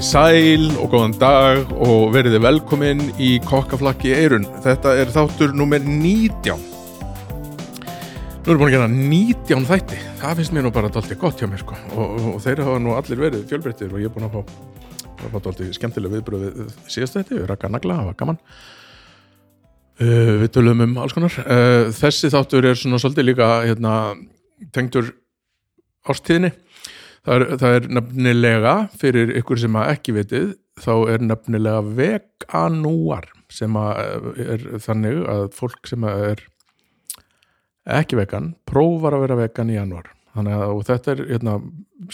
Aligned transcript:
Komið 0.00 0.14
sæl 0.16 0.62
og 0.80 0.94
góðan 0.94 1.12
dag 1.20 1.72
og 1.76 2.14
veriði 2.14 2.38
velkomin 2.40 3.02
í 3.20 3.34
Kokkaflakki 3.44 4.14
eirun. 4.16 4.46
Þetta 4.64 4.94
er 4.96 5.10
þáttur 5.12 5.52
nummer 5.52 5.82
19. 5.84 6.54
Nú 6.56 8.46
erum 8.46 8.46
við 8.46 8.62
búin 8.62 8.64
að 8.64 8.72
gera 8.72 8.86
19 8.94 9.66
þætti. 9.68 9.98
Það 10.22 10.38
finnst 10.38 10.54
mér 10.56 10.64
nú 10.64 10.72
bara 10.72 10.88
dálítið 10.88 11.20
gott 11.20 11.44
hjá 11.44 11.50
mér 11.50 11.60
sko. 11.60 11.76
Og, 11.92 12.16
og, 12.30 12.38
þeir 12.40 12.62
hafa 12.64 12.78
nú 12.80 12.94
allir 12.96 13.20
verið 13.26 13.44
fjölbreyttir 13.52 13.92
og 13.92 14.00
ég 14.00 14.08
er 14.08 14.14
búin 14.14 14.24
að 14.30 14.38
fá, 14.38 15.36
dálítið 15.36 15.76
skemmtilega 15.76 16.16
viðbröð 16.16 16.48
við 16.48 16.72
síðast 16.96 17.20
þætti. 17.20 17.36
Við 17.36 17.46
rakka 17.52 17.72
nagla, 17.74 18.00
það 18.00 18.08
var 18.08 18.18
gaman. 18.24 18.42
Uh, 20.00 20.34
við 20.46 20.48
tölum 20.56 20.84
um 20.86 20.98
alls 21.04 21.18
konar. 21.18 21.36
Uh, 21.44 21.92
þessi 22.00 22.32
þáttur 22.32 22.72
er 22.72 22.80
svona 22.86 23.04
svolítið 23.04 23.34
líka 23.34 23.52
hérna, 23.68 23.98
tengdur 24.72 25.12
ástíðinni. 26.08 26.54
Það 27.26 27.34
er, 27.36 27.44
það 27.60 27.74
er 27.76 27.88
nefnilega, 27.98 28.74
fyrir 29.00 29.34
ykkur 29.40 29.60
sem 29.60 29.74
að 29.76 29.90
ekki 29.92 30.14
vitið, 30.16 30.46
þá 30.80 30.92
er 31.12 31.24
nefnilega 31.26 31.82
veganúar 31.98 33.28
sem 33.52 33.76
að 33.76 34.30
er 34.40 34.64
þannig 34.80 35.20
að 35.28 35.44
fólk 35.58 35.90
sem 35.90 36.06
að 36.06 36.24
er 36.30 36.46
ekki 38.00 38.16
vegan, 38.20 38.54
prófar 38.68 39.16
að 39.16 39.24
vera 39.26 39.38
vegan 39.42 39.72
í 39.72 39.76
januar. 39.76 40.08
Þannig 40.36 40.56
að 40.62 40.82
þetta 40.88 41.12
er, 41.12 41.22
hérna, 41.32 41.56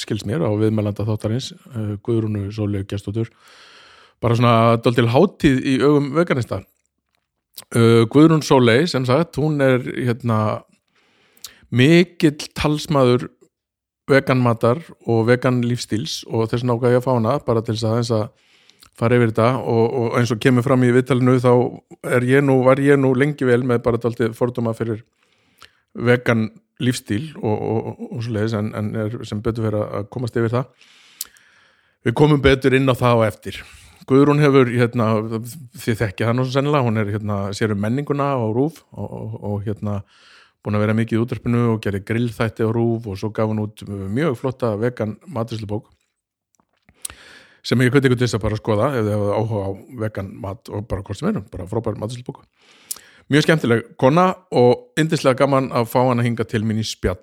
skils 0.00 0.24
mér 0.26 0.42
á 0.42 0.50
viðmælanda 0.56 1.04
þáttarins, 1.06 1.50
uh, 1.74 1.94
Guðrúnu 2.06 2.48
Sólegu 2.54 2.88
Gjestóttur, 2.90 3.30
bara 4.24 4.38
svona 4.38 4.78
daldil 4.82 5.10
hátíð 5.12 5.60
í 5.60 5.76
augum 5.84 6.14
veganista. 6.16 6.62
Uh, 7.76 8.06
Guðrún 8.12 8.44
Sólei, 8.44 8.86
sem 8.88 9.04
sagt, 9.08 9.36
hún 9.40 9.60
er 9.64 9.84
hérna 9.84 10.64
mikill 11.70 12.38
talsmaður 12.56 13.28
veganmatar 14.10 14.82
og 15.06 15.24
vegan 15.26 15.62
lífstíls 15.66 16.20
og 16.30 16.50
þess 16.50 16.66
nága 16.66 16.92
ég 16.94 17.00
að 17.00 17.06
fá 17.06 17.12
hana 17.14 17.38
bara 17.46 17.62
til 17.64 17.74
þess 17.74 17.88
að 17.88 17.96
eins 18.00 18.12
að 18.14 18.26
fara 18.96 19.18
yfir 19.18 19.32
þetta 19.32 19.48
og, 19.60 19.96
og 20.00 20.18
eins 20.18 20.32
og 20.32 20.40
kemur 20.40 20.64
fram 20.64 20.84
í 20.86 20.92
vittalinu 20.94 21.36
þá 21.42 21.52
ég 22.24 22.44
nú, 22.44 22.60
var 22.64 22.80
ég 22.80 23.00
nú 23.00 23.12
lengi 23.18 23.48
vel 23.48 23.62
með 23.66 23.82
bara 23.84 24.00
taldið 24.00 24.36
fordóma 24.38 24.72
fyrir 24.76 25.02
vegan 25.96 26.48
lífstíl 26.82 27.32
og, 27.40 27.56
og, 27.56 28.04
og 28.12 28.22
svo 28.22 28.36
leiðis 28.36 28.54
en, 28.58 28.70
en 28.76 28.92
er 29.00 29.16
sem 29.28 29.40
betur 29.44 29.66
fyrir 29.68 29.80
að 29.82 30.08
komast 30.12 30.36
yfir 30.36 30.52
það. 30.52 30.86
Við 32.06 32.16
komum 32.20 32.42
betur 32.44 32.76
inn 32.76 32.92
á 32.92 32.94
það 32.96 33.20
og 33.20 33.26
eftir. 33.26 33.60
Guðrún 34.06 34.42
hefur, 34.44 34.68
hérna, 34.70 35.06
þið 35.82 36.00
þekkja 36.02 36.28
það 36.28 36.36
náttúrulega 36.36 36.54
sennilega, 36.54 36.86
hún 36.86 37.00
er 37.00 37.08
hérna, 37.16 37.38
sér 37.56 37.72
um 37.74 37.80
menninguna 37.82 38.28
á 38.38 38.44
rúf 38.54 38.84
og 38.92 39.64
hérna 39.66 40.02
búin 40.66 40.78
að 40.78 40.82
vera 40.82 40.96
mikið 40.98 41.16
í 41.18 41.22
útverfinu 41.22 41.60
og 41.72 41.82
gerði 41.84 42.02
grillþætti 42.08 42.66
á 42.66 42.70
rúf 42.74 43.06
og 43.06 43.20
svo 43.20 43.30
gaf 43.34 43.52
hann 43.52 43.62
út 43.62 43.84
mjög 43.86 44.34
flotta 44.40 44.72
vegan 44.80 45.14
matuslubók 45.30 45.92
sem 47.66 47.80
ég 47.82 47.92
kviti 47.94 48.10
ykkur 48.10 48.18
til 48.18 48.26
þess 48.26 48.38
að 48.38 48.44
bara 48.46 48.58
skoða 48.58 48.90
ef 48.94 49.06
þið 49.06 49.14
hefur 49.14 49.36
áhuga 49.38 49.62
á 49.62 49.70
vegan 50.02 50.32
mat 50.42 50.70
og 50.70 50.88
bara 50.90 51.06
hvort 51.06 51.20
sem 51.20 51.30
er, 51.30 51.38
bara 51.52 51.68
frábær 51.70 51.98
matuslubók 52.02 52.42
mjög 53.30 53.46
skemmtileg 53.46 53.82
kona 53.98 54.28
og 54.54 54.98
yndislega 54.98 55.38
gaman 55.42 55.72
að 55.74 55.90
fá 55.90 56.00
hann 56.02 56.22
að 56.22 56.30
hinga 56.30 56.46
til 56.46 56.62
mín 56.66 56.82
í 56.82 56.86
spjall. 56.86 57.18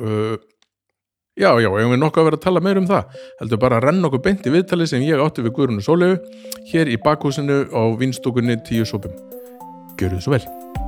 Uh, 0.00 0.36
já, 1.36 1.50
já, 1.60 1.68
ég 1.68 1.92
hef 1.92 2.00
nokkuð 2.00 2.22
að 2.22 2.28
vera 2.30 2.40
að 2.40 2.46
tala 2.46 2.64
meir 2.64 2.80
um 2.80 2.88
það? 2.88 3.18
Heldur 3.40 3.60
bara 3.60 3.80
að 3.80 3.88
renna 3.88 4.08
okkur 4.08 4.24
beint 4.24 4.48
í 4.48 4.54
viðtali 4.54 4.88
sem 4.88 5.04
ég 5.04 5.20
átti 5.20 5.44
við 5.44 5.56
Guðrunu 5.58 5.84
Sólegu 5.84 6.20
hér 6.72 6.92
í 6.92 7.00
bakhúsinu 7.00 7.66
á 7.68 7.82
vinstúkunni 8.00 8.60
Gjör 10.00 10.16
þið 10.16 10.22
svo 10.24 10.32
vel 10.32 10.81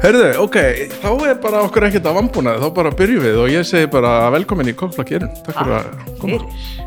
Herðu, 0.00 0.28
ok, 0.40 0.56
þá 1.02 1.08
er 1.28 1.34
bara 1.42 1.58
okkur 1.66 1.84
ekkert 1.90 2.06
að 2.08 2.14
vambúna 2.16 2.54
þá 2.56 2.66
bara 2.72 2.90
byrjum 2.96 3.20
við 3.26 3.38
og 3.42 3.50
ég 3.52 3.66
segi 3.68 3.88
bara 3.92 4.12
velkomin 4.32 4.70
í 4.70 4.72
Koflakirun 4.78 5.32
Takk 5.44 5.58
fyrir 5.58 5.74
að 5.76 5.90
koma. 6.22 6.38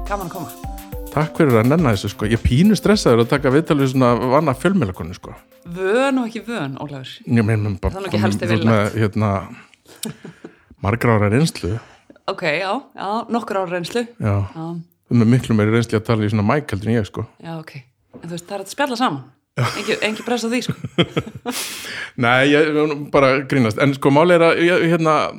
Gaman 0.07 0.25
að 0.25 0.31
koma. 0.33 0.71
Takk 1.13 1.37
fyrir 1.37 1.59
að 1.61 1.67
nenna 1.69 1.91
þessu 1.93 2.09
sko. 2.09 2.25
Ég 2.31 2.41
pínu 2.41 2.73
stressaður 2.79 3.21
að 3.21 3.29
taka 3.35 3.51
viðtalið 3.53 3.91
svona 3.91 4.09
vana 4.31 4.55
fjölmjölakonu 4.57 5.13
sko. 5.19 5.35
Vön 5.75 6.23
og 6.23 6.31
ekki 6.31 6.41
vön, 6.47 6.73
Ólafur. 6.81 7.11
Ég 7.29 7.45
meina 7.45 7.75
bara 7.83 7.93
Það 7.93 8.01
er 8.01 8.09
ekki 8.09 8.23
helst 8.23 8.47
ert 8.47 8.65
með, 8.71 8.97
hérna, 9.03 9.29
margra 10.81 11.19
ára 11.19 11.29
reynslu. 11.35 11.75
Ok, 12.33 12.43
já, 12.49 12.71
já, 12.97 13.07
nokkur 13.29 13.61
ára 13.61 13.75
reynslu. 13.75 14.07
Já, 14.17 14.35
Já, 14.57 14.65
með 15.13 15.31
miklu 15.35 15.59
meiri 15.59 15.77
reynslu 15.77 16.01
að 16.01 16.07
tala 16.09 16.25
í 16.25 16.33
svona 16.33 16.49
mæk 16.49 16.73
heldur 16.73 16.89
en 16.89 16.97
ég 16.97 17.05
sko. 17.13 17.27
Já, 17.45 17.53
ok. 17.61 17.77
En 18.23 18.25
þú 18.25 18.33
veist, 18.33 18.49
það 18.49 18.57
er 18.57 18.65
að 18.65 18.73
spjalla 18.73 18.97
saman 19.05 19.23
Engi, 19.53 19.93
engi 20.01 20.23
pressa 20.25 20.49
því, 20.49 20.59
sko. 20.65 20.73
Nei, 22.23 22.47
ég 22.49 22.73
bara 23.13 23.35
grínast. 23.45 23.77
En 23.83 23.93
sko 23.93 24.09
máli 24.13 24.33
er 24.33 24.41
að 24.47 24.61
ég, 24.65 24.85
hérna 24.93 25.13
uh, 25.29 25.33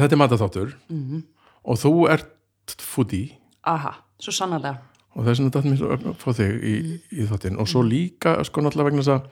Þetta 0.00 0.14
er 0.14 0.20
mataþáttur 0.22 0.68
Mhm. 0.88 1.18
og 1.64 1.76
þú 1.82 1.92
ert 2.10 2.76
foodie. 2.80 3.34
Aha, 3.68 3.92
svo 4.22 4.32
sannarlega. 4.32 4.78
Og 5.18 5.24
þess 5.26 5.40
vegna 5.42 5.50
datt 5.52 5.66
mér 5.66 5.78
svo 5.80 5.88
að 5.92 6.00
fá 6.22 6.30
þig 6.38 6.50
í, 6.64 6.74
í 7.20 7.22
þáttinn. 7.28 7.58
Og 7.60 7.66
svo 7.68 7.80
líka 7.84 8.30
sko 8.46 8.60
náttúrulega 8.62 8.88
vegna 8.92 9.02
þess 9.02 9.14
að 9.16 9.22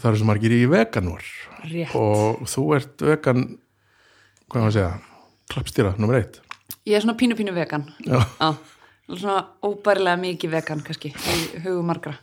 það 0.00 0.08
eru 0.10 0.18
svo 0.22 0.28
margir 0.30 0.52
í 0.56 0.62
veganvar 0.70 1.24
Rétt. 1.70 1.92
Og 1.94 2.40
þú 2.48 2.62
ert 2.78 2.96
vegan 3.04 3.40
hvað 4.50 4.60
maður 4.64 4.70
að 4.70 4.76
segja 4.78 4.94
klappstýra, 5.52 5.90
nummer 6.00 6.16
eitt. 6.18 6.34
Ég 6.88 6.94
er 6.96 7.02
svona 7.04 7.18
pínu 7.20 7.34
pínu 7.38 7.52
vegan. 7.54 7.84
Já. 8.06 8.18
Já, 8.40 8.48
svona 9.18 9.38
óbærilega 9.64 10.20
mikið 10.20 10.52
vegan 10.54 10.82
kannski 10.86 11.12
í 11.14 11.38
hugum 11.64 11.88
margra. 11.90 12.16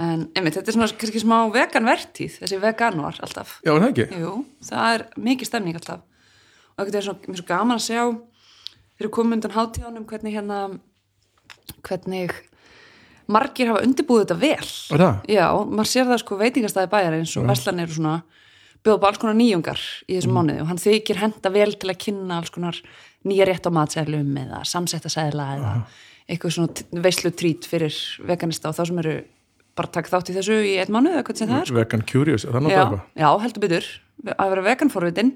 En 0.00 0.24
einmitt, 0.34 0.56
þetta 0.56 0.72
er 0.72 0.76
svona 0.76 0.88
kannski 0.98 1.22
smá 1.22 1.36
vegan 1.54 1.86
vertíð 1.86 2.40
þessi 2.40 2.58
veganuar 2.62 3.20
alltaf. 3.22 3.60
Já, 3.62 3.72
það 3.76 3.88
ekki? 3.92 4.08
Jú, 4.24 4.32
það 4.66 4.96
er 4.96 5.06
mikið 5.28 5.50
stemning 5.50 5.78
alltaf. 5.78 6.02
Og 6.74 6.88
þetta 6.88 6.98
er 6.98 7.06
svona, 7.06 7.28
mér 7.28 7.36
er 7.36 7.42
svo 7.42 7.48
gaman 7.52 7.78
að 7.78 7.84
sjá 7.86 8.02
fyrir 8.98 9.14
komundan 9.14 9.54
hátíðanum 9.54 10.08
hvernig 10.10 10.34
hérna 10.34 10.58
hvernig 11.86 12.34
margir 13.30 13.70
hafa 13.70 13.84
undirbúið 13.86 14.26
þetta 14.26 14.38
vel. 14.40 14.70
Er 14.94 15.04
það? 15.04 15.20
Já, 15.32 15.46
maður 15.64 15.90
sér 15.90 16.08
það 16.10 16.22
sko 16.24 16.38
veitingastæði 16.40 16.92
bæjar 16.92 17.18
eins 17.18 17.36
og 17.40 17.48
Vestlanir 17.48 17.92
og 17.92 17.98
svona 17.98 18.16
bjóða 18.84 18.98
upp 18.98 19.06
alls 19.08 19.20
konar 19.22 19.36
nýjungar 19.38 19.80
í 20.04 20.18
þessum 20.18 20.34
mánuði 20.36 20.60
og 20.60 20.68
hann 20.68 20.82
þykir 20.82 21.20
henda 21.22 21.52
vel 21.54 21.70
til 21.72 21.88
að 21.88 22.00
kynna 22.04 22.40
alls 22.40 22.52
konar 22.52 22.80
nýja 23.28 23.46
rétt 23.48 23.68
á 23.68 23.70
matsælum 23.74 24.34
eða 24.44 24.62
samsetta 24.68 25.12
sæðla 25.12 25.46
eða 25.58 25.74
eitthvað 26.28 26.56
svona 26.56 27.02
veislu 27.04 27.32
trít 27.36 27.68
fyrir 27.68 27.96
veganista 28.28 28.70
og 28.70 28.78
þá 28.78 28.82
sem 28.88 29.00
eru 29.04 29.14
bara 29.74 29.90
að 29.90 29.94
taka 29.98 30.12
þátt 30.14 30.30
í 30.30 30.36
þessu 30.38 30.58
í 30.64 30.74
einn 30.80 30.92
mánuð 30.94 31.18
eða 31.18 31.36
sem 31.36 31.50
það 31.50 31.60
er 31.60 31.68
sko. 31.68 31.78
Vegan 31.80 32.04
curious, 32.08 32.44
er 32.46 32.54
það 32.54 32.60
já, 32.60 32.64
náttúrulega 32.64 32.84
eitthvað? 32.84 33.06
já, 33.24 33.28
heldur 33.44 33.64
byttur 33.64 33.88
að 34.38 34.52
vera 34.54 34.66
veganforvitin 34.68 35.32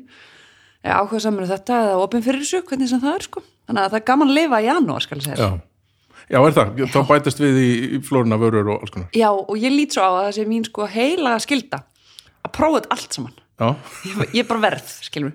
áhuga 0.88 1.20
saman 1.22 1.44
um 1.44 1.50
þetta 1.50 1.78
eða 1.88 2.04
opinn 2.04 2.24
fyrir 2.24 2.44
þessu, 2.44 2.60
hvernig 2.68 2.92
sem 2.92 3.02
það 3.02 3.16
er 3.18 3.26
sko. 3.26 3.42
þannig 3.66 3.82
að 3.82 3.90
það 3.90 3.98
er 3.98 4.06
gaman 4.12 4.30
að 4.30 4.38
lifa 4.38 4.60
í 4.62 4.68
janúar 4.68 5.04
skal 5.04 5.18
ég 5.18 5.26
segja 5.26 5.48
Já. 5.48 5.64
Já, 6.28 6.38
er 6.44 6.52
það? 6.52 6.80
Þá 6.92 6.98
bætast 7.08 7.38
við 7.40 7.58
í, 7.58 7.68
í 7.96 7.98
flóruna 8.04 8.36
vörur 8.40 8.68
og 8.74 8.82
alls 8.84 8.92
konar 8.94 9.08
Já, 9.16 9.28
og 9.32 9.54
ég 9.58 9.72
lít 9.72 9.96
svo 9.96 10.04
á 10.04 10.10
að 10.12 10.18
það 10.26 10.34
sé 10.36 10.44
mín 10.50 10.66
sko 10.68 10.88
heila 10.92 11.34
skilda 11.42 11.82
að 12.44 12.52
prófa 12.54 12.82
þetta 12.82 12.96
allt 12.96 13.16
saman 13.18 13.36
Já, 13.58 13.68
ég, 14.06 14.34
ég 14.38 14.48
bara 14.48 14.62
verð, 14.68 14.90
skilur 15.08 15.32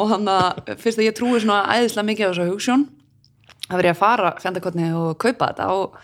og 0.00 0.10
þannig 0.10 0.34
að 0.34 0.74
fyrst 0.82 1.00
að 1.00 1.08
ég 1.08 1.16
trúi 1.16 1.38
svona 1.38 1.62
æðislega 1.70 2.08
mikið 2.10 2.26
á 2.26 2.30
þessu 2.32 2.50
hugssjón 2.50 2.84
að 3.68 3.78
verið 3.80 3.92
að 3.92 4.00
fara 4.00 4.34
fjandakotni 4.42 4.90
og 4.98 5.14
kaupa 5.22 5.52
þetta 5.52 5.70
og, 5.72 5.96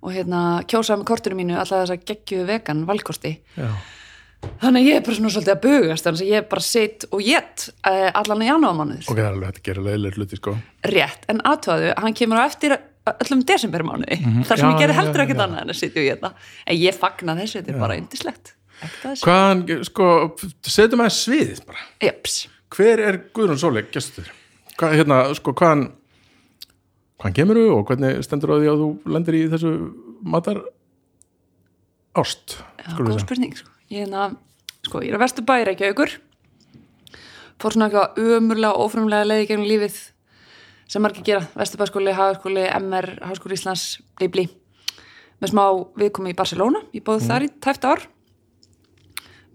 og 0.00 0.12
hérna 0.14 0.42
kjósa 0.68 0.98
með 0.98 1.08
kortinu 1.12 1.38
mínu 1.38 1.56
alltaf 1.56 1.84
þess 1.84 1.94
að 1.94 2.04
geggju 2.10 2.44
vegan 2.48 2.84
valkosti. 2.88 3.32
Já, 3.56 3.70
þannig 4.60 4.82
að 4.82 4.88
ég 4.88 4.98
er 4.98 5.06
bara 5.06 5.16
svona 5.18 5.32
svolítið 5.34 5.54
að 5.54 5.64
bugast 5.64 6.06
þannig 6.06 6.22
að 6.26 6.34
ég 6.34 6.46
bara 6.52 6.66
sitt 6.66 7.08
og 7.10 7.24
get 7.24 7.66
uh, 7.88 8.06
allan 8.20 8.44
í 8.44 8.50
janúarmánuður 8.50 9.08
ok, 9.08 9.16
það 9.16 9.24
er 9.24 9.32
alveg 9.32 9.50
hægt 9.50 9.60
að 9.60 9.66
gera 9.70 9.86
leiðileg 9.88 10.20
hluti 10.20 10.40
sko. 10.40 10.54
Rétt, 10.94 11.26
en 11.32 11.42
aðtöðu, 11.50 11.90
hann 12.04 12.16
kemur 12.20 12.40
á 12.40 12.44
eftir 12.44 12.76
öllum 13.10 13.42
desembermánuði 13.48 14.20
þar 14.20 14.60
sem. 14.60 14.64
Já, 14.64 14.70
ég 14.70 14.80
gerði 14.84 14.96
já, 14.96 15.00
heldur 15.00 15.24
ekkert 15.24 15.44
annað 15.46 15.64
en 15.64 15.74
að 15.74 15.80
sitja 15.80 16.04
í 16.04 16.08
þetta 16.12 16.32
en 16.66 16.80
ég 16.80 16.96
fagna 17.00 17.36
þessu, 17.40 17.60
þetta 17.60 17.72
er 17.72 17.84
bara 17.84 17.98
yndislegt. 18.00 18.54
Ekkert 18.80 19.04
að 19.04 19.14
þessu, 19.14 19.28
Hvaðan, 19.28 19.84
sko, 19.88 20.08
setjum 20.68 21.04
að 21.04 21.14
sviðið 21.16 21.62
bara. 21.68 21.86
Jeps 22.04 22.42
Hver 22.70 23.02
er 23.02 23.18
Guðrún 23.34 23.58
Sóleik 23.60 23.90
gestur? 23.94 24.28
Hvað, 24.78 25.00
hérna, 25.00 25.22
sko, 25.36 25.54
hvaðan 25.58 25.88
hvaðan 27.20 27.36
kemur 27.36 27.58
þú 27.60 27.66
og 27.74 27.82
hvernig 27.90 28.22
stendur 28.24 28.54
á 28.54 28.60
því 28.60 28.70
að 28.70 28.82
þú 28.82 28.90
lendir 29.16 29.36
í 29.36 29.42
þessu 29.52 29.72
matar 30.22 30.62
ást 32.20 32.56
Já, 32.80 32.94
góð 32.96 33.20
spurning 33.24 33.56
sko. 33.58 33.68
Ég, 33.92 34.08
að, 34.08 34.38
sko, 34.86 35.02
ég 35.04 35.12
er 35.12 35.18
að 35.18 35.24
vestu 35.26 35.44
bæri 35.46 35.74
ekki 35.74 35.90
aukur 35.90 36.14
fór 37.60 37.76
svona 37.76 37.90
eitthvað 37.90 38.38
ömurlega 38.38 38.72
og 38.72 38.88
ófrumlega 38.88 39.28
leiði 39.28 39.50
gegnum 39.50 39.68
lífið 39.68 39.98
sem 40.90 41.04
margir 41.04 41.22
gera, 41.26 41.44
Vesturbæskóli, 41.54 42.10
Hagaskóli, 42.16 42.64
MR, 42.80 43.12
Háskóli 43.22 43.54
Íslands, 43.54 44.00
Bibli 44.18 44.48
með 45.40 45.52
smá 45.52 45.64
viðkomi 46.00 46.32
í 46.32 46.38
Barcelona 46.38 46.80
ég 46.96 47.04
bóð 47.06 47.28
þar 47.28 47.46
í 47.46 47.52
tæft 47.62 47.86
ár 47.86 48.06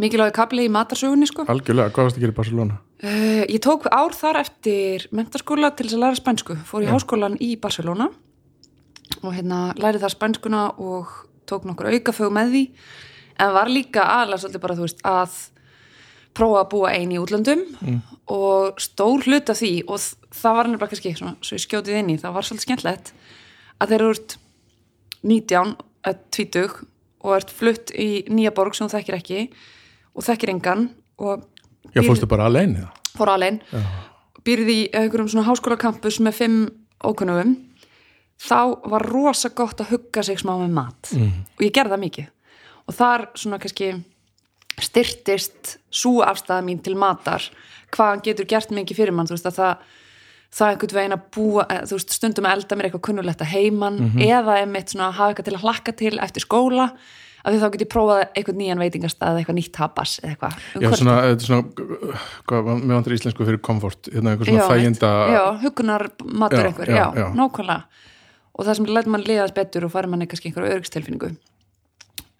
mikilvægi 0.01 0.35
kapli 0.35 0.67
í 0.67 0.71
matarsögunni 0.71 1.27
sko. 1.29 1.47
Algjörlega, 1.51 1.93
hvað 1.95 2.09
varst 2.09 2.19
að 2.19 2.25
gera 2.25 2.35
í 2.35 2.37
Barcelona? 2.39 2.79
Uh, 3.03 3.43
ég 3.49 3.59
tók 3.63 3.87
ár 3.91 4.15
þar 4.15 4.41
eftir 4.43 5.07
mentaskóla 5.15 5.73
til 5.75 5.87
þess 5.87 5.97
að 5.97 6.05
læra 6.05 6.19
spænsku. 6.21 6.59
Fór 6.67 6.85
í 6.85 6.91
háskólan 6.91 7.39
í 7.43 7.55
Barcelona 7.59 8.11
og 9.21 9.33
hérna 9.33 9.73
lærið 9.79 10.05
það 10.05 10.15
spænskuna 10.15 10.61
og 10.81 11.11
tók 11.49 11.65
nokkur 11.67 11.91
aukafög 11.93 12.33
með 12.33 12.53
því 12.53 12.63
en 13.43 13.53
var 13.55 13.71
líka 13.71 14.05
aðlega 14.05 14.41
svolítið 14.41 14.63
bara 14.63 14.77
þú 14.77 14.87
veist 14.87 15.03
að 15.05 15.35
prófa 16.35 16.61
að 16.63 16.69
búa 16.73 16.91
einn 16.91 17.13
í 17.15 17.19
útlöndum 17.21 17.63
og 18.31 18.81
stór 18.81 19.23
hlut 19.23 19.51
af 19.51 19.59
því 19.61 19.73
og 19.87 20.01
það 20.35 20.57
var 20.57 20.69
nefnilega 20.69 20.91
kannski 20.91 21.13
svona, 21.15 21.35
svo 21.41 21.55
ég 21.55 21.63
skjótið 21.63 21.99
inn 21.99 22.11
í, 22.11 22.17
það 22.19 22.35
var 22.35 22.47
svolítið 22.47 22.67
skemmtlegt 22.67 23.13
að 23.79 23.91
þeir 23.91 24.01
eru 24.01 24.15
út 24.15 24.37
19, 25.25 25.75
eða 26.05 26.19
20 26.37 26.75
og 27.25 27.35
ert 27.37 27.51
flutt 27.55 27.93
í 27.95 28.09
nýja 28.29 28.53
borg 28.55 28.75
sem 28.75 28.87
þú 28.87 28.97
þekkir 28.97 29.19
ekki 29.19 29.41
og 30.15 30.27
þekkir 30.27 30.53
engan 30.55 30.89
og 31.17 31.45
Já, 31.95 32.03
fórstu 32.03 32.27
bara 32.29 32.45
alene 32.49 32.83
það? 32.83 33.01
fór 33.15 33.31
alveg 33.31 33.61
býrði 34.45 34.73
í 34.83 34.89
einhverjum 34.93 35.29
svona 35.31 35.47
háskólakampus 35.47 36.19
með 36.21 36.37
fimm 36.37 36.57
ókunnugum. 37.05 37.55
Þá 38.45 38.59
var 38.91 39.05
rosa 39.09 39.49
gott 39.55 39.79
að 39.81 39.95
hugga 39.95 40.23
sig 40.27 40.37
smá 40.41 40.53
með 40.59 40.73
mat. 40.75 41.11
Og 41.55 41.63
ég 41.63 41.71
gerði 41.73 41.95
það 41.95 42.03
mikið. 42.03 42.27
Og 42.85 42.93
þar 42.93 43.23
svona 43.39 43.59
kannski 43.63 43.93
styrtist 44.85 45.77
svo 45.89 46.19
afstæða 46.27 46.61
mín 46.67 46.81
til 46.83 46.97
matar 46.99 47.41
hvað 47.95 48.09
hann 48.11 48.23
getur 48.25 48.45
gert 48.45 48.73
mikið 48.75 48.99
fyrir 48.99 49.15
mann. 49.15 49.25
Þú 49.29 49.37
veist 49.37 49.47
að 49.49 49.59
það 49.61 49.85
það 50.55 50.71
einhvern 50.71 50.95
veginn 50.95 51.15
að 51.15 51.23
búa, 51.35 51.65
eh, 51.69 51.81
þú 51.83 51.97
veist, 51.97 52.11
stundum 52.15 52.45
að 52.45 52.53
elda 52.55 52.75
mér 52.75 52.85
eitthvað 52.87 53.05
kunnulegt 53.07 53.41
að 53.41 53.51
heiman 53.51 53.97
eða 54.23 54.59
einmitt 54.61 54.91
svona 54.93 55.09
að 55.09 55.17
hafa 55.17 55.33
eitthvað 55.33 55.47
til 55.49 55.55
að 55.55 55.63
hlakka 55.65 55.95
til 55.99 56.19
eftir 56.19 56.45
skóla 56.45 56.85
af 57.45 57.53
því 57.53 57.59
þá 57.61 57.65
get 57.75 57.83
ég 57.85 57.89
prófað 57.93 58.21
eitthvað 58.33 58.57
nýjan 58.57 58.79
veitingastað 58.81 59.37
eitthvað 59.39 59.57
nýtt 59.59 59.71
tapas 59.77 60.15
eða 60.23 60.31
eitthvað. 60.33 60.55
Um 60.75 60.81
Já, 60.81 60.89
svona, 60.97 61.15
þetta 61.29 61.45
er 61.45 61.49
svona, 61.51 61.89
hvað, 62.49 62.69
mér 62.81 62.95
vantar 62.97 63.13
íslensku 63.19 63.45
fyrir 63.45 63.61
komfort, 63.61 64.09
hérna 64.09 64.33
einhver 64.33 64.49
svona 64.49 64.63
Já, 64.63 64.69
þæginda 64.73 65.11
já, 65.35 65.43
hugunar 65.61 66.07
matur 66.25 66.65
einhver, 66.71 66.89
já, 66.89 67.05
já, 67.21 67.27
nákvæmlega. 67.37 67.83
Og 68.55 68.65
það 68.65 68.77
sem 68.79 68.85
læt 68.95 69.07
mann 69.11 69.25
liðast 69.27 69.53
betur 69.57 69.85
og 69.85 69.91
fari 69.93 70.07
manni 70.09 70.25
kannski 70.31 70.49
einhverju 70.49 70.79
örgstilfinningu 70.79 71.35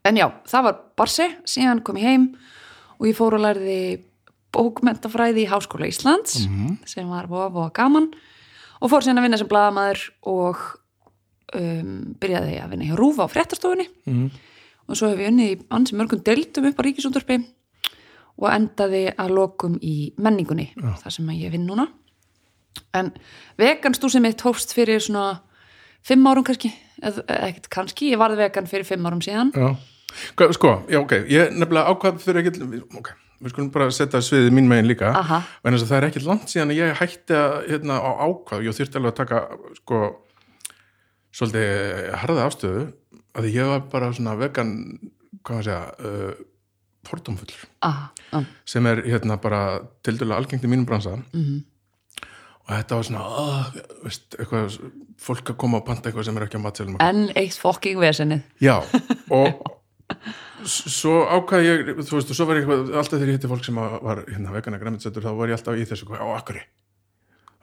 en 0.06 0.18
já, 0.20 0.28
það 0.48 0.64
var 0.68 0.76
Barsi 0.98 1.26
síðan 1.50 1.80
kom 1.84 1.98
ég 1.98 2.06
heim 2.10 2.26
og 3.00 3.08
ég 3.10 3.16
fór 3.18 3.34
og 3.38 3.42
lærði 3.42 3.78
bókmentafræði 4.56 5.44
í 5.44 5.50
Háskóla 5.52 5.88
Íslands 5.90 6.46
Mhm. 6.48 6.78
sem 6.88 7.10
var 7.10 7.28
voða, 7.28 7.50
voða 7.52 7.74
gaman. 7.74 8.14
Og 8.82 8.90
fór 8.92 9.02
síðan 9.04 9.20
að 9.20 9.26
vinna 9.28 9.38
sem 9.38 9.48
blaðamaður 9.48 10.04
og 10.24 10.58
um, 11.56 12.16
byrjaði 12.20 12.60
að 12.62 12.70
vinna 12.70 12.86
í 12.86 12.96
Rúfa 12.96 13.26
á 13.26 13.34
fréttastofunni. 13.34 13.88
Mhm. 14.06 14.30
Og 14.86 14.98
svo 14.98 15.10
hef 15.12 15.22
ég 15.24 15.32
unnið 15.32 15.52
í 15.52 15.60
ansi 15.76 15.98
mörgum 15.98 16.24
deildum 16.26 16.70
upp 16.70 16.82
á 16.82 16.86
ríkisúndurpi 16.86 17.40
og 18.36 18.50
endaði 18.52 19.08
að 19.16 19.36
lokum 19.38 19.78
í 19.82 20.12
menningunni 20.20 20.72
þar 20.76 21.14
sem 21.14 21.30
ég 21.38 21.54
vinn 21.54 21.68
núna. 21.68 21.88
En 22.96 23.14
veganstúsið 23.60 24.26
mitt 24.26 24.44
hófst 24.44 24.76
fyrir 24.76 25.00
svona 25.04 25.40
fimm 26.06 26.28
árum 26.28 26.44
kannski 26.46 26.74
ekkert 27.04 27.70
kannski, 27.74 28.12
ég 28.14 28.22
varð 28.22 28.40
vegan 28.40 28.68
fyrir 28.70 28.88
fimm 28.88 29.06
árum 29.08 29.22
síðan. 29.24 29.52
Já, 29.56 30.48
sko, 30.56 30.74
já, 30.92 31.00
ok, 31.02 31.16
ég 31.32 31.56
nefnilega 31.56 31.92
ákvað 31.92 32.20
fyrir 32.24 32.44
ekkert, 32.44 32.60
ok, 32.96 33.10
við 33.44 33.54
skulum 33.54 33.72
bara 33.74 33.90
setja 33.94 34.22
sviðið 34.24 34.56
mín 34.56 34.70
megin 34.72 34.90
líka, 34.90 35.12
Aha. 35.12 35.42
en 35.64 35.76
þess 35.76 35.88
að 35.88 35.92
það 35.92 35.98
er 35.98 36.08
ekkert 36.10 36.30
langt 36.30 36.52
síðan 36.52 36.72
að 36.72 36.80
ég 36.80 37.02
hætti 37.02 37.40
að, 37.40 37.56
hérna, 37.72 37.98
á 38.00 38.12
ákvað, 38.24 38.64
ég 38.68 38.78
þurfti 38.78 39.02
alveg 39.02 39.14
að 39.14 39.20
taka, 39.20 39.42
sko, 39.82 40.02
svolítið 41.36 42.16
harða 42.22 42.48
ástöðu, 42.48 42.86
að 43.36 43.48
ég 43.54 43.70
var 43.70 43.86
bara 43.92 44.12
svona 44.16 44.36
vegan, 44.40 44.74
hvað 45.46 45.60
maður 45.60 45.70
segja, 45.70 46.10
uh, 46.10 46.44
fordómfullur, 47.06 47.64
Aha, 47.86 48.10
á, 48.34 48.38
sem 48.66 48.88
er, 48.90 49.04
hérna, 49.06 49.38
bara 49.42 49.62
tildulega 50.06 50.40
algengt 50.42 50.66
í 50.66 50.72
mínum 50.72 50.88
bransa, 50.90 51.18
mhm, 51.36 51.64
og 52.66 52.72
þetta 52.74 53.00
var 53.00 53.08
svona, 53.10 53.24
uh, 53.30 53.80
veist, 54.08 54.28
eitthvað, 54.40 54.80
fólk 55.22 55.54
að 55.54 55.60
koma 55.62 55.80
og 55.82 55.88
panta 55.88 56.10
eitthvað 56.10 56.30
sem 56.30 56.38
er 56.40 56.48
ekki 56.48 56.60
á 56.60 56.66
matselum 56.66 56.98
en 57.00 57.26
eitt 57.38 57.58
fokking 57.62 58.00
vesenið. 58.02 58.42
Já, 58.64 58.80
og 59.32 59.62
svo 60.66 61.20
ákvað 61.30 61.68
ég, 61.68 61.94
þú 62.02 62.18
veist, 62.18 62.32
og 62.34 62.38
svo 62.38 62.48
var 62.50 62.60
ég 62.60 62.72
alltaf 62.72 63.20
þegar 63.20 63.32
ég 63.32 63.38
hitti 63.40 63.52
fólk 63.52 63.68
sem 63.68 63.78
að 63.82 64.00
var 64.06 64.24
hérna 64.28 64.56
vegana 64.56 64.82
græmitsettur, 64.82 65.26
þá 65.26 65.38
var 65.38 65.54
ég 65.54 65.60
alltaf 65.60 65.78
í 65.78 65.86
þessu, 65.90 66.10
á 66.14 66.28
akkuri, 66.36 66.66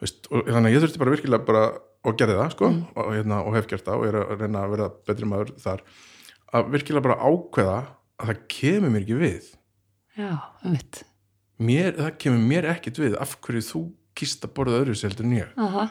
veist, 0.03 0.29
og 0.29 0.45
þannig 0.49 0.69
að 0.69 0.75
ég 0.75 0.83
þurfti 0.83 1.01
bara 1.01 1.15
virkilega 1.15 1.47
bara, 1.47 1.63
og 2.03 2.19
gerði 2.19 2.37
það, 2.39 2.53
sko, 2.55 2.69
og, 2.93 3.09
hérna, 3.15 3.39
og 3.47 3.57
hef 3.57 3.69
gert 3.71 3.87
það, 3.87 3.99
og 4.01 4.09
er 4.09 4.19
að 4.21 4.43
reyna 4.43 4.63
að 4.65 4.75
vera 4.75 4.91
betri 5.09 5.29
maður 5.29 5.55
þar, 5.63 5.83
að 6.53 6.69
virkilega 6.75 7.07
bara 7.07 7.19
ákveða 7.23 7.79
að 8.19 8.31
það 8.31 8.45
kemur 8.57 8.93
mér 8.93 9.05
ekki 9.05 9.19
við, 9.23 9.49
já, 10.19 10.29
um 10.63 10.75
mitt 10.75 11.03
mér, 11.63 11.91
það 11.97 12.15
kemur 12.23 12.47
mér 12.53 12.69
ekkit 12.73 13.01
við, 13.01 13.17
af 13.21 13.35
hverju 13.43 13.65
þú 13.67 13.83
kýst 14.17 14.45
að 14.45 14.55
borða 14.57 14.81
öðru 14.83 14.95
ég, 15.33 15.53
Aha. 15.57 15.87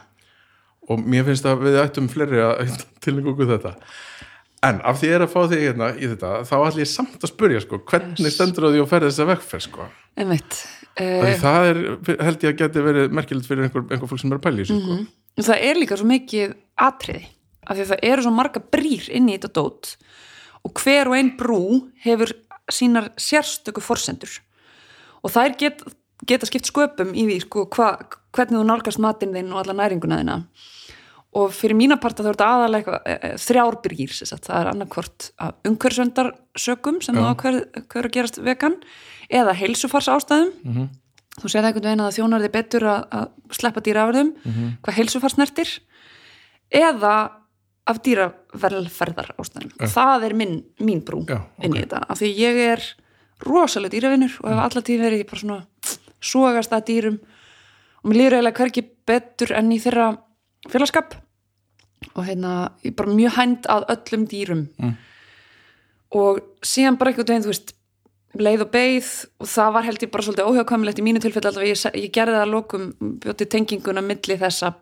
og 0.89 1.07
mér 1.07 1.27
finnst 1.27 1.47
að 1.49 1.65
við 1.67 1.79
ættum 1.83 2.11
fleiri 2.11 2.43
að 2.43 2.77
tilhengu 3.03 3.35
okkur 3.35 3.51
þetta. 3.57 3.77
En 4.63 4.79
af 4.87 5.01
því 5.01 5.09
ég 5.09 5.17
er 5.17 5.25
að 5.25 5.33
fá 5.33 5.41
þig 5.51 5.65
hérna 5.65 5.89
í 5.99 6.07
þetta 6.13 6.29
þá 6.47 6.55
ætlum 6.61 6.83
ég 6.85 6.91
samt 6.91 7.25
að 7.25 7.33
spurja 7.33 7.63
sko 7.65 7.81
hvernig 7.83 8.31
stendur 8.31 8.69
á 8.69 8.71
því 8.71 8.83
að 8.85 8.93
ferða 8.93 9.09
þessa 9.11 9.27
vegferð 9.33 9.65
sko? 9.67 9.87
Um 10.23 10.31
mitt 10.31 10.59
uh, 11.01 11.29
það 11.43 11.69
er, 11.71 11.83
held 12.29 12.47
ég 12.47 12.53
að 12.53 12.59
geti 12.61 12.85
verið 12.85 13.15
merkilegt 13.17 13.49
fyrir 13.49 13.69
einhver, 13.69 13.87
einhver 13.89 14.11
fólk 14.11 14.23
sem 14.23 14.33
er 14.33 14.41
að 14.41 14.45
pæla 14.47 14.61
í 14.61 14.67
þessu 14.67 14.81
sko. 14.81 14.99
Það 15.41 15.65
er 15.71 15.81
líka 15.81 15.99
svo 15.99 16.09
mikið 16.11 16.55
atriði 16.89 17.25
af 17.63 17.77
því 17.77 17.85
að 17.85 17.93
það 17.93 18.07
eru 18.11 18.25
svo 18.27 18.33
marga 18.37 18.63
brýr 18.75 19.09
inn 19.15 19.31
í 19.31 19.37
þetta 19.37 19.53
dót 19.61 19.95
og 20.63 20.83
hver 20.83 21.11
og 21.11 21.17
ein 21.19 21.33
brú 21.39 21.63
hefur 22.05 22.35
sínar 22.71 23.11
sérstöku 23.21 23.83
forsendur. 23.83 24.31
Og 25.23 25.33
þær 25.35 25.57
get, 25.59 25.83
geta 26.27 26.49
skipt 26.49 26.71
sköpum 26.71 27.13
í 27.15 27.27
því 27.29 27.39
sko, 27.45 27.65
hva, 27.75 27.95
hvernig 28.35 28.61
þú 28.61 28.67
nálgast 28.69 29.03
matinn 29.03 29.35
þinn 29.35 29.53
og 29.55 29.63
alla 29.63 29.77
næringuna 29.79 30.21
þina 30.23 30.39
og 31.33 31.53
fyrir 31.57 31.77
mína 31.79 31.97
parta 32.01 32.23
þá 32.23 32.29
er 32.29 32.35
þetta 32.37 32.49
aðalega 32.53 32.79
eitthvað, 32.79 33.01
e, 33.07 33.15
e, 33.29 33.37
þrjár 33.41 33.77
brýr 33.85 34.11
sem 34.13 34.27
sagt, 34.29 34.45
það 34.51 34.61
er 34.61 34.71
annarkvort 34.73 35.29
umhverfsöndarsökum 35.71 36.99
sem 37.03 37.15
Já. 37.17 37.21
þú 37.21 37.29
ákveður 37.33 37.87
hver 37.93 38.09
að 38.09 38.13
gerast 38.17 38.41
vegan 38.45 38.77
eða 39.33 39.55
heilsufars 39.57 40.09
ástæðum 40.13 40.51
Mhm. 40.65 40.89
þú 41.41 41.49
séð 41.49 41.65
einhvern 41.65 41.87
veginn 41.89 42.05
að 42.05 42.17
þjónar 42.19 42.43
þið 42.45 42.53
betur 42.53 42.83
að, 42.85 43.07
að 43.11 43.29
sleppa 43.57 43.81
dýraverðum 43.81 44.33
Mhm. 44.45 44.69
hvað 44.83 44.95
heilsufars 44.99 45.39
nertir 45.39 45.71
eða 46.73 47.15
af 47.87 47.99
dýravelferðar 48.03 49.33
ástæðum 49.41 49.73
og 49.81 49.89
það 49.91 50.25
er 50.29 50.35
minn, 50.35 50.65
mín 50.81 51.01
brú 51.05 51.25
Já, 51.27 51.41
inn 51.63 51.73
í 51.75 51.81
þetta, 51.83 52.05
af 52.09 52.19
því 52.21 52.29
ég 52.37 52.61
er 52.73 52.83
rosalega 53.43 53.91
dýravinnur 53.97 54.37
og 54.45 54.51
hef 54.53 54.59
allar 54.69 54.85
tíð 54.87 55.01
verið 55.03 55.25
í 55.25 55.27
bara 55.27 55.41
svona 55.41 55.67
sogast 56.23 56.71
að 56.71 56.85
dýrum. 56.87 57.17
Og 58.05 58.11
mér 58.11 58.19
líður 58.21 58.37
eiginlega 58.39 58.59
hvergi 58.61 58.85
betur 59.07 59.53
enn 59.59 59.73
í 59.75 59.81
þeirra 59.83 60.19
félagskap 60.71 61.17
og 62.13 62.27
hérna, 62.27 62.73
ég 62.83 62.93
er 62.93 62.99
bara 62.99 63.15
mjög 63.15 63.37
hænd 63.39 63.69
að 63.71 63.87
öllum 63.95 64.27
dýrum. 64.29 64.67
Mm. 64.79 64.97
og 66.13 66.43
síðan 66.61 66.99
bara 67.01 67.11
einhvern 67.11 67.29
veginn, 67.29 67.45
þú 67.47 67.53
veist 67.53 67.75
leið 68.37 68.65
og 68.67 68.71
beið 68.73 69.11
og 69.41 69.49
það 69.49 69.73
var 69.73 69.87
held 69.87 70.03
ég 70.03 70.11
bara 70.13 70.25
svolítið 70.27 70.49
óhjákvæmilegt 70.51 71.01
í 71.01 71.05
mínu 71.05 71.21
tilfelli 71.21 71.49
alltaf. 71.49 71.65
Ég, 71.65 71.83
ég 72.01 72.13
gerði 72.13 72.37
það 72.37 72.45
að 72.47 72.53
lokum 72.53 72.87
bjóti 73.21 73.49
tenginguna 73.49 74.05
milli 74.05 74.37
þess 74.41 74.67
að 74.69 74.79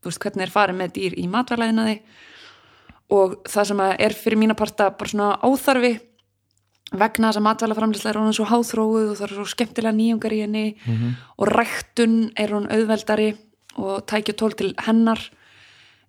þú 0.00 0.10
veist, 0.10 0.22
hvernig 0.24 0.46
er 0.46 0.52
farið 0.52 0.78
með 0.80 0.94
dýr 0.96 1.16
í 1.20 1.26
matvælæðinaði 1.30 1.96
og 3.16 3.40
það 3.50 3.68
sem 3.70 3.82
er 3.88 4.16
fyrir 4.16 4.40
mína 4.40 4.56
parta 4.56 4.90
bara 4.96 5.12
svona 5.12 5.30
óþarfi 5.44 5.92
vegna 6.90 7.30
þess 7.30 7.40
að 7.40 7.46
matvælaframlisla 7.46 8.10
er 8.10 8.18
hún 8.18 8.34
svo 8.34 8.48
háþróuð 8.50 9.12
og 9.12 9.18
það 9.18 9.26
er 9.26 9.34
svo 9.36 9.46
skemmtilega 9.52 9.96
nýjungar 9.96 10.34
í 10.34 10.40
henni 10.44 10.64
og 11.36 11.50
ræktun 11.50 12.16
er 12.38 12.54
hún 12.54 12.68
auðveldari 12.70 13.30
og 13.78 14.06
tækja 14.06 14.34
tól 14.36 14.52
til 14.58 14.74
hennar. 14.86 15.20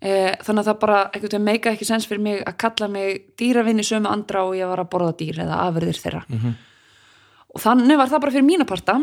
E, 0.01 0.33
þannig 0.41 0.63
að 0.63 0.67
það 0.71 0.79
bara 0.81 0.99
veginn 1.13 1.43
meika 1.45 1.71
ekki 1.75 1.85
sens 1.85 2.07
fyrir 2.09 2.21
mig 2.25 2.39
að 2.47 2.57
kalla 2.57 2.87
mig 2.89 3.35
dýravinni 3.37 3.83
sömu 3.85 4.09
andra 4.09 4.43
og 4.47 4.55
ég 4.57 4.65
var 4.67 4.79
að 4.81 4.89
borða 4.89 5.13
dýr 5.19 5.43
eða 5.45 5.59
afurðir 5.67 5.99
þeirra. 6.01 6.23
Og 7.53 7.61
þannig 7.61 7.97
var 7.99 8.07
það 8.09 8.21
bara 8.23 8.31
fyrir 8.31 8.47
mína 8.47 8.65
parta. 8.65 8.95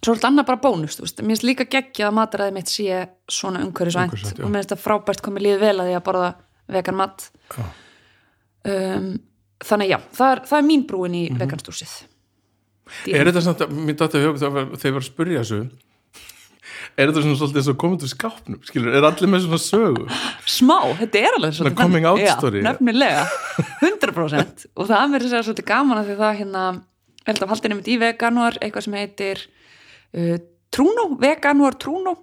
Svo 0.00 0.14
þetta 0.16 0.28
annað 0.30 0.46
bara 0.48 0.60
bónus, 0.64 0.96
þú 0.96 1.02
veist, 1.04 1.18
mér 1.20 1.28
finnst 1.36 1.44
líka 1.44 1.64
geggja 1.68 2.06
að 2.08 2.14
mataræði 2.16 2.52
mitt 2.56 2.70
sé 2.72 3.00
svona 3.28 3.60
umhverfisvænt 3.60 4.14
Umhverfisvænt, 4.14 4.38
já. 4.40 4.44
og 4.46 4.50
mér 4.50 4.62
finnst 4.62 4.70
það 4.72 4.84
frábært 4.86 5.20
komið 5.26 5.42
lífið 5.44 5.60
vel 5.60 5.74
að 5.82 5.90
því 5.90 5.96
að 5.98 6.04
borða 6.06 6.30
vegan 6.72 6.96
mat. 6.96 7.26
Um, 8.64 9.10
þannig 9.64 9.88
já, 9.92 9.98
það 10.16 10.32
er, 10.34 10.40
það 10.48 10.58
er 10.58 10.64
mín 10.66 10.82
brúin 10.88 11.14
í 11.16 11.22
Mhm. 11.30 11.38
veganstúsið 11.40 11.92
Er 13.06 13.24
þetta 13.28 13.40
samt 13.44 13.60
að, 13.62 13.70
mér 13.76 13.94
dætti 13.96 14.18
að 14.18 14.24
hugum 14.26 14.40
þegar 14.40 14.88
ég 14.88 14.92
var 14.96 15.00
að 15.04 15.06
spyrja 15.06 15.40
þessu 15.44 15.60
Er 16.96 17.10
þetta 17.10 17.22
svona 17.24 17.38
svolítið 17.40 17.60
eins 17.60 17.70
og 17.72 17.78
komið 17.80 18.02
til 18.02 18.10
skápnum 18.12 18.60
skilur, 18.68 18.94
er 18.96 19.06
allir 19.08 19.30
með 19.32 19.44
svona 19.46 19.60
sögu? 19.64 20.06
Smá, 20.48 20.76
þetta 21.00 21.22
er 21.22 21.36
alveg 21.38 21.56
Svona 21.58 21.74
coming 21.78 22.06
out 22.08 22.22
story. 22.36 22.62
nefnilega, 22.64 23.26
100% 23.82 24.64
og 24.78 24.88
það 24.88 24.96
er 25.00 25.12
mér 25.12 25.26
að 25.26 25.34
segja 25.34 25.42
svolítið 25.48 25.68
gaman 25.72 26.00
að 26.00 26.10
því 26.10 26.16
það 26.22 26.38
hérna, 26.40 26.64
er 27.24 27.32
þetta 27.34 27.50
haldið 27.52 27.74
nefnt 27.74 27.90
í 27.90 27.98
veganúar 28.04 28.58
eitthvað 28.60 28.86
sem 28.86 28.98
heitir 29.00 29.44
uh, 30.16 30.36
Trúnó, 30.70 31.06
veganúar 31.20 31.76
Trúnó 31.82 32.16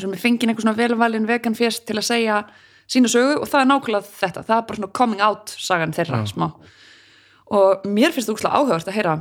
sem 0.00 0.12
er 0.14 0.20
fengið 0.22 0.50
einhver 0.52 0.64
svona 0.64 0.78
velvalin 0.78 1.28
vegan 1.28 1.56
fest 1.58 1.84
til 1.88 1.98
að 1.98 2.06
segja 2.08 2.42
sína 2.90 3.10
sögu 3.10 3.40
og 3.42 3.48
það 3.50 3.64
er 3.64 3.68
nákvæmlega 3.70 4.06
þetta, 4.20 4.44
það 4.46 4.56
er 4.56 4.68
bara 4.68 4.80
svona 4.80 4.94
coming 4.96 5.22
out 5.24 5.52
sagan 5.60 5.92
þeirra 5.94 6.22
Já. 6.24 6.30
smá. 6.32 6.46
Og 7.50 7.84
mér 7.90 8.14
finnst 8.14 8.30
þú 8.30 8.36
úkslega 8.38 8.58
áhugavert 8.58 8.90
að 8.90 8.96
heyra 8.96 9.14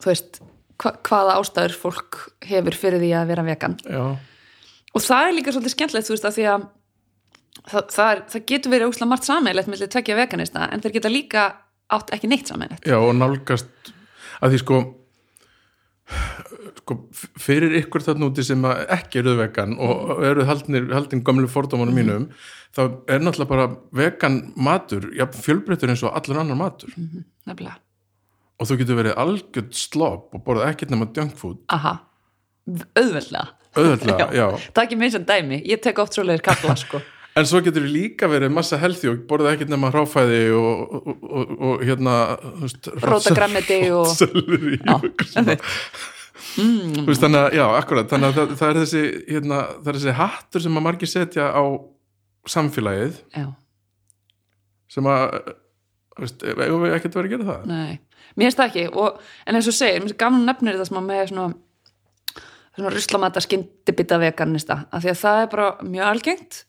þú 0.00 0.10
veist, 0.10 0.40
hva, 0.80 0.94
hvaða 1.06 1.38
ástæður 1.40 1.76
fólk 1.84 2.20
hefur 2.48 2.76
fyrir 2.82 3.02
því 3.02 3.10
að 3.20 3.32
vera 3.32 3.46
vegan. 3.46 3.78
Já, 3.84 4.04
og 4.90 5.04
það 5.06 5.26
er 5.26 5.36
líka 5.38 5.54
svolítið 5.54 5.74
skemmtilegt 5.76 6.08
þú 6.08 6.16
veist 6.16 6.28
að 6.28 6.38
því 6.38 6.46
að 6.52 6.68
það, 7.60 7.82
það, 7.96 8.06
er, 8.12 8.22
það 8.34 8.46
getur 8.52 8.74
verið 8.74 8.92
úkslega 8.92 9.10
margt 9.12 9.28
sammeilegt 9.28 9.70
með 9.70 9.84
tvekja 9.94 10.20
veganista 10.20 10.70
en 10.70 10.84
þeir 10.84 10.96
geta 10.96 11.12
líka 11.12 11.44
átt 11.90 12.14
ekki 12.14 12.30
neitt 12.30 12.50
sammeilegt 12.50 12.88
já 12.88 12.96
og 12.96 13.12
nálgast 13.18 13.92
að 14.40 14.54
því 14.54 14.62
sko 14.64 14.80
sko, 16.80 16.96
fyrir 17.40 17.76
ykkur 17.80 18.04
þarna 18.04 18.30
úti 18.30 18.44
sem 18.46 18.64
ekki 18.66 19.22
eru 19.22 19.36
vegan 19.38 19.76
og 19.82 20.24
eru 20.26 20.46
haldnir, 20.48 20.88
haldin 20.94 21.22
gamlu 21.26 21.50
fordómanum 21.50 21.96
mínum 21.96 22.26
þá 22.76 22.82
er 23.10 23.22
náttúrulega 23.22 23.50
bara 23.50 23.68
vegan 23.96 24.40
matur, 24.56 25.10
já, 25.16 25.26
fjölbreytur 25.26 25.90
eins 25.90 26.04
og 26.06 26.14
allur 26.14 26.38
annar 26.42 26.58
matur. 26.58 26.92
Nefnilega, 27.48 27.78
og 28.60 28.68
þú 28.68 28.76
getur 28.82 28.98
verið 29.00 29.16
algjörð 29.22 29.70
slopp 29.80 30.34
og 30.36 30.42
borðað 30.46 30.74
ekkert 30.74 30.92
nema 30.92 31.08
junk 31.16 31.32
food. 31.40 31.62
Aha. 31.72 31.94
Auðveldlega, 32.70 33.46
auðvitað, 33.74 34.34
já. 34.40 34.44
það 34.68 34.82
er 34.82 34.84
ekki 34.88 34.98
minn 35.00 35.14
sem 35.16 35.24
dæmi. 35.26 35.62
Ég 35.70 35.80
tek 35.82 35.98
oft 36.04 36.14
svoleiðir 36.18 36.44
kalla 36.50 36.76
sko. 36.78 37.00
En 37.38 37.46
svo 37.46 37.60
getur 37.62 37.84
líka 37.86 38.26
verið 38.26 38.50
massa 38.50 38.74
healthy 38.82 39.06
og 39.06 39.20
borðað 39.30 39.52
ekkert 39.54 39.70
nema 39.70 39.86
hráfæði 39.94 40.40
og, 40.58 40.80
og, 40.98 41.20
og, 41.30 41.52
og 41.68 41.84
hérna 41.86 42.14
Rótargrænmeti 43.06 43.76
og- 43.94 44.10
selleri 44.18 44.72
Já, 44.80 44.96
og 44.96 45.04
eitthvað 45.06 45.30
svona. 45.30 45.54
Þú 46.50 47.04
veist, 47.06 47.22
þannig 47.22 47.38
að, 47.44 47.54
já, 47.54 47.62
akkurat. 47.78 48.08
Þannig 48.10 48.26
að 48.32 48.34
það, 48.40 48.54
það 48.58 48.72
er 48.72 48.80
þessi 48.80 49.02
hérna, 49.30 49.60
það 49.78 49.92
er 49.92 49.98
þessi 50.00 50.16
hattur 50.18 50.64
sem 50.66 50.80
að 50.80 50.84
margir 50.88 51.12
setja 51.12 51.46
á 51.54 51.62
samfélagið 52.50 53.20
já, 53.38 53.46
sem 54.90 55.08
að 55.14 55.24
veist, 56.20 56.42
eigum 56.50 56.82
við 56.88 56.96
ekkert 56.98 57.18
verið 57.20 57.30
að 57.30 57.36
gera 57.36 57.48
það? 57.52 57.70
Nei, 57.70 58.00
mér 58.40 58.48
finnst 58.48 58.62
það 58.62 58.70
ekki. 58.70 58.86
Og, 58.96 59.20
en 59.46 59.58
eins 59.58 59.68
og 59.68 59.76
segir, 59.76 60.00
mér 60.00 60.08
finnst 60.08 60.20
gaman 60.20 60.46
nefnir 60.48 60.78
þetta 60.78 60.88
sem 60.88 61.00
að 61.00 61.10
með 61.10 61.26
svona 61.30 61.50
svona 62.80 62.92
ruslamata 62.94 63.42
skyndibita 63.44 64.18
veganista. 64.20 64.84
Af 64.92 65.04
því 65.04 65.12
að 65.12 65.20
það 65.20 65.42
er 65.42 65.50
bara 65.52 65.68
mjög 65.84 66.06
algengt 66.06 66.62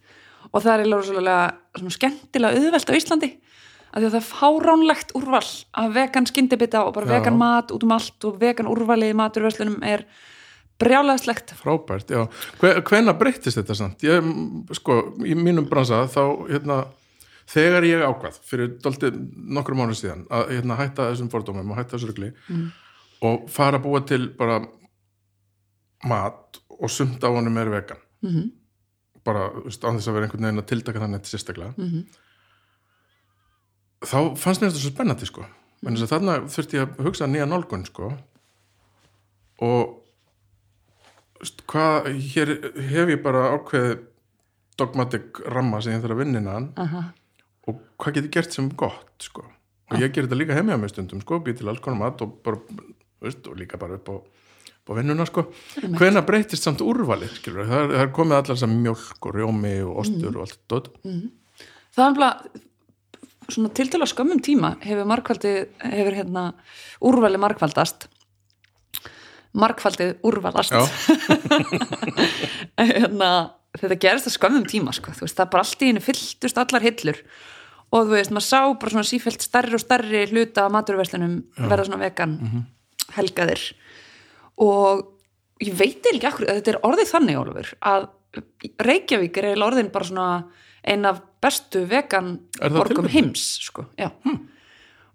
og 0.52 0.66
það 0.66 0.84
er 0.84 1.06
svona 1.06 1.96
skemmtilega 1.96 2.60
auðvelt 2.60 2.92
á 2.92 2.98
Íslandi. 2.98 3.32
Af 3.92 4.00
því 4.00 4.08
að 4.08 4.14
það 4.16 4.20
er 4.22 4.28
fáránlegt 4.30 5.16
úrval 5.20 5.46
af 5.82 5.96
vegan 5.96 6.28
skyndibita 6.28 6.84
og 6.88 6.94
bara 6.96 7.10
Já. 7.10 7.14
vegan 7.18 7.40
mat 7.40 7.72
út 7.76 7.84
um 7.84 7.96
allt 7.96 8.28
og 8.28 8.40
vegan 8.42 8.70
úrvalið 8.72 9.12
í 9.12 9.18
maturverslunum 9.20 9.82
er 9.84 10.06
brjálæðslegt 10.82 11.54
frábært, 11.60 12.10
já, 12.10 12.26
Hve, 12.58 12.80
hvenær 12.88 13.18
breyttist 13.20 13.60
þetta 13.60 13.76
samt, 13.78 14.02
ég, 14.02 14.26
sko 14.74 14.96
í 15.22 15.36
mínum 15.38 15.68
bransa 15.70 16.08
þá, 16.10 16.24
hérna 16.50 16.78
þegar 17.52 17.84
ég 17.88 18.04
ákvað, 18.06 18.38
fyrir 18.48 18.70
dálítið 18.84 19.18
nokkrum 19.58 19.78
mánu 19.82 19.96
síðan, 19.98 20.26
að 20.32 20.54
hérna, 20.56 20.78
hætta 20.80 21.10
þessum 21.12 21.30
fordómum 21.34 21.72
og 21.74 21.78
hætta 21.82 21.98
þessu 21.98 22.12
rugli 22.12 22.32
Mm. 22.50 22.72
og 23.22 23.50
fara 23.50 23.78
að 23.80 23.84
búa 23.86 24.02
til 24.08 24.30
bara 24.38 24.62
mat 26.08 26.58
og 26.80 26.90
sumt 26.90 27.22
á 27.22 27.30
honum 27.30 27.58
er 27.58 27.70
vegan 27.70 27.98
mm 28.24 28.30
-hmm. 28.32 28.52
bara, 29.26 29.50
án 29.50 29.98
þess 29.98 30.08
að 30.08 30.14
vera 30.14 30.26
einhvern 30.26 30.44
veginn 30.46 30.60
að 30.64 30.68
tildaka 30.72 31.00
þannig 31.00 31.26
sérstaklega 31.26 31.74
Mhm. 31.78 32.06
þá 34.02 34.36
fannst 34.38 34.62
mér 34.62 34.70
þetta 34.72 34.82
svo 34.82 34.92
spennandi 34.92 35.26
sko 35.26 35.46
en 35.86 35.96
þess 35.96 36.04
að 36.08 36.14
þarna 36.14 36.40
þurfti 36.50 36.78
ég 36.78 36.88
að 36.98 37.04
hugsa 37.06 37.28
nýja 37.28 37.46
nálgun 37.46 37.86
sko 37.86 38.14
og 39.62 39.98
hvað, 41.68 42.10
hér 42.34 42.48
hef 42.92 43.10
ég 43.10 43.24
bara 43.24 43.58
ákveðið 43.58 44.00
dogmatic 44.78 45.40
ramma 45.46 45.82
sem 45.82 45.94
ég 45.94 46.02
þarf 46.04 46.12
að 46.16 46.22
vinna 46.24 46.40
innan 46.42 46.74
Aha. 46.78 47.04
Og 47.72 47.82
hvað 48.02 48.18
get 48.18 48.30
ég 48.30 48.36
gert 48.38 48.56
sem 48.56 48.70
gott 48.78 49.26
sko? 49.26 49.48
Og 49.92 50.00
ég 50.00 50.14
ger 50.14 50.28
þetta 50.28 50.40
líka 50.40 50.56
heimja 50.56 50.80
með 50.80 50.94
stundum 50.94 51.24
sko 51.24 51.42
býð 51.44 51.62
til 51.62 51.72
alls 51.72 51.84
konar 51.84 52.00
mat 52.00 52.24
og 52.24 52.38
bara 52.46 52.62
veist, 53.22 53.44
og 53.48 53.58
líka 53.60 53.80
bara 53.82 53.98
upp 54.00 54.12
á, 54.12 54.16
á 54.88 54.92
vinnuna 54.98 55.28
sko. 55.28 55.50
Hvena 55.98 56.24
breytist 56.28 56.64
samt 56.64 56.84
úrvalið 56.86 57.38
það 57.44 57.62
er, 57.62 57.72
það 57.96 58.02
er 58.06 58.16
komið 58.16 58.40
allar 58.40 58.62
sem 58.64 58.76
mjölk 58.86 59.28
og 59.28 59.38
rjómi 59.38 59.78
og 59.86 60.04
ostur 60.06 60.36
og 60.36 60.46
allt 60.46 60.60
þetta 60.72 61.10
það 61.92 62.06
er 62.06 62.18
bara 62.20 62.32
svona 63.52 63.74
tiltölu 63.76 64.08
á 64.08 64.10
skömmum 64.14 64.40
tíma 64.44 64.76
hefur 64.84 65.08
markvaldið, 65.12 65.62
hefur 65.84 66.18
hérna 66.22 66.44
úrvalið 67.04 67.44
markvaldast 67.44 68.08
markvaldið 69.52 70.22
úrvalast. 70.28 70.76
Hérna, 72.82 73.32
þetta 73.78 73.98
gerist 74.00 74.30
á 74.30 74.32
skömmum 74.32 74.64
tíma 74.70 74.94
sko, 74.96 75.14
þú 75.16 75.26
veist, 75.26 75.36
það 75.38 75.46
er 75.46 75.52
bara 75.56 75.66
allt 75.66 75.84
í 75.84 75.90
henni 75.90 76.04
fylltust 76.04 76.62
allar 76.62 76.86
hillur 76.86 77.20
og 77.92 78.08
þú 78.08 78.16
veist, 78.16 78.32
maður 78.32 78.48
sá 78.48 78.60
bara 78.80 78.94
svona 78.94 79.08
sífælt 79.08 79.44
stærri 79.44 79.76
og 79.76 79.84
stærri 79.84 80.26
hluta 80.32 80.66
af 80.66 80.74
maturverslunum 80.76 81.36
verða 81.60 81.88
svona 81.88 82.02
vegan 82.02 82.38
helgaðir. 83.18 83.66
Og 84.64 85.04
ég 85.64 85.76
veit 85.78 86.08
ekki 86.12 86.28
akkur, 86.30 86.48
þetta 86.48 86.74
er 86.74 86.82
orðið 86.88 87.12
þannig 87.12 87.42
Ólfur, 87.42 87.72
að 87.82 88.10
Reykjavík 88.80 89.38
er 89.38 89.50
eiginlega 89.50 89.68
orðin 89.68 89.92
bara 89.92 90.08
svona 90.08 90.28
ein 90.88 91.06
af 91.06 91.20
bestu 91.44 91.84
vegan 91.90 92.38
tilviljun? 92.58 93.10
heims 93.12 93.44
sko, 93.66 93.86
já. 94.00 94.12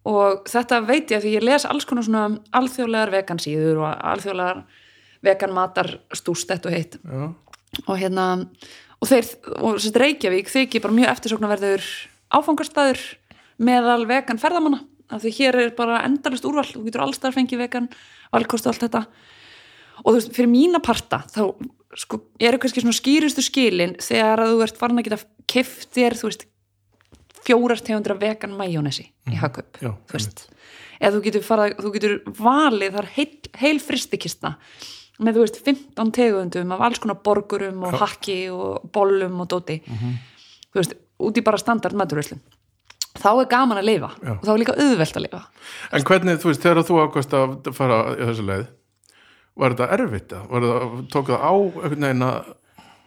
Og 0.06 0.44
þetta 0.46 0.82
veit 0.86 1.10
ég 1.10 1.18
að 1.18 1.24
því 1.24 1.32
ég 1.34 1.46
les 1.46 1.64
alls 1.66 1.86
konar 1.88 2.04
svona 2.06 2.26
alþjóðlegar 2.54 3.14
vegan 3.16 3.40
síður 3.42 3.80
og 3.82 3.88
alþjóðlegar 4.12 4.60
vegan 5.26 5.54
matar 5.56 5.96
stústett 6.14 6.66
og 6.68 6.76
heitt 6.76 6.98
Já. 7.02 7.32
og 7.86 7.96
hérna 7.98 8.26
og 9.00 9.08
þeir, 9.10 9.32
og 9.58 9.80
Reykjavík 9.80 10.52
þykir 10.52 10.84
bara 10.84 10.96
mjög 11.00 11.10
eftirsóknarverður 11.14 11.88
áfangastæður 12.36 13.00
meðal 13.66 14.02
vegan 14.08 14.40
ferðamanna 14.40 14.82
af 15.12 15.22
því 15.22 15.32
hér 15.38 15.58
er 15.62 15.72
bara 15.78 16.02
endalist 16.06 16.46
úrval 16.48 16.66
þú 16.66 16.82
getur 16.88 17.04
allstæðar 17.04 17.36
fengið 17.36 17.60
vegan, 17.62 17.86
valkost 18.34 18.66
og 18.66 18.72
allt 18.74 18.84
þetta. 18.86 19.02
Og 20.02 20.08
þú 20.10 20.16
veist, 20.18 20.32
fyrir 20.36 20.50
mína 20.50 20.80
parta 20.84 21.22
þá 21.30 21.42
sko, 21.96 22.18
eru 22.42 22.58
kannski 22.60 22.82
svona 22.82 22.96
skýrustu 22.98 23.44
skilin 23.46 23.94
þegar 24.02 24.42
að 24.44 24.52
þú 24.52 24.64
ert 24.66 24.80
farin 24.80 25.00
að 25.00 25.06
geta 25.08 25.20
keft 25.48 25.88
þér, 25.96 26.18
þú 26.18 26.28
veist 26.30 26.44
fjórar 27.46 27.80
tegundur 27.86 28.16
af 28.16 28.20
vegan 28.24 28.56
majónesi 28.58 29.06
í 29.30 29.38
hagkaup, 29.38 29.78
Já, 29.78 29.92
þú 30.10 30.18
veist. 30.18 30.44
eða 30.98 31.14
þú 31.14 31.22
getur, 31.28 31.46
farað, 31.46 31.76
þú 31.78 31.92
getur 31.94 32.16
valið 32.42 32.98
þar 32.98 33.10
heil, 33.14 33.30
heil 33.62 33.78
fristikista 33.80 34.56
með 35.22 35.38
þú 35.38 35.44
veist 35.46 35.60
15 35.64 36.12
tegundum 36.18 36.74
af 36.74 36.82
alls 36.90 37.00
konar 37.00 37.20
borgurum 37.24 37.86
og 37.88 37.94
hakki 38.02 38.40
og 38.52 38.90
bollum 38.92 39.38
og 39.46 39.48
dóti. 39.54 39.78
Þú 39.86 40.82
veist, 40.82 40.96
út 41.22 41.38
í 41.38 41.44
bara 41.44 41.60
standard 41.60 41.96
maturveislum 41.96 42.40
þá 43.16 43.30
er 43.32 43.48
gaman 43.50 43.80
að 43.80 43.88
lifa 43.88 44.10
Já. 44.20 44.32
og 44.36 44.44
þá 44.44 44.50
er 44.52 44.60
líka 44.62 44.76
auðvelt 44.76 45.16
að 45.16 45.24
lifa 45.26 45.42
En 45.96 46.04
hvernig, 46.10 46.40
þú 46.42 46.50
veist, 46.50 46.64
þegar 46.64 46.82
þú 46.84 46.98
ákvæmst 47.06 47.36
að 47.38 47.70
fara 47.76 47.98
í 48.12 48.28
þessu 48.28 48.44
leið, 48.50 48.66
var 49.56 49.74
þetta 49.76 49.88
erfitt? 49.96 50.34
Var 50.50 50.66
þetta, 50.66 51.02
tók 51.14 51.30
það 51.32 51.46
á 51.48 51.52
einhvern 51.56 52.06
veginn 52.08 52.26
að, 52.26 52.52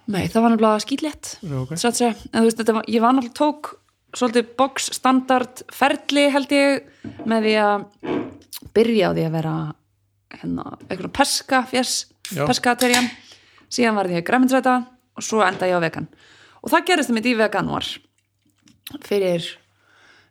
Nei, 0.10 0.24
það 0.26 0.42
var 0.42 0.54
nefnilega 0.56 0.84
skýtlétt 0.86 1.32
Já, 1.46 1.56
ok. 1.62 1.76
satt 1.78 2.00
segja, 2.00 2.16
en 2.32 2.42
þú 2.42 2.48
veist, 2.50 2.62
þetta 2.64 2.84
ég 2.90 3.04
var 3.06 3.14
náttúrulega 3.14 3.38
tók 3.38 3.74
svolítið 4.18 4.48
box 4.58 4.90
standard 4.98 5.62
ferli 5.70 6.24
held 6.34 6.54
ég 6.56 7.20
með 7.30 7.46
því 7.46 7.56
að 7.62 7.84
byrja 8.74 9.12
á 9.12 9.14
því 9.14 9.26
að 9.28 9.36
vera 9.38 9.56
hérna, 10.40 10.66
eitthvað 10.88 11.14
peska 11.20 11.62
fjess, 11.70 12.08
Já. 12.34 12.42
peskaterjan 12.50 13.12
síðan 13.70 14.00
var 14.00 14.10
ég 14.10 14.26
græminsræta 14.26 14.80
og 15.14 15.26
svo 15.26 15.44
enda 15.46 15.70
ég 15.70 15.78
á 15.78 15.86
vegan 15.86 16.10
og 16.64 16.74
það 16.74 16.86
gerist 16.90 17.14
mitt 17.16 17.30
í 17.30 17.36
veganúar. 17.40 17.88
Fyrir 19.06 19.46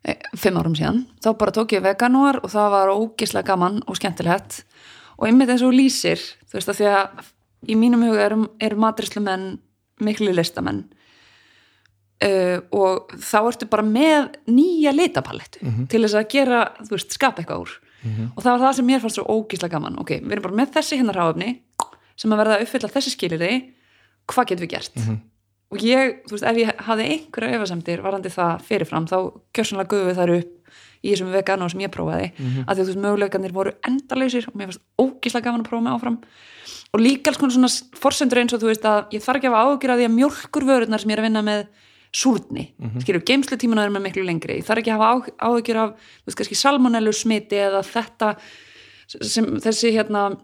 e, 0.03 0.17
fimm 0.37 0.59
árum 0.61 0.77
síðan. 0.79 1.05
Þá 1.23 1.31
bara 1.41 1.55
tók 1.55 1.75
ég 1.77 1.85
veganúar 1.85 2.41
og 2.43 2.53
það 2.53 2.71
var 2.75 2.93
ógislega 2.95 3.53
gaman 3.53 3.81
og 3.87 3.99
skemmtilegt. 3.99 4.63
Og 5.19 5.29
einmitt 5.29 5.51
eins 5.53 5.65
og 5.67 5.75
lýsir 5.75 6.21
þú 6.49 6.59
veist 6.59 6.71
að 6.73 6.81
því 6.81 6.93
að 6.93 7.27
í 7.69 7.77
mínum 7.79 8.05
huga 8.07 8.29
eru, 8.29 8.45
eru 8.63 8.79
matrislumenn 8.79 9.51
miklu 10.05 10.33
listamenn. 10.35 10.85
Uh, 12.19 12.59
og 12.75 13.13
þá 13.23 13.37
ertu 13.45 13.67
bara 13.71 13.85
með 13.87 14.33
nýja 14.51 14.91
litapalettu 14.91 15.61
til 15.87 16.01
þess 16.03 16.17
að 16.19 16.31
gera, 16.33 16.65
þú 16.83 16.97
veist, 16.97 17.15
skapa 17.15 17.43
eitthvað 17.45 17.63
úr. 17.63 17.75
Og 18.35 18.43
það 18.43 18.51
var 18.51 18.63
það 18.63 18.77
sem 18.77 18.87
mér 18.87 19.01
fannst 19.03 19.19
svo 19.19 19.25
ógísla 19.39 19.69
gaman. 19.71 19.99
Ok, 20.03 20.11
við 20.23 20.33
erum 20.33 20.43
bara 20.49 20.59
með 20.59 20.73
þessi 20.75 20.99
hérna 20.99 21.15
ráfni 21.15 21.51
sem 22.19 22.33
að 22.33 22.41
verða 22.43 22.57
að 22.59 22.65
uppfylla 22.67 22.91
þessi 22.95 23.13
skilirði 23.15 23.53
hvað 24.27 24.49
getum 24.51 24.67
við 24.67 24.73
gert 24.75 24.99
og 25.69 25.83
ég, 25.85 26.23
þú 26.29 26.37
veist, 26.37 26.47
ef 26.49 26.57
ég 26.57 26.85
hafði 26.87 27.09
einhverja 27.15 27.59
efasemdir 27.59 28.01
varandi 28.05 28.31
það 28.33 28.63
fyrirfram, 28.69 29.09
þá 29.11 29.19
kjörsanlega 29.53 29.91
guðu 29.93 30.15
þar 30.17 30.35
upp 30.39 30.55
í 31.03 31.13
þessum 31.13 31.33
vegano 31.33 31.69
sem 31.69 31.81
ég 31.85 31.93
prófaði. 31.95 32.31
Að 32.67 32.73
því 32.75 32.81
að 32.81 32.81
þú 32.81 32.87
veist, 32.89 33.03
möguleikarnir 33.05 33.53
voru 33.53 33.73
endalausir 33.87 34.49
og 34.49 34.57
mér 34.57 34.71
fannst 34.71 34.83
ógísla 34.99 35.43
gaman 35.45 35.63
að 35.63 35.69
prófa 35.69 35.83
mig 35.85 35.93
áfram. 35.93 36.17
Og 36.93 37.01
líka 37.01 37.31
alls 37.31 37.39
konar 37.39 37.55
svona 37.55 37.71
forsendur 38.01 38.41
eins 38.41 38.55
og 38.57 38.63
þú 38.63 38.71
veist 38.73 38.85
að 38.89 39.13
ég 39.13 39.23
þarf 39.23 39.39
ekki 39.39 39.51
að 39.51 39.55
hafa 39.55 39.69
áhyggjur 39.69 39.93
af 39.93 39.99
því 40.01 40.09
að 40.09 40.17
mjólkurvörurnar 40.17 41.01
sem 41.01 41.11
ég 41.11 41.17
er 41.17 41.23
að 41.23 41.29
vinna 41.29 41.43
með 41.43 41.67
súrni, 42.11 42.73
mm 42.79 42.89
-hmm. 42.89 43.01
skilur, 43.05 43.23
geimslutímana 43.23 43.85
er 43.85 43.91
með 43.91 44.03
miklu 44.03 44.25
lengri, 44.25 44.59
ég 44.59 44.65
þarf 44.65 44.79
ekki 44.81 44.91
að 44.91 44.99
hafa 44.99 45.09
á- 45.13 45.35
áhyggjur 45.49 45.77
af, 45.77 45.91
þú 45.93 46.27
veist, 46.27 46.39
kannski 46.39 46.57
salmonellu 46.57 47.13
smiti 47.13 47.57
eða 47.57 47.83
þetta 47.85 48.37
sem 49.07 49.45
þessi 49.45 49.93
hérna 49.93 50.39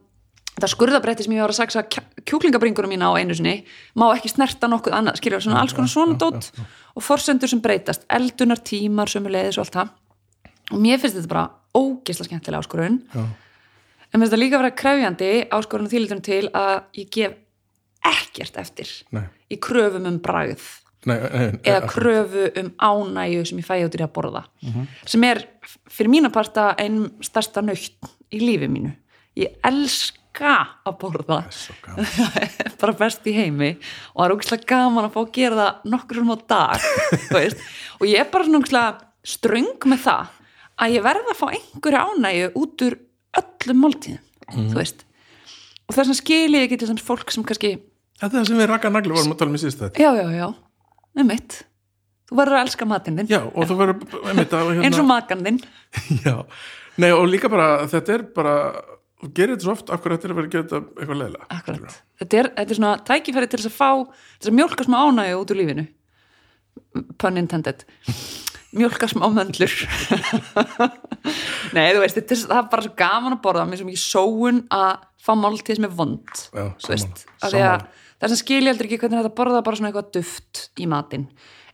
þetta 0.55 0.71
skurðabretti 0.71 1.27
sem 1.27 1.35
ég 1.35 1.43
var 1.43 1.53
að 1.53 1.59
saksa 1.61 1.83
kjúklingabringunum 2.25 2.93
mína 2.95 3.11
á 3.11 3.19
einu 3.19 3.35
sinni 3.37 3.57
má 3.99 4.07
ekki 4.15 4.31
snerta 4.33 4.69
nokkuð 4.71 4.97
annað, 4.99 5.19
skilur, 5.21 5.43
svona 5.43 5.63
alls 5.63 5.75
konar 5.77 5.91
svona 5.91 6.19
dót 6.21 6.51
og 6.95 7.03
forsendur 7.03 7.51
sem 7.51 7.63
breytast 7.65 8.07
eldunar 8.13 8.63
tímar, 8.63 9.11
sömuleiðis 9.11 9.59
og 9.59 9.67
allt 9.67 9.79
það 9.81 10.75
og 10.75 10.85
mér 10.85 11.03
finnst 11.03 11.19
þetta 11.19 11.33
bara 11.35 11.47
ógeðslega 11.75 12.31
skemmtilega 12.31 12.63
áskorun 12.63 13.01
Já. 13.11 13.25
en 13.25 14.15
mér 14.15 14.23
finnst 14.23 14.31
þetta 14.37 14.43
líka 14.45 14.59
að 14.59 14.65
vera 14.65 14.79
krefjandi 14.85 15.33
áskorun 15.59 15.91
þýlitum 15.91 16.23
til 16.25 16.45
að 16.55 16.77
ég 17.03 17.11
gef 17.19 17.37
ekkert 18.15 18.59
eftir 18.63 18.91
Nei. 19.17 19.27
í 19.51 19.59
kröfum 19.59 20.07
um 20.11 20.19
bragð 20.23 20.65
Nei, 21.05 21.19
nei, 21.21 21.29
nei, 21.29 21.59
eða 21.69 21.83
akkurat. 21.83 21.93
kröfu 21.93 22.45
um 22.63 22.69
ánægju 22.81 23.43
sem 23.51 23.59
ég 23.61 23.67
fæ 23.67 23.75
út 23.85 23.97
í 23.99 24.01
að 24.07 24.13
borða 24.15 24.45
sem 25.05 25.25
er 25.29 25.43
fyrir 25.93 26.09
mína 26.15 26.31
parta 26.33 26.71
einn 26.81 27.11
stærsta 27.21 27.61
nöytt 27.61 28.09
í 28.33 28.41
lífi 28.41 28.71
mínu 28.73 28.95
ég 29.37 29.59
elska 29.69 30.23
að 30.43 30.97
borða. 31.01 31.41
Bara 32.81 32.95
best 32.99 33.27
í 33.31 33.35
heimi. 33.37 33.75
Og 34.15 34.21
það 34.21 34.27
er 34.27 34.35
ógæslega 34.37 34.69
gaman 34.73 35.09
að 35.09 35.15
fá 35.15 35.21
að 35.23 35.33
gera 35.39 35.59
það 35.61 35.91
nokkur 35.95 36.23
um 36.23 36.33
á 36.35 36.37
dag 36.55 36.87
og 38.01 38.07
ég 38.11 38.21
er 38.21 38.31
bara 38.33 38.47
svona 38.47 38.61
ógeðslega 38.61 38.87
ströng 39.35 39.89
með 39.91 40.05
það 40.05 40.39
að 40.85 40.97
ég 40.97 41.05
verða 41.07 41.35
að 41.35 41.41
fá 41.41 41.47
einhverja 41.51 42.07
ánægju 42.11 42.49
út 42.61 42.87
úr 42.89 42.97
öllum 43.41 43.85
máltíðum 43.85 44.65
þú 44.73 44.79
veist. 44.81 45.05
Og 45.85 45.99
þess 45.99 46.15
að 46.15 46.21
skilji 46.23 46.59
ég 46.59 46.67
ekki 46.67 46.81
til 46.81 46.91
þess 46.91 47.07
fólk 47.07 47.35
sem 47.35 47.47
kannski 47.47 47.77
Þetta 48.15 48.31
er 48.31 48.41
það 48.41 48.51
sem 48.51 48.59
við 48.63 48.69
rakka 48.71 48.91
nagli 48.95 49.11
vorum 49.11 49.33
að 49.35 49.41
tala 49.41 49.51
um 49.51 49.57
í 49.59 49.61
síðust 49.61 49.99
já, 49.99 50.11
já, 50.15 50.27
já, 50.31 50.47
um 51.19 51.27
mitt 51.27 51.57
þú 52.29 52.39
verður 52.41 52.59
að 52.59 52.67
elska 52.67 52.89
matinn 52.89 53.21
þinn. 53.21 53.31
Já, 53.31 53.41
og 53.45 53.69
þú 53.69 53.77
verður 53.81 54.19
einmitt 54.31 54.57
að 54.57 54.71
hérna, 54.71 54.85
eins 54.89 55.01
og 55.01 55.09
makan 55.09 55.45
þinn. 55.47 55.61
Já, 56.25 56.37
nei 57.03 57.11
og 57.13 57.27
líka 57.31 57.51
bara 57.53 57.69
þetta 57.91 58.17
er 58.17 58.27
bara, 58.37 58.55
þú 59.23 59.31
gerir 59.37 59.55
þetta 59.55 59.67
svo 59.67 59.75
oft 59.75 59.91
þetta 59.91 60.15
er 60.15 60.33
að 60.33 60.39
vera 60.39 60.49
að 60.49 60.55
gera 60.55 60.65
þetta 60.65 60.81
eitthvað 61.01 61.21
leiðilega 61.21 61.49
Akkurat. 61.57 61.99
Þetta 62.21 62.41
er, 62.41 62.49
þetta 62.59 62.75
er 62.75 62.79
svona 62.81 62.95
tækifæri 63.11 63.51
til 63.51 63.61
þess 63.61 63.71
að 63.71 63.77
fá 63.77 63.91
þess 64.39 64.51
að 64.51 64.57
mjólka 64.59 64.87
smá 64.89 64.97
ánægju 65.01 65.41
út 65.41 65.55
úr 65.55 65.61
lífinu. 65.61 65.85
Pun 67.23 67.41
intended. 67.41 67.85
Mjólka 68.75 69.09
smá 69.11 69.27
möndlur. 69.31 69.75
Nei, 71.77 71.85
þú 71.95 72.03
veist, 72.03 72.19
þetta 72.19 72.35
er, 72.35 72.45
er 72.59 72.71
bara 72.73 72.87
svo 72.87 72.95
gaman 72.99 73.37
að 73.37 73.43
borða. 73.45 73.67
Mér 73.71 73.81
sem 73.81 73.93
ekki 73.93 74.03
sóun 74.03 74.65
að 74.75 75.05
fá 75.23 75.33
máltíð 75.39 75.79
sem 75.79 75.87
er 75.87 75.95
vond. 75.95 76.43
Já, 76.51 76.65
veist, 76.91 77.25
að 77.39 77.55
sammála. 77.55 78.09
það 78.19 78.35
sem 78.35 78.43
skilja 78.43 78.75
heldur 78.75 78.91
ekki 78.91 79.01
hvernig 79.05 79.23
þetta 79.23 79.39
borða 79.39 79.63
bara 79.67 79.79
svona 79.79 79.93
eitthvað 79.93 80.11
duft 80.19 80.65
í 80.83 80.91
matinn. 80.91 81.29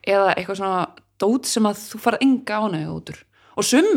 Eða 0.05 0.35
eitthvað 0.37 0.61
svona 0.61 0.85
dót 1.21 1.49
sem 1.49 1.69
að 1.69 1.81
þú 1.89 2.03
farið 2.05 2.27
enga 2.29 2.61
ánægju 2.67 2.95
út 2.99 3.13
úr 3.15 3.25
og 3.61 3.67
sum, 3.69 3.89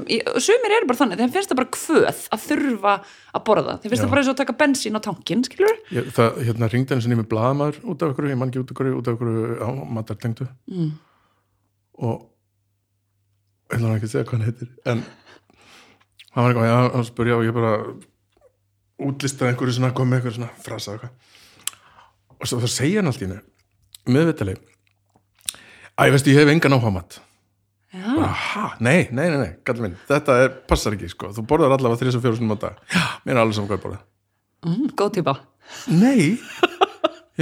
sumir 0.43 0.75
eru 0.77 0.89
bara 0.89 0.99
þannig 0.99 1.21
þeim 1.21 1.31
finnst 1.37 1.53
það 1.53 1.59
bara 1.61 1.71
kvöð 1.77 2.07
að 2.11 2.43
þurfa 2.43 2.93
að 3.33 3.45
borða. 3.47 3.77
Þeim 3.79 3.93
finnst 3.93 4.03
það 4.03 4.11
bara 4.13 4.23
eins 4.23 4.29
og 4.29 4.35
að 4.35 4.41
taka 4.43 4.57
bensín 4.59 4.99
á 4.99 5.01
tankin 5.07 5.45
skilur 5.47 5.79
Ég, 5.95 6.11
það, 6.15 6.43
hérna 6.49 6.69
ringdi 6.73 6.93
henni 6.93 7.05
sinni 7.07 7.19
með 7.19 7.29
blaðamaður 7.31 7.79
út 7.93 8.03
af 8.03 8.13
ykkur, 8.13 8.29
ég 8.33 8.39
man 8.41 8.51
ekki 8.51 8.61
út 8.61 8.73
af 8.73 8.75
ykkur, 8.75 8.91
út 8.99 9.09
af 9.09 9.17
ykkur 9.17 9.33
á 9.63 9.69
matartengdu. 9.97 10.49
Mm. 10.73 10.93
og 12.03 12.29
ég 13.73 13.77
ætla 13.77 13.95
ekki 13.97 14.09
að 14.09 14.13
segja 14.13 14.25
hvað 14.27 14.37
hann 14.37 14.47
heitir 14.47 14.69
en 14.89 15.03
hann 16.33 16.45
var 16.45 16.51
eitthvað, 16.51 16.69
já, 16.69 16.77
hann 16.95 17.07
spurja 17.07 17.37
og 17.37 17.45
ég 17.47 17.55
bara 17.55 17.73
útlistaði 19.03 19.53
einhverju 19.53 19.77
svona, 19.77 19.93
kom 19.95 20.09
með 20.09 20.21
einhverju 20.21 20.37
svona 20.39 20.51
frasa 20.65 20.97
og 22.39 22.49
svo 22.49 22.61
þá 22.61 22.69
segja 22.73 23.01
hann 23.01 23.11
allt 23.11 23.21
í 23.21 23.27
hennu 23.27 23.41
meðvitali 24.13 24.57
Æ, 25.93 26.09
veistu, 26.09 26.33
ég 26.33 26.41
hef 26.41 26.49
engan 26.49 26.73
áhuga 26.77 26.93
mat 26.97 27.19
Já, 27.93 28.07
bara, 28.09 28.31
ha, 28.33 28.67
nei, 28.81 29.03
nei, 29.13 29.27
nei, 29.29 29.37
nei, 29.37 29.51
gæti 29.61 29.83
minn 29.83 29.97
þetta 30.09 30.39
er, 30.41 30.53
passar 30.65 30.95
ekki, 30.95 31.11
sko, 31.11 31.29
þú 31.35 31.43
borðar 31.51 31.75
allavega 31.75 31.99
þrjus 32.01 32.15
og 32.17 32.23
fjóru 32.23 32.39
sinum 32.39 32.55
á 32.55 32.63
dag, 32.63 32.79
mér 33.21 33.35
er 33.35 33.41
alveg 33.43 33.57
saman 33.59 33.69
hvað 33.69 33.77
ég 33.77 33.83
borða. 33.83 33.99
Mm, 34.65 34.87
góð 34.97 35.11
típa. 35.19 35.35
Nei. 35.93 36.31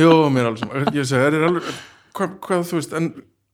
Jó, 0.01 0.09
mér 0.27 0.43
er 0.43 0.49
alveg 0.49 0.63
saman 0.65 0.91
Ég 0.97 1.07
segi, 1.07 1.23
er 1.23 1.37
þér 1.37 1.47
alveg 1.47 1.71
hvað, 2.17 2.35
hvað 2.43 2.67
þú 2.67 2.81
veist, 2.81 2.97
en, 2.99 3.09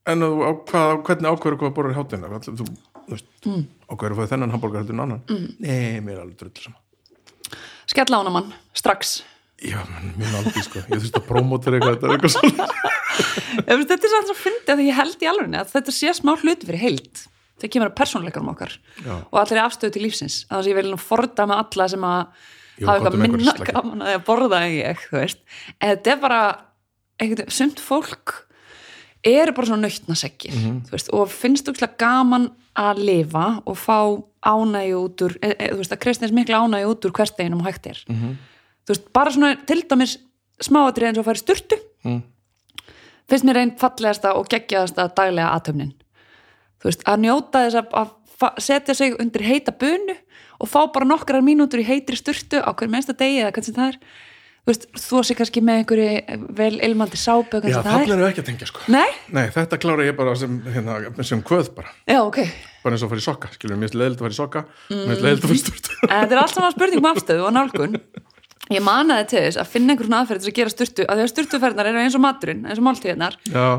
en 0.09 0.25
á, 0.25 0.29
hvað, 0.71 0.95
hvernig 1.11 1.29
ákveður 1.35 1.59
hvað 1.61 1.73
borður 1.77 1.97
hátina 1.99 2.41
þú, 2.47 2.55
þú 2.57 3.13
veist, 3.13 3.29
mm. 3.45 3.63
ákveður 3.93 4.17
að 4.17 4.19
fá 4.23 4.33
þennan 4.33 4.57
hambúrgar 4.57 4.81
heldur 4.81 4.97
en 4.97 5.05
annan? 5.05 5.23
Mm. 5.29 5.47
Nei, 5.61 6.01
mér 6.01 6.17
er 6.17 6.25
alveg 6.25 6.41
drull 6.41 6.65
saman 6.65 6.83
Skella 7.87 8.19
ána 8.19 8.33
mann, 8.33 8.49
strax. 8.75 9.19
Já, 9.61 9.79
mér 10.17 10.27
er 10.27 10.41
alveg, 10.41 10.63
sko, 10.65 10.81
ég 10.81 10.97
þurfti 10.97 11.21
að 11.21 11.29
promóta 11.29 11.71
eitthvað, 11.71 12.01
þetta 12.01 12.09
er 12.09 12.17
eitthvað 12.17 12.86
Þetta 13.67 13.97
er 13.97 14.11
samt 14.13 14.29
svo 14.29 14.35
fyndið 14.37 14.73
að 14.75 14.83
ég 14.87 14.97
held 14.99 15.23
í 15.25 15.29
alveg 15.31 15.55
að 15.61 15.71
þetta 15.75 15.91
sé 15.95 16.13
smá 16.17 16.33
hluti 16.37 16.67
fyrir 16.69 16.79
heild 16.83 17.23
þegar 17.57 17.71
kemur 17.73 17.89
að 17.89 17.95
persónleikarum 17.97 18.51
okkar 18.53 18.73
Já. 19.01 19.13
og 19.31 19.39
allir 19.41 19.61
afstöðu 19.63 19.93
til 19.95 20.03
lífsins 20.05 20.35
þannig 20.45 20.61
að 20.63 20.69
ég 20.71 20.77
vil 20.77 20.91
nú 20.91 20.99
forda 21.01 21.47
með 21.49 21.61
alla 21.63 21.87
sem 21.89 22.03
að 22.05 22.19
hafa 22.77 22.93
eitthvað 22.93 23.15
einhverju 23.17 23.31
minna 23.33 23.55
gaman 23.71 24.03
að 24.05 24.11
því 24.11 24.17
að 24.19 24.25
borða 24.27 24.59
en 24.67 24.75
ég, 24.75 25.01
þú 25.07 25.15
veist 25.17 25.39
en 25.81 25.89
þetta 25.95 26.11
er 26.13 26.19
bara, 26.21 26.41
einhvern, 27.17 27.49
sumt 27.57 27.81
fólk 27.81 28.35
eru 29.25 29.55
bara 29.57 29.67
svona 29.71 29.87
nautnaseggir 29.89 30.53
Mhm. 30.53 30.75
þú 30.85 30.93
veist, 30.93 31.09
og 31.17 31.31
finnst 31.33 31.65
þú 31.65 31.89
gaman 31.97 32.51
að 32.77 33.01
lifa 33.01 33.47
og 33.65 33.75
fá 33.81 33.97
ánægju 34.45 34.97
út 35.01 35.21
úr, 35.25 35.33
e, 35.41 35.49
e, 35.57 35.69
þú 35.73 35.77
veist, 35.81 35.91
að 35.97 35.99
kristins 36.05 36.31
mikla 36.31 36.61
ánægju 36.61 36.93
út 36.93 37.05
úr 37.09 37.11
hversteginum 37.17 37.65
hægt 37.65 37.87
er 37.89 37.97
Mhm. 38.07 38.37
þú 38.85 38.93
veist, 38.93 39.11
bara 39.13 39.31
svona 39.31 39.65
til 39.65 39.81
dæmis 39.81 40.17
smáatrið 40.61 41.09
eins 41.09 41.17
og 41.17 41.25
að 41.25 41.29
fara 41.31 41.41
í 41.41 41.45
sturtu 41.45 41.77
Mm. 42.05 42.21
Finnst 43.29 43.47
mér 43.47 43.61
einn 43.63 43.75
fallegasta 43.79 44.35
og 44.39 44.47
geggjaðasta 44.51 45.09
daglega 45.17 45.53
aðtöfnin 45.55 45.93
þú 46.81 46.91
veist, 46.91 47.03
að 47.09 47.25
njóta 47.25 47.65
þess 47.65 47.81
að, 47.81 47.91
að 48.03 48.61
setja 48.61 48.95
sig 48.97 49.17
undir 49.21 49.45
heita 49.47 49.73
bunu 49.73 50.15
og 50.61 50.69
fá 50.69 50.79
bara 50.93 51.07
nokkrar 51.07 51.45
mínútur 51.45 51.81
í 51.81 51.87
heitri 51.87 52.17
sturtu 52.17 52.61
á 52.61 52.69
hverjum 52.73 52.97
einsta 52.97 53.15
degi 53.17 53.43
eða 53.43 53.63
sem 53.63 53.75
það 53.77 53.91
er. 53.93 53.99
Þú 54.67 54.73
veist, 54.73 54.85
þú 54.99 55.19
sé 55.23 55.35
kannski 55.39 55.61
með 55.63 55.77
einhverju 55.79 56.47
vel 56.57 56.73
ilmandi 56.83 57.19
sápu 57.19 57.61
Já, 57.61 57.77
það 57.77 57.85
það 57.87 58.09
er. 58.17 58.23
ekki 58.27 58.41
að 58.41 58.47
tengja, 58.49 58.67
sko. 58.67 58.81
Nei? 58.91 59.13
Nei, 59.31 59.45
þetta 59.55 59.79
klára 59.79 60.07
ég 60.09 60.17
bara 60.17 60.33
sem, 60.35 60.57
hérna, 60.73 60.97
sem 61.23 61.43
kvöð 61.45 61.69
bara. 61.77 61.93
Já, 62.03 62.19
ok. 62.25 62.41
Bara 62.83 62.97
eins 62.97 63.05
og 63.05 63.07
að 63.07 63.13
fara 63.13 63.23
í 63.23 63.27
sokka, 63.29 63.51
skilur, 63.55 63.79
mér 63.79 63.87
finnst 63.87 63.95
leiðilegt 64.01 64.19
að 64.19 64.25
fara 64.25 64.35
í 64.35 64.39
sokka 64.41 64.65
mér 64.91 65.13
finnst 65.13 65.23
leiðilegt 65.23 65.45
að 65.45 65.47
fara 65.47 65.57
í 65.57 65.63
sturt 65.63 65.89
En 66.07 66.11
þetta 66.11 66.35
er 66.35 66.41
allt 66.41 66.57
saman 66.57 66.75
spurning 66.75 67.01
um 67.01 67.07
afstöðu 67.13 67.47
og 67.47 67.55
nálgun 67.55 67.97
ég 68.73 68.83
manaði 68.83 69.27
til 69.31 69.43
þess 69.45 69.61
að 69.61 69.71
finna 69.73 69.93
einhver 69.93 70.09
svona 70.09 70.21
aðferð 70.23 70.43
til 70.43 70.51
að 70.51 70.57
gera 70.59 70.73
sturtu, 70.73 71.05
að 71.07 71.19
því 71.19 71.25
að 71.25 71.31
sturtuferðnar 71.33 71.89
eru 71.91 72.01
eins 72.03 72.17
og 72.17 72.23
maturinn, 72.23 72.65
eins 72.67 72.81
og 72.81 72.87
máltíðnar 72.87 73.37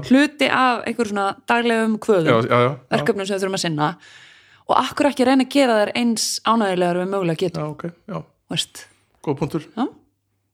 hluti 0.09 0.48
af 0.48 0.87
einhver 0.88 1.11
svona 1.12 1.27
daglegum 1.51 1.98
kvöðum 2.05 2.48
verkefnum 2.92 3.29
sem 3.29 3.37
við 3.37 3.44
þurfum 3.44 3.59
að 3.59 3.64
sinna. 3.64 3.90
Og 4.68 4.77
akkur 4.77 5.11
ekki 5.11 5.24
reyna 5.29 5.46
að 5.46 5.55
gera 5.55 5.79
þær 5.83 5.94
eins 5.96 6.27
ánægilegar 6.44 7.01
við 7.03 7.12
mögulega 7.14 7.42
getum, 7.44 7.62
já, 7.62 7.72
ok, 7.72 7.85
já, 8.09 8.18
veist. 8.53 8.85
Góð 9.24 9.40
punktur. 9.42 9.68
Já. 9.77 9.87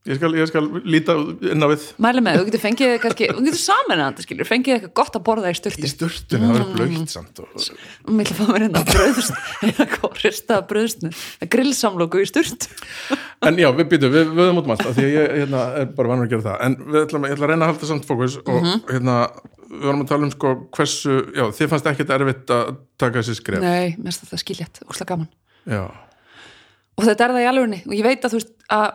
Ég 0.05 0.19
skal, 0.19 0.29
ég 0.37 0.45
skal 0.51 0.67
líta 0.85 1.15
inn 1.49 1.65
á 1.65 1.67
við. 1.71 1.83
Mæli 2.05 2.21
með, 2.21 2.35
þú 2.37 2.45
getur 2.51 2.61
fengið 2.61 2.91
kannski, 3.01 3.29
þú 3.33 3.45
getur 3.47 3.61
þetta 3.65 4.25
skilur, 4.25 4.45
fengið 4.45 4.73
eitthvað 4.75 4.91
gott 4.99 5.15
að 5.17 5.23
borða 5.25 5.49
í 5.49 5.55
í 5.55 5.89
sturtu 5.89 6.37
það 6.37 6.51
verður 6.53 6.75
blöytt 6.75 7.13
samt 7.15 7.39
og, 7.41 7.55
og 8.05 8.11
mér 8.13 8.29
að 8.29 8.37
fá 8.37 8.43
mér 8.51 8.65
hérna 8.67 8.83
eitthvað 9.65 10.19
rista 10.21 10.59
bröðsnu 10.69 11.09
grillsamlóku 11.55 12.21
í 12.21 12.27
sturt 12.29 12.67
En 13.45 13.57
já, 13.57 13.67
við 13.73 13.89
býtum, 13.95 14.13
við 14.13 14.29
vöðum 14.37 14.61
út 14.61 14.69
um 14.69 14.75
allt 14.75 14.85
af 14.85 14.93
því 14.97 15.05
að 15.07 15.15
ég 15.15 15.33
hérna, 15.39 15.63
er 15.81 15.89
bara 15.97 16.11
vanur 16.11 16.27
að 16.27 16.31
gera 16.35 16.45
það. 16.45 16.61
En 16.65 16.75
við 16.85 16.99
ætlum, 17.01 17.25
ég 17.25 17.35
ætla 17.35 17.47
að 17.47 17.51
reyna 17.51 17.65
að 17.65 17.71
halda 17.73 17.89
samt 17.89 18.07
fókus 18.09 18.37
og 18.41 18.59
Mhm. 18.61 18.83
hérna, 18.91 19.15
við 19.73 19.85
varum 19.89 20.03
að 20.05 20.11
tala 20.13 20.27
um 20.29 20.33
sko 20.33 20.53
hversu, 20.77 21.17
já, 21.35 21.43
þið 21.57 21.71
fannst 21.73 21.89
ekkert 21.91 22.13
erfitt 22.15 22.53
að 22.55 22.75
taka 23.01 23.21
þessi 23.21 23.35
skref. 23.41 23.61
Nei, 23.65 23.95
mér 23.97 24.09
finnst 24.13 24.25
þetta 24.25 24.41
skiljætt, 24.41 24.81
úrslega 24.85 25.11
gaman. 25.13 25.29
Já, 25.65 25.83
og 26.95 27.03
þetta 27.09 27.25
er 27.27 27.33
það 27.35 27.43
í 27.43 27.49
alvegni 27.51 27.81
og 27.85 27.93
ég 27.97 28.05
veit 28.05 28.21
að 28.25 28.35
þú 28.35 28.39
veist 28.39 28.53
að 28.69 28.87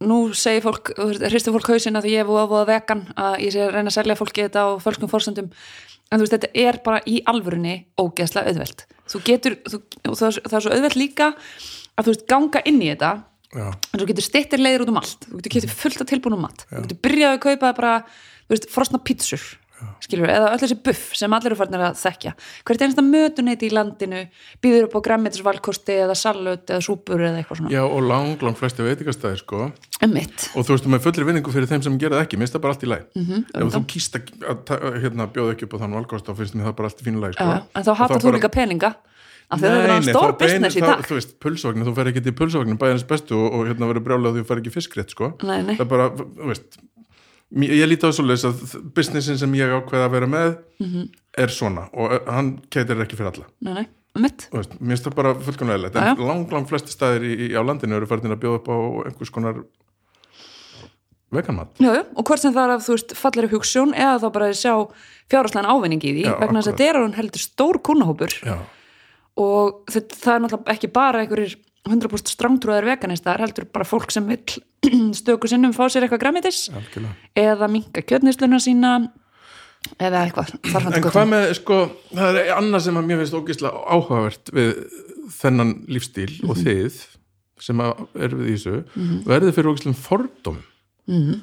nú 0.00 0.18
segir 0.36 0.62
fólk, 0.64 0.92
hristir 1.28 1.52
fólk 1.54 1.68
hausinn 1.74 1.98
að 2.00 2.08
ég 2.10 2.22
er 2.22 2.28
búið 2.28 2.42
að 2.44 2.50
búið 2.54 2.68
vegan 2.70 3.02
að 3.20 3.34
ég 3.44 3.52
sé 3.54 3.62
að 3.66 3.72
reyna 3.74 3.90
að 3.92 3.96
selja 3.98 4.16
fólki 4.18 4.44
þetta 4.46 4.62
á 4.64 4.68
fölskum 4.80 5.10
fórsendum 5.12 5.50
en 6.10 6.18
þú 6.18 6.24
veist 6.24 6.34
þetta 6.36 6.50
er 6.64 6.78
bara 6.86 7.00
í 7.06 7.18
alvörunni 7.30 7.74
ógeðslega 8.00 8.50
auðvelt. 8.50 8.86
Þú 9.10 9.20
getur, 9.26 9.56
þú, 9.68 9.80
það, 10.08 10.40
er- 10.40 10.64
svo 10.64 10.72
auðvelt 10.74 10.96
líka 10.98 11.28
að 11.34 12.06
þú 12.08 12.14
veist 12.14 12.26
ganga 12.32 12.62
inn 12.66 12.80
í 12.82 12.88
þetta 12.94 13.12
já, 13.54 13.66
en 13.70 14.00
þú 14.00 14.08
getur 14.10 14.26
stittir 14.26 14.62
leiðir 14.64 14.84
út 14.86 14.92
um 14.94 15.00
allt. 15.02 15.28
Þú 15.30 15.42
getur 15.46 15.74
fullt 15.84 16.00
af 16.02 16.10
tilbúnum 16.10 16.42
mat. 16.46 16.64
Þú 16.70 16.82
getur 16.86 17.00
byrjað 17.06 17.36
að 17.36 17.42
kaupa 17.46 17.72
bara 17.78 17.92
þú 18.08 18.56
veist, 18.56 18.70
frosna 18.72 18.98
pítsur 19.04 19.44
skilur 20.04 20.30
eða 20.32 20.50
öll 20.54 20.60
þessi 20.62 20.76
buff 20.86 21.16
sem 21.18 21.36
allir 21.36 21.52
eru 21.52 21.58
farnir 21.58 21.84
að 21.86 21.98
þekkja 22.00 22.32
hvert 22.68 22.84
einasta 22.84 23.04
mötuneyti 23.06 23.68
í 23.68 23.74
landinu 23.74 24.22
býður 24.64 24.88
upp 24.88 24.96
á 24.96 25.00
græmmetisvalkosti 25.08 25.98
eða 26.06 26.16
salut 26.18 26.70
eða 26.70 26.84
súpur 26.84 27.24
eða 27.24 27.42
eitthvað 27.42 27.62
svona 27.62 27.74
Já, 27.74 27.82
og 27.84 28.06
lang, 28.06 28.32
lang 28.44 28.58
flesti 28.58 28.86
veitingastæðir 28.86 29.42
sko 29.42 29.68
Einmitt. 30.00 30.48
og 30.54 30.66
þú 30.66 30.76
veist, 30.76 30.88
með 30.94 31.04
fullri 31.06 31.28
vinningu 31.28 31.54
fyrir 31.54 31.70
þeim 31.70 31.84
sem 31.86 32.00
gera 32.00 32.18
það 32.18 32.26
ekki 32.26 32.40
minnst 32.40 32.56
það 32.56 32.64
bara 32.64 32.76
allt 32.76 32.86
í 32.86 32.90
læg 32.90 33.06
mm 33.14 33.28
-hmm, 33.28 33.44
ef 33.54 33.74
þú 33.76 33.84
kýst 33.94 34.16
að, 34.16 34.32
að, 34.76 34.98
hérna, 35.04 35.28
bjóða 35.30 35.54
ekki 35.56 35.68
upp 35.68 35.76
á 35.76 35.80
þann 35.84 35.96
valkost 36.00 36.26
þá 36.26 36.34
finnst 36.36 36.58
það 36.58 36.76
bara 36.76 36.88
allt 36.90 37.00
í 37.00 37.06
fínu 37.06 37.20
læg 37.20 37.36
sko. 37.36 37.44
Já, 37.44 37.62
en 37.74 37.84
þá 37.84 37.92
hatar 37.94 38.20
þú 38.20 38.30
bara- 38.30 38.38
líka 38.38 38.48
peninga 38.48 38.94
af 39.50 39.58
því 39.58 39.66
að 39.66 39.70
það 39.70 39.80
er 39.80 39.88
verið 39.88 40.04
nei, 40.06 40.14
stór 40.14 40.32
business 40.38 40.76
í 40.76 40.80
dag 40.84 41.00
Þú 41.06 41.16
veist, 41.18 41.32
pulsvagnin, 41.42 41.86
þú 41.88 41.94
fer 41.96 42.10
ekki 42.10 42.22
til 42.22 42.34
pulsvagnin 42.38 42.78
bæðins 42.78 43.06
bestu 43.10 43.34
og, 43.34 43.48
og 43.54 43.66
hérna 43.66 43.88
verður 43.90 44.04
brjálega 44.06 44.30
að 44.30 44.38
þú 44.38 44.46
fer 44.46 44.60
ekki 44.62 44.74
fiskrétt 44.76 45.10
sko. 45.10 45.32
Nei, 45.42 45.62
nei. 45.66 45.74
það 45.74 45.84
er 45.86 45.90
bara, 45.90 46.06
þú 46.14 46.50
veist 46.52 46.78
ég 47.50 47.88
líti 47.90 48.06
á 48.06 48.10
svo 48.14 48.24
leis 48.26 48.44
að 48.46 48.60
businessin 48.94 49.38
sem 49.40 49.54
ég 49.58 49.72
ákveða 49.74 50.06
að 50.06 50.14
vera 50.16 50.26
með 50.30 50.50
Mhm. 50.80 51.08
er 51.38 51.48
svona 51.48 51.88
og 51.92 52.26
hann 52.28 52.60
keitir 52.70 53.00
ekki 53.02 53.16
fyrir 53.18 53.32
alla. 53.34 53.46
Nei, 53.60 53.72
nei, 53.74 53.86
mitt 54.18 54.48
veist, 54.52 54.72
mér 54.80 54.96
finnst 54.96 55.06
það 55.06 55.14
bara 55.14 55.34
fullkomlega 55.34 55.90
já. 55.90 56.10
en 56.12 56.26
lang, 56.26 56.50
lang 56.52 56.66
flesti 56.66 56.90
staðir 56.94 57.22
í, 57.22 57.32
í, 57.50 57.52
á 57.54 57.62
landinu 57.62 57.96
eru 57.96 58.06
færðin 58.06 58.32
að 58.34 58.40
bjóða 58.42 58.60
upp 58.60 58.68
á 58.70 58.76
einhvers 59.06 59.30
konar 59.30 59.64
veganmat. 61.30 61.68
Já, 61.78 61.94
já, 61.94 62.02
og 62.16 62.24
hvort 62.26 62.42
sem 62.42 62.52
það 62.54 62.64
er 62.64 62.74
að 62.74 62.84
þú 62.86 62.94
veist 62.96 63.14
fallir 63.18 63.46
upp 63.46 63.54
hugssjón 63.54 63.94
eða 63.94 64.18
þá 64.18 64.28
bara 64.34 64.48
sjá 64.50 64.74
fjárháslegan 65.30 65.70
ávinning 65.70 66.02
í 66.02 66.14
því 66.16 66.24
Já, 66.26 66.34
vegna 66.40 66.58
þess 66.62 66.72
að 66.72 66.78
þetta 66.80 66.88
er 67.06 67.16
heldur 67.20 67.44
stór 67.44 67.78
kunnahópur 67.86 68.34
Já, 68.42 68.56
og 69.38 69.84
þetta, 69.90 70.18
það 70.24 70.34
er 70.34 70.42
náttúrulega 70.44 70.74
ekki 70.74 70.90
bara 70.92 71.22
einhverjir 71.22 71.54
100% 71.88 72.28
strangtrúðar 72.34 72.84
veganistar 72.84 73.40
heldur 73.40 73.64
bara 73.72 73.86
fólk 73.88 74.10
sem 74.12 74.26
vill 74.28 74.58
stöku 75.20 75.48
sinnum 75.48 75.72
fá 75.76 75.86
sér 75.88 76.04
eitthvað 76.06 76.20
græmitis 76.26 76.66
eða 77.38 77.68
minka 77.72 78.02
kjötnisluna 78.04 78.58
sína 78.60 78.90
eða 80.00 80.26
eitthvað 80.26 80.50
En 80.60 81.06
hvað 81.06 81.30
með, 81.30 81.46
sko, 81.56 81.78
það 82.12 82.40
er 82.42 82.50
annað 82.58 82.84
sem 82.84 82.98
að 83.00 83.06
mér 83.08 83.22
finnst 83.22 83.36
ógislega 83.38 83.80
áhugavert 83.96 84.52
við 84.52 84.74
þennan 85.40 85.70
lífstíl 85.88 86.28
og 86.44 86.56
Mhm. 86.58 86.64
þið 86.66 87.00
sem 87.60 87.80
er 87.80 88.34
við 88.36 88.50
þessu 88.50 88.76
verðið 89.28 89.54
fyrir 89.56 89.70
ógislega 89.72 90.02
fordóm 90.04 90.60
Mhm. 91.08 91.40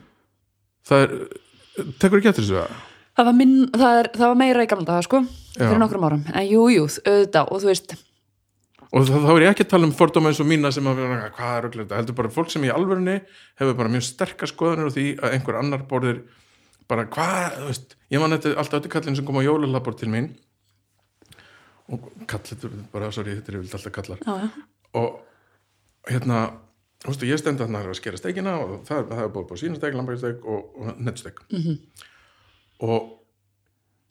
það 0.88 1.02
er 1.02 1.17
tekur 2.00 2.19
ekki 2.21 2.30
eftir 2.30 2.43
þessu 2.45 2.62
að 2.62 2.78
það 3.17 3.26
var, 3.26 3.34
minn, 3.34 3.56
það, 3.73 4.00
er, 4.04 4.08
það 4.13 4.28
var 4.28 4.36
meira 4.36 4.63
í 4.63 4.69
gamla 4.69 4.86
daga 4.86 5.02
sko 5.08 5.23
fyrir 5.58 5.73
Já. 5.73 5.82
nokkrum 5.82 6.06
árum, 6.06 6.23
en 6.30 6.45
jú, 6.47 6.67
jú, 6.69 6.86
auðvitað 6.86 7.52
og 7.52 7.62
þú 7.63 7.65
veist, 7.71 7.95
og 8.91 9.08
þá, 9.08 9.30
er 9.34 9.45
ég 9.45 9.54
ekki 9.54 9.65
að 9.67 9.71
tala 9.73 9.88
um 9.89 9.95
fordóma 9.95 10.32
eins 10.32 10.41
og 10.43 10.50
mína 10.50 10.71
sem 10.71 10.88
að 10.88 11.02
hvað 11.36 11.54
er 11.58 11.67
auðvitað, 11.67 11.95
heldur 12.00 12.17
bara 12.19 12.34
fólk 12.34 12.52
sem 12.54 12.67
í 12.67 12.73
alvörunni 12.73 13.17
hefur 13.60 13.78
bara 13.80 13.93
mjög 13.93 14.06
sterkar 14.08 14.52
skoðanir 14.52 14.91
á 14.91 14.95
því 14.95 15.08
að 15.19 15.38
einhver 15.38 15.60
annar 15.60 15.88
borðir 15.89 16.21
bara 16.88 17.08
hvað, 17.12 17.58
þú 17.58 17.71
veist, 17.71 17.97
ég 18.13 18.23
man 18.23 18.36
þetta 18.36 18.54
alltaf 18.62 18.80
öll 18.80 18.93
kallin 18.93 19.17
sem 19.19 19.28
kom 19.28 19.39
á 19.39 19.43
jólalabor 19.43 19.97
til 20.00 20.08
mín. 20.13 20.30
Og 21.91 22.06
kall, 22.28 22.43
þetta 22.47 22.67
er 22.69 22.78
bara, 22.93 23.12
sorry, 23.15 23.36
þetta 23.36 23.52
er 23.52 23.60
vilt 23.60 23.76
alltaf 23.76 23.95
kallar. 23.95 24.23
Já, 24.23 24.45
já, 24.45 24.47
og 24.95 25.19
hérna 26.08 26.39
þú 27.04 27.12
veist, 27.12 27.26
ég 27.28 27.41
stend 27.41 27.62
að 27.62 27.69
hann 27.69 27.80
að 27.91 27.97
skera 28.00 28.19
steikina 28.19 28.56
og 28.62 28.73
það, 28.88 29.12
það 29.12 29.23
er 29.23 29.32
búið 29.34 29.47
búið 29.52 29.62
sínastek, 29.63 29.97
lambæksteik 29.97 30.45
og, 30.50 30.76
og 30.80 31.02
nettstek 31.04 31.41
mm 31.52 31.62
-hmm. 31.62 31.78
og 32.80 33.12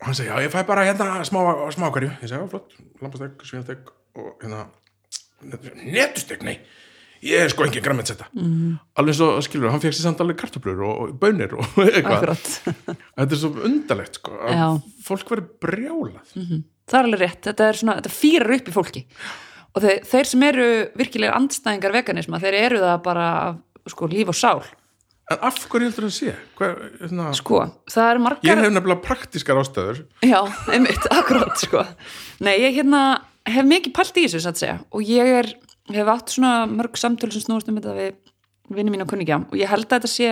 hann 0.00 0.14
segi, 0.14 0.28
já 0.28 0.46
ég 0.46 0.52
fæ 0.52 0.66
bara 0.66 0.84
hérna 0.84 1.24
smá, 1.24 1.70
smá 1.70 1.90
ég 1.90 2.20
segi, 2.20 2.34
já 2.34 2.48
flott 2.48 2.72
lambæksteik, 3.00 3.42
svínastek 3.42 3.90
og 4.16 4.42
hérna 4.42 4.66
nettstek, 5.84 6.44
nei. 6.46 6.58
Ég 7.24 7.42
er 7.42 7.50
sko 7.50 7.64
engin 7.64 7.82
græmetsetta 7.82 8.26
mm 8.32 8.42
-hmm. 8.42 8.72
alveg 9.00 9.14
svo 9.16 9.40
skilur, 9.42 9.70
hann 9.70 9.80
fekk 9.80 9.94
sér 9.94 10.04
samt 10.04 10.20
alveg 10.20 10.36
kartöflur 10.36 10.82
og, 10.84 11.00
og 11.00 11.14
bönir 11.20 11.52
og 11.56 11.64
eitthvað. 11.96 12.36
Þetta 13.16 13.32
er 13.32 13.40
svo 13.40 13.50
undarlegt 13.64 14.14
sko 14.20 14.32
að 14.36 14.80
fólk 15.04 15.30
verður 15.30 15.48
brjálað. 15.60 16.34
Það 16.86 16.98
er 16.98 17.04
alveg 17.04 17.20
rétt, 17.20 17.42
þetta 17.42 17.68
er 17.68 17.76
svona, 17.76 17.94
þetta 17.96 18.14
fýrar 18.14 18.56
upp 18.56 18.68
í 18.68 18.72
fólki. 18.72 19.06
Og 19.74 19.82
þeir, 19.82 20.04
þeir 20.04 20.24
sem 20.24 20.42
eru 20.42 20.66
virkilega 20.96 21.36
andstæðingar 21.36 21.92
veganisma, 21.92 22.38
þeir 22.40 22.54
eru 22.54 22.78
það 22.78 23.02
bara 23.02 23.28
sko, 23.90 24.06
líf 24.06 24.28
og 24.28 24.36
sál. 24.38 24.62
En 25.26 25.40
af 25.42 25.56
hverju 25.66 25.88
heldur 25.88 26.06
það 26.06 26.12
að 26.12 26.14
sé? 26.14 26.34
Hver, 26.56 26.76
hérna, 27.00 27.30
sko, 27.34 27.62
það 27.90 28.10
ég 28.12 28.20
margar 28.22 28.60
hef 28.62 28.70
nefnilega 28.70 29.02
praktískar 29.02 29.58
ástæður. 29.58 30.04
Já, 30.22 30.38
einmitt, 30.70 31.08
akkurat 31.18 31.58
sko. 31.58 31.82
Nei, 32.46 32.54
ég 32.62 32.78
hérna 32.78 33.00
hef 33.46 33.66
mikið 33.66 33.94
pælt 33.96 34.18
í 34.18 34.26
þessu, 34.26 34.42
satt 34.44 34.60
segja. 34.60 34.80
Og 34.94 35.06
ég 35.06 35.32
er, 35.40 35.52
hef 35.92 36.10
átt 36.12 36.34
svona 36.34 36.66
mörg 36.70 36.98
samtölu 37.00 37.34
sem 37.34 37.44
snúast 37.44 37.70
um 37.70 37.78
þetta 37.78 37.94
við 37.96 38.76
vinni 38.76 38.92
mín 38.92 39.04
og 39.04 39.10
kunningja 39.10 39.38
og 39.46 39.54
ég 39.54 39.70
held 39.70 39.86
að 39.86 40.00
þetta 40.00 40.10
sé 40.10 40.30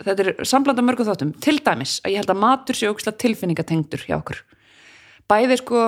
þetta 0.00 0.24
er 0.24 0.48
samblanda 0.48 0.84
mörgum 0.84 1.08
þáttum. 1.08 1.34
Til 1.44 1.58
dæmis 1.64 1.98
að 2.04 2.14
ég 2.14 2.22
held 2.22 2.32
að 2.32 2.40
matur 2.40 2.78
sé 2.78 2.88
ókslega 2.88 3.20
tilfinningatengdur 3.20 4.06
hjá 4.06 4.16
okkur. 4.16 4.40
Bæði 5.28 5.58
sko 5.60 5.84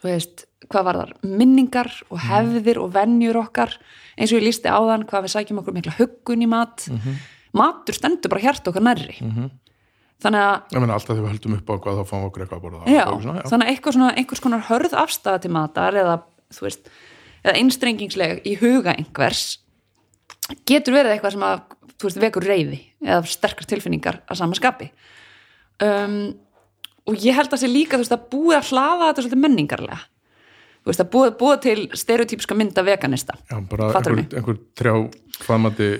þú 0.00 0.08
veist, 0.08 0.46
hvað 0.70 0.88
var 0.88 1.00
þar 1.02 1.12
minningar 1.28 1.92
og 2.08 2.24
hefðir 2.24 2.80
og 2.82 2.90
venjur 2.96 3.40
okkar. 3.42 3.76
Eins 4.16 4.32
og 4.32 4.40
ég 4.40 4.48
lísti 4.48 4.72
áðan 4.72 5.04
hvað 5.08 5.26
við 5.26 5.34
sækjum 5.36 5.60
okkur 5.62 5.76
mikla 5.76 5.96
huggun 5.98 6.44
í 6.44 6.48
mat. 6.50 6.88
Matur 7.56 7.96
stendur 7.96 8.32
bara 8.32 8.44
hjart 8.48 8.68
okkar 8.68 8.84
nærri 8.84 9.20
þannig 10.24 10.42
að 10.46 10.74
ég 10.76 10.82
meina 10.82 10.96
alltaf 10.96 11.12
þegar 11.12 11.24
við 11.26 11.34
höldum 11.34 11.56
upp 11.56 11.70
á 11.70 11.74
hvað 11.84 11.98
þá 11.98 12.08
fáum 12.10 12.22
við 12.22 12.28
okkur 12.30 12.44
eitthvað 12.44 12.58
að 12.58 12.64
borða. 12.66 12.94
Já, 12.94 13.04
svona, 13.10 13.36
já. 13.36 13.48
þannig 13.50 13.66
að 13.66 13.72
eitthvað 13.72 13.96
svona, 13.96 14.10
einhvers 14.20 14.42
konar 14.46 14.64
hörð 14.70 14.96
afstæða 15.02 15.42
til 15.44 15.52
matar 15.56 15.98
eða, 16.02 16.16
veist, 16.60 16.90
eða 17.42 17.56
einstrengingsleg 17.60 18.42
í 18.48 18.56
huga 18.62 18.96
einhvers 18.96 19.44
getur 20.68 20.96
verið 20.96 21.16
eitthvað 21.16 21.36
sem 21.36 21.46
að 21.46 21.62
veist, 22.06 22.20
vekur 22.24 22.48
reyði 22.48 22.80
eða 23.04 23.20
sterkar 23.28 23.68
tilfinningar 23.68 24.22
að 24.26 24.40
sama 24.40 24.58
skapi. 24.58 24.90
Um, 25.84 26.20
og 27.06 27.20
ég 27.22 27.36
held 27.36 27.52
að 27.52 27.62
sé 27.62 27.70
líka 27.70 28.00
veist, 28.00 28.14
að 28.14 28.28
búið 28.32 28.60
að 28.60 28.70
hlaða 28.72 29.10
þetta 29.10 29.26
svolítið 29.26 29.42
menningarlega 29.44 30.00
veist, 30.86 31.02
að 31.02 31.10
búið, 31.12 31.32
búið 31.40 31.58
til 31.64 31.76
stereotypiska 31.98 32.56
mynda 32.58 32.84
veganista. 32.86 33.36
Já, 33.50 33.58
bara 33.70 33.90
Fattarðu 33.94 34.22
einhver, 34.22 34.38
einhver 34.40 34.60
trjá 34.78 34.94
hvaðmati 35.46 35.90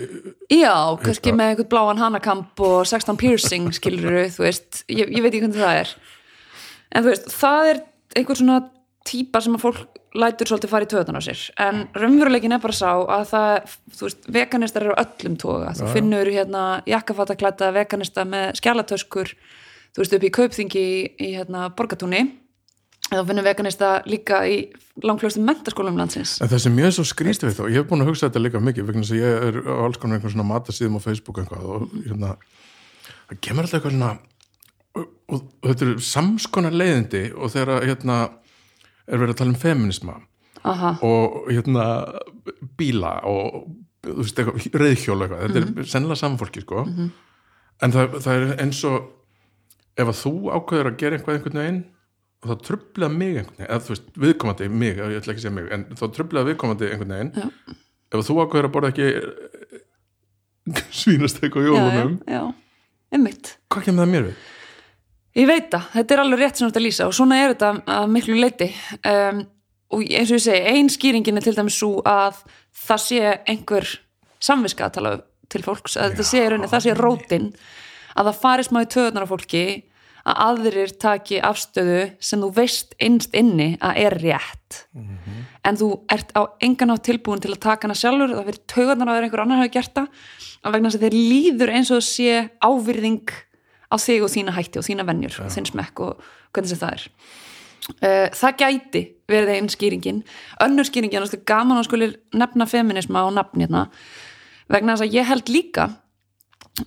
Já, 0.52 0.76
kannski 1.02 1.34
með 1.34 1.52
einhvern 1.52 1.70
bláan 1.72 2.02
hanakamp 2.02 2.62
og 2.66 2.78
16 2.88 3.20
piercing 3.20 3.74
skilur 3.76 4.22
þú 4.36 4.46
veist, 4.46 4.84
ég, 4.92 5.10
ég 5.10 5.24
veit 5.24 5.32
ekki 5.32 5.44
hvernig 5.44 5.60
það 5.60 5.82
er. 5.82 5.92
En 6.94 7.06
þú 7.06 7.12
veist, 7.12 7.28
það 7.34 7.72
er 7.72 7.84
einhver 8.16 8.40
svona 8.40 8.62
típa 9.06 9.42
sem 9.42 9.58
að 9.58 9.66
fólk 9.66 10.00
lætur 10.16 10.48
svolítið 10.48 10.72
fara 10.72 10.86
í 10.86 10.90
töðan 10.90 11.20
á 11.20 11.22
sér. 11.26 11.42
En 11.60 11.82
raunveruleikin 11.94 12.56
er 12.56 12.62
bara 12.62 12.74
sá 12.74 12.88
að 12.94 13.26
það 13.34 13.74
þú 13.98 14.06
veist, 14.06 14.26
veganistar 14.38 14.86
eru 14.86 14.96
öllum 15.02 15.36
toga. 15.42 15.74
Þú 15.76 15.90
finnur 15.92 16.30
hérna 16.32 16.64
jakkafattaklæta 16.88 17.68
veganista 17.76 18.24
með 18.28 18.56
skjálatöskur 18.62 19.34
þú 19.96 20.02
veist, 20.02 20.16
upp 20.16 20.26
í 20.26 20.32
kaupþingi 20.38 20.82
í, 20.82 20.98
í 21.20 21.30
hérna 21.36 21.68
borgatúni 21.76 22.24
eða 23.10 23.22
þú 23.22 23.26
finnur 23.30 23.46
veganista 23.46 23.90
líka 24.08 24.42
í 24.50 24.58
langfljóstum 25.04 25.46
mentaskólum 25.46 25.98
landsins. 26.00 26.36
En 26.42 26.50
það 26.50 26.62
sem 26.64 26.78
ég 26.80 26.88
er 26.88 26.94
svo 26.96 27.04
skrýst 27.06 27.44
við 27.46 27.58
þá, 27.58 27.64
ég 27.70 27.80
hef 27.80 27.90
búin 27.90 28.04
að 28.04 28.10
hugsa 28.10 28.28
þetta 28.28 28.42
líka 28.42 28.62
mikið 28.64 28.88
vegna 28.88 29.04
að 29.06 29.20
ég 29.20 29.44
er 29.48 29.58
á 29.62 29.74
alls 29.86 30.00
konar 30.02 30.18
einhver 30.18 30.32
svona 30.34 30.48
matasíðum 30.48 30.98
á 30.98 31.06
Facebook 31.06 31.42
eitthvað 31.42 31.68
og 31.70 31.92
hérna 32.06 32.32
það 33.28 33.42
kemur 33.46 33.66
alltaf 33.66 33.78
eitthvað 33.78 33.96
svona 33.96 34.12
og, 34.96 35.06
og, 35.06 35.42
og 35.62 35.68
þetta 35.70 35.86
eru 35.86 36.06
samskonar 36.08 36.78
leiðindi 36.80 37.24
og 37.36 37.52
þegar 37.54 37.86
hérna 37.86 38.18
er 39.06 39.22
verið 39.22 39.34
að 39.34 39.40
tala 39.42 39.54
um 39.54 39.60
feminisma 39.60 40.16
Aha, 40.66 40.96
og 41.06 41.50
hérna 41.52 41.84
bíla 42.78 43.20
og 43.28 43.68
þú 44.06 44.16
veist 44.22 44.40
eitthvað, 44.40 44.80
reyðhjól 44.82 45.20
eitthvað, 45.22 45.44
þetta 45.44 45.82
er 45.82 45.90
sennilega 45.90 46.18
saman 46.20 46.40
fólki 46.40 46.62
sko. 46.62 46.82
En 47.84 47.94
það, 47.94 48.16
það 48.24 48.40
er 48.40 48.64
eins 48.64 48.80
og 48.88 48.96
ef 49.96 50.10
að 50.10 50.18
þú 50.20 50.32
ákveður 50.56 50.90
að 50.90 50.98
gera 51.00 51.18
eitthvað 51.18 51.38
einhvern 51.38 51.60
veginn 51.62 51.80
og 52.42 52.50
það 52.50 52.60
trublaði 52.68 53.18
mig 53.20 53.32
einhvern 53.40 53.56
veginn, 53.56 53.66
eða 53.68 53.80
þú 53.86 53.92
veist, 53.94 54.10
viðkomandi 54.24 54.68
mig, 54.70 54.98
ég 55.00 55.16
ætla 55.20 55.32
ekki 55.34 55.40
að 55.40 55.46
segja 55.46 55.54
mig, 55.56 55.70
en 55.74 55.86
þá 55.96 56.04
trublaði 56.16 56.50
viðkomandi 56.50 56.90
einhvern 56.92 57.14
veginn, 57.16 57.32
Já. 57.36 57.76
ef 58.12 58.26
þú 58.28 58.36
ákveður 58.42 58.68
að 58.68 58.74
borða 58.76 58.92
ekki 58.92 59.08
svínastek 61.00 61.56
á 61.56 61.60
já, 61.62 61.72
já, 61.72 62.06
já, 62.36 62.42
einmitt. 63.14 63.52
Hvað 63.72 63.88
kemur 63.88 64.04
það 64.04 64.12
mér 64.14 64.28
við? 64.28 64.44
Ég 65.36 65.50
veit 65.50 65.66
það, 65.72 65.88
þetta 65.92 66.14
er 66.14 66.22
alveg 66.22 66.40
rétt 66.40 66.56
sem 66.58 66.64
þú 66.64 66.70
ert 66.70 66.78
að 66.80 66.86
lýsa 66.86 67.06
og 67.10 67.14
svona 67.16 67.38
er 67.42 67.52
þetta 67.52 67.70
að 67.92 68.06
miklu 68.14 68.38
leiti 68.40 68.68
um, 69.10 69.42
og 69.92 70.04
eins 70.06 70.30
og 70.32 70.38
ég 70.38 70.44
segi, 70.46 70.70
ein 70.72 70.88
skýringin 70.92 71.38
er 71.38 71.44
til 71.44 71.56
dæmis 71.58 71.76
svo 71.76 71.98
að 72.08 72.38
það 72.86 73.02
sé 73.04 73.20
einhver 73.52 73.90
samviska 74.46 74.86
að 74.88 74.94
tala 74.96 75.12
til 75.52 75.62
fólks, 75.62 75.98
að 76.00 76.14
þetta 76.14 76.26
sé 76.26 76.40
í 76.40 76.48
rauninni, 76.50 76.70
það 76.72 76.86
sé 76.86 76.94
rótin 76.96 77.50
að 78.16 78.30
það 78.30 78.40
fari 78.40 78.64
smá 78.66 78.80
í 78.82 78.88
töðunar 78.96 79.28
á 79.28 79.32
fólki 79.32 79.62
að 80.26 80.40
aðrir 80.42 80.92
taki 80.98 81.38
afstöðu 81.44 82.00
sem 82.18 82.42
þú 82.42 82.50
veist 82.56 82.96
innst 83.02 83.34
inni 83.36 83.76
að 83.78 84.00
er 84.02 84.16
rétt. 84.22 84.80
En 85.66 85.78
þú 85.78 85.90
ert 86.12 86.32
á 86.34 86.42
engan 86.66 86.94
á 86.94 86.96
tilbúin 86.98 87.42
til 87.42 87.52
að 87.54 87.62
taka 87.62 87.86
hana 87.86 87.98
sjálfur, 87.98 88.34
það 88.34 88.50
verið 88.50 88.66
töðunar 88.72 89.12
að 89.12 89.22
einhver 89.22 89.42
annar 89.44 89.62
hafi 89.62 89.74
gert 89.76 89.94
það, 89.94 90.08
að 90.62 90.76
vegna 90.76 90.90
þess 90.90 90.98
að 90.98 91.06
þeir 91.06 91.18
líður 91.32 91.74
eins 91.78 91.90
og 91.94 92.02
sé 92.02 92.38
ávirðing 92.58 93.34
á 93.86 93.96
þig 94.02 94.26
og 94.26 94.32
þína 94.34 94.56
hætti 94.56 94.80
og 94.80 94.86
þína 94.86 95.06
vennjur 95.06 95.40
og 95.44 95.52
þinn 95.54 95.68
smekk 95.70 96.02
og 96.02 96.24
hvernig 96.50 96.72
sem 96.72 96.80
það 96.80 96.96
er. 96.96 97.08
Uh, 97.86 98.26
það 98.34 98.56
gæti 98.58 99.02
verið 99.30 99.52
einn 99.54 99.68
skýringin. 99.70 100.24
Önnur 100.64 100.88
skýringin, 100.88 101.22
það 101.22 101.38
er 101.38 101.44
gaman 101.46 101.78
að 101.78 101.86
skulir 101.86 102.16
nefna 102.34 102.66
feminisma 102.66 103.22
og 103.28 103.36
nafn 103.36 103.62
hérna 103.62 103.86
vegna 104.66 104.96
þess 104.96 105.06
að 105.06 105.14
ég 105.14 105.28
held 105.30 105.52
líka 105.54 105.84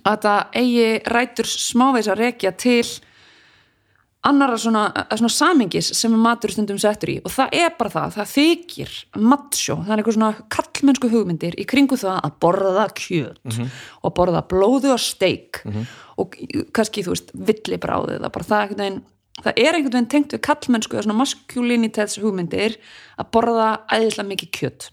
að 0.04 0.26
það 0.26 0.58
eigi 0.60 0.90
rætur 1.08 1.48
smávegis 1.48 2.10
að 2.12 2.20
rekja 2.20 2.52
til 2.52 2.84
annara 4.26 4.58
svona, 4.60 4.92
eh, 4.94 5.16
svona 5.16 5.32
samingis 5.32 5.92
sem 5.96 6.12
matur 6.12 6.52
stundum 6.52 6.78
settur 6.78 7.08
í. 7.08 7.20
Og 7.24 7.30
það 7.32 7.48
er 7.52 7.70
bara 7.78 7.90
það, 7.90 8.16
það 8.16 8.32
þykir 8.34 8.96
matsjó, 9.16 9.76
það 9.84 9.92
er 9.92 10.02
eitthvað 10.02 10.18
svona 10.18 10.34
kallmennsku 10.56 11.10
hugmyndir 11.10 11.54
í 11.56 11.66
kringu 11.66 11.96
það 12.00 12.20
að 12.24 12.36
borða 12.40 12.88
kjöt 12.94 13.60
og 14.04 14.14
borða 14.14 14.42
blóðu 14.48 14.92
og 14.92 15.00
steik 15.00 15.62
og 16.20 16.36
kannski 16.72 17.04
þú 17.04 17.14
veist 17.14 17.32
villibráðið, 17.32 18.20
það 18.20 18.76
það 18.76 19.02
það 19.40 19.56
er 19.56 19.76
einhvern 19.76 19.94
veginn 19.94 20.10
tengt 20.12 20.34
við 20.34 20.42
kallmennsku 20.44 20.96
eða 20.96 21.06
svona 21.06 21.20
maskulinitets 21.20 22.18
hugmyndir 22.20 22.76
að 23.16 23.30
borða 23.32 23.68
æðislega 23.88 24.28
mikið 24.28 24.50
kjöt. 24.56 24.88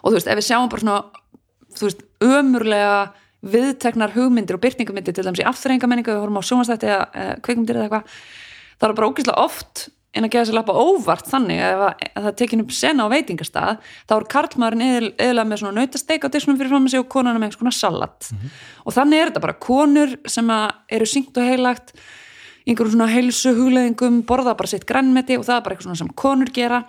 Og 0.00 0.12
þú 0.12 0.16
veist, 0.16 0.30
ef 0.30 0.38
við 0.38 0.46
sjáum 0.46 0.70
bara 0.72 0.84
svona 0.84 1.00
þú 1.76 1.88
veist, 1.88 2.04
ömurlega 2.24 2.94
viðteknar 3.40 4.12
hugmyndir 4.16 4.58
og 4.58 4.62
byrtingamyndir 4.64 5.14
til 5.16 5.24
dæmis 5.24 5.40
í 5.40 5.46
afþreyingamenningu, 5.48 6.12
við 6.12 6.20
vorum 6.24 6.40
á 6.40 6.42
sjónastætti 6.44 6.90
eða 6.90 7.30
kvikmyndir 7.46 7.78
eða 7.80 7.86
eitthvað 7.88 8.20
það 8.80 8.88
er 8.90 8.98
bara 9.00 9.08
ógeðslega 9.10 9.44
oft 9.46 9.88
en 10.10 10.26
að 10.26 10.32
gefa 10.34 10.46
sér 10.48 10.56
lappa 10.58 10.74
óvart 10.74 11.28
þannig 11.30 11.60
ef 11.62 11.82
að, 11.86 12.04
að 12.18 12.24
það 12.26 12.36
tekin 12.40 12.62
upp 12.64 12.72
sena 12.74 13.04
á 13.06 13.12
veitingastað 13.12 13.76
þá 14.10 14.14
er 14.16 14.24
karlmaðurinn 14.34 14.82
eðl- 14.86 15.12
eðlilega 15.22 15.50
með 15.52 15.60
svona 15.62 15.76
nautasteik 15.78 16.24
á 16.26 16.28
diskunum 16.34 16.58
fyrir 16.58 16.72
fram 16.72 16.82
með 16.84 16.94
sig 16.96 17.02
og 17.04 17.08
konuna 17.14 17.34
með 17.38 17.46
einhvers 17.46 17.60
konar 17.60 17.76
salat. 17.78 18.30
Og 18.82 18.96
þannig 18.96 19.20
er 19.22 19.30
þetta 19.30 19.42
bara 19.44 19.54
konur 19.62 20.16
sem 20.34 20.50
að 20.50 20.66
eru 20.98 21.06
syngt 21.12 21.38
og 21.38 21.46
heilagt 21.46 21.94
einhverjum 22.66 22.96
svona 22.96 23.08
heilsu 23.12 23.54
hugleðingum 23.54 24.18
borða 24.26 24.56
bara 24.58 24.72
sitt 24.74 24.84
grænmeti 24.90 25.38
og 25.38 25.46
það 25.46 25.56
er 25.60 25.64
bara 25.68 25.78
eitthvað 25.78 26.00
sem 26.02 26.10
konur 26.24 26.50
gera 26.58 26.82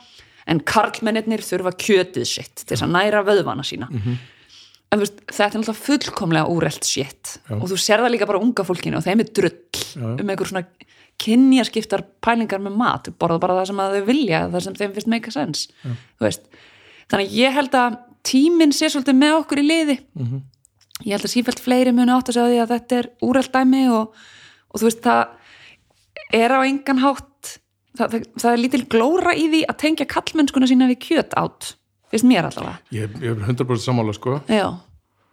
en 0.49 0.59
karlmennir 0.73 1.45
þurfa 1.45 1.75
kjötið 1.77 2.25
sitt 2.27 2.65
til 2.65 2.79
að 2.81 2.89
næra 2.97 3.21
vöðvana 3.27 3.63
sína 3.69 3.87
en 4.91 4.99
þú 4.99 5.05
veist, 5.05 5.19
þetta 5.31 5.47
er 5.47 5.61
náttúrulega 5.61 5.85
fullkomlega 5.87 6.51
úrelt 6.51 6.87
shit. 6.87 7.37
Og 7.57 7.67
þú 7.71 7.77
sér 7.79 8.03
það 8.03 8.13
líka 8.15 8.27
bara 8.29 8.41
unga 8.43 8.65
fólkinu 8.67 8.99
og 8.99 9.05
þeim 9.05 9.23
er 9.23 9.29
drull 9.31 9.85
um 10.21 10.31
einhver 10.33 10.49
svona 10.49 10.65
kynjaskiptar 11.21 12.03
pælingar 12.25 12.61
með 12.63 12.77
mat. 12.81 13.07
Þau 13.07 13.17
borða 13.21 13.39
bara 13.43 13.57
það 13.59 13.67
sem 13.71 13.81
þau 13.81 14.05
vilja 14.09 14.39
það 14.51 14.63
sem 14.65 14.77
þeim 14.81 14.95
finnst 14.97 15.11
make 15.13 15.27
a 15.31 15.35
sense. 15.35 15.67
Þú 16.19 16.27
veist. 16.27 16.47
þannig 17.11 17.27
að 17.29 17.37
ég 17.39 17.53
held 17.59 17.75
að 17.75 17.99
tíminn 18.23 18.73
sé 18.75 18.89
svolítið 18.89 19.17
með 19.19 19.37
okkur 19.41 19.61
í 19.61 19.67
liði. 19.67 19.97
Ég 21.01 21.15
held 21.15 21.25
að 21.25 21.33
sífælt 21.33 21.59
fleiri 21.59 21.91
muni 21.97 22.11
átt 22.13 22.29
að 22.29 22.37
segja 22.37 22.49
því 22.51 22.59
að 22.61 22.73
þetta 22.75 22.97
er 22.99 23.07
úrelt 23.25 23.51
dæmi 23.55 23.83
og, 23.89 24.15
og 24.69 24.81
þú 24.81 24.85
veist 24.89 25.01
það 25.01 25.23
er 26.37 26.51
á 26.53 26.59
engan 26.61 27.01
hátt 27.01 27.59
það, 27.97 28.07
það, 28.11 28.25
það 28.39 28.51
er 28.51 28.61
lítil 28.61 28.83
glóra 28.91 29.33
í 29.35 29.47
því 29.49 29.61
að 29.67 29.79
tengja 29.81 30.05
kallmennskuna 30.11 30.69
sína 30.69 30.87
við 30.91 30.99
kjöt 31.07 31.33
átt 31.41 31.71
finnst 32.11 32.27
mér 32.29 32.47
allavega. 32.49 32.77
Ég, 32.95 33.17
ég 33.23 33.31
er 33.31 33.51
100% 33.51 33.83
sammála 33.85 34.13
sko. 34.17 34.37
Já, 34.51 34.67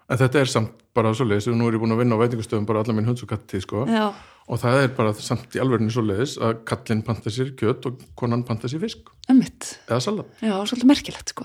en 0.09 0.17
þetta 0.23 0.41
er 0.41 0.49
samt 0.49 0.75
bara 0.97 1.11
svoleiðis 1.15 1.51
og 1.53 1.57
nú 1.59 1.69
er 1.69 1.77
ég 1.77 1.83
búin 1.83 1.93
að 1.95 2.01
vinna 2.03 2.17
á 2.17 2.23
veitingustöðum 2.23 2.67
bara 2.67 2.81
allar 2.83 2.97
minn 2.97 3.07
hunds 3.11 3.23
og 3.23 3.29
kattið 3.31 3.63
sko. 3.67 3.85
Já, 3.93 4.07
og 4.49 4.61
það 4.63 4.79
er 4.87 4.93
bara 4.97 5.13
samt 5.21 5.53
í 5.59 5.61
alverðinu 5.61 5.93
svoleiðis 5.93 6.39
að 6.41 6.63
kallinn 6.71 7.03
panta 7.05 7.31
sér 7.35 7.51
kjöt 7.59 7.85
og 7.91 7.99
konan 8.17 8.43
panta 8.49 8.71
sér 8.73 8.81
fisk. 8.87 9.11
Ummitt 9.29 9.75
eða 9.89 10.01
salat 10.07 10.41
já, 10.41 10.55
svolítið 10.65 10.89
merkilegt 10.95 11.35
sko. 11.35 11.45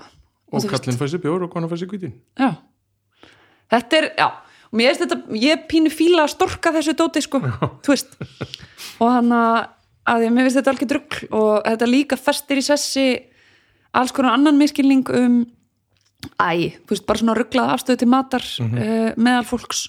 Og 0.54 0.62
þú 0.62 0.68
veist- 0.68 0.72
kallinn 0.72 0.98
fæ 1.02 1.06
sér 1.12 1.22
bjór 1.26 1.44
og 1.44 1.52
konan 1.52 1.68
fæ 1.68 1.76
sér 1.82 1.90
kvítin 1.90 2.14
Já, 2.40 2.54
þetta 3.74 3.98
er, 4.00 4.08
já 4.18 4.26
og 4.74 4.78
mér 4.80 4.90
finnst 4.90 5.04
þetta, 5.04 5.36
ég 5.38 5.66
pínu 5.70 5.90
fíla 5.92 6.24
að 6.24 6.32
storka 6.34 6.72
þessu 6.74 6.94
dóti, 6.98 7.20
sko, 7.22 7.38
þú 7.84 7.92
veist. 7.92 8.16
Og 8.98 9.10
hann 9.12 9.30
að, 9.36 9.68
að 10.10 10.24
ég, 10.26 10.32
mér 10.34 10.48
finnst 10.48 10.58
þetta 10.58 10.72
algjör 10.74 10.90
drugl 10.94 11.28
og 11.38 11.52
þetta 11.68 11.88
líka 11.92 12.18
festir 12.18 12.58
í 12.58 12.64
sessi 12.66 13.04
alls 13.94 14.12
konar 14.12 14.34
annan 14.36 14.58
miskilning 14.58 15.04
um 15.14 15.44
æ, 16.40 16.72
veist, 16.88 17.04
bara 17.06 17.20
svona 17.20 17.34
rugglað 17.36 17.74
afstöðu 17.74 18.00
til 18.02 18.08
matar 18.08 18.44
mm 18.60 19.14
meðal 19.20 19.44
fólks. 19.48 19.88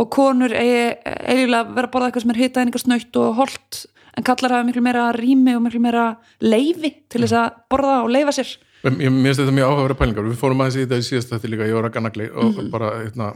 Og 0.00 0.06
konur 0.14 0.52
eigi 0.54 0.94
eiginlega 1.04 1.74
vera 1.74 1.88
að 1.88 1.92
borða 1.92 2.08
eitthvað 2.10 2.22
sem 2.24 2.30
er 2.34 2.38
hita 2.40 2.60
einhver 2.62 2.82
snöytt 2.84 3.16
og 3.20 3.34
holt 3.40 3.80
en 4.16 4.24
kallar 4.26 4.52
hafa 4.54 4.66
miklu 4.68 4.82
meira 4.82 5.08
rými 5.16 5.54
og 5.56 5.62
miklu 5.66 5.80
meira 5.82 6.04
leifi 6.40 6.90
til 7.10 7.22
þess 7.24 7.34
að 7.36 7.58
borða 7.70 7.96
og 8.04 8.10
leifa 8.14 8.32
sér. 8.36 8.52
Ég, 8.86 8.96
mér 9.12 9.34
finnst 9.34 9.42
þetta 9.42 9.52
mjög 9.52 9.68
áhugaverða 9.70 9.98
pælingar. 10.00 10.24
Við 10.30 10.38
fórum 10.40 10.62
aðeins 10.64 10.78
í 10.78 10.84
þetta 10.86 11.00
í 11.02 11.06
síðast 11.10 11.32
þetta 11.34 11.50
líka, 11.52 11.66
ég 11.68 11.76
var 11.76 11.88
að 11.90 11.96
ganagli 11.98 12.30
og 12.32 12.54
Mhm. 12.56 12.70
bara, 12.70 12.90
hérna, 13.04 13.26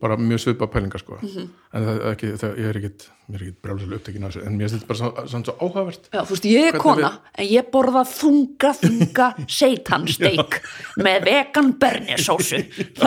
bara 0.00 0.16
mjög 0.16 0.40
svipa 0.40 0.66
pælingar 0.72 1.02
sko. 1.02 1.18
en 1.20 1.50
það 1.72 1.88
er 1.90 2.04
ekki, 2.10 2.28
það, 2.40 2.54
ég 2.60 2.68
er 2.70 2.78
ekkit 2.80 3.02
mér 3.30 3.36
er 3.36 3.42
ekkit 3.46 3.58
brjáluslega 3.64 3.98
upptekinn 4.00 4.24
af 4.26 4.32
þessu 4.32 4.44
en 4.46 4.56
mér 4.56 4.70
finnst 4.70 4.76
þetta 4.78 4.88
bara 4.90 5.26
samt 5.32 5.50
svo 5.50 5.54
áhugavert 5.60 6.08
Já, 6.08 6.20
þú 6.22 6.36
veist, 6.36 6.46
ég 6.50 6.68
er 6.70 6.78
kona, 6.80 7.10
en 7.36 7.48
ég 7.50 7.68
borða 7.74 8.04
þunga, 8.08 8.70
þunga 8.80 9.26
seitansteik 9.60 10.56
með 11.00 11.28
vegan 11.28 11.70
bernisósu. 11.82 12.62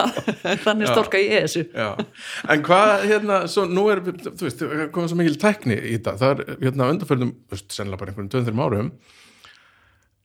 Þannig 0.64 0.92
storka 0.92 1.20
ég 1.20 1.48
þessu. 1.48 1.66
Já, 1.74 1.90
en 2.54 2.64
hvað, 2.68 2.94
hérna, 3.10 3.40
svo 3.50 3.66
nú 3.70 3.88
er, 3.92 4.04
þú 4.04 4.46
veist, 4.46 4.64
komið 4.94 5.12
svo 5.12 5.20
mikil 5.20 5.36
tækni 5.42 5.76
í 5.80 5.96
þetta, 5.98 6.16
það 6.22 6.32
er, 6.36 6.56
hérna, 6.62 6.88
veist, 7.52 7.68
sennilega 7.74 8.00
bara 8.04 8.14
einhverjum 8.14 8.32
tveim, 8.32 8.46
þreim 8.48 8.64
árum, 8.64 8.94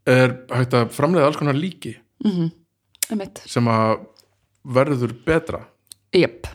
er 0.09 0.37
hægt 0.53 0.77
að 0.77 0.93
framleiða 0.95 1.29
alls 1.29 1.41
konar 1.41 1.57
líki 1.57 1.97
Einmitt. 3.09 3.41
sem 3.49 3.67
að 3.69 4.05
verður 4.69 5.13
betra. 5.25 5.63
Jöp, 6.15 6.47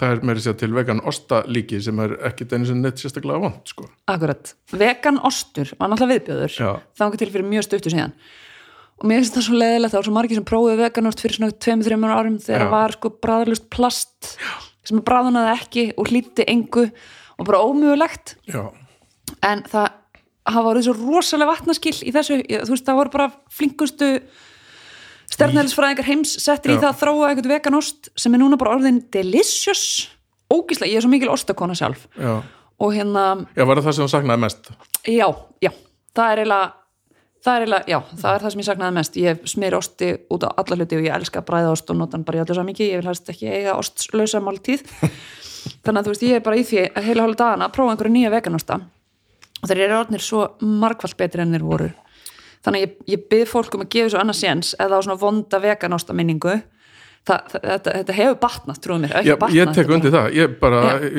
Það 0.00 0.14
er 0.14 0.22
meiri 0.24 0.40
sér 0.40 0.54
til 0.56 0.70
vegan 0.72 1.02
osta 1.04 1.42
líki 1.44 1.80
sem 1.84 1.98
er 2.00 2.14
ekki 2.30 2.46
einu 2.48 2.68
sem 2.68 2.78
neitt 2.80 3.02
sérstaklega 3.02 3.42
vond, 3.42 3.58
sko. 3.68 3.84
akkurat. 4.08 4.54
Vegan 4.72 5.20
ostur 5.28 5.68
var 5.76 5.92
náttúrulega 5.92 6.22
viðbjöður. 6.22 6.54
Já. 6.56 6.70
Þannig 6.96 7.20
til 7.20 7.28
fyrir 7.34 7.48
mjög 7.50 7.66
stuttu 7.66 7.92
síðan. 7.92 8.14
Og 9.00 9.08
mér 9.08 9.20
finnst 9.20 9.36
það 9.36 9.46
svo 9.46 9.60
leðilegt, 9.60 9.92
það 9.92 10.00
var 10.00 10.08
svo 10.08 10.16
margir 10.16 10.40
sem 10.40 10.48
prófið 10.48 10.80
veganost 10.80 11.22
fyrir 11.24 11.36
svona 11.36 11.56
2-3 11.66 12.12
árum 12.16 12.40
þegar 12.40 12.60
Já. 12.60 12.64
það 12.64 12.74
var 12.74 12.96
sko 12.96 13.12
bræðalust 13.26 13.68
plast 13.72 14.30
sem 14.88 15.00
bræðunaði 15.04 15.54
ekki 15.54 15.86
og 16.00 16.10
hlýtti 16.10 16.46
engu 16.48 16.86
og 17.40 17.48
bara 17.48 17.62
ómögulegt. 17.64 18.36
Já, 18.48 18.68
en 19.46 19.64
það 19.68 19.88
hafa 20.50 20.64
voruð 20.66 20.86
svo 20.88 20.94
rosalega 20.98 21.52
vatnaskill 21.52 21.96
í 22.04 22.12
þessu, 22.14 22.40
þú 22.44 22.72
veist, 22.74 22.86
það 22.88 23.00
voru 23.00 23.14
bara 23.14 23.28
flinkustu 23.52 24.10
sternælisfræðingar 25.34 26.08
heims 26.08 26.32
settir 26.42 26.74
í 26.74 26.78
Já. 26.78 26.82
það 26.84 26.90
að 26.92 26.98
þróa 27.02 27.28
eitthvað 27.30 27.52
veganost 27.54 28.10
sem 28.18 28.34
er 28.36 28.42
núna 28.42 28.58
bara 28.60 28.74
orðin 28.76 29.02
delicious. 29.14 29.84
Ógíslega, 30.50 30.90
ég 30.90 30.98
er 31.00 31.04
svo 31.06 31.12
mikil 31.12 31.30
ostakona 31.30 31.76
sjálf. 31.78 32.08
Já. 32.18 32.40
og 32.80 32.92
hérna, 32.96 33.24
Já, 33.56 33.64
var 33.68 33.76
það 33.78 33.86
það 33.90 33.96
sem 33.96 34.04
þú 34.06 34.12
saknaði 34.16 34.40
mest? 34.46 34.70
já, 35.06 35.26
já. 35.62 35.70
Það 36.16 36.30
er 36.32 36.38
eiginlega 36.42 36.72
það 37.44 37.54
er 37.56 37.62
eiginlega, 37.64 37.84
já, 37.88 37.98
það 38.20 38.34
er 38.34 38.42
það 38.44 38.52
sem 38.54 38.60
ég 38.62 38.68
saknaði 38.68 38.96
mest. 38.98 39.18
Ég 39.20 39.44
smir 39.48 39.76
osti 39.78 40.08
út 40.32 40.44
á 40.44 40.50
alla 40.60 40.76
hluti 40.80 40.96
og 40.98 41.04
ég 41.06 41.14
elska 41.16 41.42
bræðaost 41.46 41.92
og 41.92 41.96
nota 42.00 42.16
hann 42.18 42.24
bara 42.28 42.40
í 42.40 42.42
allir 42.42 42.58
svo 42.58 42.64
mikið. 42.66 42.90
Ég 42.90 43.00
vil 43.00 43.08
helst 43.12 43.30
ekki 43.32 43.48
eiga 43.52 43.76
ostlausa 43.80 44.40
máltíð 44.44 44.82
þannig 45.84 46.00
að 46.00 46.04
þú 46.08 46.12
veist, 46.14 46.24
ég 46.26 46.40
er 46.40 46.44
bara 46.44 46.58
í 46.60 46.64
því 46.66 46.82
að 46.90 47.06
heila 47.06 47.24
hálfa 47.28 47.40
dagana 47.44 47.68
að 47.70 47.74
prófa 47.76 47.94
einhverju 47.94 48.14
nýja 48.16 48.32
veganosta. 48.34 48.80
Og 49.60 49.68
þeir 49.68 49.82
eru 49.86 49.98
orðnir 50.00 50.24
svo 50.24 50.42
margfald 50.64 51.16
betri 51.20 51.44
en 51.44 51.52
þeir 51.54 51.64
voru 51.68 51.88
þannig 52.66 52.84
ég, 52.84 52.98
ég 53.14 53.24
byrð 53.30 53.54
fólk 53.54 53.78
um 53.78 53.86
að 53.86 53.90
gefa 53.94 54.12
svo 54.12 54.20
annars 54.20 54.42
séns 54.42 54.74
eða 54.78 55.00
á 55.00 55.04
svona 55.06 55.20
vonda 55.20 55.62
veganosta 55.62 56.16
minningu. 56.16 56.60
Það, 57.28 57.50
þetta, 57.52 57.92
þetta 57.98 58.14
hefur 58.16 58.36
batnað, 58.40 58.76
trúið 58.80 59.02
mér, 59.02 59.10
Já, 59.28 59.34
batnað 59.36 59.56
ég 59.58 59.72
tek 59.76 59.90
undir 59.92 60.12
það, 60.14 60.28
ég 60.38 60.54
bara, 60.62 60.78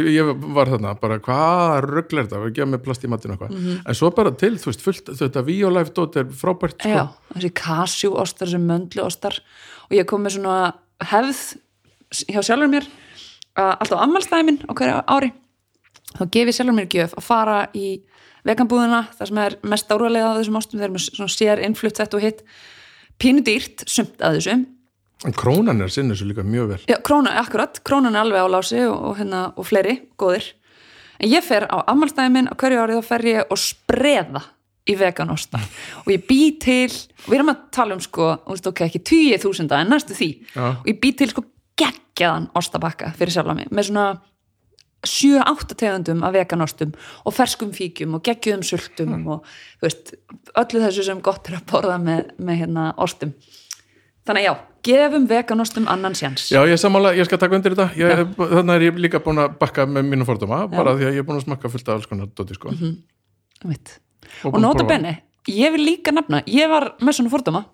ég 0.10 0.32
var 0.58 0.72
þarna, 0.72 0.94
bara 0.98 1.18
hvað 1.22 1.76
rugl 1.86 2.18
er 2.18 2.26
þetta, 2.26 2.40
við 2.42 2.56
gefum 2.58 2.74
með 2.74 2.82
plast 2.88 3.06
í 3.06 3.12
matinu 3.12 3.36
eitthvað, 3.36 3.60
en 3.86 3.98
svo 4.00 4.10
bara 4.18 4.32
til, 4.34 4.56
þú 4.58 4.72
veist, 4.72 4.82
fullt, 4.82 5.12
þetta 5.20 5.44
Violife 5.46 5.94
dót 6.00 6.18
er 6.18 6.32
frábært, 6.42 6.80
sko, 6.82 6.90
Já, 6.90 7.04
þessi 7.36 7.52
kasjú 7.62 8.16
ostar, 8.18 8.50
þessi 8.50 8.64
möndlu 8.66 9.06
ostar 9.06 9.38
og 9.86 9.94
ég 10.00 10.10
kom 10.10 10.26
með 10.26 10.40
svona 10.40 10.58
hefð 11.12 11.44
hjá 12.34 12.42
sjálfur 12.50 12.74
mér 12.74 12.90
alltaf 13.56 14.02
ammálstæmin 14.02 14.62
á 14.68 14.72
hverju 14.74 15.02
ári. 15.06 15.32
Þá 16.18 16.24
gef 16.32 16.50
ég 16.50 16.56
sjálfur 16.56 16.76
mér 16.76 16.90
gjöf 16.92 17.14
að 17.18 17.28
fara 17.28 17.58
í 17.78 17.88
veganbúðina, 18.48 19.06
það 19.18 19.32
sem 19.32 19.42
er 19.44 19.58
mest 19.74 19.92
áralega 19.94 20.30
af 20.32 20.40
þessum 20.40 20.60
ostum, 20.62 20.82
þeir 20.82 20.90
eru 20.90 20.96
með 21.00 21.34
sér 21.36 21.64
innflutt 21.66 22.00
þetta 22.02 22.18
og 22.18 22.26
hitt, 22.26 22.46
pínu 23.22 23.44
dýrt 23.46 23.84
sumt 23.90 24.24
að 24.24 24.40
þessum, 24.40 24.64
en 25.28 25.36
krónan 25.38 25.84
er 25.86 25.92
sinni 25.94 26.18
svo 26.18 26.30
líka 26.32 26.46
mjög 26.46 26.72
vel, 26.72 26.80
já, 26.90 26.98
króna, 27.06 27.36
akkurat. 27.44 27.78
Krónan 27.86 28.16
er 28.16 28.24
alveg 28.24 28.42
á 28.42 28.50
lási 28.50 28.80
og, 28.88 28.96
og, 29.12 29.20
hérna, 29.20 29.44
og 29.54 29.68
fleiri 29.70 30.00
góðir, 30.18 30.48
en 31.22 31.30
ég 31.30 31.46
fer 31.46 31.68
á 31.70 31.78
ammálstæmin 31.92 32.50
á 32.50 32.58
hverju 32.58 32.82
ári 32.82 32.98
þá 32.98 33.12
fer 33.12 33.28
ég 33.30 33.54
og 33.54 33.62
spreða 33.62 34.42
í 34.90 34.96
veganosta 34.98 35.60
og 36.02 36.10
ég 36.10 36.24
bý 36.26 36.40
til, 36.62 36.90
við 37.28 37.38
erum 37.38 37.54
að 37.54 37.64
tala 37.76 37.94
um 37.94 38.02
sko, 38.02 38.32
ok, 38.50 38.86
ekki 38.88 39.04
20.000 39.38 39.78
en 39.78 39.94
næstu 39.94 40.18
því, 40.18 40.32
Já. 40.56 40.66
og 40.74 40.90
ég 40.90 40.98
bý 41.04 41.14
til 41.20 41.30
sko 41.30 41.46
geggjaðan 41.80 42.50
ostabakka 42.58 43.14
fyrir 43.18 43.36
sjálfa 43.36 43.56
mig 43.58 43.70
með 43.70 43.92
svona 43.92 44.08
7-8 45.08 45.78
tegundum 45.80 46.26
af 46.26 46.36
veganostum 46.36 46.92
og 47.26 47.34
ferskum 47.34 47.72
fíkjum 47.74 48.18
og 48.18 48.26
geggjuðum 48.26 48.66
sultum 48.66 49.16
og 49.34 49.48
þú 49.80 49.88
veist, 49.88 50.12
öllu 50.62 50.84
þessu 50.84 51.06
sem 51.08 51.24
gott 51.26 51.50
er 51.50 51.58
að 51.58 51.66
borða 51.72 51.96
með, 52.02 52.36
með 52.38 52.62
hérna 52.62 52.92
ostum. 53.02 53.32
Þannig 54.30 54.46
já, 54.46 54.52
gefum 54.86 55.26
veganostum 55.30 55.88
annan 55.90 56.14
sjans 56.18 56.46
já, 56.54 56.62
ég 56.70 56.78
sammála, 56.78 57.16
ég 57.18 57.26
skal 57.26 57.42
taka 57.42 57.58
undir 57.58 57.74
þetta, 57.74 57.88
ég, 57.98 58.22
þannig 58.38 58.76
er 58.76 58.86
ég 58.86 59.02
líka 59.08 59.24
búin 59.26 59.42
að 59.42 59.58
bakka 59.62 59.88
með 59.90 60.06
mínu 60.12 60.28
fordóma, 60.30 60.68
bara 60.70 60.94
því 61.00 61.10
að 61.10 61.18
ég 61.18 61.24
er 61.24 61.28
búin 61.28 61.42
að 61.42 61.48
smakka 61.48 61.72
fullt 61.74 61.90
af 61.90 61.98
alls 61.98 62.10
konar 62.12 62.30
dóti, 62.38 62.58
sko, 62.58 62.76
Einmitt. 63.62 63.98
Og 64.46 64.54
og 64.54 64.60
að 64.60 64.64
nota 64.64 64.86
benni, 64.90 65.16
ég 65.50 65.74
vil 65.74 65.82
líka 65.84 66.14
nefna 66.14 66.44
ég 66.50 66.70
var 66.70 66.92
með 67.02 67.18
svona 67.18 67.34
fordóma 67.34 67.66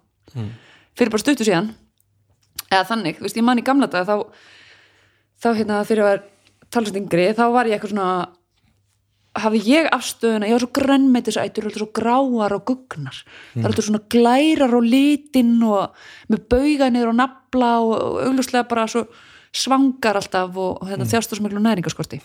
fyrir 0.98 1.14
bara 1.14 1.22
stuttu 1.22 1.46
síðan. 1.48 1.70
Eða 2.68 2.88
þannig, 2.90 3.20
veist, 3.24 3.38
ég 3.38 3.46
man 3.46 3.60
í 3.60 3.64
gamla 3.66 3.88
dag 3.92 4.08
þá, 4.08 4.26
þá 5.44 5.50
hérna 5.60 5.84
fyrir 5.88 6.04
að 6.04 6.10
var 6.10 6.26
talsvægt 6.74 7.00
yngri, 7.02 7.30
þá 7.38 7.46
var 7.54 7.70
ég 7.70 7.78
eitthvað 7.78 7.94
svona 7.94 8.10
hafði 9.38 9.62
ég 9.70 9.88
afstöðuna, 9.94 10.50
ég 10.50 10.58
var 10.58 10.64
svo 10.66 10.74
grönnmeitisætur 10.74 11.68
alltaf 11.68 11.84
svo 11.84 11.90
gráar 11.94 12.56
og 12.56 12.64
gugnar. 12.68 13.20
Það 13.54 13.64
er 13.64 13.70
alltaf 13.70 13.88
svona 13.88 14.04
glærar 14.14 14.76
og 14.78 14.86
litin 14.88 15.56
og 15.68 16.08
með 16.32 16.46
bauga 16.52 16.90
niður 16.90 17.12
og 17.14 17.20
nafla 17.20 17.72
og, 17.84 17.94
og 17.98 18.22
augljóslega 18.26 18.70
bara 18.72 18.88
svo 18.92 19.06
svangar 19.58 20.20
alltaf 20.20 20.58
og, 20.58 20.82
og 20.82 20.90
hérna, 20.90 21.08
þjást 21.08 21.34
svo 21.34 21.46
miklu 21.46 21.62
næringaskorti 21.64 22.20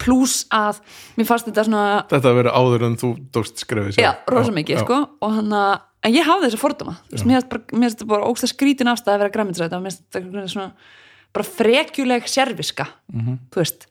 pluss 0.00 0.44
að 0.54 0.80
mér 1.18 1.28
fannst 1.28 1.48
þetta 1.48 1.66
svona 1.66 1.84
Þetta 2.10 2.30
að 2.30 2.38
vera 2.38 2.54
áður 2.54 2.86
en 2.86 2.96
þú 3.00 3.10
dóst 3.34 3.62
skrefið 3.62 4.00
já, 4.00 4.12
rosa 4.30 4.54
mikið, 4.54 4.82
sko 4.84 5.00
að, 5.26 5.82
en 6.06 6.14
ég 6.14 6.28
hafði 6.28 6.52
Þú 6.54 7.16
veist, 7.16 7.26
mér 7.26 7.42
finnst 7.50 7.98
þetta 7.98 8.10
bara 8.12 8.28
ógst 8.30 8.46
að 8.46 8.54
skrítin 8.54 8.92
afstæð 8.92 9.16
að 9.16 9.22
vera 9.24 9.34
græmitisætt 9.34 9.76
og 9.76 9.84
mér 9.84 9.96
finnst 9.96 10.06
þetta 10.14 10.46
svona 10.54 10.70
bara 11.34 11.46
frekjuleg 11.46 12.28
serviska 12.28 12.88
þú 13.10 13.62
veist. 13.62 13.86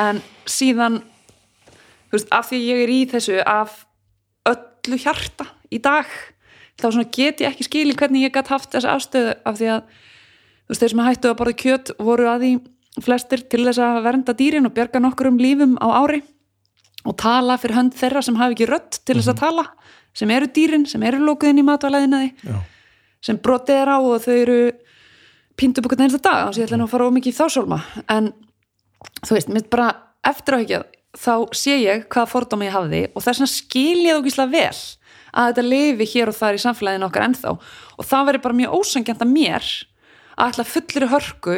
En 0.00 0.20
síðan 0.46 1.00
þú 2.08 2.18
veist, 2.18 2.30
af 2.30 2.48
því 2.50 2.60
að 2.60 2.68
ég 2.68 2.84
er 2.84 2.94
í 2.94 3.00
þessu 3.10 3.40
af 3.46 3.82
öllu 4.48 4.98
hjarta 5.00 5.48
í 5.72 5.80
dag 5.82 6.10
þá 6.80 6.88
svona 6.90 7.08
get 7.14 7.40
ég 7.40 7.52
ekki 7.52 7.68
skilin 7.68 7.98
hvernig 7.98 8.26
ég 8.26 8.34
gætt 8.34 8.52
haft 8.52 8.72
þessa 8.74 8.96
afstöðu 8.98 9.34
af 9.46 9.58
því 9.58 9.70
að 9.76 9.82
þú 9.88 10.72
veist, 10.72 10.80
þeir 10.82 10.92
sem 10.92 11.04
hættu 11.06 11.30
að 11.30 11.38
borða 11.40 11.58
kjöt 11.62 11.92
voru 11.98 12.28
að 12.30 12.44
því 12.44 12.52
flestir 13.04 13.42
til 13.50 13.64
þess 13.66 13.82
að 13.82 14.04
vernda 14.04 14.34
dýrin 14.38 14.68
og 14.68 14.74
bjarga 14.74 15.02
nokkur 15.02 15.32
um 15.32 15.40
lífum 15.40 15.74
á 15.82 15.88
ári 16.02 16.22
og 17.04 17.16
tala 17.20 17.56
fyrir 17.60 17.78
hönd 17.78 17.96
þeirra 17.98 18.22
sem 18.24 18.38
hafi 18.38 18.56
ekki 18.56 18.68
rödd 18.70 19.00
til 19.02 19.18
þess 19.18 19.32
að 19.32 19.40
tala 19.42 19.64
sem 20.14 20.30
eru 20.30 20.46
dýrin, 20.54 20.86
sem 20.86 21.02
eru 21.02 21.18
lókuðin 21.26 21.58
í 21.60 21.66
matvælæðinaði 21.66 22.30
Já. 22.46 22.58
sem 23.24 23.38
brotið 23.42 23.80
er 23.82 23.90
á 23.90 23.98
og 23.98 24.22
þau 24.22 24.34
eru 24.36 24.58
pínt 25.60 25.78
upp 25.78 25.88
okkur 25.88 26.04
einsta 26.04 26.20
dag, 26.20 26.40
þannig 26.46 26.56
að 26.56 26.60
ég 26.62 26.68
ætla 26.68 26.80
nú 26.80 26.88
að 26.88 26.94
fara 26.94 27.08
ómikið 27.10 27.34
í 27.34 27.38
þá 27.38 27.46
sólma, 27.54 27.80
en 28.10 28.32
þú 29.22 29.36
veist, 29.36 29.52
mér 29.52 29.70
bara 29.72 29.88
eftir 30.24 30.56
á 30.56 30.58
ekki 30.58 30.82
þá 31.14 31.34
sé 31.54 31.78
ég 31.78 32.08
hvaða 32.10 32.30
fordómi 32.30 32.66
ég 32.68 32.74
hafði 32.74 33.02
og 33.12 33.22
þess 33.22 33.38
vegna 33.38 33.50
skil 33.52 34.02
ég 34.02 34.18
ógislega 34.18 34.50
vel 34.50 34.82
að 35.34 35.50
þetta 35.50 35.64
lifi 35.66 36.10
hér 36.14 36.30
og 36.30 36.36
þar 36.38 36.58
í 36.58 36.62
samfélaginu 36.62 37.08
okkar 37.08 37.26
ennþá. 37.28 37.54
Og 37.98 38.06
það 38.06 38.28
veri 38.28 38.42
bara 38.44 38.58
mjög 38.58 38.76
ósangjant 38.78 39.24
að 39.24 39.32
mér 39.34 39.70
að 40.34 40.52
ætla 40.52 40.66
fullri 40.68 41.08
hörku 41.10 41.56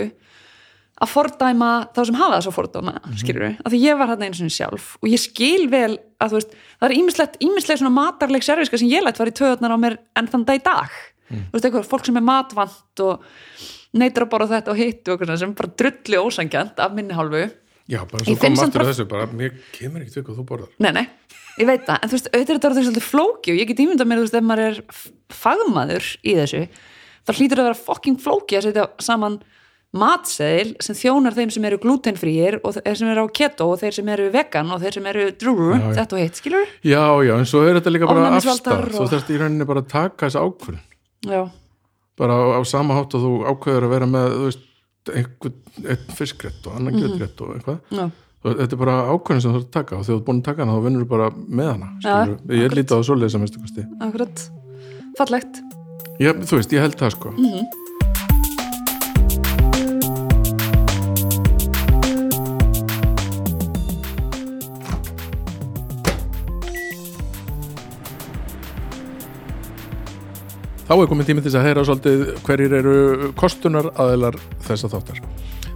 að 0.97 1.13
fordæma 1.13 1.71
þá 1.93 2.01
sem 2.09 2.17
hafa 2.17 2.39
þess 2.39 2.49
að 2.49 2.57
fordóma 2.57 2.95
mm 2.97 3.19
skilur 3.21 3.45
við, 3.45 3.57
af 3.61 3.73
því 3.73 3.81
ég 3.83 3.99
var 4.01 4.09
hann 4.13 4.23
einu 4.25 4.39
sinni 4.39 4.53
sjálf 4.53 4.95
og 4.97 5.11
ég 5.11 5.21
skil 5.21 5.67
vel 5.69 5.99
að 6.25 6.31
þú 6.31 6.39
veist 6.39 6.55
það 6.57 6.87
er 6.87 6.95
ímislegt, 6.97 7.37
ímislegt 7.45 7.83
svona 7.83 7.93
matarleik 7.93 8.47
serviska 8.47 8.81
sem 8.81 8.89
ég 8.89 9.05
lætt 9.05 9.21
var 9.21 9.29
í 9.29 9.35
töðunar 9.37 9.77
á 9.77 9.79
mér 9.81 9.99
enn 10.17 10.31
þann 10.33 10.47
dag 10.49 10.57
í 10.57 10.65
dag. 10.65 10.95
Þú 11.29 11.53
veist 11.53 11.69
eitthvað, 11.69 11.89
fólk 11.91 12.09
sem 12.09 12.17
er 12.17 12.25
matvant 12.25 13.05
og 13.05 13.29
neytur 13.95 14.27
að 14.27 14.33
borða 14.35 14.61
þetta 14.61 14.73
og 14.73 14.81
hittu 14.81 15.13
og 15.13 15.21
eitthvað 15.21 15.39
sem 15.39 15.55
bara 15.55 15.73
drulli 15.83 16.21
ósangjant 16.23 16.83
af 16.83 16.93
minni 16.97 17.15
hálfu. 17.15 17.45
Já, 17.87 18.01
bara 18.11 18.25
svo 18.25 18.35
finn 18.35 18.57
kom 18.57 18.57
samt 18.57 18.75
aftur 18.75 18.83
bara- 18.83 18.93
þessu 18.93 19.09
bara, 19.09 19.27
mér 19.27 19.53
kemur 19.73 20.03
ekki 20.03 20.13
til 20.17 20.23
hvað 20.27 20.41
þú 20.41 20.47
borðar. 20.49 20.71
Nei, 20.79 20.93
nei, 20.93 21.07
ég 21.61 21.67
veit 21.67 21.87
það, 21.87 21.99
en 22.03 22.09
þú 22.09 22.17
veist, 22.19 22.31
auðvitað 22.33 22.55
er 22.57 22.59
þetta 22.59 22.87
svolítið 22.87 23.07
flóki 23.07 23.53
og 23.53 23.61
ég 23.61 23.69
get 23.69 23.83
ímyndað 23.85 24.09
mér, 24.11 24.19
þú 24.19 24.27
veist, 24.27 24.35
ef 24.35 24.43
maður 24.43 24.67
er 24.67 24.81
fagmaður 25.31 26.09
í 26.27 26.35
þessu, 26.41 26.69
þá 27.27 27.31
hlýtur 27.39 27.63
að 27.63 27.69
vera 27.71 27.85
fucking 27.87 28.19
flóki 28.19 28.59
að 28.59 28.67
setja 28.67 28.89
saman 28.99 29.39
matseðil 29.97 30.75
sem 30.83 30.97
þjónar 30.99 31.37
þeim 31.37 31.53
sem 31.55 31.67
eru 31.69 31.79
glutenfríir 31.83 32.59
og 32.67 32.77
þeir 32.77 32.99
sem 32.99 33.11
eru 33.13 33.25
á 33.25 33.29
keto 33.39 33.69
og 33.73 33.81
þeir 33.81 33.95
sem 33.99 34.11
eru 34.13 34.27
vegan 34.35 34.73
og 34.75 34.83
þeir 34.83 34.99
sem 34.99 35.07
eru 35.13 35.27
já. 35.31 35.87
þetta 36.01 36.17
og 36.17 36.21
hitt, 36.21 36.41
skilur 36.41 36.67
Já, 36.83 37.05
já, 37.25 37.33
en 37.39 37.49
svo 37.49 37.63
er 37.65 37.79
þetta 37.79 37.93
líka 37.95 38.11
bara 38.11 38.33
afstæð 38.37 38.91
þú 38.97 39.07
þarft 39.13 39.33
í 39.33 39.39
rauninni 39.41 39.69
bara 39.69 39.85
að 39.85 39.89
taka 39.95 40.29
þessi 40.29 40.43
ákvörðin 40.43 40.83
Já, 41.27 41.43
bara 42.19 42.37
á, 42.37 42.45
á 42.57 42.61
sama 42.69 42.97
hátt 42.99 43.17
að 43.17 43.27
þú 43.27 43.33
ákveður 43.53 43.87
að 43.89 43.95
vera 43.97 44.11
með 44.11 44.37
veist, 44.45 44.65
einhvern, 45.07 45.59
einn 45.87 46.15
fiskrétt 46.19 46.67
og 46.67 46.79
annan 46.79 46.97
kjötrétt 46.99 47.43
og 47.45 47.55
eitthvað. 47.57 47.81
Já, 47.95 48.07
þetta 48.47 48.69
er 48.77 48.83
bara 48.83 48.99
ákvörðin 49.13 49.43
sem 49.45 49.55
þú 49.55 49.57
þarf 49.59 49.67
að 49.67 49.73
taka 49.79 49.97
og 49.97 50.05
þegar 50.05 50.13
þú 50.13 50.19
ert 50.21 50.29
búin 50.29 50.43
að 50.43 50.47
taka 50.51 50.65
hana 50.65 50.77
þá 50.77 50.87
vinnur 50.87 51.07
þú 51.07 51.11
bara 51.15 51.31
með 51.37 51.73
hana 51.73 51.89
skilurðu. 52.03 52.37
ég 52.37 52.67
akkurat. 52.67 52.79
líti 52.81 52.95
á 52.95 52.99
það 53.07 53.41
minnstu 53.43 53.65
kosti. 53.65 53.89
Akkurat. 54.07 54.47
Fallegt, 55.17 55.63
Já, 56.21 56.33
þú 56.33 56.61
veist, 56.61 56.73
ég 56.73 56.81
held 56.81 56.97
það 57.01 57.13
sko 57.17 57.35
Þá 70.87 70.93
er 70.95 71.09
komin 71.11 71.27
tími 71.27 71.43
til 71.43 71.51
að 71.59 71.65
heyra 71.67 71.83
svolítið 71.83 72.21
hverjir 72.47 72.75
eru 72.79 73.31
kostunar 73.35 73.89
aðeilar 73.99 74.37
þessa 74.69 74.91
þáttar. 74.93 75.17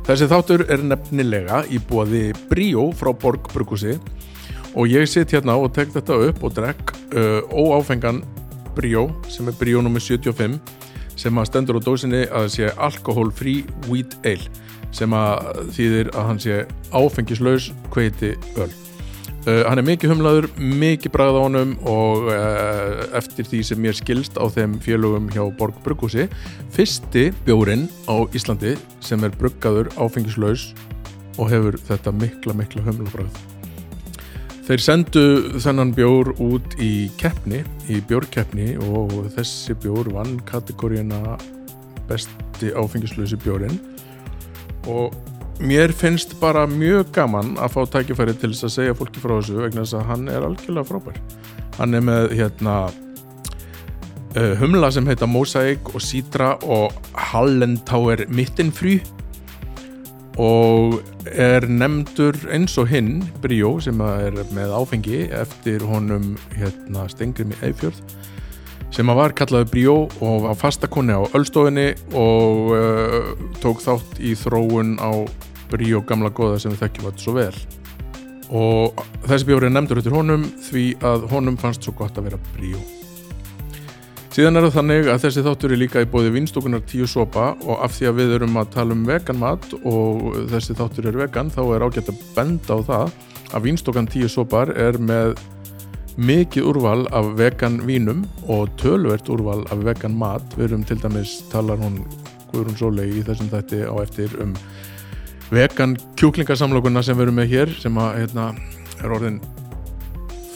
Þessi 0.06 0.28
þáttur 0.30 0.62
er 0.70 0.84
nefnilega 0.86 1.64
í 1.66 1.80
bóði 1.82 2.28
Bríó 2.50 2.84
frá 2.94 3.10
Borg 3.10 3.50
Brukusi 3.50 3.96
og 4.78 4.86
ég 4.86 5.08
sitt 5.10 5.34
hérna 5.34 5.56
og 5.58 5.72
tek 5.74 5.90
þetta 5.96 6.18
upp 6.28 6.44
og 6.46 6.54
drekk 6.54 6.92
uh, 7.18 7.42
óáfengan 7.50 8.22
Bríó 8.76 9.08
sem 9.26 9.50
er 9.50 9.58
Bríó 9.58 9.82
nr. 9.82 9.98
75 9.98 10.60
sem 11.18 11.42
að 11.42 11.50
stendur 11.50 11.80
á 11.82 11.86
dósinni 11.90 12.22
að 12.30 12.46
sé 12.54 12.70
alkohol 12.78 13.32
free 13.34 13.66
wheat 13.88 14.14
ale 14.22 14.46
sem 14.94 15.10
að 15.10 15.66
þýðir 15.74 16.12
að 16.14 16.30
hann 16.30 16.40
sé 16.46 16.62
áfengislaus 16.94 17.72
kveiti 17.90 18.36
öl. 18.62 18.70
Uh, 19.48 19.62
hann 19.64 19.80
er 19.80 19.86
mikið 19.86 20.10
humlaður, 20.12 20.46
mikið 20.60 21.14
bragð 21.14 21.38
á 21.38 21.42
honum 21.46 21.70
og 21.88 22.26
uh, 22.28 22.98
eftir 23.16 23.46
því 23.48 23.60
sem 23.64 23.78
mér 23.80 23.96
skilst 23.96 24.36
á 24.36 24.44
þeim 24.52 24.74
félögum 24.84 25.30
hjá 25.32 25.40
Borg 25.56 25.78
Bruggúsi 25.80 26.26
fyrsti 26.76 27.30
bjórin 27.46 27.86
á 28.04 28.20
Íslandi 28.36 28.74
sem 29.00 29.24
er 29.24 29.32
bruggaður 29.40 29.88
áfengislaus 29.96 30.74
og 31.38 31.48
hefur 31.54 31.80
þetta 31.88 32.12
mikla, 32.12 32.58
mikla 32.60 32.84
humlabragð. 32.84 33.40
Þeir 34.68 34.84
sendu 34.84 35.24
þennan 35.56 35.96
bjór 35.96 36.34
út 36.36 36.76
í 36.76 37.08
keppni, 37.18 37.62
í 37.88 37.96
bjórkeppni 38.12 38.74
og 38.92 39.16
þessi 39.38 39.72
bjór 39.80 40.12
vann 40.18 40.36
kategóriuna 40.52 41.38
besti 42.12 42.74
áfengislausi 42.76 43.40
bjórin 43.40 43.80
og 44.84 45.16
mér 45.60 45.92
finnst 45.92 46.32
bara 46.40 46.64
mjög 46.66 47.12
gaman 47.12 47.54
að 47.60 47.74
fá 47.74 47.80
tækifæri 47.94 48.34
til 48.40 48.52
þess 48.54 48.66
að 48.68 48.74
segja 48.76 48.96
fólki 48.96 49.22
frá 49.22 49.36
þessu 49.36 49.60
vegna 49.60 49.84
þess 49.84 49.98
að 49.98 50.08
hann 50.08 50.28
er 50.32 50.46
algjörlega 50.46 50.88
frábær. 50.88 51.20
Hann 51.76 51.96
er 51.96 52.04
með 52.04 52.34
hérna 52.38 52.76
uh, 54.36 54.54
humla 54.60 54.90
sem 54.94 55.08
heita 55.08 55.28
Mosaic 55.28 55.92
og 55.92 56.04
Citra 56.04 56.54
og 56.64 56.96
Hallentauer 57.30 58.24
Mittenfrý 58.32 58.98
og 60.40 61.00
er 61.28 61.66
nefndur 61.68 62.38
eins 62.54 62.78
og 62.80 62.88
hinn 62.88 63.18
Bríó 63.42 63.74
sem 63.84 64.00
er 64.00 64.38
með 64.56 64.72
áfengi 64.78 65.26
eftir 65.36 65.84
honum 65.84 66.32
hérna 66.54 67.04
Stengrim 67.12 67.52
í 67.52 67.60
Eifjörð 67.68 68.00
sem 68.94 69.10
var 69.14 69.34
kallaði 69.36 69.68
Bríó 69.70 69.96
og 70.24 70.46
var 70.46 70.56
fastakonni 70.58 71.14
á 71.14 71.22
Ölstofinni 71.36 71.92
og 72.16 72.72
uh, 72.74 73.30
tók 73.62 73.84
þátt 73.84 74.18
í 74.22 74.32
þróun 74.38 74.96
á 74.98 75.12
Bríó 75.70 76.04
gamla 76.06 76.32
góða 76.34 76.60
sem 76.62 76.74
við 76.74 76.84
þekkjum 76.84 77.10
þetta 77.10 77.24
svo 77.24 77.36
vel. 77.36 77.58
Og 78.50 79.04
þessi 79.26 79.50
bjóri 79.50 79.68
er 79.70 79.76
nefndur 79.76 80.00
eftir 80.00 80.16
honum 80.16 80.48
því 80.70 80.86
að 81.06 81.28
honum 81.34 81.60
fannst 81.60 81.86
svo 81.86 81.94
gott 81.98 82.18
að 82.18 82.30
vera 82.30 82.42
Bríó 82.54 82.80
síðan 84.30 84.56
er 84.56 84.64
það 84.68 84.76
þannig 84.76 85.08
að 85.10 85.22
þessi 85.24 85.42
þáttur 85.44 85.72
er 85.74 85.78
líka 85.80 86.02
í 86.04 86.06
bóði 86.08 86.30
vinstúkunar 86.32 86.82
tíu 86.88 87.06
sopa 87.10 87.48
og 87.66 87.80
af 87.82 87.96
því 87.96 88.06
að 88.08 88.18
við 88.20 88.34
erum 88.36 88.54
að 88.60 88.68
tala 88.76 88.94
um 88.94 89.02
vegan 89.08 89.40
mat 89.40 89.66
og 89.80 90.22
þessi 90.52 90.76
þáttur 90.78 91.08
er 91.10 91.18
vegan 91.18 91.50
þá 91.50 91.60
er 91.74 91.84
ágætt 91.84 92.12
að 92.12 92.20
benda 92.36 92.78
á 92.78 92.80
það 92.86 93.16
að 93.50 93.66
vinstúkan 93.66 94.08
tíu 94.10 94.28
sopar 94.30 94.70
er 94.78 94.98
með 95.02 95.34
mikið 96.20 96.68
úrval 96.70 97.04
af 97.16 97.32
vegan 97.38 97.80
vínum 97.88 98.22
og 98.46 98.70
tölvert 98.80 99.30
úrval 99.32 99.64
af 99.72 99.82
vegan 99.86 100.16
mat. 100.18 100.44
Við 100.56 100.70
erum 100.70 100.86
til 100.86 100.98
dæmis, 101.02 101.40
talar 101.52 101.80
hún 101.80 102.00
Guðrún 102.50 102.78
Sólei 102.78 103.08
í 103.10 103.24
þessum 103.26 103.50
þætti 103.50 103.84
á 103.86 103.94
eftir 104.02 104.34
um 104.42 104.54
vegan 105.50 105.96
kjúklingasamlokuna 106.18 107.02
sem 107.02 107.18
við 107.18 107.26
erum 107.26 107.38
með 107.40 107.50
hér 107.50 107.74
sem 107.82 107.98
að 107.98 108.20
hérna, 108.20 108.46
er 109.02 109.14
orðin 109.16 109.40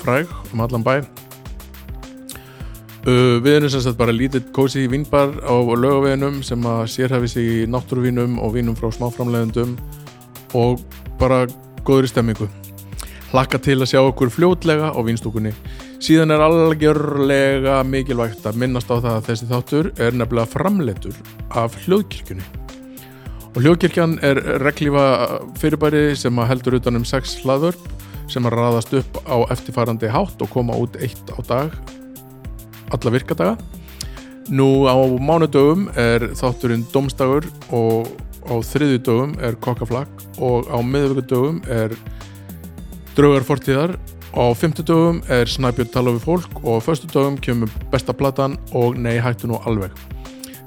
fræg 0.01 0.31
um 0.53 0.63
allan 0.65 0.87
bæ. 0.87 0.95
Uh, 3.05 3.37
við 3.45 3.59
erum 3.59 3.73
sem 3.73 3.83
sagt 3.85 3.99
bara 4.01 4.15
lítið 4.15 4.47
kósi 4.57 4.87
vínbar 4.89 5.35
á 5.45 5.53
lögaveginum 5.53 6.41
sem 6.47 6.63
að 6.65 6.87
sérhafi 6.95 7.29
sig 7.29 7.51
í 7.51 7.59
náttúruvínum 7.69 8.39
og 8.41 8.55
vínum 8.57 8.79
frá 8.79 8.89
smáframlegundum 8.95 9.75
og 10.57 10.81
bara 11.21 11.45
góður 11.85 12.09
í 12.09 12.13
stemmingu. 12.15 12.49
Hlakka 13.35 13.59
til 13.59 13.81
að 13.83 13.91
sjá 13.91 14.01
okkur 14.01 14.31
fljótlega 14.33 14.95
á 14.95 15.01
vínstúkunni. 15.05 15.53
Síðan 16.05 16.33
er 16.33 16.45
algjörlega 16.47 17.81
mikilvægt 17.89 18.47
að 18.47 18.61
minnast 18.63 18.89
á 18.89 18.97
það 18.97 19.15
að 19.19 19.25
þessi 19.29 19.51
þáttur 19.51 19.95
er 19.99 20.17
nefnilega 20.17 20.53
framleitur 20.55 21.19
af 21.51 21.77
hljóðkirkjunni 21.85 22.64
og 23.55 23.63
hljóðkirkjan 23.63 24.17
er 24.27 24.41
reglífa 24.63 25.05
fyrirbæri 25.63 26.17
sem 26.19 26.39
heldur 26.51 26.79
utan 26.81 26.99
um 26.99 27.07
sex 27.07 27.37
hlaðvörp 27.45 27.85
sem 28.31 28.47
að 28.49 28.57
raðast 28.59 28.97
upp 28.99 29.21
á 29.31 29.37
eftirfarandi 29.55 30.11
hátt 30.11 30.43
og 30.43 30.51
koma 30.51 30.75
út 30.75 30.99
eitt 30.99 31.31
á 31.31 31.39
dag 31.47 31.77
alla 32.95 33.13
virkadaga 33.15 33.55
nú 34.51 34.89
á 34.91 34.97
mánudögum 34.99 35.87
er 35.95 36.33
þátturinn 36.35 36.83
domstagur 36.93 37.47
og 37.71 38.11
á 38.45 38.55
þriðjudögum 38.59 39.39
er 39.39 39.55
kokkaflakk 39.63 40.27
og 40.43 40.67
á 40.69 40.79
miðvíkudögum 40.83 41.63
er 41.71 41.95
Draugar 43.15 43.47
fortíðar 43.47 43.93
á 44.35 44.51
50 44.51 44.83
dögum 44.83 45.23
er 45.31 45.47
Snæbjörn 45.47 45.93
tala 45.95 46.17
við 46.17 46.25
fólk 46.27 46.59
og 46.65 46.83
á 46.83 46.85
föstu 46.85 47.07
dögum 47.07 47.39
kemur 47.39 47.71
besta 47.93 48.11
platan 48.11 48.59
og 48.75 48.99
nei 48.99 49.21
hættu 49.23 49.47
nú 49.47 49.61
alveg. 49.63 49.95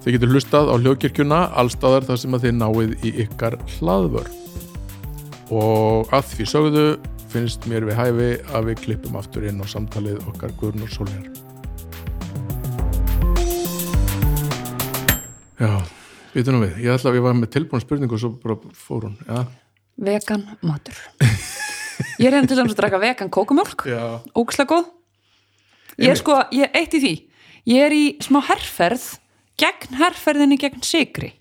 Þið 0.08 0.14
getur 0.16 0.30
hlustað 0.32 0.70
á 0.72 0.76
hljóðkirkjuna 0.80 1.38
allstaðar 1.60 2.06
þar 2.08 2.20
sem 2.22 2.36
að 2.38 2.44
þið 2.46 2.54
náið 2.62 2.92
í 3.04 3.10
ykkar 3.26 3.58
hlaðvör. 3.74 4.30
Og 5.52 6.14
að 6.16 6.30
því 6.30 6.46
sögðu 6.48 6.86
finnst 7.34 7.68
mér 7.68 7.84
við 7.90 8.00
hæfi 8.00 8.30
að 8.56 8.70
við 8.70 8.80
klippum 8.86 9.18
aftur 9.20 9.50
inn 9.50 9.60
á 9.60 9.68
samtalið 9.68 10.24
okkar 10.32 10.56
Guðrún 10.64 10.88
og 10.88 10.96
Sóljar. 10.96 11.28
Já, 15.60 15.76
við 16.32 16.56
nú 16.56 16.64
við. 16.64 16.80
Ég 16.88 16.96
ætla 16.96 17.12
að 17.12 17.20
ég 17.20 17.28
var 17.28 17.40
með 17.44 17.54
tilbúin 17.58 17.84
spurningu 17.84 18.16
og 18.16 18.24
svo 18.24 18.32
bara 18.40 18.60
fór 18.80 19.10
hún. 19.10 19.20
Já, 19.28 19.44
vegan 20.08 20.48
matur 20.64 21.04
ég 22.24 22.32
reyndi 22.32 22.56
til 22.56 22.64
að 22.64 22.76
draka 22.80 23.04
vegan 23.04 23.34
kókumjólk 23.34 23.90
já, 23.92 24.24
ógislega 24.32 24.72
góð 24.72 24.92
ég 26.00 26.16
er 26.16 26.24
sko, 26.24 26.44
ég 26.56 26.70
er 26.70 26.80
eitt 26.80 26.96
í 26.96 27.04
því 27.04 27.16
ég 27.76 27.88
er 27.90 27.96
í 28.00 28.04
smá 28.24 28.40
herrferð 28.48 29.18
gegn 29.60 30.00
herrferðinni 30.02 30.60
gegn 30.62 30.86
sigri 30.86 31.34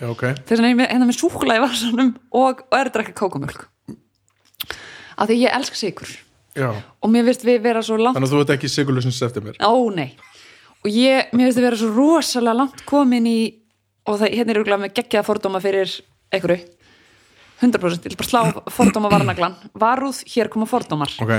já 0.00 0.08
ok. 0.10 0.26
þess 0.42 0.58
vegna 0.58 0.68
er 0.68 0.74
ég 0.74 0.80
með, 0.82 0.90
hérna 0.92 1.08
með 1.08 1.20
súkula 1.20 1.58
í 1.58 1.64
varsanum 1.64 2.14
og, 2.34 2.66
og 2.68 2.78
er 2.78 2.90
að 2.90 2.94
draka 2.98 3.16
kókumjólk 3.16 3.66
af 5.14 5.28
því 5.30 5.40
ég 5.44 5.54
elska 5.54 5.78
sigur 5.78 6.14
Já, 6.54 6.70
og 6.70 7.10
mér 7.10 7.26
finnst 7.26 7.42
við 7.42 7.64
vera 7.64 7.82
svo 7.82 7.96
langt 7.98 8.14
þannig 8.14 8.30
að 8.30 8.36
þú 8.36 8.40
ert 8.44 8.52
ekki 8.54 8.68
sigurlusins 8.70 9.18
eftir 9.26 9.42
mér. 9.42 9.56
Ó, 9.58 9.74
nei. 9.90 10.14
Og 10.84 10.86
ég, 10.86 11.32
mér 11.34 11.48
finnst 11.48 11.58
að 11.58 11.66
vera 11.66 11.78
svo 11.80 11.88
rosalega 11.90 12.58
langt 12.60 12.84
komin 12.86 13.26
í, 13.26 13.38
og 14.06 14.20
það, 14.20 14.36
hérna 14.36 14.54
er 14.54 14.60
auðvitað 14.60 14.82
með 14.84 14.92
geggjaða 15.00 15.26
fordóma 15.26 15.60
fyrir 15.64 15.96
einhverju, 16.34 16.68
100%, 17.64 18.06
ég 18.06 18.14
vil 18.14 18.20
bara 18.20 18.30
slá 18.30 18.70
fordóma 18.76 19.10
varnaglan. 19.10 19.58
Varúð, 19.82 20.22
hér 20.30 20.50
koma 20.52 20.70
fordómar. 20.70 21.14
Ok, 21.24 21.34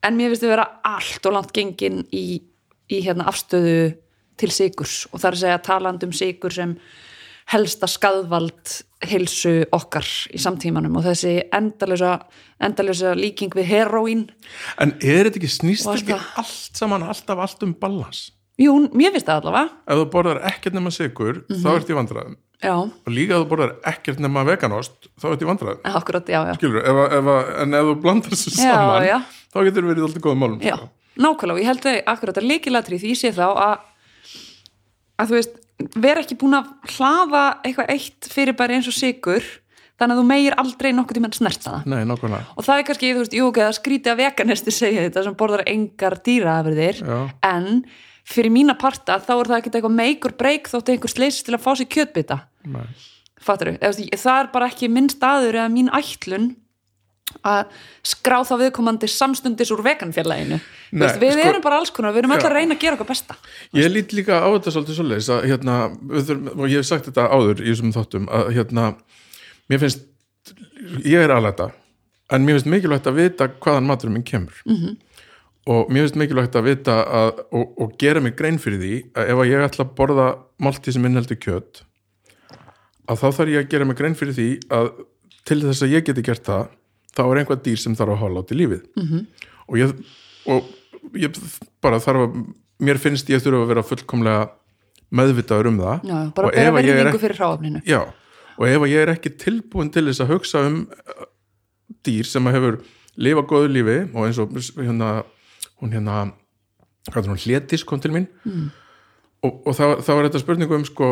En 0.00 0.16
mér 0.16 0.32
finnst 0.32 0.44
að 0.44 0.54
vera 0.54 0.68
allt 0.88 1.26
og 1.28 1.34
langt 1.36 1.50
gengin 1.56 2.04
í, 2.16 2.40
í 2.88 3.00
hérna 3.04 3.26
afstöðu 3.28 3.90
til 4.40 4.50
sigurs 4.54 5.04
og 5.12 5.20
það 5.20 5.28
er 5.30 5.36
að 5.38 5.42
segja 5.44 5.60
talandi 5.68 6.08
um 6.08 6.12
sigur 6.16 6.54
sem 6.56 6.74
helsta 7.50 7.88
skadvald 7.90 8.74
heilsu 9.10 9.54
okkar 9.74 10.06
í 10.30 10.38
samtímanum 10.38 10.96
og 11.00 11.06
þessi 11.08 11.32
endalösa, 11.56 13.14
líking 13.16 13.52
við 13.56 13.70
heroín 13.72 14.26
en 14.80 14.92
er 15.00 15.26
þetta 15.28 15.40
ekki 15.40 15.50
snýst 15.56 15.88
ekki 15.94 16.14
allt 16.38 16.78
saman 16.78 17.02
alltaf 17.06 17.40
allt 17.46 17.64
um 17.66 17.72
balans? 17.80 18.30
Jú, 18.60 18.74
mér 18.92 19.14
finnst 19.14 19.26
það 19.30 19.40
allavega 19.40 19.70
Ef 19.88 19.98
þú 20.02 20.06
borðar 20.12 20.40
ekkert 20.50 20.74
nema 20.76 20.90
sigur, 20.92 21.38
þá 21.48 21.68
Mhm. 21.70 21.76
ert 21.80 21.90
í 21.90 21.96
vandræðum. 21.96 22.36
Já, 22.62 22.74
Og 22.76 23.08
líka 23.08 23.30
ef 23.32 23.40
þú 23.40 23.48
borðar 23.48 23.72
ekkert 23.88 24.18
nema 24.20 24.44
veganost, 24.44 25.08
þá 25.18 25.24
ert 25.32 25.40
í 25.42 25.46
vandræðum. 25.48 25.80
akkurat, 25.84 26.26
já, 26.28 26.40
já 26.44 26.54
Skilur, 26.58 26.82
ef, 26.84 27.12
ef, 27.12 27.60
en 27.62 27.74
ef 27.74 27.84
þú 27.88 27.94
blandar 28.02 28.30
þessu 28.30 28.50
Já, 28.50 28.74
saman, 28.76 29.02
já. 29.08 29.18
þá 29.54 29.64
getur 29.64 29.82
verið 29.88 30.04
alltaf 30.04 30.22
góðum 30.22 30.38
málum. 30.44 30.60
Já, 30.60 30.76
sko. 30.76 30.90
nákvæmlega 31.16 31.52
og 31.56 31.58
ég 31.60 31.64
held 31.64 31.80
að 31.88 32.02
akkurat 32.06 32.36
að 32.36 32.48
leikilatri 32.50 32.98
því 33.00 33.12
sé 33.16 33.32
þá 33.32 33.46
að 33.56 33.78
að 35.20 35.30
þú 35.32 35.38
veist, 35.38 35.58
vera 36.00 36.22
ekki 36.24 36.38
búin 36.40 36.58
að 36.58 36.70
hlaða 36.96 37.42
eitthvað 37.64 37.92
eitt 37.94 38.30
fyrir 38.32 38.56
bara 38.58 38.76
eins 38.76 38.88
og 38.90 38.96
sigur 38.96 39.46
þannig 40.00 40.14
að 40.16 40.20
þú 40.20 40.26
meir 40.30 40.56
aldrei 40.60 40.90
nokkuð 40.96 41.18
tímann 41.18 41.36
snerta 41.36 41.72
það 41.74 41.88
Nei, 41.92 42.02
nákvæmlega. 42.08 42.54
og 42.56 42.64
það 42.66 42.78
er 42.80 42.86
kannski, 42.88 43.10
þú 43.14 43.22
veist, 43.24 43.36
jú, 43.36 43.48
það 43.56 43.74
skríti 43.76 44.12
að 44.12 44.20
veganesti 44.22 44.72
segja 44.74 45.04
þetta 45.08 45.24
sem 45.26 45.36
borðar 45.40 45.64
engar 45.68 46.16
dýraafriðir 46.24 47.02
en 47.50 47.68
fyrir 48.30 48.54
mína 48.54 48.76
parta 48.80 49.18
þá 49.20 49.32
er 49.36 49.50
það 49.50 49.58
ekkert 49.60 49.78
eitthvað 49.80 49.96
make 49.98 50.28
or 50.28 50.36
break 50.40 50.70
þótt 50.72 50.92
einhver 50.94 51.12
sleisist 51.12 51.48
til 51.48 51.56
að 51.56 51.64
fá 51.64 51.70
sér 51.76 51.90
kjötbita 51.92 52.40
Nei. 52.70 52.86
fattar 53.40 53.74
það 53.80 54.34
er 54.38 54.50
bara 54.52 54.68
ekki 54.72 54.88
minn 54.92 55.10
staður 55.12 55.60
eða 55.60 55.72
mín 55.72 55.92
ætlun 55.96 56.50
að 57.46 57.80
skrá 58.06 58.38
þá 58.46 58.54
viðkomandi 58.64 59.08
samstundis 59.10 59.72
úr 59.74 59.82
veganfélaginu 59.84 60.58
veist, 60.92 61.18
við 61.20 61.34
sko- 61.36 61.48
erum 61.48 61.64
bara 61.64 61.80
alls 61.80 61.92
konar, 61.94 62.14
við 62.14 62.24
erum 62.24 62.34
Já. 62.34 62.40
að 62.44 62.56
reyna 62.56 62.76
að 62.76 62.80
gera 62.84 62.98
okkar 62.98 63.10
besta 63.10 63.36
Ég 63.76 63.92
lít 63.92 64.14
líka 64.16 64.40
á 64.42 64.48
þetta 64.48 64.74
svolítið 64.74 64.98
svoleiðis 64.98 65.30
að 65.34 65.44
hérna, 65.50 65.76
þurfum, 66.10 66.48
og 66.56 66.64
ég 66.68 66.80
hef 66.82 66.88
sagt 66.90 67.10
þetta 67.10 67.28
áður 67.30 67.62
í 67.62 67.68
þessum 67.70 67.92
þáttum, 67.96 68.30
að 68.30 68.50
hérna 68.56 68.86
mér 69.70 69.84
finnst, 69.84 70.02
ég 71.04 71.20
er 71.20 71.34
alveg 71.34 71.54
þetta 71.54 71.70
en 72.30 72.46
mér 72.46 72.58
finnst 72.58 72.72
mikilvægt 72.74 73.10
að 73.10 73.20
vita 73.20 73.50
hvaðan 73.60 73.88
maturum 73.90 74.18
minn 74.18 74.26
kemur 74.26 74.62
-hmm. 74.66 74.96
og 75.66 75.90
mér 75.90 76.06
finnst 76.06 76.18
mikilvægt 76.20 76.56
að 76.56 76.68
vita 76.70 76.96
að, 77.04 77.44
og, 77.52 77.78
og 77.80 77.94
gera 77.98 78.20
mig 78.20 78.36
grein 78.36 78.58
fyrir 78.58 78.82
því 78.82 78.96
að 79.14 79.32
ef 79.34 79.44
ég 79.50 79.68
ætla 79.68 79.86
að 79.86 79.94
borða 79.94 80.28
máltíð 80.58 80.98
sem 80.98 81.06
innheldur 81.06 81.40
kjöt 81.40 81.84
að 83.10 83.22
þá 83.22 83.28
þarf 83.38 83.48
ég 83.50 83.64
að 83.64 83.70
gera 83.70 83.84
mig 83.84 83.96
grein 83.98 84.14
fyrir 84.14 84.36
því 84.36 84.50
að 84.70 84.90
til 85.48 85.60
þess 85.64 85.82
að 85.82 85.94
ég 85.96 86.06
geti 86.06 86.22
gert 86.22 86.44
það 86.46 86.68
þá 87.16 87.22
er 87.26 87.42
einhvað 87.42 87.62
dýr 87.66 87.80
sem 87.82 87.96
þarf 87.98 88.14
að 88.16 88.22
hóla 88.24 88.42
átt 88.42 88.54
í 88.54 88.58
lífið 88.60 88.82
-hmm. 88.96 89.26
og 89.66 89.78
ég 89.80 89.94
og 90.50 91.16
ég 91.16 91.40
bara 91.82 92.00
þarf 92.02 92.26
að 92.26 92.40
mér 92.80 93.00
finnst 93.02 93.30
ég 93.30 93.42
þurfa 93.42 93.64
að 93.64 93.72
vera 93.72 93.86
fullkomlega 93.86 94.48
meðvitaður 95.10 95.70
um 95.72 95.80
það 95.80 96.06
Já, 96.06 96.18
bara 96.36 96.46
og 96.46 96.54
ef 96.54 96.78
ég 96.84 97.00
er 97.00 97.10
ekki, 97.10 97.72
já, 97.90 98.00
og 98.56 98.66
ef 98.68 98.86
ég 98.90 99.02
er 99.02 99.12
ekki 99.14 99.34
tilbúin 99.42 99.90
til 99.90 100.06
þess 100.06 100.24
að 100.24 100.32
hugsa 100.34 100.62
um 100.68 100.84
uh, 100.86 101.26
dýr 102.06 102.28
sem 102.28 102.46
að 102.46 102.56
hefur 102.58 102.78
lifa 103.20 103.42
góðu 103.42 103.72
lífi 103.74 103.98
og 104.14 104.28
eins 104.28 104.38
og 104.38 104.54
hérna 104.78 105.10
hún 105.80 105.96
hérna 105.96 106.30
hlétis 107.42 107.84
kom 107.84 108.00
til 108.00 108.12
mín 108.14 108.28
mm. 108.44 108.70
og, 109.42 109.66
og 109.66 109.74
þá, 109.74 109.84
þá 110.04 110.12
er 110.14 110.28
þetta 110.28 110.42
spurningu 110.44 110.78
um 110.78 110.86
sko 110.86 111.10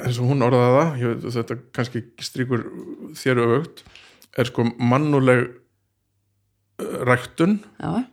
eins 0.00 0.18
og 0.18 0.30
hún 0.30 0.42
orðaði 0.42 0.78
það 0.78 1.02
ég, 1.02 1.26
þetta 1.36 1.58
kannski 1.76 2.04
stríkur 2.24 2.64
þér 3.18 3.42
öfugt 3.44 3.84
er 4.38 4.50
sko 4.50 4.66
mannuleg 4.78 5.46
uh, 5.50 6.98
ræktun 7.08 7.60
Já, 7.78 8.04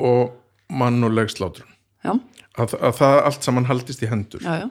og 0.00 0.36
mannuleg 0.70 1.32
slátrun. 1.32 1.68
Að, 2.04 2.74
að 2.76 2.94
það 2.98 3.16
allt 3.28 3.46
saman 3.46 3.68
haldist 3.68 4.02
í 4.04 4.08
hendur. 4.10 4.42
Já, 4.44 4.64
já. 4.64 4.68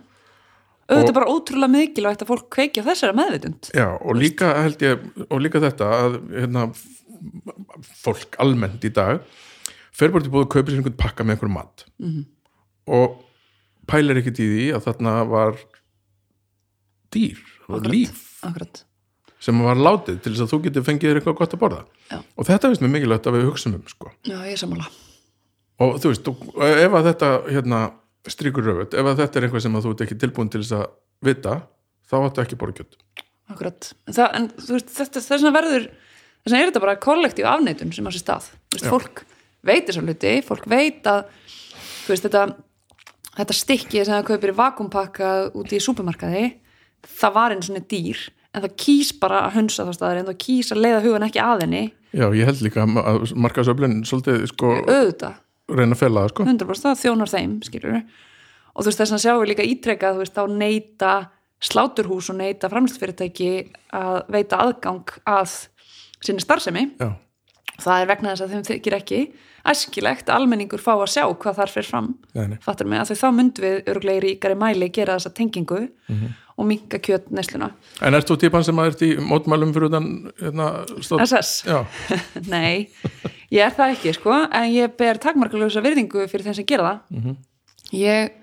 Auðvitað 0.89 1.17
bara 1.19 1.29
ótrúlega 1.29 1.69
mikilvægt 1.69 2.23
að 2.23 2.31
fólk 2.31 2.47
kveikja 2.55 2.83
þessara 2.87 3.13
meðvitund. 3.17 3.69
Já, 3.77 3.85
og 3.93 4.17
líka 4.17 4.55
held 4.57 4.81
ég 4.81 5.03
og 5.27 5.43
líka 5.43 5.61
þetta 5.61 5.89
að 5.99 6.15
hérna, 6.33 6.63
fólk 8.01 8.37
almennt 8.41 8.87
í 8.87 8.91
dag 8.95 9.21
fer 9.93 10.13
bara 10.13 10.25
til 10.25 10.33
búið 10.33 10.47
að 10.47 10.53
kaupa 10.55 10.71
sér 10.71 10.79
einhvern 10.79 10.97
pakka 10.97 11.25
með 11.25 11.35
einhverjum 11.35 11.57
mat. 11.59 11.85
-hmm. 11.99 12.23
og 12.89 13.19
pælir 13.89 14.21
ekkert 14.21 14.41
í 14.41 14.47
því 14.49 14.65
að 14.77 14.85
þarna 14.87 15.13
var 15.29 15.59
dýr, 17.13 17.39
það 17.65 17.75
var 17.75 17.89
líf. 17.93 18.23
Akkurat, 18.45 18.83
sem 19.49 19.61
var 19.65 19.79
látið 19.79 20.19
til 20.23 20.33
þess 20.33 20.45
að 20.45 20.51
þú 20.53 20.59
getur 20.67 20.85
fengið 20.87 21.09
þér 21.09 21.19
eitthvað 21.19 21.37
gott 21.41 21.55
að 21.55 21.61
borða 21.63 21.81
Já. 22.09 22.17
og 22.19 22.49
þetta 22.49 22.71
finnst 22.71 22.83
mér 22.85 22.93
mikilvægt 22.95 23.29
að 23.29 23.37
við 23.37 23.47
hugsum 23.49 23.77
um 23.77 23.85
sko. 23.89 24.11
já, 24.23 24.37
ég 24.45 24.53
er 24.53 24.61
sammála 24.61 24.89
og 25.79 25.97
þú 26.03 26.13
veist, 26.13 26.29
og 26.31 26.63
ef 26.69 26.97
að 26.99 27.09
þetta 27.09 27.31
hérna, 27.49 27.81
stríkur 28.29 28.67
röfut, 28.67 28.93
ef 28.93 29.09
að 29.09 29.23
þetta 29.23 29.39
er 29.39 29.47
eitthvað 29.47 29.65
sem 29.65 29.79
að 29.79 29.85
þú 29.87 29.93
ert 29.95 30.05
ekki 30.05 30.19
tilbúin 30.23 30.51
til 30.53 30.61
þess 30.63 30.77
að 30.79 30.85
vita 31.29 31.55
þá 32.09 32.15
áttu 32.21 32.45
ekki 32.45 32.59
kjött 32.59 32.99
Akkurat, 33.49 33.87
en, 34.05 34.13
það, 34.13 34.33
en 34.37 34.47
þú 34.61 34.75
veist, 34.75 34.89
þetta, 34.93 35.21
þess 35.25 35.31
vegna 35.33 35.51
verður 35.55 35.85
þess 35.89 36.51
vegna 36.51 36.59
er 36.59 36.67
þetta 36.69 36.81
bara 36.83 36.99
kollektív 37.01 37.47
afneitun 37.49 37.93
sem 37.95 38.05
á 38.05 38.11
sér 38.13 38.21
stað, 38.21 38.49
þú 38.69 38.75
veist, 38.75 38.85
Já. 38.85 38.91
fólk 38.93 39.21
veit 39.65 39.87
þessar 39.87 40.05
hluti, 40.05 40.33
fólk 40.45 40.67
veit 40.69 41.09
að 41.09 41.23
þú 41.39 42.13
veist, 42.13 42.27
þetta 42.27 42.43
þetta 43.39 43.55
stykki 43.55 44.03
sem 44.03 44.13
það 44.13 44.27
kaupir 44.27 44.53
í 44.53 44.57
vakumpakka 44.59 45.31
út 45.57 45.73
í 45.73 45.81
súpermarkaði 45.81 46.43
það 47.19 47.35
var 47.39 47.55
einu 47.55 47.65
svona 47.65 47.83
dýr, 47.89 48.21
en 48.53 48.63
það 48.65 48.75
kýs 48.83 49.11
bara 49.21 49.43
að 49.47 49.57
hunsa 49.59 49.85
það 49.87 49.97
staðar, 49.99 50.21
en 50.23 50.29
það 50.31 50.37
kýs 50.45 50.71
að 50.73 50.81
leiða 50.85 51.01
hugan 51.05 51.27
ekki 51.29 51.43
að 51.45 51.63
henni, 51.65 51.83
Já, 52.09 52.25
ég 52.33 52.47
held 52.49 52.61
líka 52.65 52.81
að 52.87 53.33
markasöflin 53.37 53.99
svolítið 54.09 54.47
sko 54.49 54.71
auðvitað. 54.81 55.35
reyna 55.69 55.93
að 55.93 55.99
fela 55.99 56.23
það 56.23 56.31
sko. 56.33 56.45
100% 56.49 56.87
það 56.87 57.01
þjónar 57.03 57.29
þeim, 57.35 57.51
skilur 57.67 57.99
og 57.99 58.79
þú 58.79 58.87
veist 58.89 59.01
þess 59.03 59.13
að 59.13 59.21
sjáum 59.25 59.41
við 59.43 59.51
líka 59.51 59.67
ítrekka 59.69 60.13
þú 60.15 60.23
veist, 60.23 60.37
þá 60.37 60.55
neyta 60.57 61.11
sláturhús 61.69 62.29
og 62.31 62.37
neyta 62.39 62.69
framlýstfyrirtæki 62.71 63.51
að 63.99 64.17
veita 64.31 64.61
aðgang 64.63 65.13
að 65.27 65.53
sinni 66.23 66.41
starfsemi. 66.41 66.85
Já, 66.97 67.09
það 67.83 68.01
er 68.01 68.09
vegna 68.13 68.33
þess 68.33 68.45
að 68.45 68.53
þeim 68.55 68.65
þykir 68.69 68.97
ekki 68.97 69.21
æskilegt 69.69 70.29
að 70.31 70.39
almenningur 70.39 70.81
fá 70.81 70.93
að 70.95 71.09
sjá 71.11 71.25
hvað 71.27 71.57
þar 71.59 71.73
fyrir 71.75 71.89
fram. 71.89 72.07
Fattur 72.63 72.87
mig, 72.89 73.01
að 73.03 73.11
því 73.11 73.17
þá 73.19 73.27
myndum 73.35 73.65
við 73.67 73.89
örglega 73.93 74.21
í 74.21 74.23
ríkari 74.25 74.57
mæli 74.57 74.89
gera 74.95 75.17
þessa 75.19 75.33
tengingu 75.35 75.81
og 76.59 76.67
minka 76.67 76.99
kjöt 76.99 77.29
nesluna 77.31 77.71
En 78.03 78.17
ert 78.17 78.27
þú 78.27 78.35
típan 78.43 78.65
sem 78.67 78.79
að 78.81 78.91
ert 78.91 79.03
í 79.07 79.11
mótmælum 79.23 79.71
fyrir 79.75 79.89
utan 79.89 80.09
hérna, 80.41 80.67
stótt? 80.99 81.23
SS, 81.25 81.53
Já, 81.69 81.79
nei 82.53 82.89
ég 83.49 83.63
er 83.65 83.73
það 83.75 83.95
ekki 83.95 84.13
sko, 84.17 84.35
en 84.45 84.67
ég 84.73 84.93
ber 84.99 85.19
takmarkalösa 85.21 85.81
virðingu 85.85 86.27
fyrir 86.29 86.49
þeim 86.49 86.57
sem 86.59 86.67
gera 86.69 86.91
það. 86.91 87.31
Ég 87.97 88.35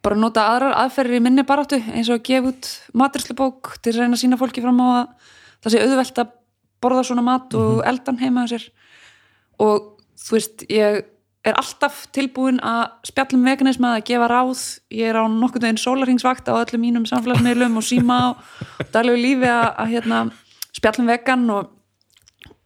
bara 0.00 0.16
nota 0.16 0.46
aðrar 0.48 0.76
aðferðir 0.80 1.18
í 1.18 1.24
minni 1.26 1.44
baráttu 1.44 1.76
eins 1.92 2.08
og 2.08 2.20
að 2.20 2.26
gefa 2.30 2.52
út 2.54 2.68
maturslubók 2.96 3.74
til 3.84 3.92
að 3.92 3.98
reyna 4.00 4.16
að 4.16 4.22
sína 4.22 4.38
fólki 4.40 4.62
fram 4.64 4.80
á 4.80 4.88
að 4.88 5.32
það 5.60 5.74
sé 5.74 5.82
auðvelt 5.84 6.20
að 6.22 6.30
borða 6.80 7.02
svona 7.04 7.24
mat 7.26 7.56
og 7.60 7.82
eldan 7.84 8.20
heima 8.22 8.46
á 8.48 8.52
sér. 8.54 8.64
Og 9.60 9.90
þú 10.16 10.38
veist, 10.38 10.64
ég 10.72 11.02
er 11.46 11.56
alltaf 11.56 12.02
tilbúin 12.12 12.60
að 12.64 12.82
spjallum 13.08 13.44
veganisma 13.48 13.94
að 13.96 14.06
gefa 14.10 14.28
ráð, 14.28 14.62
ég 14.92 15.08
er 15.08 15.16
á 15.16 15.24
nokkurnu 15.24 15.70
einn 15.70 15.80
sólarhingsvakt 15.80 16.50
á 16.52 16.54
öllum 16.58 16.82
mínum 16.84 17.06
samfélagsmiðlum 17.08 17.78
og 17.80 17.86
síma 17.86 18.18
og 18.30 18.90
daglegu 18.92 19.20
lífi 19.20 19.48
að, 19.48 19.68
að 19.80 19.94
hérna, 19.94 20.18
spjallum 20.76 21.08
vegan 21.08 21.46
og, 21.54 21.70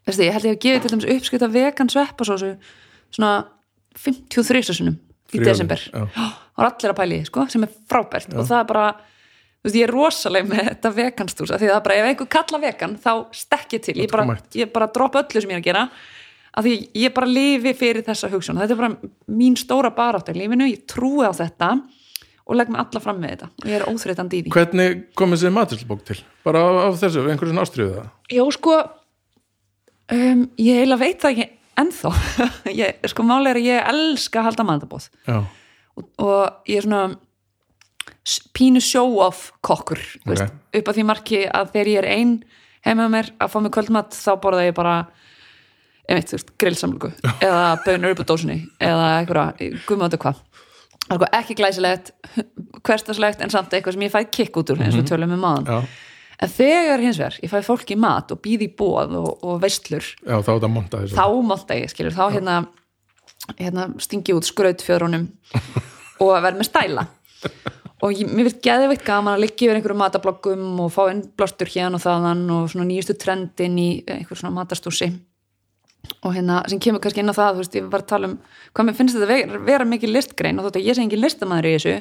veistu, 0.08 0.26
ég 0.26 0.34
held 0.34 0.48
ég 0.48 0.56
að 0.56 0.62
gefa 0.66 0.82
til 0.82 0.94
dæmis 0.94 1.10
uppskrift 1.14 1.46
af 1.46 1.54
vegan 1.54 1.92
sveppasósu 1.92 2.50
svona 3.14 3.34
53 3.94 4.74
sinum 4.74 4.98
í 4.98 5.38
Fyrir 5.38 5.52
desember. 5.52 5.86
já. 5.94 6.26
var 6.58 6.70
allir 6.72 6.92
að 6.92 6.98
pæli, 6.98 7.20
sko, 7.26 7.46
sem 7.50 7.66
er 7.66 7.70
frábært. 7.90 8.34
Og 8.34 8.46
það 8.46 8.58
er 8.60 8.66
bara, 8.70 8.88
þú 9.62 9.68
veist, 9.68 9.78
ég 9.78 9.86
er 9.86 9.94
rosaleg 9.94 10.50
með 10.50 10.68
þetta 10.68 10.92
veganstús, 10.98 11.54
af 11.54 11.62
því 11.62 11.70
það 11.70 11.78
er 11.78 11.86
bara 11.86 11.96
ef 12.00 12.10
einhver 12.10 12.30
kalla 12.34 12.60
vegan, 12.62 12.98
þá 13.02 13.12
stekk 13.34 13.78
ég 13.78 13.86
til. 13.86 13.96
Ég 14.02 14.12
bara, 14.12 14.36
ég 14.54 14.74
bara 14.74 14.90
droppa 14.94 15.22
öllu 15.24 15.42
sem 15.42 15.54
ég 15.54 15.58
er 15.58 15.62
að 15.62 15.70
gera 15.70 15.86
af 16.55 16.64
því 16.66 16.74
ég 17.02 17.14
bara 17.16 17.26
lifi 17.30 17.72
fyrir 17.74 18.05
þessa 18.07 18.30
hugsun. 18.32 18.59
Þetta 18.62 18.74
er 18.76 18.80
bara 18.80 19.11
mín 19.34 19.57
stóra 19.59 19.90
barátt 19.94 20.30
í 20.30 20.36
lífinu, 20.38 20.68
ég 20.70 20.84
trúi 20.90 21.26
á 21.26 21.32
þetta 21.34 21.72
og 22.44 22.59
legg 22.59 22.68
mig 22.70 22.80
alla 22.82 23.00
fram 23.00 23.18
með 23.22 23.32
þetta. 23.34 23.48
Og 23.64 23.70
ég 23.72 23.78
er 23.80 23.86
óþreytandi 23.88 24.38
í 24.38 24.42
því. 24.44 24.52
Hvernig 24.55 25.02
komið 25.16 25.40
sér 25.42 25.55
maturslubók 25.57 26.05
til? 26.07 26.18
Bara 26.44 26.61
á, 26.62 26.68
á 26.86 26.88
þessu, 27.00 27.24
einhverjum 27.32 27.61
ástriðu 27.62 27.94
það? 27.96 28.09
Já, 28.36 28.44
sko 28.59 28.74
um, 30.12 30.42
ég 30.61 30.80
eiginlega 30.82 31.00
veit 31.00 31.20
það 31.24 31.34
ekki 31.34 31.46
ennþá. 31.84 32.12
Ég, 32.82 32.98
sko 33.11 33.24
máli 33.26 33.50
er 33.50 33.59
að 33.59 33.66
ég 33.66 33.88
elska 33.90 34.38
að 34.42 34.46
halda 34.50 34.66
matabóð 34.68 35.09
og, 35.34 36.05
og 36.22 36.68
ég 36.70 36.78
er 36.78 36.86
svona 36.86 37.16
pínu 38.57 38.80
show-off 38.84 39.48
kokkur 39.64 39.98
þú 39.98 40.20
Ok. 40.22 40.30
veist, 40.30 40.55
upp 40.78 40.88
að 40.92 40.96
því 41.00 41.05
marki 41.09 41.40
að 41.48 41.72
þegar 41.74 41.90
ég 41.92 41.98
er 42.02 42.09
ein 42.14 42.30
heima 42.86 43.05
með 43.09 43.12
mér 43.16 43.28
að 43.42 43.50
fá 43.52 43.59
mig 43.64 43.72
kvöldmatt 43.74 44.16
þá 44.16 44.30
borða 44.44 44.64
ég 44.68 44.76
bara 44.76 44.94
grillsamlugu 46.61 47.12
eða 47.40 47.78
bönur 47.84 48.14
upp 48.14 48.24
á 48.24 48.26
dósinni 48.28 48.59
eða 48.82 49.11
einhverja, 49.20 49.70
guðmáttu 49.88 50.20
hvað. 50.20 50.40
Sko 51.05 51.28
ekki 51.36 51.57
glæsilegt 51.59 52.12
hverstaslegt 52.84 53.42
en 53.44 53.52
samt 53.52 53.72
eitthvað 53.72 53.96
sem 53.96 54.05
ég 54.07 54.12
fæ 54.12 54.22
kikk 54.32 54.61
út 54.61 54.72
úr 54.72 54.82
eins 54.84 54.96
og 54.96 55.02
við 55.02 55.11
tölum 55.12 55.34
um 55.36 55.42
maðan 55.44 55.68
já, 55.68 55.88
en 56.44 56.52
þegar 56.55 57.05
hins 57.05 57.20
vegar, 57.20 57.36
ég 57.44 57.52
fæ 57.52 57.59
fólki 57.66 57.96
mat 58.00 58.32
og 58.32 58.40
býði 58.44 58.70
í 58.70 58.72
bóð 58.78 59.18
og, 59.20 59.44
og 59.44 59.61
veistlur 59.62 60.05
já, 60.05 60.38
þá 60.38 60.50
þetta 60.55 60.72
monta 60.72 61.02
þessu. 61.02 61.18
þá 61.18 61.76
ég, 61.76 61.92
skilur, 61.92 62.16
þá 62.16 62.24
hérna, 62.32 62.57
hérna 63.61 63.88
stingi 64.00 64.36
út 64.36 64.48
skrautfjörunum 64.48 65.28
og 66.24 66.34
verð 66.40 66.61
með 66.61 66.70
stæla. 66.70 67.07
Og 68.05 68.12
ég, 68.12 68.28
mér 68.28 68.48
finnst 68.48 68.64
geðveikt 68.64 69.05
gaman 69.07 69.36
að 69.36 69.44
liggja 69.44 69.68
yfir 69.68 69.78
einhverjum 69.78 70.00
matabloggum 70.02 70.80
og 70.84 70.90
fá 70.92 71.05
inn 71.12 71.22
blástur 71.36 71.68
hérna 71.70 72.00
og 72.00 72.05
þaðan 72.05 72.42
og 72.52 72.66
svona 72.72 72.88
nýjustu 72.88 73.16
trendin 73.20 73.78
í 73.80 73.88
einhver 74.09 74.40
svona 74.40 74.57
matastúsi 74.57 75.12
og 76.24 76.34
hérna 76.34 76.61
sem 76.70 76.80
kemur 76.82 77.02
kannski 77.05 77.22
inn 77.22 77.32
á 77.32 77.36
það, 77.36 77.50
þú 77.55 77.62
veist, 77.62 77.76
ég 77.78 77.88
var 77.92 78.05
að 78.05 78.11
tala 78.12 78.30
um 78.30 78.36
hvað 78.74 78.88
mér 78.88 78.96
finnst 78.98 79.16
þetta 79.16 79.28
vera, 79.30 79.61
vera 79.66 79.88
mikið 79.88 80.12
listgrein. 80.14 80.61
Og 80.61 80.68
þótt 80.68 80.78
að 80.80 80.88
ég 80.88 80.98
sé 80.98 81.05
engin 81.05 81.22
listamæður 81.22 81.68
í 81.68 81.74
þessu 81.76 81.94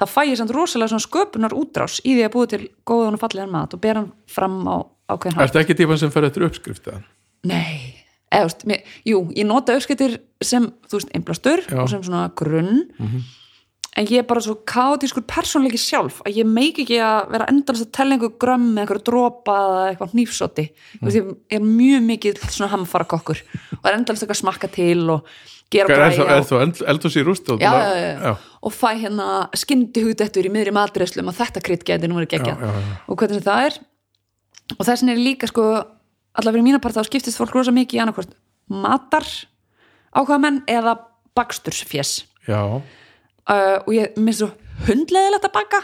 þá 0.00 0.04
fæ 0.10 0.20
ég 0.28 0.40
samt 0.40 0.54
rosalega 0.56 0.92
svona 0.92 1.06
sköpunar 1.06 1.56
útrás 1.56 1.98
í 2.04 2.14
því 2.16 2.26
að 2.26 2.34
búið 2.36 2.52
til 2.54 2.62
góðan 2.88 3.18
og 3.18 3.24
fallegan 3.24 3.54
mat 3.54 3.76
og 3.76 3.82
bera 3.84 4.02
hann 4.02 4.12
fram 4.30 4.60
á 4.68 4.76
ákveðin 5.10 5.38
hátt. 5.38 5.48
Ertu 5.48 5.62
ekki 5.64 5.78
típan 5.80 6.00
sem 6.00 6.12
fer 6.14 6.28
eftir 6.28 6.46
uppskrift 6.46 6.88
eða? 6.90 7.02
Nei, 7.50 8.04
eða, 8.30 8.50
þú 8.52 8.70
veist, 8.70 8.94
jú, 9.08 9.20
ég 9.36 9.48
nota 9.48 9.76
uppskiptir 9.78 10.18
sem, 10.44 10.70
þú 10.88 11.00
veist, 11.00 11.12
einblastur 11.16 11.64
og 11.76 11.90
sem 11.92 12.02
svona 12.06 12.28
grunn 12.38 12.84
en 14.00 14.08
ég 14.08 14.22
er 14.22 14.26
bara 14.28 14.40
svo 14.44 14.56
kátískur 14.68 15.26
persónleiki 15.28 15.78
sjálf 15.80 16.22
að 16.24 16.40
ég 16.40 16.48
meik 16.48 16.80
ekki 16.82 16.98
að 17.04 17.32
vera 17.34 17.48
endalast 17.52 17.86
að 17.86 17.92
tella 17.98 18.16
einhver 18.16 18.34
grömm 18.40 18.70
eða 18.72 18.84
einhver 18.84 19.02
dropa 19.04 19.56
eða 19.66 19.86
eitthvað 19.90 20.14
hnífsoti 20.14 20.66
mm. 20.70 21.10
ég 21.12 21.58
er 21.58 21.64
mjög 21.64 22.06
mikið 22.08 22.42
svona 22.48 22.70
hamfara 22.72 23.08
kokkur 23.10 23.42
og 23.78 23.84
er 23.84 23.98
endalast 23.98 24.24
eitthvað 24.24 24.38
að 24.38 24.42
smakka 24.44 24.72
til 24.72 25.04
og 25.16 25.28
gera 25.70 25.92
Er, 25.92 26.00
græja 26.00 26.26
er 26.34 26.46
þú 26.48 26.60
eld, 26.64 26.82
eldhús 26.94 27.18
í 27.20 27.24
rúst? 27.26 27.52
já, 27.60 27.70
já, 27.70 28.08
já, 28.24 28.32
og 28.66 28.74
fæ 28.74 28.88
hérna 29.04 29.28
skyndi 29.58 30.02
hugdettur 30.06 30.48
í 30.48 30.52
miðri 30.52 30.74
matreðslum 30.74 31.30
að 31.30 31.44
þetta 31.44 31.64
krydd 31.66 31.86
geti 31.86 32.10
nú 32.10 32.18
verið 32.18 32.48
já. 32.48 32.56
og 33.06 33.20
hvernig 33.20 33.44
það 33.46 33.68
er 33.68 33.78
og 34.78 34.86
þessin 34.86 35.12
er 35.12 35.20
líka 35.20 35.50
sko 35.50 35.66
allavega 35.76 36.56
fyrir 36.56 36.66
mína 36.66 36.82
part 36.82 36.96
þá 36.98 37.04
skiptist 37.06 37.38
fólk 37.40 37.54
rosa 37.54 37.74
mikið 37.74 37.98
í 37.98 38.02
annarkvort 38.02 38.34
matar 38.70 39.26
ákvaða 40.14 40.42
menn 40.42 40.60
eða 40.70 40.96
bakstursfjess 41.38 42.24
já, 42.48 42.82
uh, 43.50 43.78
og 43.84 43.90
ég 43.96 44.20
minnst 44.20 44.44
svo 44.44 44.52
hundleðilegt 44.88 45.48
að 45.48 45.56
baka. 45.56 45.82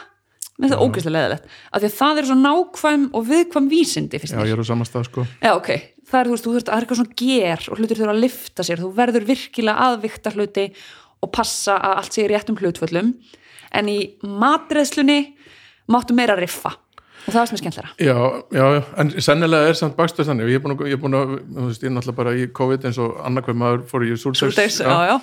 Minnst 0.56 0.72
það 0.72 0.84
ógeðslega 0.86 1.16
leðilegt 1.18 1.48
af 1.52 1.82
því 1.82 1.88
að 1.88 1.96
það 1.98 2.20
er 2.20 2.28
svo 2.30 2.36
nákvæm 2.40 3.02
og 3.12 3.24
viðkvæm 3.28 3.66
vísindi 3.68 4.20
já, 4.22 4.38
ég 4.40 4.54
er 4.54 4.62
á 4.64 4.70
samastað 4.70 5.08
sko. 5.10 5.24
Já, 5.42 5.50
ok, 5.52 5.68
það 6.08 6.20
er, 6.20 6.30
þú 6.30 6.32
veist, 6.36 6.46
þú 6.46 6.54
þurft 6.54 6.70
að 6.70 6.70
það 6.70 6.78
er 6.78 6.86
eitthvað 6.86 7.00
svona 7.02 7.18
ger 7.20 7.66
og 7.66 7.82
hlutir 7.82 8.00
þurfa 8.00 8.14
að 8.14 8.22
lifta 8.22 8.64
sér, 8.64 8.80
þú 8.80 8.88
verður 8.96 9.26
virkilega 9.28 9.90
aðvikta 9.90 10.32
hluti 10.32 10.64
og 11.20 11.32
passa 11.36 11.76
að 11.76 12.00
allt 12.00 12.16
sé 12.16 12.24
í 12.24 12.30
réttum 12.32 12.56
hlutföllum. 12.60 13.12
En 13.76 13.92
í 13.92 13.98
matreðslunni 14.24 15.20
máttu 15.92 16.16
meira 16.16 16.38
riffa. 16.40 16.72
Og 17.26 17.34
það 17.34 17.40
er 17.40 17.48
sem 17.50 17.56
er 17.56 17.60
skemmtlega 17.64 18.06
Já, 18.06 18.18
já, 18.54 18.66
en 19.02 19.08
sennilega 19.18 19.70
er 19.70 19.76
samt 19.76 19.96
bakstur 19.98 20.28
þannig. 20.28 20.52
Ég 20.54 20.60
er 20.60 21.00
búin 21.02 21.16
að, 21.18 21.32
er 21.34 21.46
þú 21.52 21.68
veist, 21.68 21.82
ég 21.82 21.90
er 21.90 21.96
náttúrulega 21.98 22.20
bara 22.20 22.36
í 22.38 22.44
COVID 22.54 22.86
eins 22.86 23.00
og 23.02 23.16
annarkveð 23.26 23.58
maður 23.60 23.82
fór 23.90 24.06
í 24.06 24.12
já, 25.10 25.16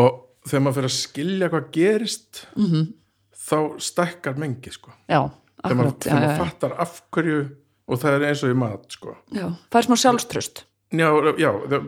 og 0.00 0.20
þegar 0.48 0.62
maður 0.64 0.74
fyrir 0.78 0.90
að 0.90 0.98
skilja 0.98 1.48
hvað 1.52 1.70
gerist 1.72 2.46
Mhm. 2.56 2.66
-hmm. 2.72 2.92
þá 3.36 3.58
stækkar 3.78 4.36
mengi 4.38 4.70
sko 4.72 4.90
já, 5.08 5.30
þegar 5.62 5.76
maður, 5.76 5.92
já, 5.92 6.02
þegar 6.02 6.20
maður 6.20 6.36
já, 6.38 6.44
fattar 6.44 6.72
af 6.80 7.02
hverju 7.12 7.40
og 7.88 7.98
það 7.98 8.12
er 8.16 8.28
eins 8.28 8.42
og 8.44 8.50
í 8.50 8.54
mat 8.56 8.84
sko 8.92 9.16
já, 9.32 9.46
það 9.70 9.78
er 9.78 9.82
smá 9.88 9.96
sjálfströst 9.96 10.64
Já, 10.92 11.08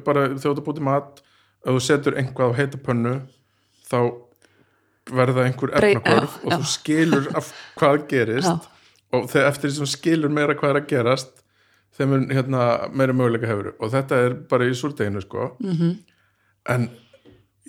bara 0.05 0.29
þegar 0.33 0.55
þú 0.57 0.65
búti 0.65 0.81
mat 0.81 1.21
ef 1.67 1.73
þú 1.75 1.81
setur 1.81 2.15
einhvað 2.17 2.51
á 2.53 2.57
heita 2.57 2.79
pönnu 2.79 3.21
þá 3.91 3.99
verða 5.13 5.45
einhver 5.45 5.71
efnakvörf 5.77 6.39
og 6.45 6.53
þú 6.53 6.65
skilur 6.65 7.27
af 7.37 7.53
hvað 7.77 8.07
gerist 8.09 8.69
og 9.13 9.27
þegar 9.29 9.49
eftir 9.51 9.69
því 9.71 9.77
sem 9.77 9.87
skilur 9.93 10.31
meira 10.33 10.55
hvað 10.55 10.71
er 10.71 10.81
að 10.81 10.89
gerast 10.89 11.43
þeim 11.99 12.15
er 12.17 12.35
hérna, 12.35 12.89
meira 12.97 13.13
möguleika 13.13 13.47
hefur 13.47 13.75
og 13.79 13.93
þetta 13.93 14.13
er 14.27 14.35
bara 14.49 14.65
í 14.65 14.75
súrdeginu 14.75 15.21
sko 15.23 15.57
Mhm. 15.61 15.75
-hmm. 15.77 15.97
en 16.67 16.89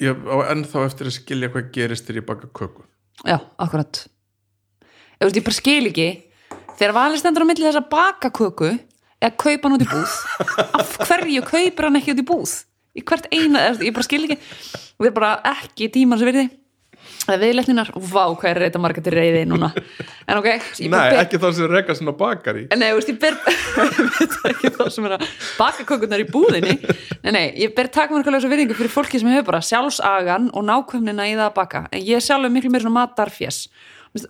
ég 0.01 0.27
á 0.27 0.35
ennþá 0.51 0.83
eftir 0.89 1.09
að 1.09 1.17
skilja 1.19 1.51
hvað 1.53 1.71
gerist 1.75 2.07
þegar 2.07 2.21
ég 2.21 2.27
baka 2.27 2.49
köku. 2.59 2.85
Já, 3.23 3.37
akkurat. 3.61 4.01
Ég, 4.83 5.23
veist, 5.23 5.39
ég 5.39 5.45
bara 5.45 5.57
skil 5.59 5.89
ekki 5.91 6.09
þegar 6.75 6.95
valið 6.97 7.21
stendur 7.21 7.45
á 7.47 7.49
milli 7.49 7.67
þess 7.67 7.79
að 7.79 7.89
baka 7.93 8.31
köku 8.35 8.71
eða 8.73 9.31
kaupa 9.39 9.69
hann 9.69 9.77
út 9.77 9.85
í 9.85 9.89
búð 9.89 10.15
af 10.81 10.97
hverju 11.07 11.45
kaupir 11.47 11.87
hann 11.87 11.99
ekki 12.01 12.15
út 12.15 12.21
í 12.21 12.27
búð? 12.27 12.55
Í 12.95 13.03
hvert 13.03 13.27
eina, 13.31 13.69
ég 13.83 13.95
bara 13.95 14.07
skil 14.07 14.21
ekki. 14.23 14.37
Við 14.99 15.09
erum 15.09 15.15
bara 15.17 15.31
ekki 15.51 15.89
tímar 15.91 16.19
sem 16.19 16.29
verði 16.29 16.45
eða 17.25 17.37
viðleitninar, 17.41 17.91
vá 17.95 18.23
hvað 18.35 18.49
er 18.51 18.61
þetta 18.67 18.81
marga 18.83 19.03
til 19.05 19.13
reyði 19.15 19.45
núna, 19.49 19.71
en 20.29 20.41
ok 20.41 20.49
Nei, 20.91 20.99
ekki 21.21 21.39
þá 21.41 21.47
sem 21.57 21.71
reka 21.71 21.95
svona 21.97 22.15
bakari. 22.17 22.67
Nei, 22.75 22.87
þú 22.91 22.99
veist, 22.99 23.11
ég 23.13 23.19
ber 23.23 23.39
ekki 24.51 24.73
þá 24.75 24.83
sem 24.93 25.09
er 25.09 25.17
að 25.17 25.25
baka 25.57 25.87
kökurnar 25.87 26.23
í 26.23 26.29
búðinni. 26.29 26.77
Nei, 27.23 27.31
nei, 27.31 27.45
ég 27.63 27.73
ber 27.77 27.89
takmarkalösa 27.93 28.51
virðingu 28.51 28.77
fyrir 28.77 28.93
fólki 28.93 29.21
sem 29.21 29.31
hefur 29.33 29.49
bara 29.53 29.63
sjálfsagan 29.65 30.51
og 30.53 30.67
nákvæmnina 30.67 31.27
í 31.31 31.35
það 31.35 31.49
að 31.49 31.57
baka. 31.57 31.83
En 31.91 32.03
ég 32.05 32.19
er 32.19 32.25
sjálfur 32.25 32.53
miklu 32.53 32.73
meira 32.73 32.85
svona 32.85 33.01
matarfjess 33.01 33.67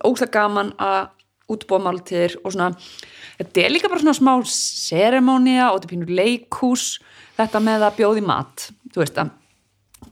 ógsta 0.06 0.28
gaman 0.32 0.72
að 0.82 1.12
útbúa 1.52 1.78
máltíðir 1.82 2.40
og 2.42 2.54
svona 2.54 2.72
þetta 3.38 3.62
er 3.62 3.74
líka 3.74 3.90
bara 3.90 4.02
svona 4.02 4.16
smá 4.16 4.32
seremónia 4.50 5.70
og 5.70 5.78
þetta 5.78 5.86
er 5.86 5.92
pínur 5.92 6.14
leikhús 6.18 6.86
þetta 7.36 7.62
með 7.62 7.86
að 7.86 7.98
bjóði 8.00 8.24
mat 8.26 8.68
þú 8.90 9.02
veist 9.02 9.20
að 9.22 9.34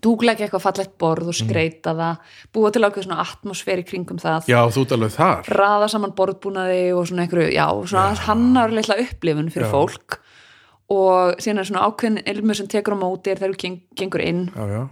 dúglega 0.05 0.45
eitthvað 0.45 0.65
fallegt 0.65 0.97
borð 1.01 1.31
og 1.33 1.37
skreita 1.37 1.95
það 1.97 2.35
búa 2.55 2.73
til 2.73 2.83
ákveð 2.85 3.07
svona 3.07 3.21
atmosfér 3.25 3.83
í 3.83 3.87
kringum 3.89 4.21
það. 4.23 4.49
Já, 4.51 4.61
þú 4.73 4.85
alveg 4.97 5.15
þar. 5.15 5.51
Raða 5.61 5.89
saman 5.93 6.15
borðbúnaði 6.19 6.83
og 6.97 7.09
svona 7.11 7.25
einhverju, 7.25 7.53
já, 7.55 7.67
svona 7.91 8.27
hannar 8.27 8.75
litla 8.75 8.99
upplifun 9.05 9.53
fyrir 9.55 9.69
Já. 9.69 9.73
fólk. 9.73 10.19
Og 10.95 11.41
síðan 11.41 11.63
er 11.63 11.71
svona 11.71 11.87
ákveðin 11.89 12.25
ilmur 12.29 12.59
sem 12.59 12.69
tekur 12.69 12.97
á 12.97 12.99
móti 13.01 13.33
er 13.33 13.41
þegar 13.41 13.55
þú 13.55 13.61
geng, 13.63 13.81
gengur 13.97 14.25
inn. 14.25 14.45
Já, 14.53 14.85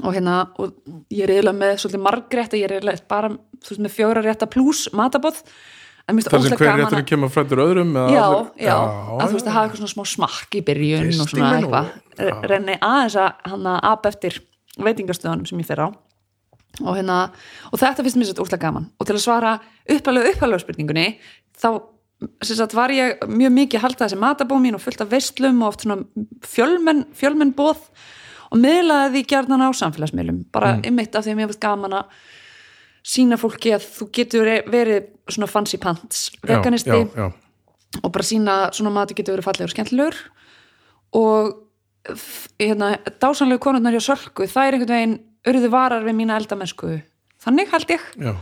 og 0.00 0.14
hérna, 0.16 0.36
og 0.56 0.72
ég 1.12 1.26
er 1.26 1.34
eiginlega 1.34 1.58
með 1.58 1.74
svolítið 1.82 2.04
margrétta, 2.06 2.56
ég 2.56 2.68
er 2.68 2.76
eiginlega 2.78 3.04
bara 3.10 3.28
veist, 3.34 3.82
með 3.82 3.92
fjóra 3.92 4.22
rétta 4.24 4.48
pluss 4.48 4.88
matabóð 4.96 5.42
þar 6.08 6.44
sem 6.44 6.56
hver 6.56 6.66
gaman 6.66 6.80
réttur 6.82 7.00
að 7.00 7.08
kemur 7.08 7.32
frættur 7.32 7.62
öðrum 7.62 7.92
já, 7.94 8.22
allir- 8.22 8.64
já, 8.66 8.76
að 8.76 9.26
þú 9.26 9.36
veist 9.36 9.46
að 9.48 9.56
hafa 9.56 9.66
eitthvað 9.66 9.82
svona 9.82 9.94
smá 9.94 10.04
smakk 10.12 10.56
í 10.58 10.64
byrjun 10.66 11.12
og 11.12 11.30
svona 11.30 11.52
eitthvað 11.58 11.92
Já. 12.12 12.34
renni 12.50 12.78
aðeins 12.78 13.18
að 13.22 13.52
hann 13.52 13.68
að 13.72 13.78
ap 13.92 14.08
eftir 14.10 14.40
veitingastöðunum 14.82 15.46
sem 15.48 15.62
ég 15.62 15.68
fer 15.68 15.84
á 15.84 15.88
og 16.80 16.96
hérna, 16.96 17.30
og 17.70 17.80
þetta 17.80 18.04
finnst 18.04 18.18
mér 18.18 18.30
svo 18.30 18.44
úrslega 18.44 18.66
gaman 18.66 18.88
og 18.98 19.06
til 19.06 19.16
að 19.16 19.24
svara 19.24 19.54
uppalega 19.92 20.32
uppalega 20.32 20.62
spurningunni 20.64 21.06
þá 21.60 21.68
sagt, 22.42 22.74
var 22.76 22.92
ég 22.94 23.22
mjög 23.28 23.54
mikið 23.56 23.78
að 23.78 23.84
halda 23.86 24.06
þessi 24.06 24.20
matabó 24.20 24.58
mín 24.62 24.76
og 24.78 24.82
fullt 24.82 25.02
af 25.04 25.10
veislum 25.12 25.62
og 25.62 25.72
oft 25.72 25.84
svona 25.84 26.02
fjölmenn, 26.46 27.06
fjölmenn 27.18 27.54
bóð 27.56 27.82
og 28.52 28.60
miðlaði 28.60 29.16
því 29.16 29.24
gjarnan 29.32 29.64
á 29.64 29.70
samfélagsmiðlum 29.76 30.44
bara 30.54 30.76
mm. 30.76 30.86
einmitt 30.88 31.16
af 31.16 31.26
því 31.26 31.34
að 31.34 31.40
mér 31.40 31.50
finnst 31.50 31.64
gaman 31.64 31.98
að 31.98 32.22
sína 33.02 33.38
fólki 33.40 33.74
að 33.74 33.86
þú 33.98 34.08
getur 34.18 34.50
verið 34.70 35.10
svona 35.30 35.48
fancy 35.50 35.78
pants 35.82 36.30
veganisti 36.42 36.90
já, 36.90 37.08
já, 37.18 37.26
og 38.02 38.12
bara 38.14 38.26
sína 38.26 38.56
svona 38.74 38.94
mati 38.94 39.16
getur 39.18 39.36
verið 39.36 39.48
fallegur 39.48 39.70
og 39.70 39.74
skemmtilegur. 39.74 40.18
Og 41.18 41.52
hérna, 42.62 42.94
dásanlegu 43.20 43.60
konurnar 43.62 43.94
hjá 43.94 44.02
Sölku 44.06 44.48
það 44.48 44.68
er 44.68 44.76
einhvern 44.78 44.94
veginn 44.96 45.18
urðu 45.52 45.70
varar 45.72 46.06
við 46.06 46.16
mína 46.18 46.38
eldamennsku. 46.40 46.96
Þannig 47.42 47.72
held 47.74 47.92
ég. 47.92 48.10
Já. 48.22 48.34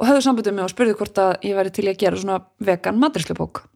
og 0.00 0.08
höfðu 0.08 0.22
sambundum 0.24 0.56
mig 0.56 0.64
og 0.64 0.72
spurðu 0.72 0.96
hvort 0.96 1.18
að 1.20 1.34
ég 1.44 1.58
væri 1.58 1.72
til 1.76 1.84
að 1.90 1.98
gera 2.00 2.18
svona 2.20 2.38
vegan 2.64 2.98
maturislubók 3.00 3.66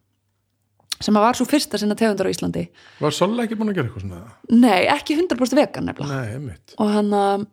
sem 1.03 1.17
að 1.19 1.25
var 1.25 1.37
svo 1.37 1.45
fyrsta 1.45 1.77
sinna 1.77 1.97
tegundar 1.99 2.29
á 2.29 2.33
Íslandi. 2.33 2.63
Var 3.03 3.13
Sola 3.13 3.43
ekki 3.43 3.57
búin 3.59 3.73
að 3.73 3.77
gera 3.77 3.89
eitthvað 3.89 4.05
svona? 4.05 4.21
nei, 4.49 4.87
ekki 4.89 5.17
100% 5.19 5.59
vegan 5.59 5.89
nefnilega. 5.89 6.39
Nei, 6.39 6.55
og 6.79 6.93
hann 6.93 7.11
að 7.19 7.45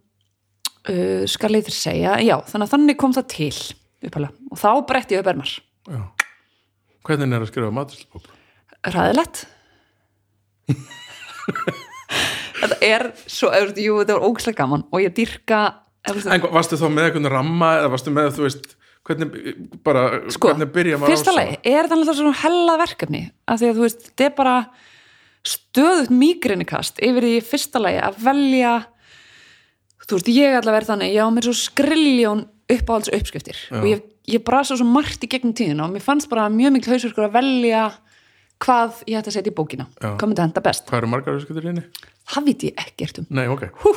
uh, 0.91 1.25
skal 1.31 1.55
ég 1.57 1.67
þér 1.69 1.79
segja, 1.79 2.19
já, 2.25 2.37
þannig 2.51 2.69
að 2.69 2.75
þannig 2.77 3.01
kom 3.01 3.17
það 3.17 3.31
til 3.37 3.55
uppalega 4.03 4.33
og 4.51 4.63
þá 4.63 4.71
bretti 4.89 5.17
ég 5.17 5.25
upp 5.25 5.33
ermar. 5.35 5.57
Já. 5.89 6.03
Hvernig 7.03 7.35
er 7.35 7.43
að 7.43 7.51
skrifa 7.51 7.75
maturslubók? 7.75 8.31
ræðilegt 8.91 9.45
þetta 12.63 12.79
er 12.87 13.09
svo, 13.27 13.51
jú, 13.77 13.99
þetta 14.03 14.17
var 14.17 14.27
ógæslega 14.27 14.59
gaman 14.63 14.87
og 14.91 15.03
ég 15.05 15.15
dyrka 15.17 15.65
En 16.11 16.43
varstu 16.51 16.75
þá 16.75 16.89
með 16.91 17.05
eitthvað 17.07 17.29
ramma 17.31 17.67
eða 17.79 17.91
varstu 17.93 18.11
með, 18.11 18.33
þú 18.35 18.43
veist, 18.43 18.65
hvernig 19.07 19.29
bara, 19.87 20.01
sko, 20.35 20.49
hvernig 20.51 20.73
byrja 20.75 20.97
maður 20.99 21.13
fyrsta 21.13 21.31
á 21.31 21.39
lagi 21.39 21.59
er 21.63 21.87
það 21.87 21.95
alltaf 22.01 22.17
svona 22.19 22.41
hella 22.41 22.75
verkefni? 22.81 23.21
Af 23.47 23.61
því 23.61 23.69
að 23.69 23.77
þú 23.77 23.85
veist, 23.85 24.09
þetta 24.09 24.27
er 24.27 24.33
bara 24.41 24.55
stöðut 25.47 26.11
mýgrinnikast 26.11 26.99
yfir 27.07 27.29
því 27.29 27.37
fyrsta 27.47 27.83
lagi 27.85 28.01
að 28.03 28.19
velja 28.25 28.73
þú 30.07 30.19
veist, 30.19 30.31
ég 30.33 30.57
allavega 30.59 30.81
er 30.83 30.89
þannig 30.89 31.13
ég 31.17 31.27
á 31.27 31.29
mér 31.35 31.49
svo 31.49 31.55
skriljón 31.59 32.47
uppáhalds 32.73 33.13
uppskriftir. 33.13 33.59
Og 33.79 33.87
ég, 33.91 34.03
ég 34.33 34.45
brasa 34.47 34.79
svo 34.79 34.87
margt 34.89 35.25
í 35.27 35.31
gegnum 35.31 35.55
tíðina 35.57 35.87
og 35.87 35.95
mér 35.95 36.05
fannst 36.05 36.31
bara 36.33 36.49
mjög 36.53 36.77
mikil 36.79 36.95
hausverkur 36.95 37.29
að 37.29 37.37
velja 37.37 37.85
hvað 38.63 39.03
ég 39.11 39.19
ætti 39.19 39.33
að 39.33 39.37
setja 39.37 39.53
í 39.53 39.57
bókina. 39.59 39.89
Já. 39.99 40.13
hvað 40.15 40.29
myndi 40.31 40.43
að 40.43 40.49
henda 40.49 40.65
best, 40.65 40.89
Hvað 40.89 41.01
eru 41.03 41.13
margar 41.13 41.39
öskutur 41.39 41.71
inni? 41.73 41.85
það 42.33 42.45
veit 42.49 42.67
ég 42.69 42.83
ekkert 42.87 43.23
um. 43.23 43.31
Nei, 43.35 43.47
ok. 43.51 43.65
Hú, 43.83 43.95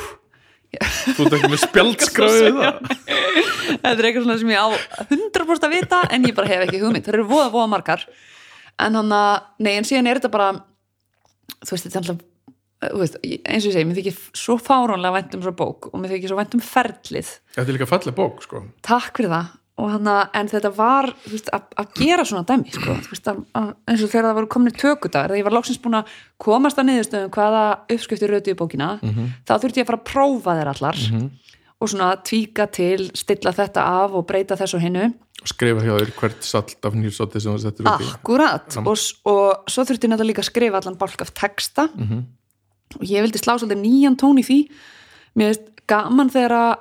Þú 0.76 1.24
ert 1.24 1.36
ekki 1.36 1.48
með 1.52 1.60
spjaldskráðið 1.62 2.56
það? 2.58 2.80
Þetta 3.82 3.92
er 3.94 4.08
eitthvað 4.08 4.24
svona 4.26 4.38
sem 4.40 4.50
ég 4.50 4.58
á 4.60 4.68
100% 5.06 5.66
að 5.68 5.74
vita 5.76 6.00
en 6.12 6.26
ég 6.26 6.34
bara 6.36 6.50
hef 6.50 6.64
ekki 6.66 6.80
hugmynd, 6.82 7.06
það 7.06 7.14
eru 7.20 7.26
voða, 7.30 7.46
voða 7.54 7.70
margar. 7.70 8.02
En 8.82 8.98
hann 8.98 9.14
að, 9.14 9.46
nei 9.62 9.76
en 9.78 9.86
síðan 9.88 10.10
er 10.10 10.20
þetta 10.20 10.32
bara 10.34 10.48
þú 11.62 11.70
veist, 11.70 11.86
þetta 11.86 11.94
er 11.94 12.02
alltaf 12.02 12.24
veist, 12.82 13.20
eins 13.22 13.64
og 13.64 13.70
ég 13.70 13.76
segi, 13.76 13.86
mér 13.88 14.00
þykir 14.00 14.16
svo 14.36 14.56
fáránlega 14.60 15.16
vænt 15.16 15.36
um 15.38 15.44
svo 15.44 15.52
bók 15.56 15.88
og 15.92 16.00
mér 16.00 16.16
þykir 16.16 16.32
svo 16.32 16.40
vænt 16.40 16.56
um 16.58 16.64
ferlið. 16.64 17.30
Þetta 17.56 17.70
er 17.70 17.78
líka 17.78 17.88
falleg 17.88 18.16
bók, 18.16 18.42
sko. 18.44 18.66
Takk 18.86 19.16
fyrir 19.16 19.32
það. 19.32 19.54
Að, 19.76 20.06
en 20.32 20.48
þetta 20.48 20.70
var 20.72 21.10
veist, 21.28 21.50
að, 21.52 21.66
að 21.76 21.88
gera 21.98 22.22
svona 22.24 22.46
dæmi 22.48 22.70
sko, 22.72 22.94
veist, 23.10 23.26
að, 23.28 23.42
að, 23.60 23.66
eins 23.92 24.04
og 24.06 24.08
þegar 24.08 24.24
það 24.30 24.38
voru 24.38 24.48
komin 24.54 24.72
tökudagar 24.72 25.28
þegar 25.28 25.40
ég 25.42 25.44
var 25.44 25.52
loksins 25.52 25.80
búin 25.84 25.98
að 25.98 26.14
komast 26.40 26.80
að 26.80 26.86
niðurstöðum 26.88 27.34
hvaða 27.34 27.64
uppskriftir 27.92 28.32
rötu 28.32 28.54
í 28.54 28.56
bókina 28.56 28.88
þá 29.44 29.52
þurfti 29.52 29.82
ég 29.82 29.84
að 29.84 29.90
fara 29.90 30.00
að 30.00 30.06
prófa 30.08 30.54
þeir 30.56 30.70
allar 30.72 31.02
og 31.76 31.92
svona 31.92 32.08
tvíka 32.24 32.66
til 32.72 33.10
stilla 33.20 33.52
þetta 33.52 33.84
af 34.00 34.16
og 34.16 34.24
breyta 34.30 34.56
þessu 34.56 34.80
hinnu 34.80 35.10
og 35.44 35.52
skrifa 35.52 35.84
hjá 35.84 35.92
þér 35.92 36.14
hvert 36.22 36.48
salt 36.48 36.88
af 36.88 36.96
nýrsóti 36.96 37.42
sem 37.44 37.52
það 37.52 37.66
settur 37.66 37.90
upp 37.92 38.00
í. 38.00 38.08
Akkurat. 38.16 38.78
Og, 38.80 38.96
og 39.28 39.68
svo 39.68 39.84
þurfti 39.84 40.08
ég 42.94 42.98
og 43.00 43.06
ég 43.10 43.24
vildi 43.24 43.42
slá 43.42 43.56
svolítið 43.56 43.82
nýjan 43.82 44.18
tón 44.20 44.40
í 44.40 44.44
því 44.46 44.58
mér 45.36 45.52
veist 45.52 45.70
gaman 45.90 46.30
þegar 46.32 46.56
að 46.56 46.74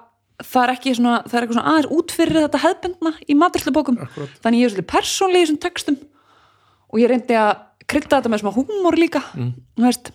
það 0.43 0.61
er 0.65 0.73
ekki 0.73 0.93
svona, 0.97 1.19
það 1.23 1.37
er 1.37 1.45
eitthvað 1.45 1.57
svona 1.57 1.71
aðeins 1.71 1.91
út 1.95 2.13
fyrir 2.15 2.41
þetta 2.43 2.61
hefðbundna 2.65 3.11
í 3.23 3.37
maturslubókum 3.39 3.99
Akkúrat. 4.03 4.39
þannig 4.43 4.61
ég 4.61 4.67
er 4.67 4.73
svolítið 4.73 4.91
persónlega 4.91 5.39
í 5.39 5.45
þessum 5.45 5.61
textum 5.63 5.97
og 6.91 6.99
ég 6.99 7.11
reyndi 7.11 7.37
að 7.39 7.51
krydda 7.85 8.19
þetta 8.19 8.31
með 8.33 8.43
smá 8.43 8.51
húmor 8.55 8.97
líka 8.99 9.21
mm. 9.35 9.53
veist. 9.85 10.11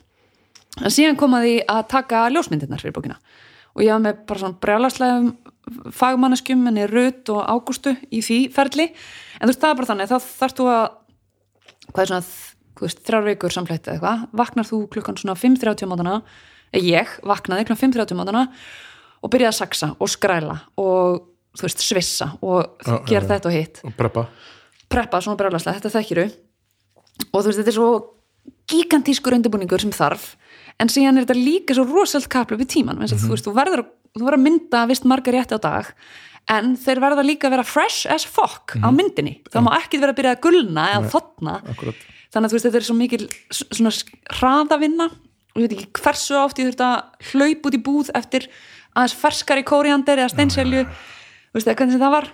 en 0.80 0.93
síðan 0.93 1.18
kom 1.20 1.38
að 1.38 1.49
taka 1.88 2.26
ljósmyndirnar 2.34 2.82
fyrir 2.82 2.97
bókina 2.97 3.16
og 3.72 3.84
ég 3.86 3.95
var 3.95 4.05
með 4.05 4.20
bara 4.28 4.43
svona 4.43 4.61
brjálaslegum 4.61 5.32
fagmanneskjum 5.95 6.66
henni 6.68 6.86
Rut 6.91 7.30
og 7.32 7.45
Ágústu 7.47 7.95
í 8.11 8.20
því 8.24 8.41
ferli 8.53 8.91
en 8.91 9.47
þú 9.47 9.53
veist 9.53 9.62
það 9.62 9.72
er 9.72 9.80
bara 9.80 9.91
þannig 9.93 10.11
þá 10.11 10.16
þarfst 10.26 10.61
þú 10.61 10.70
að 10.74 10.86
hvað 11.91 12.03
er 12.03 12.11
svona 12.12 12.26
þrjár 12.79 13.27
vikur 13.27 13.55
samfleytt 13.55 13.89
eða 13.89 13.97
eitthvað, 13.97 14.23
vaknar 14.41 14.68
þú 14.68 14.79
klukkan 14.93 15.18
svona 15.21 15.37
5.30 15.39 15.91
mótana, 15.91 16.21
ég 16.77 17.18
vaknaði 17.27 17.66
klukkan 17.68 17.91
5.30 17.91 18.18
mótana 18.18 18.47
og 19.21 19.33
byrjaði 19.33 19.51
að 19.51 19.59
saksa 19.59 19.91
og 19.99 20.11
skræla 20.11 20.57
og 20.81 21.27
þú 21.59 21.66
veist, 21.66 21.83
svissa 21.85 22.31
og 22.41 22.79
Já, 22.87 22.95
gera 23.09 23.27
já. 23.27 23.31
þetta 23.35 23.51
og 23.51 23.57
hitt. 23.57 23.83
Og 23.85 23.97
preppa. 23.99 24.27
Preppa 24.91 25.21
svona 25.23 25.41
brjálaslega, 25.41 25.81
þetta 25.81 25.95
þekkiru 25.99 26.27
og 27.31 27.37
þú 27.37 27.47
veist, 27.49 27.61
þetta 27.61 27.73
er 27.73 27.79
svo 27.79 27.91
gigantískur 28.71 29.37
undirbúningur 29.37 29.83
sem 29.83 29.93
þarf 29.95 30.35
en 30.81 30.89
síðan 30.89 31.21
er 31.21 31.27
þetta 31.27 31.39
líka 31.39 31.77
svo 31.77 31.85
rosalt 31.91 32.31
kaplu 32.33 32.57
við 32.61 32.73
tíman, 32.77 32.97
mm 32.97 33.05
-hmm. 33.05 33.25
þú 33.27 33.35
veist, 33.35 33.47
þú 33.47 33.55
verður, 33.55 33.85
þú 34.16 34.25
verður 34.25 34.39
að 34.39 34.47
mynda 34.47 34.87
vist 34.87 35.05
margar 35.05 35.35
rétti 35.35 35.59
á 35.59 35.61
dag 35.61 35.93
en 36.49 36.77
þeir 36.77 37.01
verða 37.01 37.23
líka 37.23 37.47
að 37.49 37.51
vera 37.51 37.64
fresh 37.64 38.07
as 38.11 38.25
fuck 38.25 38.75
á 38.81 38.89
myndinni, 38.91 39.43
það 39.53 39.62
má 39.66 39.77
ekki 39.77 40.01
vera 40.01 40.12
að 40.12 40.16
byrja 40.16 40.33
að 40.35 40.41
gulna 40.41 40.87
eða 40.95 41.11
þotna. 41.12 41.61
Akkurat 41.68 41.97
þannig 42.31 42.47
að 42.47 42.51
þú 42.51 42.57
veist, 42.57 42.66
þetta 42.66 42.81
er 42.81 42.87
svo 42.89 42.97
mikil 42.99 43.22
svona 43.51 43.93
hraðavinna. 44.39 45.09
Og 45.51 45.62
ég 45.62 45.66
veit 45.66 45.76
ekki 45.76 46.03
hversu 46.05 46.37
oft 46.39 46.61
ég 46.61 46.68
þurft 46.70 46.85
að 46.87 47.31
hlaup 47.33 47.64
út 47.66 47.76
í 47.76 47.83
búð 47.83 48.12
eftir 48.14 48.47
aðeins 48.95 49.16
ferskari 49.18 49.64
kóriandir 49.66 50.22
eða 50.22 50.31
steinselju. 50.35 50.85
Veist, 51.55 51.66
eða 51.66 51.78
hvernig 51.81 51.97
sem 51.97 52.05
það 52.05 52.14
var. 52.14 52.28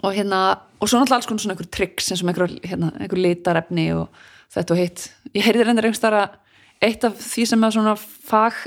Og 0.00 0.14
hérna, 0.16 0.40
og 0.80 0.88
svo 0.88 1.00
náttúrulega 1.00 1.20
alls 1.20 1.28
konar 1.28 1.44
svona 1.44 1.56
einhver 1.56 1.68
tricks 1.76 2.08
eins 2.10 2.24
og 2.24 2.30
einhver, 2.32 2.54
hérna, 2.64 2.90
einhver 2.96 3.20
litarefni 3.20 3.90
og 3.98 4.24
þetta 4.54 4.74
og 4.74 4.80
hitt. 4.80 5.08
Ég 5.36 5.44
heyrði 5.44 5.68
reyndar 5.68 5.88
einhvers 5.88 6.02
þar 6.02 6.18
að 6.22 6.38
eitt 6.88 7.04
af 7.06 7.18
því 7.20 7.46
sem 7.50 7.66
að 7.66 7.76
svona 7.76 7.94
fag 8.00 8.62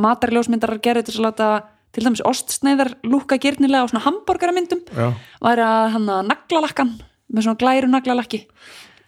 matarljósmyndarar 0.00 0.80
gerði 0.84 1.08
til 1.08 1.18
að 1.18 1.26
láta 1.26 1.48
til 1.92 2.04
dæmis 2.06 2.22
ostsneiðar 2.24 2.94
lúka 3.04 3.36
gyrnilega 3.40 3.84
og 3.84 3.92
svona 3.92 4.06
hambúrgaramyndum 4.06 4.80
væri 4.92 5.64
að 5.66 5.90
hann 5.96 6.08
að 6.08 6.30
naglalakkan 6.30 6.94
með 7.32 7.46
svona 7.46 7.60
glæru 7.60 7.90
naglalakki 7.92 8.46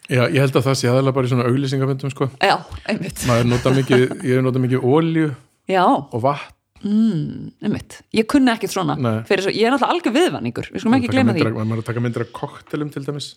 Já, 0.05 0.21
ég 0.29 0.37
held 0.37 0.57
að 0.59 0.67
það 0.67 0.75
sé 0.79 0.89
aðalega 0.91 1.15
bara 1.17 1.27
í 1.27 1.31
svona 1.31 1.45
auglýsingafundum 1.49 2.11
sko. 2.13 2.27
já, 2.37 2.55
einmitt. 2.91 3.23
Maður 3.29 3.47
nota 3.49 3.73
mikið, 3.73 4.03
ég 4.27 4.43
nota 4.45 4.61
mikið 4.61 4.85
ólju 4.85 5.31
já, 5.71 5.83
og 5.85 6.19
vatn. 6.21 6.51
Einmitt, 7.65 7.97
ég 8.13 8.27
kunni 8.29 8.51
ekkit 8.53 8.75
svona 8.75 8.95
fyrir 9.25 9.47
svo, 9.47 9.53
ég 9.55 9.65
er 9.65 9.73
náttúrulega 9.73 9.95
algjör 9.95 10.13
viðvanningur 10.19 10.67
við 10.69 10.83
skulum 10.83 10.97
ekki 10.99 11.09
gleyma 11.09 11.33
því. 11.33 11.47
maður 11.55 11.79
er 11.79 11.81
að 11.81 11.87
taka 11.87 12.03
myndir 12.05 12.25
af 12.27 12.33
koktelum 12.35 12.91
til 12.93 13.01
dæmis. 13.07 13.31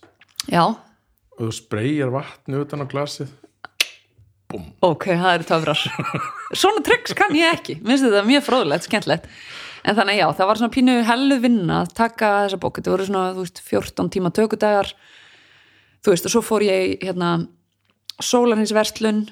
Já, 0.52 0.64
og 0.68 1.40
þú 1.46 1.52
spreyjar 1.56 2.12
vatni 2.12 2.60
utan 2.60 2.84
á 2.84 2.86
glasið. 2.90 3.32
Ok, 4.84 5.08
það 5.12 5.32
eru 5.38 5.48
töfrar. 5.48 5.80
Svona 6.60 6.84
tricks 6.84 7.16
kann 7.16 7.36
ég 7.36 7.56
ekki. 7.56 7.78
Minnst 7.84 8.04
þetta 8.04 8.24
mjög 8.28 8.44
fróðlegt, 8.46 8.88
skemmtlegt 8.88 9.28
en 9.88 9.96
þannig 9.96 10.20
já, 10.20 10.26
það 10.36 10.50
var 10.50 10.60
svona 10.60 10.74
pínu 10.74 10.96
hellu 11.06 11.38
vinna 11.42 11.82
að 11.82 11.94
taka 11.96 12.32
þessa 12.44 12.60
bók, 12.60 12.78
þetta 12.78 12.92
voru 12.92 13.06
svona 13.08 13.24
þú 13.36 13.44
veist, 13.44 13.62
14 13.64 14.10
tíma 14.14 14.32
tökudagar 14.34 14.92
þú 16.04 16.14
veist, 16.14 16.28
og 16.28 16.34
svo 16.34 16.42
fór 16.44 16.66
ég 16.66 17.04
hérna 17.04 17.32
sólarhinsverslun 18.22 19.24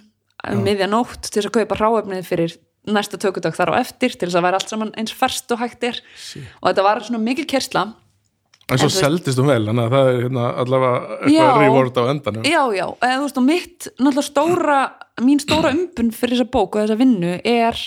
um 0.47 0.65
miðja 0.65 0.89
nótt 0.91 1.31
til 1.33 1.45
að 1.45 1.55
kaupa 1.61 1.79
ráefnið 1.79 2.27
fyrir 2.27 2.57
næsta 2.87 3.19
tökudag 3.19 3.57
þar 3.57 3.75
á 3.75 3.83
eftir 3.83 4.15
til 4.15 4.29
þess 4.29 4.39
að 4.39 4.47
væri 4.47 4.59
allt 4.61 4.73
saman 4.73 4.93
eins 4.99 5.15
ferst 5.17 5.51
og 5.51 5.63
hægt 5.63 5.87
er. 5.89 5.99
Og 6.63 6.69
þetta 6.69 6.85
var 6.87 7.03
svona 7.03 7.23
mikil 7.23 7.47
kersla 7.51 7.89
en 8.67 8.81
svo 8.81 8.89
þú 8.91 8.97
seldist 8.99 9.39
hún 9.39 9.51
vel 9.51 9.69
þannig 9.69 9.85
að 9.85 9.93
það 9.95 10.09
er 10.11 10.17
hérna, 10.25 10.47
allavega 10.63 11.19
eitthvað 11.21 11.61
reward 11.63 11.99
á 11.99 12.03
endanum. 12.11 12.47
Já, 12.47 12.63
já, 12.75 12.87
eða 12.99 13.19
þú 13.19 13.27
veist, 13.27 13.39
og 13.39 13.47
mitt 13.47 13.87
náttúrulega 13.93 14.27
stóra, 14.27 14.79
mín 15.23 15.43
stóra 15.43 15.71
umbun 15.75 16.11
fyrir 16.15 16.35
þessa 16.35 16.51
bók 16.57 16.75
og 16.75 16.83
þessa 16.83 16.99
vinnu 16.99 17.37
er 17.47 17.79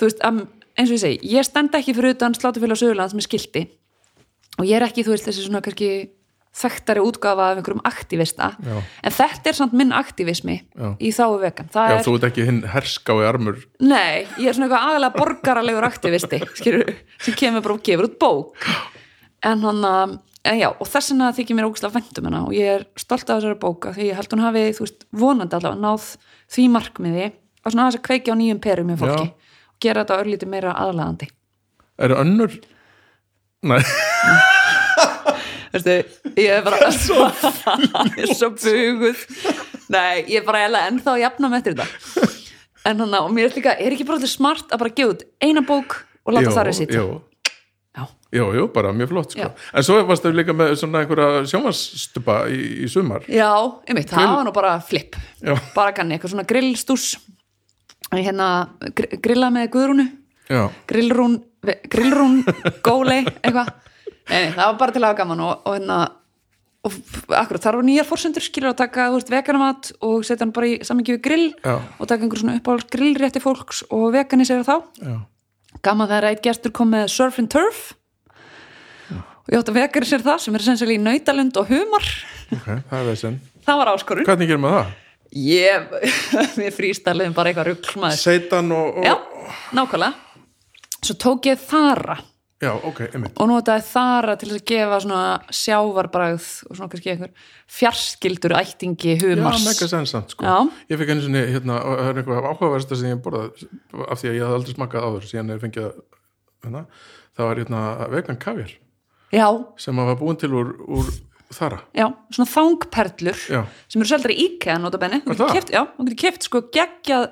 þú 0.00 0.08
veist, 0.08 0.24
að, 0.26 0.40
eins 0.74 0.90
og 0.90 0.96
ég 0.96 1.02
segi 1.04 1.32
ég 1.36 1.46
stend 1.46 1.78
ekki 1.78 1.94
fyrir 1.94 2.16
utan 2.16 2.34
slátufélag 2.34 2.80
Suðurlands 2.80 3.14
með 3.14 3.28
skildi 3.28 3.64
og 4.58 4.66
ég 4.66 4.80
er 4.80 4.86
ekki, 4.88 5.06
þú 5.06 5.14
veist, 5.14 5.28
þessi 5.28 5.46
svona 5.46 5.62
kannski 5.62 5.92
þekktari 6.54 7.02
útgafa 7.02 7.48
af 7.50 7.58
einhverjum 7.58 7.82
aktivista. 7.88 8.52
Já. 8.62 8.76
en 9.02 9.14
þetta 9.16 9.50
er 9.50 9.58
samt 9.58 9.72
minn 9.74 9.94
aktivismi 9.94 10.56
Já. 10.62 10.92
í 11.00 11.10
þáu 11.14 11.38
vegan. 11.42 11.70
Það 11.74 11.90
Já, 11.90 11.96
er, 11.96 12.04
þú 12.06 12.14
ert 12.18 12.28
ekki 12.30 12.46
hinn 12.48 12.60
herskái 12.74 13.24
armur. 13.28 13.58
Nei, 13.82 14.26
ég 14.38 14.50
er 14.50 14.56
svona 14.56 14.68
eitthvað 14.68 14.86
aðalega 14.90 15.18
borgaralegur 15.18 15.88
aktivisti 15.88 16.40
skilur, 16.54 16.94
sem 17.18 17.34
kemur 17.38 17.64
bara 17.66 17.78
og 17.78 17.82
gefur 17.86 18.08
út 18.08 18.18
bók. 18.22 18.68
En 19.44 19.66
hann 19.66 19.82
að 19.88 20.18
en 20.44 20.58
já, 20.60 20.68
og 20.72 20.88
þess 20.88 21.12
vegna 21.12 21.30
þykir 21.36 21.56
mér 21.56 21.68
ógustlega 21.70 21.96
væntum 21.96 22.26
hana 22.28 22.42
og 22.44 22.52
ég 22.56 22.74
er 22.74 22.84
stolt 23.00 23.24
af 23.30 23.40
þessari 23.40 23.56
bóka 23.60 23.94
því 23.96 24.10
ég 24.10 24.18
held 24.18 24.34
hún 24.34 24.44
hafi, 24.44 24.64
þú 24.76 24.84
veist, 24.84 25.06
vonandi 25.16 25.56
allavega 25.56 25.80
náð 25.80 26.08
því 26.52 26.66
markmiði 26.74 27.30
og 27.64 27.72
svona 27.72 27.86
aðeins 27.86 27.98
að 28.00 28.04
kveikja 28.10 28.36
á 28.36 28.40
nýjum 28.40 28.60
perum 28.60 28.90
með 28.92 29.00
fólki 29.00 29.24
Já. 29.24 29.32
og 29.32 29.86
gera 29.86 30.04
þetta 30.04 30.18
örlítið 30.20 30.52
meira 30.52 30.74
aðlagandi 30.84 31.30
eru 32.04 32.18
önnur? 32.20 32.58
Nei, 33.64 33.80
Veistu, 35.74 35.94
ég 36.38 36.48
er 36.54 36.62
bara 36.62 36.78
ég 38.14 38.24
er 38.24 38.32
svo 38.38 38.50
buguð. 38.54 39.22
Nei, 39.90 40.24
ég 40.30 40.40
er 40.40 40.46
bara 40.46 40.64
ennþá 40.86 41.16
að 41.16 41.22
jafna 41.24 41.50
með 41.50 41.60
eftir 41.60 41.76
þetta. 41.80 42.30
En 42.84 43.00
hann 43.00 43.14
og 43.16 43.30
mér 43.32 43.48
er 43.48 43.54
líka, 43.58 43.72
er 43.80 43.94
ekki 43.96 44.04
bara 44.06 44.18
alltaf 44.20 44.32
smart 44.32 44.72
að 44.74 44.82
bara 44.84 44.92
gefa 44.96 45.14
út 45.14 45.22
eina 45.42 45.62
bók 45.64 45.94
og 46.24 46.34
láta 46.36 46.52
það 46.52 46.66
resita 46.68 46.98
jú, 46.98 47.06
já, 47.96 48.04
jú, 48.36 48.46
jú, 48.58 48.64
bara 48.74 48.92
mjög 48.96 49.10
flott 49.14 49.32
sko. 49.34 49.46
Já. 49.48 49.68
En 49.80 49.86
svo 49.86 49.96
varstu 50.08 50.32
líka 50.36 50.54
með 50.56 50.74
svona 50.80 51.00
einhverja 51.02 51.44
sjónvarsstupa 51.48 52.36
í, 52.52 52.58
í 52.84 52.88
sumar? 52.92 53.24
Já, 53.32 53.48
einmitt, 53.88 54.10
það 54.12 54.20
Grill- 54.20 54.34
var 54.36 54.44
nú 54.48 54.54
bara 54.56 54.74
flip. 54.84 55.16
Já, 55.40 55.54
bara 55.76 55.94
kanni, 55.96 56.18
eitthvað 56.18 56.34
svona 56.36 56.46
grillstús. 56.48 57.06
Hérna, 58.14 58.50
gr 58.94 59.08
grilla 59.24 59.48
með 59.54 59.70
guðrúnu. 59.74 60.06
Já, 60.52 60.66
grillrún, 60.90 61.38
grillrún 61.88 62.42
gólei, 62.84 63.22
eitthvað 63.40 63.72
Nei, 64.30 64.52
það 64.54 64.62
var 64.64 64.76
bara 64.80 64.94
til 64.94 65.02
að 65.02 65.08
hafa 65.10 65.18
gaman 65.20 65.42
og, 65.44 65.64
og 65.64 65.76
hérna 65.76 65.98
og 66.84 66.96
akkurat 67.32 67.64
þar 67.64 67.78
var 67.78 67.86
nýjar 67.86 68.08
fórsendur 68.08 68.44
skilur 68.44 68.72
að 68.74 68.80
taka, 68.82 69.08
þú 69.08 69.18
veist, 69.18 69.30
veganamat 69.32 69.90
og 70.04 70.24
setja 70.28 70.44
hann 70.44 70.52
bara 70.56 70.68
í 70.68 70.74
samingi 70.84 71.14
við 71.16 71.22
grill 71.24 71.46
Já. 71.64 71.78
og 71.80 72.08
taka 72.10 72.26
einhver 72.26 72.42
svona 72.42 72.56
uppáhalds 72.58 72.90
grillrétti 72.92 73.40
fólks 73.40 73.84
og 73.88 74.10
veganisera 74.16 74.66
þá. 74.66 74.74
Já. 75.00 75.14
gaman 75.84 76.10
þegar 76.10 76.28
eitt 76.30 76.44
gestur 76.44 76.74
kom 76.76 76.92
með 76.92 77.08
surf 77.12 77.38
and 77.40 77.52
turf. 77.52 77.94
Og 79.44 79.52
ég 79.52 79.60
átti 79.60 79.72
að 79.72 79.80
veganisera 79.80 80.24
það 80.24 80.44
sem 80.44 80.56
er 80.56 80.66
sensilega 80.66 81.00
í 81.00 81.04
nautalund 81.04 81.56
og 81.60 81.72
humar. 81.72 82.12
Ok, 82.52 82.68
það 82.90 83.10
er 83.14 83.40
það 83.64 83.80
var 83.80 83.92
áskorun. 83.94 84.28
Hvernig 84.28 84.52
gerum 84.52 84.68
við 84.68 84.76
það? 84.78 84.92
ég, 85.34 85.88
við 86.60 86.70
frístæliðum 86.76 87.34
bara 87.36 87.50
eitthvað 87.50 87.72
rugl 87.72 87.98
maður 88.02 88.20
Seitan 88.22 88.70
og, 88.74 89.00
og 89.00 89.08
já, 89.08 89.14
nákvæmlega. 89.74 90.12
Svo 91.04 91.16
tók 91.20 91.50
ég 91.50 91.60
þara 91.60 92.20
já, 92.64 92.70
ok, 92.74 93.00
einmitt. 93.10 93.34
Og 93.40 93.50
notaði 93.50 93.84
þara 93.88 94.36
til 94.40 94.50
að 94.50 94.62
gefa 94.70 95.00
svona 95.04 95.24
sjávarbragð 95.60 96.46
og 96.68 96.78
svona 96.78 96.88
kannski 96.92 97.12
einhver 97.12 97.50
fjarskildur 97.78 98.56
ættingi 98.58 99.14
Já, 99.14 99.20
humars 99.24 99.66
mega 99.66 99.90
sensant 99.90 100.34
sko. 100.34 100.46
Já. 100.46 100.56
Ég 100.92 101.00
fikk 101.02 101.12
einu 101.12 101.26
sinni, 101.26 101.44
hérna, 101.52 101.78
það 101.84 102.08
er 102.08 102.22
eitthvað 102.22 102.48
áhugaversta 102.50 102.98
sem 103.00 103.12
ég 103.12 103.22
borðað 103.24 103.66
af 104.08 104.22
því 104.22 104.32
að 104.32 104.38
ég 104.38 104.46
hafði 104.46 104.58
aldrei 104.60 104.78
smakað 104.78 105.06
áður 105.08 105.28
síðan 105.30 105.54
ég 105.54 105.62
fengið 105.62 105.86
hérna, 106.64 106.84
það 107.36 107.50
var 107.50 107.62
hérna 107.62 107.84
vegan 108.16 108.42
kavjar 108.42 108.74
já, 109.34 109.48
sem 109.80 110.02
var 110.02 110.18
búin 110.20 110.40
til 110.40 110.52
úr, 110.56 110.74
úr 110.88 111.14
þara. 111.54 111.80
Já, 111.94 112.08
svona 112.34 112.50
þangperlur 112.50 113.40
Já, 113.52 113.62
sem 113.90 114.02
eru 114.02 114.10
seldar 114.10 114.34
í 114.34 114.38
IKEA 114.48 114.78
Er 114.80 115.42
keft, 115.52 115.72
já, 115.74 115.84
þú 115.96 116.06
getur 116.08 116.20
keft 116.24 116.48
sko 116.48 116.62
geggjað 116.74 117.28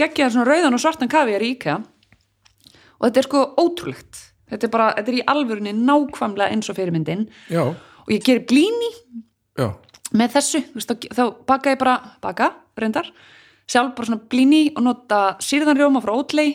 geggjað 0.00 0.34
svona 0.34 0.48
rauðan 0.48 0.76
og 0.76 0.82
svartan 0.82 1.10
kaviar 1.12 1.44
í 1.44 1.54
IKEA. 1.56 1.78
Og 3.00 3.08
þetta 3.08 3.22
er 3.22 3.28
sko 3.28 3.44
ótrúlegt 3.60 4.20
þetta 4.50 4.66
er 4.66 4.72
bara, 4.74 4.88
þetta 4.98 5.12
er 5.14 5.18
í 5.20 5.26
alvörunni 5.34 5.72
nákvæmlega 5.78 6.50
eins 6.54 6.70
og 6.72 6.76
fyrirmyndin. 6.78 7.28
Já, 7.50 7.62
og 7.70 8.10
ég 8.12 8.24
gerir 8.26 8.44
glíni 8.50 8.90
já. 9.58 9.70
með 10.12 10.36
þessu, 10.38 10.62
veist, 10.74 10.90
þá, 10.90 11.10
þá 11.16 11.24
baka 11.46 11.74
ég 11.74 11.80
bara 11.80 11.96
baka, 12.24 12.52
reyndar. 12.80 13.10
Sjálf 13.70 13.94
bara 13.94 14.10
svona 14.10 14.24
blíni 14.32 14.64
og 14.74 14.82
nota 14.82 15.20
sýrðanrjóma 15.46 16.02
frá 16.02 16.10
ótlei 16.16 16.48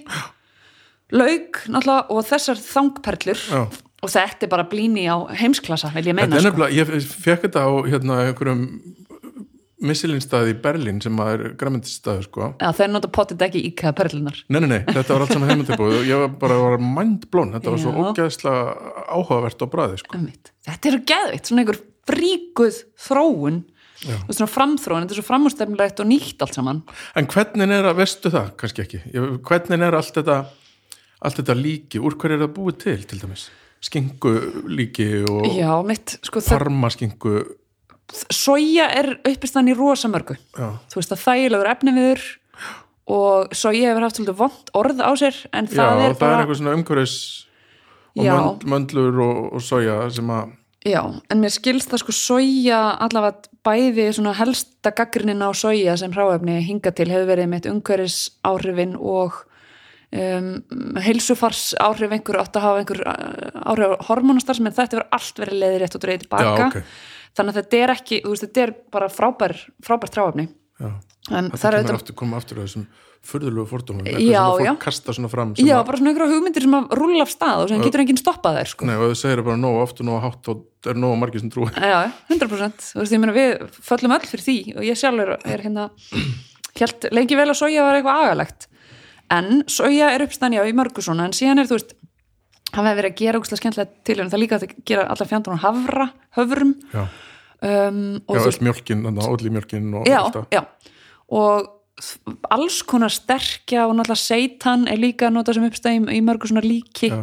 lauk, 1.15 1.61
náttúrulega, 1.69 2.05
og 2.11 2.25
þessar 2.27 2.59
þangperlur. 2.59 3.43
Já. 3.51 3.65
og 4.05 4.11
þetta 4.11 4.45
er 4.45 4.49
bara 4.51 4.65
blíni 4.69 5.05
á 5.09 5.17
heimsklassa, 5.33 5.89
vil 5.95 6.03
ég 6.09 6.13
Þetta 6.13 6.27
meina 6.27 6.35
er 6.37 6.43
sko. 6.43 6.49
nefnilega, 6.51 6.75
ég 6.77 7.07
fekk 7.25 7.45
þetta 7.47 7.61
á 7.65 7.71
hérna 7.89 8.17
einhverjum 8.27 8.65
missilinstaði 9.83 10.53
í 10.53 10.57
Berlín 10.63 11.01
sem 11.03 11.17
að 11.19 11.31
er 11.33 11.43
græmyndistæður 11.59 12.25
sko. 12.29 12.49
Já, 12.61 12.69
þeir 12.77 12.91
nota 12.93 13.11
potið 13.11 13.45
ekki 13.47 13.63
íkæða 13.71 13.93
perlunar 13.97 14.41
Nei, 14.47 14.59
nei, 14.63 14.69
nei, 14.71 14.81
þetta 14.87 15.09
var 15.11 15.25
allt 15.25 15.35
saman 15.35 15.51
heimundabúið 15.51 15.97
og 15.99 16.07
ég 16.11 16.23
var 16.23 16.33
bara 16.45 16.59
var 16.61 16.83
mindblown, 16.83 17.53
þetta 17.57 17.73
var 17.73 17.83
svo 17.83 17.93
Já. 17.93 17.99
ógeðslega 18.01 18.91
áhugavert 19.11 19.63
á 19.63 19.67
bræði 19.75 20.01
sko. 20.01 20.17
Einmitt. 20.17 20.51
Þetta 20.69 20.91
eru 20.91 21.01
geðvitt, 21.11 21.49
svona 21.49 21.65
einhver 21.65 21.81
fríkuð 22.05 22.83
þróun 23.07 23.63
og 24.05 24.35
svona 24.35 24.51
framþróun, 24.51 25.05
þetta 25.05 25.15
er 25.15 25.19
svo 25.19 25.25
framústefnilegt 25.25 26.01
og 26.03 26.09
nýtt 26.09 26.43
allt 26.45 26.57
saman. 26.57 26.83
En 27.17 27.27
hvernig 27.31 27.71
er 27.73 27.87
að, 27.89 27.99
veistu 27.99 28.31
það, 28.31 28.51
kannski 28.59 28.83
ekki? 28.83 29.01
Hvernig 29.47 29.85
er 29.87 29.97
allt 29.97 30.19
þetta 30.19 30.39
allt 31.25 31.41
þetta 31.41 31.55
líki, 31.57 32.01
úr 32.03 32.17
hverju 32.19 32.37
er 32.37 32.43
það 32.45 32.55
búið 32.57 32.79
til 32.83 32.97
til 33.09 33.21
dæmis, 33.23 33.45
skingu 33.83 34.33
líki 34.71 35.07
og 35.29 35.47
Já, 35.55 35.71
mitt, 35.87 36.17
sko 36.25 36.43
farmaskingu 36.43 37.37
soja 38.33 38.89
er 38.93 39.15
uppistan 39.25 39.69
í 39.71 39.75
rosamörgu 39.77 40.37
já, 40.37 40.67
þú 40.91 40.99
veist 41.01 41.15
að 41.15 41.23
þægilegur 41.23 41.71
efniviður 41.71 42.25
og 43.15 43.55
soja 43.57 43.91
hefur 43.91 44.05
haft 44.05 44.19
svolítið 44.19 44.37
vond 44.39 44.69
orð 44.77 45.01
á 45.01 45.11
sér 45.19 45.41
en 45.53 45.69
já 45.69 45.77
það 45.77 45.89
það 45.89 46.03
er 46.03 46.13
er 46.13 46.19
bara 46.21 46.37
eitthvað 46.41 46.61
svona 46.61 46.77
umhverfis 46.77 47.17
og 48.15 48.23
Já. 48.23 48.35
mönd, 48.35 48.63
möndlur 48.71 49.19
og, 49.25 49.41
og 49.57 49.65
soja 49.65 50.05
sem 50.13 50.29
að 50.31 50.53
Já, 50.85 51.01
en 51.33 51.39
mér 51.41 51.49
skilst 51.49 51.89
það 51.89 52.03
sko 52.03 52.13
soja 52.13 52.79
allavega 53.01 53.49
bæði 53.65 54.03
svona 54.13 54.35
helsta 54.37 54.91
gaggrinin 54.93 55.41
á 55.41 55.49
soja 55.57 55.95
sem 55.97 56.13
hráefni 56.13 56.59
hinga 56.61 56.91
til 56.93 57.07
hefur 57.09 57.31
verið 57.31 57.49
mitt 57.49 57.65
umhverfis 57.65 58.19
áhrifin 58.45 58.93
og 58.93 59.39
um, 60.13 60.51
heilsufars 61.01 61.71
áhrif 61.81 62.13
einhver 62.13 62.37
átt 62.43 62.59
að 62.59 62.67
hafa 62.67 62.83
einhver 62.83 63.01
uh, 63.01 63.65
áhrif 63.73 64.05
hormonastar 64.11 64.59
sem 64.59 64.69
þetta 64.69 64.99
hefur 64.99 65.07
allt 65.17 65.41
verið 65.41 65.61
leiðir 65.63 65.83
rétt 65.83 65.97
og 65.97 66.05
dreigð 66.05 66.27
tilbaka 66.27 66.53
Já, 66.53 66.67
ok. 66.69 66.77
Þannig 67.35 67.55
að 67.55 67.59
þetta 67.61 67.81
er 67.81 67.95
ekki, 67.95 68.21
þú 68.25 68.35
veist, 68.35 68.45
þetta 68.47 68.63
er 68.65 68.75
bara 68.95 69.09
frábær 69.11 69.57
frábært 69.85 70.19
hráefni 70.19 70.47
já, 70.79 70.91
en 71.31 71.51
það 71.55 71.67
er 71.69 71.77
auðvitað 71.79 71.99
aftur, 71.99 72.17
koma 72.21 72.39
aftur 72.41 72.61
að 72.61 72.69
þessum 72.69 72.87
furðulegu 73.25 73.65
fordómum 73.65 74.05
Já, 74.05 74.13
eitthvað 74.13 74.27
sem 74.29 74.43
að 74.45 74.59
já. 74.61 74.69
fólk 74.69 74.83
kasta 74.83 75.13
svona 75.17 75.29
fram 75.31 75.53
sem 75.57 75.65
Já, 75.65 75.75
bara 75.81 75.97
svona 75.97 76.11
einhverja 76.11 76.35
hugmyndir 76.35 76.65
sem 76.65 76.75
að 76.77 76.91
rúlla 76.99 77.23
af 77.25 77.31
stað 77.33 77.63
og 77.63 77.71
sem 77.71 77.81
getur 77.81 78.03
enginn 78.03 78.19
stoppað 78.21 78.59
þær 78.59 78.69
sko. 78.69 78.85
nei, 78.85 78.95
og 78.99 79.07
þau 79.09 79.17
segir 79.23 79.41
bara 79.47 79.57
nóg 79.57 79.79
og 79.81 80.03
nóg 80.05 80.19
hátt 80.21 80.49
og 80.53 80.91
er 80.91 80.99
nóg 81.01 81.15
margir 81.17 81.41
sem 81.41 81.49
trúi 81.49 81.71
Já, 81.73 82.11
100% 82.29 82.85
þú 82.91 83.01
veist, 83.01 83.15
ég 83.15 83.23
meina 83.23 83.33
við 83.33 83.55
föllum 83.81 84.13
öll 84.13 84.29
fyrir 84.29 84.45
því 84.45 84.57
og 84.75 84.85
ég 84.85 85.01
sjálfur 85.01 85.33
er 85.41 85.65
hérna 85.65 85.87
helt 86.79 87.07
lengi 87.15 87.37
vel 87.37 87.49
að 87.51 87.59
soja 87.59 87.85
var 87.85 87.99
eitthvað 87.99 88.23
agalegt. 88.25 88.67
En 89.33 89.63
soja 89.71 90.11
er 90.13 90.25
uppstæðan 90.25 90.59
já 90.59 90.63
í 90.69 90.75
mörgu 90.77 91.03
svona. 91.03 91.27
En 91.29 91.35
síðan 91.35 91.63
er 91.63 91.69
þú 91.69 91.79
veist 91.79 91.95
hann 92.75 92.89
hefur 92.89 92.99
verið 93.01 93.13
að 93.13 93.21
gera 93.23 93.41
úkslega 93.41 93.61
skemmtilega 93.61 94.03
til 94.07 94.17
en 94.21 94.33
það 94.33 94.43
líka 94.43 94.59
að 94.59 94.75
gera 94.85 95.07
allar 95.13 95.31
fjandur 95.31 95.57
á 95.57 95.65
havra 95.65 96.09
höfrum 96.39 96.75
Já, 96.91 97.03
um, 97.71 98.03
já 98.19 98.41
öll 98.41 98.61
mjölkin, 98.67 99.07
óli 99.15 99.53
mjölkin 99.57 99.89
og 99.95 100.09
já, 100.09 100.19
allt 100.21 100.37
það 100.39 100.59
já 100.59 100.63
og 101.35 101.71
alls 102.51 102.81
konar 102.87 103.13
sterkja 103.13 103.85
og 103.87 103.95
náttúrulega 103.95 104.19
seitan 104.19 104.87
er 104.91 104.99
líka 104.99 105.29
að 105.29 105.37
nota 105.37 105.55
sem 105.55 105.65
uppstæðum 105.67 106.09
í 106.11 106.21
mörgu 106.25 106.49
svona 106.51 106.63
líki 106.65 107.09
Já. 107.11 107.21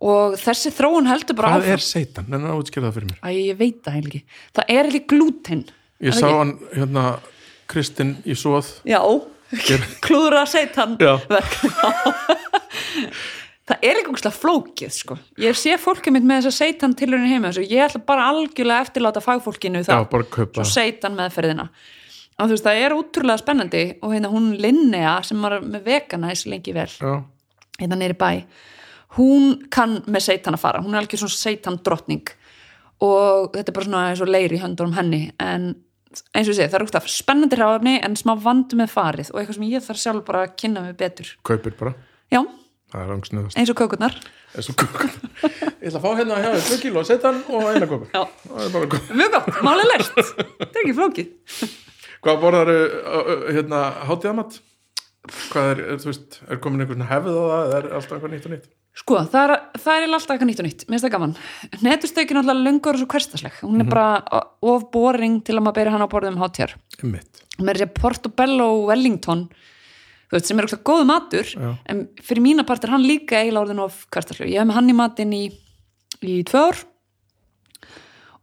og 0.00 0.36
þessi 0.40 0.72
þróun 0.72 1.08
heldur 1.10 1.36
bara 1.36 1.52
Hvað 1.56 1.68
er 1.74 1.84
seitan? 1.84 2.28
En 2.32 2.48
að 2.48 2.62
útskýra 2.62 2.88
það 2.88 2.96
fyrir 2.96 3.10
mér 3.12 3.20
Æ, 3.20 3.28
ég 3.50 3.60
veit 3.60 3.80
það 3.84 3.98
heil 3.98 4.06
ekki. 4.08 4.22
Það 4.56 4.72
er 4.76 4.90
ekki 4.90 5.02
glúten. 5.12 5.64
Ég 6.00 6.16
það 6.16 6.20
sá 6.20 6.26
ekki? 6.26 6.38
hann, 6.40 6.54
hérna, 6.72 7.06
Kristinn 7.68 8.14
í 8.24 8.36
svoð 8.38 8.72
Já, 8.88 9.00
klúðra 10.06 10.46
seitan. 10.48 10.96
Já. 11.00 11.14
verk. 11.28 11.60
það 13.66 13.86
er 13.88 14.00
ekki 14.00 14.12
úkslega 14.14 14.36
flókið, 14.36 14.94
sko. 14.94 15.18
Ég 15.42 15.58
sé 15.58 15.76
fólkið 15.80 16.16
mitt 16.16 16.26
með 16.28 16.44
þess 16.44 16.52
að 16.52 16.56
seitan 16.60 16.96
tilhörinu 16.98 17.30
heima 17.32 17.50
þessu. 17.50 17.66
Ég 17.70 17.84
ætla 17.86 18.02
bara 18.06 18.28
algjörlega 18.32 18.86
eftirláta 18.86 19.22
fagfólkinu 19.24 19.82
Já, 19.82 19.88
það. 19.90 20.06
Svo 20.60 20.66
seitan 20.70 21.18
meðferðina. 21.18 21.68
Og 22.36 22.50
þú 22.50 22.52
veist, 22.52 22.66
það 22.66 22.80
er 22.84 22.94
útrúlega 22.96 23.40
spennandi 23.40 23.84
og 24.04 24.12
hérna 24.12 24.30
hún 24.32 24.50
Linnea 24.60 25.18
sem 25.24 25.40
var 25.42 25.58
með 25.64 25.86
veganæs 25.86 26.44
lengi 26.50 26.74
vel, 26.76 26.90
Já, 26.92 27.14
hérna 27.80 27.96
neyri 27.96 28.16
bæ, 28.18 28.30
hún 29.16 29.54
kann 29.72 30.02
með 30.04 30.28
seitan 30.28 30.58
að 30.58 30.66
fara. 30.66 30.82
Hún 30.84 30.94
er 30.94 31.00
algjör 31.00 31.24
svona 31.24 31.38
seitan 31.40 31.80
drottning 31.82 32.28
og 33.04 33.56
þetta 33.56 33.72
er 33.72 33.76
bara 33.76 33.88
svona 33.88 34.04
eins 34.10 34.22
og 34.24 34.30
leiri 34.30 34.56
í 34.56 34.62
höndunum 34.62 34.94
henni 34.96 35.22
en 35.42 35.72
eins 36.32 36.46
og 36.48 36.54
ég 36.54 36.56
segi, 36.56 36.70
það 36.72 36.78
er 36.78 36.84
úrst 36.86 37.10
spennandi 37.12 37.58
ráðefni 37.60 37.96
en 38.04 38.16
smá 38.16 38.32
vandu 38.40 38.78
með 38.78 38.92
farið 38.94 39.32
og 39.32 39.40
eitthvað 39.40 39.58
sem 39.58 39.66
ég 39.68 39.84
þarf 39.84 40.00
sjálf 40.00 40.22
bara 40.28 40.44
að 40.46 40.54
kynna 40.62 40.84
mig 40.86 40.96
betur 41.00 41.32
já, 42.32 42.40
Það 42.96 43.02
er 43.02 43.10
angsnöðast 43.12 43.58
eins 43.60 43.72
og 43.72 43.76
kökurnar. 43.76 44.14
Ég 44.56 45.88
ætla 45.90 45.98
að 45.98 46.04
fá 46.06 46.12
hérna 46.16 46.38
hjá 46.40 46.46
þér 46.54 46.62
2 46.70 46.78
kíló 46.80 47.02
seitan 47.04 47.42
og 47.52 47.66
eina 47.68 47.88
köpur 47.90 48.06
já, 48.08 48.22
Það 48.46 48.62
er 48.62 48.70
bara 48.72 48.88
köpur 48.94 49.18
mjög 49.20 49.34
gott, 49.34 49.58
máli 49.66 49.84
lært. 49.90 50.14
Þetta 50.16 50.70
er 50.70 50.80
ekki 50.80 50.94
flókið. 50.96 51.74
Hvað 52.24 52.40
borðar 52.46 52.72
hérna 53.52 53.82
hátíðamatt? 54.08 54.56
Hvað 55.50 55.68
er, 55.74 55.84
er, 55.84 56.00
þú 56.00 56.08
veist, 56.08 56.40
er 56.46 56.62
komin 56.64 56.86
einhvern 56.86 57.04
hefð 57.10 57.36
á 57.36 57.44
það 57.44 57.62
eða 57.66 57.78
er 57.82 57.88
alltaf 57.98 58.16
eitthvað 58.16 58.32
nýtt 58.32 58.48
og 58.48 58.54
nýtt? 58.54 58.72
sko, 58.96 59.18
það 59.28 59.42
er, 59.42 59.52
það 59.82 59.98
er 59.98 60.14
alltaf 60.16 60.32
eitthvað 60.32 60.48
nýtt 60.48 60.62
og 60.62 60.66
nýtt. 60.70 60.84
Mér 60.86 60.94
finnst 60.94 61.06
það 61.06 61.14
gaman, 61.16 61.34
netustökin 61.84 62.40
alltaf 62.40 62.60
löngur 62.62 62.96
og 62.96 63.02
svo 63.02 63.08
hverstasleg, 63.12 63.58
hún 63.60 63.82
er 63.84 63.90
bara 63.90 64.42
of 64.64 64.86
boring 64.94 65.42
til 65.44 65.58
að 65.58 65.66
maður 65.66 65.78
beri 65.82 65.92
hann 65.92 66.06
á 66.06 66.12
borðum 66.14 66.38
hátjar 66.40 66.72
með 67.04 67.80
þess 67.80 67.86
að 67.86 67.94
Portobello 68.00 68.68
Wellington 68.88 69.46
veist, 70.32 70.48
sem 70.48 70.58
er 70.58 70.66
eitthvað 70.66 70.84
góð 70.88 71.06
matur 71.08 71.52
Já. 71.52 71.70
en 71.92 72.02
fyrir 72.24 72.44
mína 72.44 72.66
part 72.66 72.84
er 72.84 72.92
hann 72.94 73.06
líka 73.06 73.38
eiginlega 73.40 73.64
orðin 73.66 73.82
of 73.84 74.02
hverstasleg, 74.10 74.50
ég 74.52 74.62
hef 74.62 74.68
með 74.68 74.78
hann 74.80 74.92
í 74.92 74.96
matinn 74.98 75.34
í, 75.36 75.44
í 76.22 76.36
tvö 76.48 76.64
ár. 76.70 76.82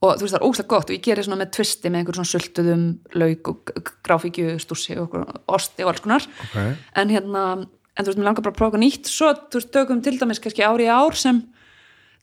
Og 0.03 0.17
þú 0.19 0.25
veist 0.25 0.33
það 0.35 0.39
er 0.41 0.47
ógstlega 0.47 0.71
gott 0.73 0.89
og 0.89 0.97
ég 0.97 1.03
gerir 1.05 1.27
svona 1.27 1.39
með 1.39 1.51
tvisti 1.57 1.91
með 1.91 2.01
einhver 2.01 2.17
svona 2.17 2.31
sultuðum 2.31 2.87
lauk 3.15 3.51
og 3.53 3.91
gráfíkju 4.03 4.57
stússi 4.59 4.97
og 4.97 5.05
okkur 5.05 5.27
osti 5.55 5.85
og 5.85 5.93
alls 5.93 6.03
konar. 6.03 6.25
Ok, 6.47 6.57
en 6.99 7.13
hérna, 7.13 7.43
en 7.63 8.03
þú 8.03 8.11
veist, 8.11 8.19
mér 8.19 8.27
langar 8.27 8.43
bara 8.43 8.55
að 8.55 8.59
prófa 8.59 8.81
nýtt. 8.81 9.07
Svo, 9.07 9.31
þú 9.47 9.61
veist, 9.61 9.71
tökum 9.71 10.01
til 10.03 10.17
dæmis 10.19 10.43
kannski 10.43 10.65
ári 10.67 10.89
í 10.89 10.91
ár 10.91 11.15
sem 11.15 11.39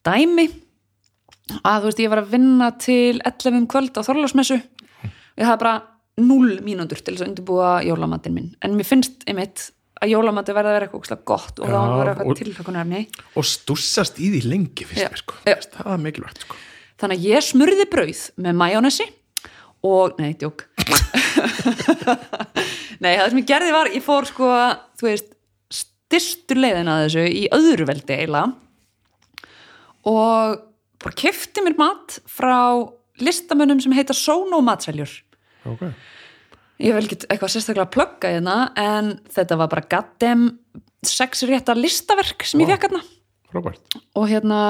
dæmi 0.05 0.51
að 1.65 1.81
þú 1.81 1.89
veist, 1.89 2.05
ég 2.05 2.13
var 2.13 2.21
að 2.21 2.35
vinna 2.37 2.69
til 2.81 3.23
11 3.25 3.57
um 3.63 3.67
kvöld 3.71 3.97
á 3.97 4.05
Þorlásmessu 4.05 4.61
ég 5.41 5.49
hafði 5.49 5.63
bara 5.65 5.75
0 6.21 6.57
mínútur 6.67 7.01
til 7.01 7.15
þess 7.15 7.25
að 7.25 7.31
undirbúa 7.31 7.75
jólamatinn 7.87 8.35
minn. 8.37 8.51
En 8.65 8.75
mér 8.77 8.89
finnst 8.89 9.23
einmitt 9.31 9.71
að 10.01 10.15
jólamati 10.15 10.55
verða 10.57 10.73
að 10.73 10.77
vera 10.79 10.89
eitthvað 10.89 11.25
gott 11.29 11.61
og 11.61 11.69
þá 11.69 11.77
að 11.77 11.95
vera 12.01 12.13
eitthvað 12.15 12.41
tilhökunarefni 12.41 13.01
og 13.37 13.47
stússast 13.47 14.21
í 14.21 14.31
því 14.33 14.43
lengi 14.49 14.87
fyrst 14.89 15.07
mér 15.07 15.21
sko. 15.21 15.41
Já. 15.45 15.57
Það 15.77 15.91
er 15.95 16.05
mikilvægt 16.05 16.45
sko. 16.47 16.61
Þannig 17.01 17.21
að 17.21 17.27
ég 17.31 17.45
smurði 17.45 17.87
brauð 17.93 18.23
með 18.45 18.57
majónesi 18.61 19.07
og, 19.89 20.17
nei, 20.21 20.33
djók. 20.41 20.67
Nei, 23.01 23.15
það 23.17 23.29
sem 23.31 23.39
ég 23.41 23.49
gerði 23.49 23.73
var 23.73 23.89
ég 23.95 24.05
fór 24.05 24.27
sko, 24.29 24.49
þú 25.01 25.07
veist 25.07 25.31
styrstur 25.73 26.59
leiðin 26.61 26.91
að 26.91 27.05
þessu 27.07 27.23
í 27.31 27.47
öðru 27.55 27.87
veldi 27.89 28.17
eiginlega 28.17 28.51
og 30.11 30.61
bara 31.01 31.17
kefti 31.17 31.65
mér 31.65 31.77
mat 31.79 32.19
frá 32.29 32.83
listamönnum 33.21 33.81
sem 33.81 33.95
heita 33.97 34.17
Sono 34.17 34.61
Matseljur 34.65 35.13
ok, 35.69 35.83
ég 36.81 36.97
vil 36.97 37.05
ekki 37.05 37.19
eitthvað 37.27 37.53
sérstaklega 37.55 37.89
að 37.89 37.95
plugga 37.97 38.33
hérna 38.37 38.57
en 38.81 39.13
þetta 39.35 39.59
var 39.61 39.73
bara 39.73 39.89
gaddem 39.91 40.47
sex 41.07 41.45
rétta 41.49 41.77
listaverk 41.77 42.45
sem 42.49 42.61
ég 42.65 42.71
fekk 42.73 42.89
hérna. 42.89 43.03
Og 44.17 44.29
hérna 44.31 44.61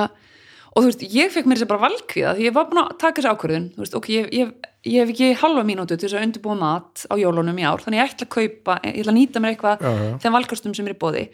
og 0.70 0.84
þú 0.84 0.88
veist, 0.88 1.06
ég 1.12 1.32
fekk 1.34 1.48
mér 1.50 1.58
þess 1.58 1.66
að 1.66 1.72
bara 1.72 1.84
valkviða 1.88 2.34
því 2.38 2.44
ég 2.46 2.54
var 2.54 2.68
búin 2.70 2.82
að 2.84 2.92
taka 3.02 3.18
þessi 3.18 3.30
ákvörðun. 3.34 3.64
Veist, 3.82 3.96
ok, 3.98 4.08
ég, 4.14 4.28
ég, 4.38 4.52
ég 4.86 5.02
hef 5.02 5.10
ekki 5.12 5.30
halva 5.42 5.64
mínútu 5.66 5.96
til 5.98 6.06
þess 6.06 6.18
að 6.20 6.26
undirbúa 6.28 6.56
mat 6.60 7.02
á 7.10 7.14
jólunum 7.18 7.58
í 7.58 7.66
ár 7.66 7.82
þannig 7.82 8.00
ég 8.00 8.12
ætla 8.14 8.28
að 8.28 8.34
kaupa, 8.36 8.76
ég 8.86 9.00
ætla 9.02 9.12
að 9.12 9.18
nýta 9.18 9.42
mér 9.42 9.56
eitthvað 9.56 9.82
þeim 10.22 10.36
valkostum 10.38 10.76
sem 10.78 10.86
er 10.86 10.94
í 10.94 11.00
bóði 11.02 11.24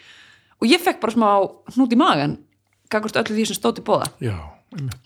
og 0.57 0.69
ég 0.71 0.81
fekk 0.83 1.03
bara 1.05 1.15
smá 1.15 1.29
hnút 1.77 1.93
í 1.93 2.01
magan 2.01 2.39
gagvart 2.91 3.21
öllu 3.21 3.37
því 3.37 3.45
sem 3.51 3.59
stóð 3.59 3.79
til 3.79 3.87
bóða 3.87 4.09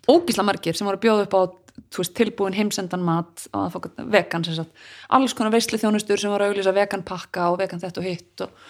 ógísla 0.08 0.44
margir 0.46 0.78
sem 0.78 0.86
voru 0.88 0.96
að 0.96 1.04
bjóða 1.04 1.26
upp 1.26 1.34
á 1.36 1.40
veist, 1.98 2.14
tilbúin 2.18 2.54
heimsendan 2.54 3.02
mat 3.02 3.46
vegan 4.12 4.44
sem 4.46 4.60
sagt, 4.60 4.84
alls 5.10 5.34
konar 5.34 5.54
veisli 5.54 5.80
þjónustur 5.80 6.20
sem 6.20 6.30
voru 6.30 6.46
að 6.46 6.54
auglýsa 6.54 6.74
vegan 6.76 7.02
pakka 7.06 7.50
og 7.50 7.58
vegan 7.62 7.82
þetta 7.82 8.02
og 8.02 8.06
hitt 8.06 8.44
og, 8.46 8.68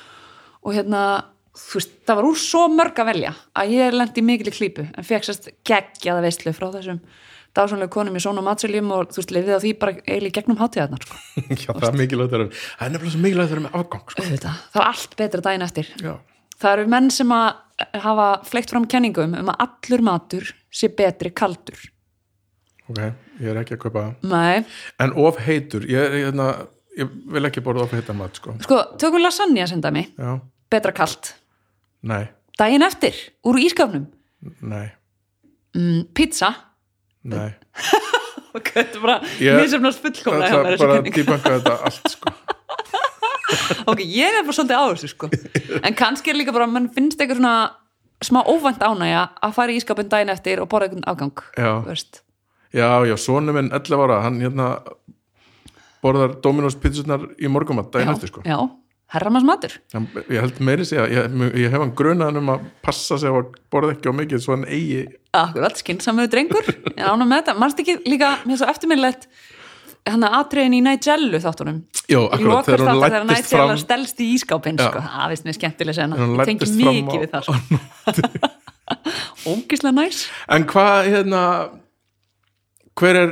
og 0.65 0.77
hérna 0.77 1.03
þú 1.57 1.81
veist, 1.81 1.99
það 2.07 2.21
var 2.21 2.31
úr 2.31 2.39
svo 2.41 2.63
mörg 2.73 3.03
að 3.03 3.11
velja 3.11 3.35
að 3.59 3.75
ég 3.77 3.99
lendi 3.99 4.25
mikil 4.25 4.49
í 4.49 4.55
klípu 4.55 4.87
en 4.89 5.07
fekk 5.07 5.29
sérst 5.29 5.51
geggjaða 5.69 6.25
veislu 6.25 6.55
frá 6.57 6.71
þessum 6.79 7.03
dásanlega 7.57 7.91
konum 7.91 8.17
í 8.17 8.23
svona 8.23 8.45
matseljum 8.47 8.93
og 8.95 9.11
þú 9.11 9.21
veist, 9.21 9.33
lifið 9.35 9.57
á 9.59 9.61
því 9.65 9.73
bara 9.83 9.97
eiginlega 10.07 10.37
gegnum 10.39 10.61
hátíðarnar 10.61 11.03
sko. 11.03 11.17
já, 11.65 11.71
það 11.71 11.89
er 11.89 11.97
mikilvægt 11.99 12.37
það 12.37 12.45
er 12.47 12.93
nefnilega 12.95 13.15
svo 13.15 13.23
mikilvægt 13.25 13.47
að 13.47 13.55
vera 13.55 13.65
með 13.65 13.79
afgang 13.81 14.13
sko. 14.15 14.27
Það 14.39 14.83
er 14.83 14.87
allt 14.87 15.17
betra 15.19 15.45
daginn 15.47 15.67
eftir. 15.67 15.91
Já, 15.99 16.13
það 16.63 16.77
eru 16.77 16.93
menn 16.95 17.11
sem 17.15 17.35
að 17.35 17.49
hafa 18.05 18.29
fleikt 18.47 18.75
fram 18.75 18.87
kenningum 18.91 19.35
um 19.41 19.51
að 19.51 19.65
allur 19.67 20.07
matur 20.07 20.53
sé 20.71 20.93
betri 20.95 21.33
kaldur 21.35 21.81
ok, 22.91 23.01
ég 23.41 23.51
er 23.53 23.61
ekki 23.63 23.77
að 23.79 23.83
kaupa 23.87 24.05
Nei. 24.27 24.65
en 25.01 25.15
of 25.21 25.39
heitur, 25.47 25.87
ég, 25.89 25.99
er, 26.01 26.17
hérna, 26.27 26.49
ég 26.99 27.11
vil 27.35 27.47
ekki 27.49 27.63
borða 27.65 27.87
of 27.87 27.95
heitan 27.97 28.19
mat 28.21 28.37
sko. 28.41 28.57
sko, 28.65 28.81
tökum 29.01 29.23
lasagna 29.23 29.67
sem 29.71 29.83
dæmi 29.85 30.07
já, 30.19 30.33
betra 30.73 30.93
kalt 30.97 31.35
nei, 32.03 32.25
daginn 32.59 32.83
eftir, 32.87 33.15
úr 33.47 33.61
ískapnum 33.63 34.09
nei, 34.61 34.89
mm, 35.77 36.09
pizza 36.17 36.53
nei 37.25 37.51
ok, 38.57 38.71
þetta 38.75 38.97
er 38.99 39.03
bara 39.05 39.19
Ég- 39.39 39.61
misefnast 39.63 40.03
það 40.03 40.41
er 40.43 40.79
bara 40.81 40.97
kenning. 40.97 41.15
dýbanka 41.15 41.59
þetta 41.59 41.77
allt 41.87 42.15
sko. 42.17 42.33
ok, 43.91 44.01
ég 44.03 44.39
er 44.41 44.43
bara 44.47 44.57
svolítið 44.57 44.81
á 44.81 44.85
þessu 44.91 45.11
sko. 45.13 45.29
en 45.85 45.95
kannski 45.99 46.33
er 46.33 46.39
líka 46.41 46.55
bara 46.57 46.67
mann 46.71 46.89
finnst 46.95 47.21
eitthvað 47.21 47.39
svona 47.43 47.55
smá 48.25 48.41
óvænt 48.45 48.83
ánægja 48.85 49.23
að 49.47 49.55
fara 49.57 49.73
í 49.73 49.79
ískapin 49.81 50.11
daginn 50.11 50.33
eftir 50.35 50.61
og 50.61 50.69
borða 50.73 50.91
einhvern 50.91 51.07
afgang 51.09 51.45
Já. 51.57 51.71
veist. 51.87 52.21
Já, 52.75 52.89
já, 53.09 53.17
sonu 53.19 53.53
minn 53.57 53.71
11 53.75 54.05
ára 54.07 54.21
hann 54.27 54.41
hérna 54.43 54.69
borðar 56.05 56.39
Dominos 56.45 56.77
pizzunar 56.81 57.27
í 57.41 57.49
morgumat 57.53 57.91
daginn 57.93 58.15
eftir 58.15 58.31
sko. 58.33 58.43
já, 58.47 58.57
herramanns 59.13 59.45
matur 59.49 59.75
ég 59.93 60.41
held 60.41 60.61
meiri 60.65 60.87
segja, 60.89 61.07
ég, 61.11 61.39
ég 61.61 61.71
hef 61.75 61.83
hann 61.83 61.95
grunaðan 61.99 62.41
um 62.41 62.53
að 62.55 62.67
passa 62.87 63.19
sig 63.21 63.29
að 63.31 63.51
borða 63.73 63.97
ekki 63.97 64.09
á 64.09 64.15
mikið 64.17 64.45
svo 64.45 64.57
hann 64.57 64.67
eigi 64.71 65.05
akkurat, 65.37 65.77
skynnsamöðu 65.83 66.33
drengur 66.33 66.71
en 66.97 67.05
ánum 67.11 67.29
með 67.29 67.43
þetta, 67.43 67.57
mannst 67.61 67.83
ekki 67.85 67.99
líka 68.09 68.37
mér 68.49 68.63
svo 68.63 68.71
eftirminnlegt 68.73 69.29
hann 70.09 70.25
að 70.25 70.37
atriðin 70.41 70.79
í 70.79 70.81
Nigellu 70.87 71.39
þáttunum 71.45 71.83
Í 72.11 72.17
akkurat, 72.17 72.65
þegar 72.67 72.81
hún 72.89 73.03
lættist 73.05 73.53
Nigella 73.53 73.67
fram 73.69 73.79
stelst 73.83 74.23
í 74.25 74.31
ískápin 74.35 74.79
Já. 74.81 74.87
sko. 74.89 75.03
það 75.05 75.35
finnst 75.35 75.45
mér 75.47 75.57
skemmtileg 75.59 75.95
sena 75.99 76.17
Þegar 76.17 76.41
ég 76.41 76.49
tengi 76.49 76.71
mikið 76.81 77.13
á- 77.13 77.21
við 77.21 77.31
það 77.35 77.43
sko. 77.45 78.51
ógislega 79.53 79.95
næs 79.95 80.23
En 80.57 80.65
hvað, 80.73 81.11
hérna 81.13 81.43
hver 83.01 83.17
er 83.17 83.31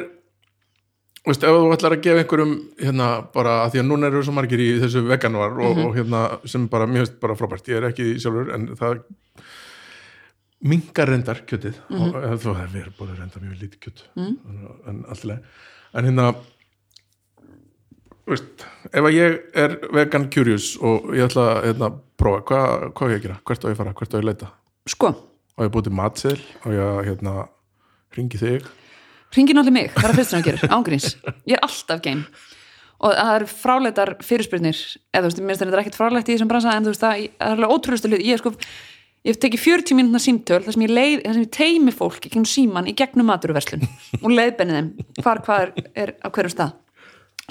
veist, 1.29 1.43
ef 1.45 1.53
þú 1.53 1.73
ætlar 1.75 1.93
að 1.99 2.03
gefa 2.07 2.23
einhverjum 2.23 2.53
hérna, 2.81 3.07
bara, 3.35 3.57
að 3.67 3.75
því 3.75 3.81
að 3.83 3.89
núna 3.91 4.09
eru 4.09 4.23
svo 4.25 4.33
margir 4.33 4.63
í 4.65 4.69
þessu 4.81 5.03
veganvar 5.05 5.59
og, 5.61 5.77
Mhm. 5.77 5.87
og 5.87 5.97
hérna, 5.99 6.21
sem 6.49 6.67
bara, 6.73 6.87
finnst 6.89 7.19
bara 7.21 7.35
frábært, 7.37 7.69
ég 7.69 7.77
er 7.83 7.89
ekki 7.91 8.15
í 8.15 8.21
sjálfur 8.23 8.55
en 8.55 8.69
það 8.77 9.03
mingar 10.63 11.07
reyndar 11.13 11.43
kjötið. 11.47 11.77
Mhm. 11.91 12.15
og 12.15 12.15
eða 12.23 12.39
þó 12.43 12.55
það 12.57 12.77
er 12.81 12.89
bara 12.99 13.13
reyndar 13.19 13.43
mjög 13.45 13.61
lítið 13.63 13.79
kjöt. 13.85 14.03
En 14.89 15.05
alltaf 15.05 15.39
en 15.95 16.05
hérna 16.05 16.35
veist, 18.29 18.65
ef 18.93 19.05
að 19.05 19.15
ég 19.17 19.39
er 19.55 19.77
vegan 19.95 20.29
curious 20.31 20.77
og 20.83 21.13
ég 21.17 21.29
ætla 21.29 21.45
að 21.59 21.65
hérna, 21.69 21.93
prófa, 22.19 22.43
hvað, 22.49 22.93
hvað 22.93 23.09
á 23.09 23.13
ég 23.13 23.19
að 23.21 23.23
gera? 23.23 23.39
Hvert 23.45 23.65
á 23.65 23.71
ég 23.73 23.77
fara, 23.79 23.93
hvert 23.95 24.15
á 24.15 24.17
ég 24.19 24.25
að 24.25 24.29
leita? 24.33 24.51
Sko, 24.89 25.09
og 25.59 25.65
ég 25.65 25.73
búið 25.73 25.85
til 25.89 25.97
matseðl 25.99 26.43
og 26.65 26.73
ég 26.73 27.07
hérna 27.09 27.49
ringi 28.17 28.39
þig 28.41 28.67
ringi 29.37 29.57
náttúrulega 29.57 29.77
mig, 29.77 29.91
það 29.95 30.07
er 30.07 30.13
að 30.13 30.21
fyrst 30.21 30.33
sem 30.33 30.41
að 30.41 30.47
gera 30.49 30.71
ángríns, 30.77 31.09
ég 31.49 31.57
er 31.57 31.65
alltaf 31.67 32.05
geim. 32.05 32.23
Og 32.99 33.15
það 33.15 33.33
eru 33.37 33.49
fráleitar 33.53 34.15
fyrirspyrnir 34.27 34.79
eða 35.15 35.21
þú 35.21 35.29
veist, 35.29 35.41
mér 35.43 35.53
finnst 35.53 35.63
þetta 35.63 35.77
er 35.77 35.83
ekkert 35.85 35.99
frálegt 35.99 36.31
í 36.31 36.35
þessum 36.35 36.49
bransa 36.51 36.73
en 36.75 36.87
þú 36.87 36.95
veist, 36.95 37.05
það 37.05 37.21
það 37.29 37.53
er 37.53 37.53
alveg 37.55 37.75
ótrúlustu 37.75 38.11
hlut 38.11 38.25
ég 38.25 38.35
er 38.35 38.41
sko, 38.43 38.53
ég 39.23 39.31
hef 39.31 39.39
tekið 39.45 39.63
40 39.63 39.99
mínútna 39.99 40.23
símtöl 40.23 40.59
þar 40.65 40.75
sem 40.75 40.85
ég 40.87 40.95
leið, 40.97 41.15
þar 41.23 41.37
sem 41.37 41.45
ég 41.45 41.53
teimi 41.55 41.95
fólk 41.95 42.27
í 42.27 42.33
gegnum 42.33 42.49
síman 42.49 42.91
í 42.91 42.97
gegnum 42.99 43.31
maturverslun 43.31 43.87
og 44.19 44.35
leiðbenni 44.35 44.81
þeim 44.81 44.91
hvar 45.23 45.43
hvað 45.47 45.63
er, 45.63 45.87
er 45.95 46.15
á 46.19 46.29
hverju 46.35 46.55
stað. 46.57 46.75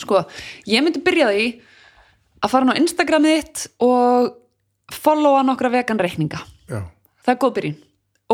Sko, 0.04 0.26
ég 0.68 0.84
myndi 0.84 1.02
byrja 1.06 1.32
því 1.32 1.48
að 2.44 2.54
fara 2.54 2.76
á 2.76 2.80
Instagramið 2.82 3.38
þitt 3.38 3.66
og 3.88 4.34
followa 4.94 5.48
nokkra 5.48 5.72
vegan 5.74 6.04
reikninga. 6.04 6.44
Já, 6.68 6.84
það 7.24 7.34
er 7.34 7.42
góð 7.46 7.56
byrjun, 7.56 7.82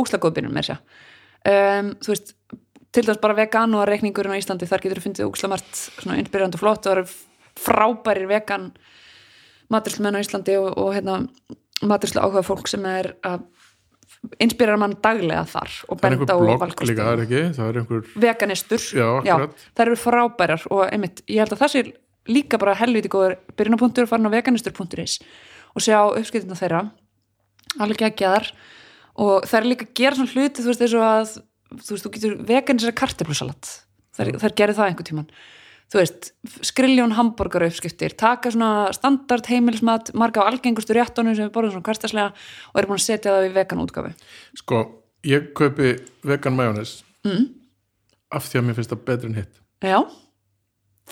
óslega 0.01 0.25
góð 0.25 0.37
byrjun 0.39 0.57
með 0.57 0.65
þess 0.65 0.75
að 0.75 1.03
um, 1.53 1.93
þú 2.01 2.13
veist 2.13 2.35
til 2.93 3.05
dæmis 3.07 3.21
bara 3.21 3.37
vegan 3.37 3.73
og 3.77 3.87
reikningurinn 3.89 4.35
á 4.35 4.41
Íslandi 4.41 4.69
þar 4.69 4.83
getur 4.83 5.01
þú 5.01 5.07
fundið 5.07 5.29
óslega 5.29 5.53
margt 5.55 5.81
svona 5.97 6.47
og 6.47 6.59
flott 6.61 6.85
og 6.85 6.91
það 6.91 6.97
eru 6.97 7.05
frábærir 7.63 8.29
vegan 8.29 8.71
maturslumenn 9.73 10.19
á 10.19 10.23
Íslandi 10.23 10.57
og, 10.61 10.71
og 10.77 10.93
hérna 10.93 11.23
maturslu 11.83 12.21
áhuga 12.21 12.45
fólk 12.45 12.69
sem 12.69 12.85
er 12.85 13.15
að 13.25 13.43
inspirera 14.43 14.79
mann 14.79 14.95
daglega 15.03 15.43
þar 15.49 15.73
og 15.91 15.99
benda 16.01 16.35
á 16.35 16.39
valkostum 16.39 17.01
er 17.03 17.23
ekki? 17.25 17.41
Er 17.59 17.79
einhver, 17.81 18.05
veganistur. 18.15 18.83
Já, 18.95 19.07
akkurat. 19.19 19.65
það 19.75 19.85
eru 19.85 19.99
frábærar 19.99 20.67
og 20.71 20.83
einmitt, 20.87 21.23
ég 21.27 21.43
held 21.43 21.55
að 21.55 21.63
það 21.63 21.73
sé 21.73 21.83
líka 22.31 22.59
bara 22.61 22.77
helviti 22.79 23.11
góður 23.11 23.35
byrjunapunktur 23.57 24.07
farin 24.07 24.29
á 24.31 24.35
veganistur.is 24.35 25.17
og 25.73 25.83
sjá 25.83 25.97
uppskiptina 26.05 26.55
þeirra. 26.55 26.85
Alveg 27.81 28.03
geggjaðar. 28.03 28.51
Og 29.19 29.45
það 29.49 29.59
er 29.59 29.67
líka 29.71 29.87
að 29.87 29.95
gera 29.97 30.17
svona 30.17 30.33
hluti 30.33 30.63
þú 30.63 30.69
veist 30.69 30.83
eins 30.85 30.95
og 30.97 31.05
að 31.07 31.33
þú 31.79 31.95
veist, 31.95 32.05
þú 32.05 32.13
getur 32.17 32.37
veganisera 32.49 32.95
karteflusalat 32.97 33.73
það, 34.15 34.23
er- 34.27 34.39
þær 34.43 34.55
gerir 34.61 34.77
það 34.79 34.89
einhvern 34.91 35.09
tíman 35.09 35.29
þú 35.93 35.99
veist, 35.99 36.31
skriljón 36.65 37.13
hambúrgar 37.17 37.67
uppskiptir 37.67 38.15
taka 38.17 38.51
svona 38.53 38.89
standard 38.95 39.45
heimilismat 39.51 40.13
marga 40.17 40.41
á 40.45 40.49
algengustu 40.49 40.95
réttunum 40.97 41.35
sem 41.37 41.47
við 41.49 41.55
borðum 41.55 41.75
svona 41.75 41.87
hverstaslega 41.89 42.29
og 42.73 42.81
erum 42.81 42.93
búin 42.93 43.01
að 43.01 43.07
setja 43.07 43.33
það 43.35 43.49
í 43.49 43.55
vegan 43.57 43.83
útgafu 43.83 44.13
sko 44.61 44.83
ég 45.27 45.51
kaupi 45.57 45.95
vegan 46.27 46.57
majónis 46.57 47.01
mm. 47.27 47.43
af 48.33 48.47
því 48.49 48.59
að 48.61 48.65
mér 48.67 48.79
finnst 48.79 48.93
það 48.93 49.03
betur 49.07 49.29
en 49.29 49.37
hitt. 49.39 49.59
Já, 49.83 49.99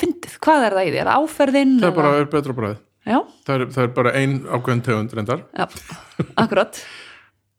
fyndið, 0.02 0.38
hvað 0.44 0.66
er 0.68 0.76
það 0.78 0.88
í 0.88 0.92
því? 0.92 1.00
Er 1.04 1.10
það 1.12 1.28
áferðin? 1.28 1.76
það 1.82 1.92
er 1.92 1.96
bara 2.00 2.16
er 2.18 2.32
betra 2.32 2.58
bræð 2.58 2.80
Já, 3.02 3.18
það 3.48 3.56
er, 3.56 3.64
það 3.74 3.84
er 3.84 3.94
bara 3.98 4.12
ein 4.20 4.34
ákveðin 4.46 4.82
tegund 4.86 5.14
reyndar. 5.18 5.40
Já, 5.58 5.66
akkurat 6.38 6.82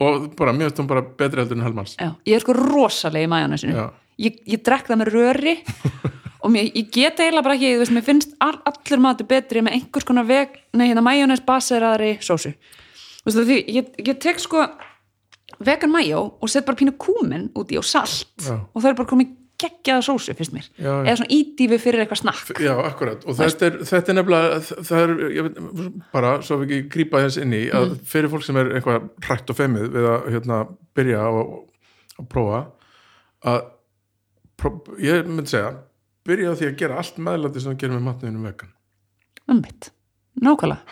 og 0.02 0.28
bara, 0.38 0.54
mér 0.56 0.70
finnst 0.70 0.82
hún 0.82 0.90
bara 0.90 1.02
betri 1.04 1.42
heldur 1.42 1.58
en 1.58 1.66
helmans 1.66 1.96
já. 1.96 2.10
Ég 2.28 2.36
er 2.38 2.44
sko 2.44 2.56
rosalega 2.58 3.28
í 3.28 3.32
majónesinu 3.32 3.76
Já. 3.76 3.86
ég, 4.26 4.38
ég 4.54 4.62
drekk 4.66 4.90
það 4.90 5.00
með 5.02 5.12
röri 5.16 5.56
og 6.42 6.52
mér, 6.54 6.70
ég 6.74 6.88
get 6.94 7.20
eiginlega 7.22 7.46
bara 7.46 7.58
ekki 7.58 7.74
veist, 7.80 7.94
mér 7.94 8.06
finnst 8.06 8.36
all, 8.42 8.56
allur 8.68 9.04
matur 9.04 9.28
betri 9.30 9.62
með 9.64 9.78
einhvers 9.78 10.08
konar 10.08 10.26
veg, 10.28 10.56
nei, 10.74 10.88
hérna 10.90 11.04
majónes 11.06 11.44
baseraðari 11.46 12.16
sósu 12.24 12.54
veist, 13.26 13.38
því, 13.38 13.60
ég, 13.78 13.92
ég 14.02 14.18
tek 14.22 14.42
sko 14.42 14.64
vegan 15.62 15.92
majó 15.92 16.24
og 16.42 16.50
set 16.50 16.66
bara 16.66 16.78
pínu 16.80 16.96
kúmin 17.00 17.50
út 17.58 17.70
í 17.72 17.78
og 17.78 17.86
salt 17.86 18.32
Já. 18.42 18.58
og 18.58 18.78
það 18.80 18.92
er 18.92 18.98
bara 18.98 19.12
komið 19.14 19.38
geggjaða 19.62 20.04
sósu, 20.06 20.34
finnst 20.38 20.54
mér. 20.54 20.68
Já, 20.76 20.90
eða 21.00 21.16
svona 21.20 21.34
ídífi 21.36 21.78
fyrir 21.82 22.02
eitthvað 22.04 22.20
snakk. 22.20 22.52
Já, 22.62 22.72
akkurat, 22.84 23.24
og 23.26 23.38
þetta 23.38 23.68
er, 23.68 23.78
þetta 23.88 24.12
er 24.12 24.18
nefnilega 24.18 24.60
það 24.70 25.02
er, 25.02 25.14
veit, 25.46 25.60
bara 26.14 26.32
svo 26.44 26.58
við 26.60 26.68
ekki 26.68 26.90
grípa 26.96 27.22
þess 27.24 27.40
inn 27.42 27.56
í, 27.56 27.62
að 27.74 27.96
fyrir 28.12 28.32
fólk 28.32 28.46
sem 28.46 28.58
er 28.60 28.74
eitthvað 28.76 29.08
hrætt 29.26 29.52
og 29.54 29.58
femið 29.58 29.88
við 29.96 30.10
að 30.12 30.28
hérna, 30.36 30.60
byrja 30.98 31.24
og, 31.30 31.56
að 32.18 32.28
prófa 32.32 32.60
að 33.52 33.64
pró, 34.60 34.76
ég 35.02 35.26
myndi 35.26 35.54
segja 35.54 35.72
byrja 36.28 36.54
á 36.54 36.58
því 36.58 36.70
að 36.70 36.78
gera 36.82 37.00
allt 37.02 37.18
meðlæti 37.26 37.62
sem 37.62 37.74
þú 37.74 37.80
gerir 37.82 37.96
með 37.96 38.06
matniðinu 38.06 38.46
vegan. 38.46 38.72
Um 39.50 39.60
mitt, 39.64 39.90
nákvæmlega 40.38 40.82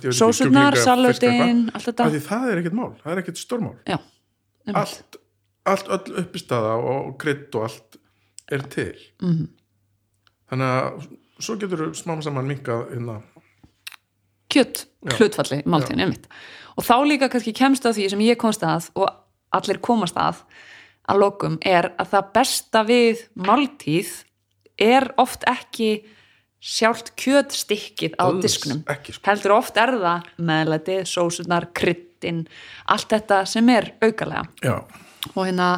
fisk, 0.00 0.80
salutin, 0.80 1.66
allt 1.74 1.90
þetta. 1.90 2.08
Það 2.30 2.50
er 2.52 2.62
ekkert 2.62 2.78
mál, 2.78 2.90
það 3.02 3.12
er 3.12 3.22
ekkert 3.22 3.40
stórmál 3.42 3.74
já, 3.84 3.98
allt, 4.72 5.18
allt 5.66 5.88
öll 5.96 6.18
uppistaða 6.22 6.74
og 6.78 7.14
krydd 7.22 7.54
og 7.58 7.68
allt 7.68 8.00
er 8.52 8.66
til. 8.70 8.94
Mhm. 9.22 9.46
þannig 10.46 10.68
að 10.70 11.06
svo 11.42 11.56
getur 11.58 11.88
smám 11.98 12.22
saman 12.22 12.46
minkað 12.46 12.84
hérna. 12.92 13.22
Kjött 14.48 14.86
hlutfalli 15.16 15.58
í 15.58 15.66
máltíðinu 15.66 16.04
einmitt. 16.04 16.28
Og 16.78 16.84
þá 16.86 16.96
líka 17.02 17.28
kannski 17.28 17.52
kemst 17.56 17.86
að 17.88 17.98
því 17.98 18.10
sem 18.10 18.20
ég 18.20 18.38
komst 18.38 18.62
að 18.62 18.90
og 18.94 19.08
allir 19.56 19.80
komast 19.82 20.16
að 20.16 20.44
að 21.06 21.22
lokum 21.22 21.58
er 21.62 21.92
að 21.98 22.12
það 22.14 22.30
besta 22.34 22.82
við 22.86 23.24
máltíð 23.34 24.12
er 24.82 25.08
oft 25.22 25.46
ekki 25.48 25.90
sjálft 26.66 27.12
kjötstykkið 27.20 28.16
á 28.18 28.26
disknum 28.42 28.82
sko. 28.82 29.20
heldur 29.28 29.54
oft 29.54 29.76
er 29.78 29.94
það 30.00 30.30
meðlætið, 30.48 31.02
sósunar, 31.06 31.68
kryddin 31.76 32.46
allt 32.90 33.12
þetta 33.12 33.44
sem 33.46 33.68
er 33.70 33.92
aukalega. 34.02 34.46
Já, 34.64 34.80
og 35.34 35.42
hérna 35.46 35.70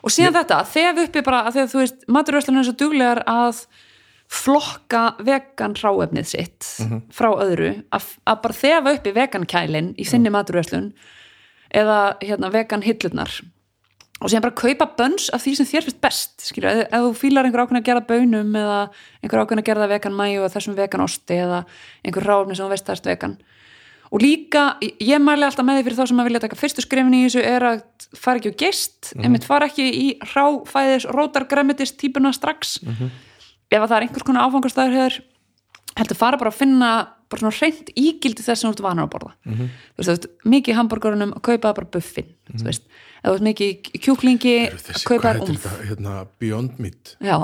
og 0.00 0.12
síðan 0.14 0.38
þetta, 0.40 0.58
að 0.62 0.72
þef 0.74 1.04
uppi 1.04 1.22
bara 1.26 1.52
þegar 1.52 1.70
þú 1.72 1.80
veist, 1.82 2.02
maturvöslunum 2.08 2.62
er 2.62 2.68
svo 2.68 2.76
duglegar 2.80 3.22
að 3.28 3.62
flokka 4.30 5.04
vegan 5.26 5.74
hráefnið 5.74 6.28
sitt 6.30 6.66
frá 7.14 7.30
öðru 7.32 7.72
að, 7.90 8.12
að 8.30 8.42
bara 8.44 8.58
þefa 8.60 8.92
uppi 8.96 9.14
vegankælin 9.16 9.94
í 9.98 10.06
þinni 10.06 10.32
maturvöslun 10.32 10.92
eða 11.70 11.98
hérna 12.22 12.52
vegan 12.54 12.84
hillurnar. 12.86 13.32
Og 14.20 14.28
síðan 14.28 14.44
bara 14.44 14.58
kaupa 14.58 14.86
bönns 14.98 15.30
af 15.32 15.42
því 15.42 15.54
sem 15.56 15.68
þér 15.70 15.86
finnst 15.86 16.00
best 16.04 16.42
skilju, 16.44 16.68
ef, 16.68 16.80
ef 16.92 17.04
þú 17.06 17.12
fílar 17.16 17.46
einhver 17.48 17.64
ákveðin 17.64 17.80
að 17.80 17.86
gera 17.88 18.04
bönum 18.04 18.56
eða 18.60 18.80
einhver 19.22 19.42
ákveðin 19.42 19.62
að 19.62 19.68
gera 19.70 19.82
það 19.84 19.94
vegan 19.94 20.18
mæju 20.18 20.42
og 20.44 20.52
þessum 20.54 20.76
vegan 20.76 21.04
osti 21.06 21.38
eða 21.40 21.62
einhver 22.04 22.28
ráfni 22.28 22.58
sem 22.58 22.66
þú 22.66 22.74
veist 22.74 22.86
það 22.86 22.96
erst 22.98 23.08
vegan 23.10 23.36
og 24.10 24.22
líka, 24.22 24.64
ég 24.82 25.22
mæli 25.22 25.46
alltaf 25.46 25.66
með 25.66 25.80
því 25.80 25.86
fyrir 25.86 25.98
þá 26.00 26.10
sem 26.10 26.20
að 26.22 26.28
vilja 26.30 26.42
taka 26.42 26.58
fyrstu 26.58 26.84
skrefin 26.84 27.14
í 27.14 27.22
þessu 27.28 27.42
er 27.46 27.66
að 27.68 27.82
fara 28.18 28.40
ekki 28.40 28.50
á 28.50 28.60
geist, 28.64 29.12
mm 29.14 29.26
einmitt 29.26 29.46
fara 29.46 29.68
ekki 29.70 29.86
í 29.86 30.06
ráfæðis, 30.32 31.06
rótargræmitist 31.14 31.98
típuna 32.00 32.32
strax. 32.34 32.78
Ef 33.70 33.78
að 33.78 33.86
það 33.86 33.96
er 33.96 34.06
einhvers 34.08 34.26
konar 34.26 34.48
áfangastæður 34.48 34.96
hefur 34.98 35.20
heldur 36.00 36.18
fara 36.18 36.38
bara 36.40 36.50
að 36.50 36.58
finna 36.58 36.90
bara 37.30 37.44
svona 37.44 37.54
hreint 37.54 37.90
ígildi 37.94 38.42
þess 38.42 38.64
sem 38.64 38.70
þú 38.70 38.74
ert 38.74 38.82
vanar 38.88 39.06
að 39.06 39.12
borða. 39.12 39.32
Þú 39.46 39.58
veist, 39.62 40.00
þú 40.00 40.10
veist, 40.10 40.26
mikið 40.54 40.72
í 40.72 40.76
hambúrgarunum 40.80 41.34
að 41.36 41.44
kaupa 41.46 41.74
bara 41.78 41.90
buffin 41.94 42.30
þú 42.50 42.66
veist, 42.66 42.88
ef 43.20 43.28
þú 43.28 43.34
veist 43.36 43.46
mikið 43.46 43.70
í 43.70 44.00
kjúklingi 44.06 44.54
að 44.66 45.04
kaupa 45.06 45.34
umf 45.36 45.52
þetta, 45.52 45.74
hérna, 45.86 46.16
Beyond 46.42 46.80
Meat? 46.82 47.14
Já, 47.22 47.36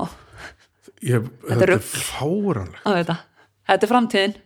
ég, 1.07 1.31
er 1.47 1.63
þetta 1.63 1.71
er 1.71 2.99
þetta, 3.05 3.19
þetta 3.71 3.87
er 3.87 3.93
framtíðin 3.93 4.37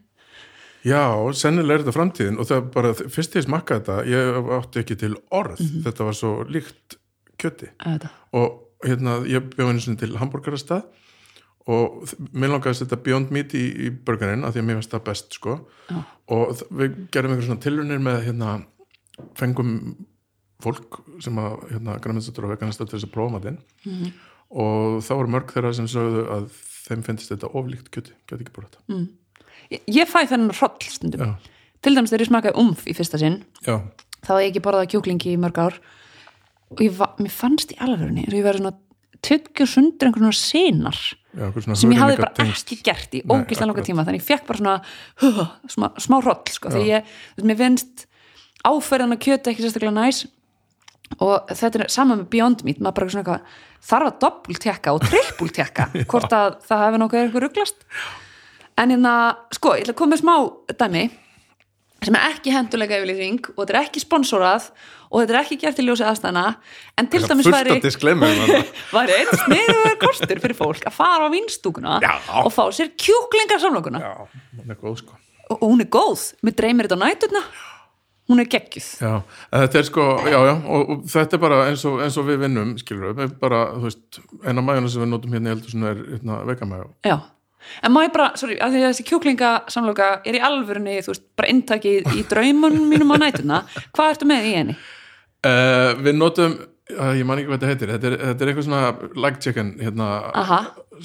já, 0.84 1.02
sennilega 1.36 1.78
er 1.78 1.84
þetta 1.84 1.96
framtíðin 1.96 2.38
og 2.40 2.46
það 2.48 2.70
bara, 2.74 2.92
fyrst 2.94 3.36
ég 3.36 3.44
smakka 3.46 3.80
þetta 3.80 3.98
ég 4.06 4.50
átti 4.58 4.80
ekki 4.84 4.96
til 4.98 5.14
orð, 5.30 5.60
Mhm. 5.60 5.82
þetta 5.84 6.04
var 6.04 6.12
svo 6.14 6.32
líkt 6.48 6.96
kjöti. 7.38 7.70
Þetta, 7.84 8.10
og 8.32 8.60
hérna, 8.84 9.18
ég 9.26 9.50
bjóð 9.54 9.70
einu 9.74 9.80
sinni 9.80 9.98
til 9.98 10.16
hambúrgarastað 10.16 10.84
og 11.68 12.06
mér 12.32 12.48
langaði 12.54 12.72
að 12.72 12.78
setja 12.80 13.02
Beyond 13.02 13.30
Meat 13.30 13.52
í, 13.54 13.64
í 13.86 13.90
burgerinn 13.90 14.44
af 14.44 14.54
því 14.54 14.60
að 14.62 14.64
mér 14.66 14.78
finnst 14.80 14.90
það 14.94 15.04
best 15.04 15.32
sko. 15.34 15.58
Já. 15.90 16.04
og 16.30 16.56
við 16.72 17.08
gerum 17.10 17.32
einhver 17.32 17.46
svona 17.48 17.60
tilunir 17.60 17.98
með 18.00 18.24
hérna, 18.28 18.64
fengum 19.36 19.96
fólk 20.62 21.00
sem 21.20 21.34
að 21.40 21.70
hérna, 21.72 21.98
græmiðstötur 22.00 22.44
og 22.46 22.52
veganastöð 22.56 22.88
til 22.90 22.98
þess 22.98 23.08
að 23.08 23.14
prófa 23.14 23.32
matinn. 23.36 23.58
Mhm. 23.86 24.12
og 24.50 25.00
þá 25.02 25.12
voru 25.14 25.28
mörg 25.30 25.52
þeirra 25.52 25.74
sem 25.74 25.86
sögðu 25.86 26.22
að 26.28 26.48
þeim 26.88 27.02
finnst 27.06 27.30
þetta 27.30 27.50
oflíkt 27.54 27.90
kjöti, 27.94 28.12
geti 28.26 28.42
ekki 28.44 28.52
búið 28.56 28.70
þetta 28.70 29.08
ég, 29.74 29.82
ég 30.00 30.10
fæ 30.10 30.24
þennan 30.30 30.54
hroll 30.56 30.90
stundum. 30.90 31.24
Já, 31.24 31.56
til 31.84 31.94
dæmis 31.96 32.12
þegar 32.12 32.24
ég 32.26 32.30
smakaði 32.30 32.60
umf 32.64 32.84
í 32.84 32.94
fyrsta 32.96 33.20
sinn 33.20 33.40
já, 33.64 33.78
þá 34.20 34.30
hafði 34.34 34.44
ég 34.44 34.52
ekki 34.52 34.64
borðað 34.66 34.92
kjúklingi 34.94 35.34
í 35.34 35.40
mörg 35.40 35.60
ár. 35.62 35.80
Og 36.70 36.84
ég 36.84 36.94
va, 36.94 37.10
mér 37.18 37.32
fannst 37.34 37.74
í 37.74 37.78
alvegurinn 37.82 38.20
eins 38.22 38.30
og 38.30 38.38
ég 38.38 38.46
verið 38.46 38.62
svona 38.62 38.76
tökja 39.26 39.66
sundur 39.68 40.08
einhvern 40.08 40.36
senar 40.36 40.96
já, 40.96 41.46
sem 41.76 41.92
ég 41.92 42.00
hafði 42.00 42.20
bara 42.20 42.34
tengsl. 42.36 42.62
ekki 42.64 42.78
gert 42.86 43.16
í 43.16 43.22
Nei, 43.22 43.32
ógislega 43.34 43.68
langa 43.68 43.86
tíma. 43.86 44.04
Þannig 44.06 44.22
ég 44.22 44.28
fekk 44.28 44.46
bara 44.48 44.60
svona 44.60 44.76
huh, 45.22 45.40
smá, 45.72 45.88
smá 46.00 46.20
hroll 46.20 46.52
sko, 46.54 46.72
því 46.72 46.84
ég, 46.88 47.10
mér 47.44 47.58
finnst 47.58 48.06
áferðan 48.66 49.16
að 49.16 49.24
kjöta 49.26 49.52
ekki 49.52 49.66
sérstaklega 49.66 49.96
næs. 49.96 50.24
Og 51.18 51.50
þetta 51.50 51.82
er 51.82 51.90
sama 51.90 52.16
með 52.20 52.28
Beyond 52.32 52.64
Meat 52.64 52.78
maður 52.78 52.96
bara 53.00 53.12
svona 53.12 53.22
eitthvað, 53.24 53.54
þarf 53.90 54.08
að 54.08 54.18
doppultekka 54.24 54.92
og 54.94 55.06
trippultekka 55.08 55.86
hvort 56.10 56.36
að 56.36 56.60
það 56.68 56.84
hefur 56.86 57.02
nokkuð 57.02 57.22
eitthvað 57.24 57.44
rugglast 57.48 57.88
en 58.78 58.94
hérna, 58.94 59.14
sko, 59.56 59.74
ég 59.76 59.84
ætla 59.84 59.96
að 59.96 60.00
koma 60.00 60.14
með 60.14 60.22
smá 60.22 60.36
dæmi 60.80 61.04
sem 62.00 62.16
er 62.16 62.30
ekki 62.30 62.52
hendulega 62.54 62.98
yfirlýsing 63.00 63.50
og 63.52 63.58
þetta 63.60 63.74
er 63.74 63.80
ekki 63.82 64.02
sponsorað 64.02 64.68
og 65.10 65.20
þetta 65.20 65.34
er 65.34 65.38
ekki 65.42 65.58
gert 65.60 65.80
í 65.82 65.84
ljósi 65.84 66.06
aðstæðana 66.08 66.44
en 67.00 67.08
til 67.12 67.22
dæmis 67.26 67.48
væri 67.50 67.76
var 68.94 69.12
einn 69.16 69.32
sniður 69.42 69.98
kostur 70.00 70.40
fyrir 70.40 70.56
fólk 70.56 70.86
að 70.88 70.96
fara 70.96 71.28
á 71.28 71.34
vinstúkuna 71.34 71.98
Já. 72.00 72.14
og 72.44 72.52
fá 72.54 72.62
sér 72.72 72.94
er 74.76 74.80
góð 74.80 75.02
sko. 75.02 75.18
Og, 75.50 75.58
og 75.58 75.66
hún 75.66 75.84
er 75.84 75.90
góð, 75.92 76.30
mér 76.46 76.56
dreymir 76.56 76.88
þetta 76.88 77.00
á 77.00 77.04
næturna 77.04 77.44
hún 78.30 78.40
er 78.44 78.46
geggjuð. 78.46 78.88
Já, 79.02 79.14
en 79.50 79.64
þetta 79.64 79.80
er 79.80 79.86
sko, 79.88 80.06
já, 80.30 80.38
já, 80.46 80.52
og, 80.54 80.92
og 80.94 81.04
þetta 81.10 81.36
er 81.36 81.42
bara 81.42 81.60
eins 81.66 81.82
og, 81.88 81.98
eins 82.04 82.18
og 82.20 82.28
við 82.28 82.44
vinnum, 82.44 82.76
skilur 82.78 83.16
við, 83.18 83.34
bara, 83.42 83.64
þú 83.74 83.88
veist, 83.88 84.20
eina 84.44 84.62
mæjuna 84.64 84.92
sem 84.92 85.02
við 85.02 85.10
notum 85.10 85.34
hérna 85.34 85.50
í 85.50 85.56
eldur 85.56 85.74
er 85.90 86.02
hérna, 86.12 86.36
vegamæjó. 86.46 86.88
En 87.82 87.92
má 87.94 88.00
ég 88.06 88.12
bara, 88.14 88.30
sorry, 88.40 88.56
að 88.62 88.74
því 88.76 88.82
að 88.82 88.88
þessi 88.92 89.06
kjúklingasamloka 89.10 90.08
er 90.26 90.38
í 90.38 90.42
alvörunni, 90.48 90.98
þú 91.04 91.12
veist, 91.14 91.24
bara 91.38 91.50
inntakið 91.52 92.10
í 92.18 92.24
draumunum 92.30 92.86
mínum 92.90 93.14
á 93.14 93.16
næturna 93.22 93.62
hvað 93.96 94.12
ertu 94.14 94.28
með 94.30 94.48
í 94.50 94.54
henni? 94.58 94.76
Uh, 95.46 95.94
við 96.04 96.18
notum, 96.20 96.54
uh, 96.96 97.12
ég 97.16 97.24
man 97.28 97.40
ekki 97.40 97.48
hvað 97.52 97.60
þetta 97.62 97.72
heitir, 97.72 97.92
þetta 97.96 98.10
er, 98.10 98.18
þetta 98.30 98.44
er 98.46 98.52
eitthvað 98.52 98.68
svona 98.68 99.24
leg 99.26 99.40
chicken, 99.44 99.74
hérna, 99.80 100.08
Aha, 100.42 100.60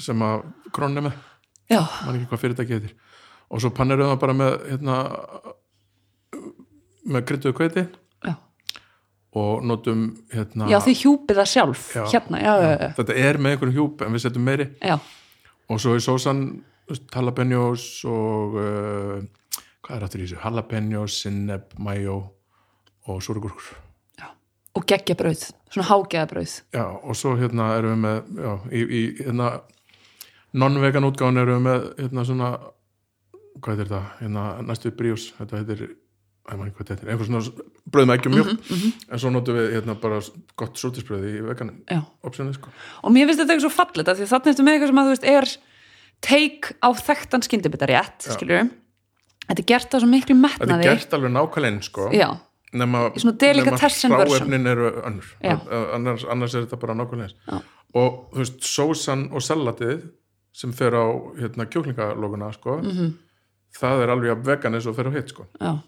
sem 0.06 0.24
að 0.26 0.46
krónin 0.76 1.00
er 1.02 1.06
með, 1.08 1.20
já, 1.72 1.80
man 2.06 2.18
ekki 2.20 2.30
hvað 2.32 2.42
fyrirtæki 2.44 2.76
heitir. 2.78 2.96
Og 3.46 3.62
svo 3.62 3.70
pannirum 3.70 4.08
það 4.10 4.18
bara 4.24 4.34
með, 4.36 4.54
hérna, 4.72 4.96
með 7.06 7.24
kryttuðu 7.28 7.54
kveiti 7.60 7.84
já, 8.26 8.32
og 9.38 9.62
notum, 9.68 10.06
hérna, 10.34 10.66
já 10.72 10.78
þið 10.82 10.96
hjúpið 11.04 11.38
það 11.40 11.50
sjálf 11.52 11.84
Já. 11.94 12.02
hérna, 12.14 12.40
já, 12.42 12.52
já, 12.64 12.70
já, 12.80 12.88
þetta 12.98 13.16
er 13.28 13.38
með 13.38 13.54
einhverjum 13.54 13.76
hjúp 13.78 14.02
en 14.06 14.16
við 14.16 14.24
setjum 14.24 14.46
meiri. 14.50 14.66
já, 14.82 14.96
og 15.68 15.80
svo 15.82 15.96
er 15.96 16.04
sósan 16.04 16.44
jalapenos 17.14 18.04
og 18.06 18.60
uh, 18.60 19.16
hvað 19.82 19.96
er 19.96 20.06
aftur 20.06 20.22
í 20.22 20.28
þessu? 20.28 20.38
Jalapenos, 20.44 21.18
sinneb, 21.24 21.74
mayo 21.82 22.20
og 23.06 23.22
súrugurkur 23.22 23.74
og 24.76 24.84
geggja 24.84 25.16
brauð, 25.16 25.46
svona 25.72 25.88
hágeða 25.88 26.28
brauð 26.30 26.54
já, 26.74 26.84
og 26.84 27.16
svo 27.16 27.34
hérna 27.40 27.70
erum 27.78 27.94
við 27.94 28.02
með 28.04 28.42
já, 28.44 28.52
í, 28.68 28.80
í 28.82 29.02
hérna 29.22 29.50
non-vegan 30.56 31.08
útgáðan 31.08 31.42
erum 31.42 31.56
við 31.56 31.66
með 31.68 31.86
hérna 32.02 32.24
svona 32.28 32.50
hvað 33.56 33.72
heitir 33.72 33.88
þetta, 33.88 34.02
hérna 34.20 34.44
næstu 34.68 34.92
bríus, 34.96 35.30
þetta 35.38 35.62
heitir 35.62 35.86
ég 36.54 36.58
man 36.60 36.68
ekki 36.70 36.76
hvað 36.78 36.86
þetta 36.86 36.94
heitir, 36.94 37.10
einhver 37.12 37.26
svona 37.26 37.66
brauð 37.90 38.06
með 38.10 38.16
ekki 38.18 38.32
mjölk 38.34 38.70
en 39.10 39.18
svo 39.22 39.30
notum 39.34 39.56
við 39.58 39.70
hérna 39.76 39.94
bara 40.00 40.20
gott 40.60 40.76
sútisbrauð 40.80 41.24
í 41.26 41.34
vegan 41.46 41.72
já. 41.90 42.00
Optionið 42.22 42.54
sko. 42.60 42.70
Og 43.02 43.12
mér 43.14 43.26
finnst 43.30 43.42
þetta 43.42 43.56
ekki 43.56 43.64
svo 43.66 43.72
fallet 43.74 44.08
af 44.12 44.18
því 44.20 44.28
þannig 44.32 44.52
ertu 44.52 44.66
með 44.66 44.76
eitthvað 44.76 44.92
sem 44.92 45.00
að 45.02 45.06
þú 45.06 45.14
veist 45.16 45.28
er 45.32 45.48
take 46.26 46.74
á 46.80 46.88
þekktan 46.96 47.42
skyndibita 47.46 47.88
rétt 47.90 48.28
skilur 48.32 48.68
þetta 49.46 49.60
er 49.62 49.68
gert 49.72 49.94
á 49.94 49.98
svo 50.00 50.08
miklu 50.10 50.34
þetta 50.36 50.66
metnaði. 50.66 50.86
er 50.86 50.96
gert 50.96 51.16
alveg 51.18 51.34
nákvæmlega 51.36 51.72
eins 51.76 51.88
sko. 51.90 52.06
Já, 52.14 52.28
nema, 52.72 53.02
nema 53.14 53.34
hráefnin 54.16 54.66
eru 54.72 54.88
Já. 55.42 55.56
annars, 55.98 56.24
annars 56.30 56.54
er 56.54 56.64
þetta 56.66 56.80
bara 56.82 56.94
Já. 57.46 57.60
og 57.94 58.30
þú 58.34 58.42
veist, 58.42 58.58
sósan 58.66 59.26
og 59.32 59.42
salatið 59.44 60.08
sem 60.56 60.72
fer 60.72 60.94
á 60.96 61.04
hérna, 61.36 61.66
kjúklingalóguna 61.68 62.48
sko, 62.56 62.78
Mhm. 62.82 63.12
það 63.76 64.02
er 64.02 64.08
alveg 64.14 64.30
að 64.32 64.44
vegan 64.48 64.74
eins 64.74 64.86
og 64.88 64.96
fer 64.96 65.04
á 65.04 65.12
hitt 65.12 65.28
sko. 65.28 65.46
já, 65.60 65.82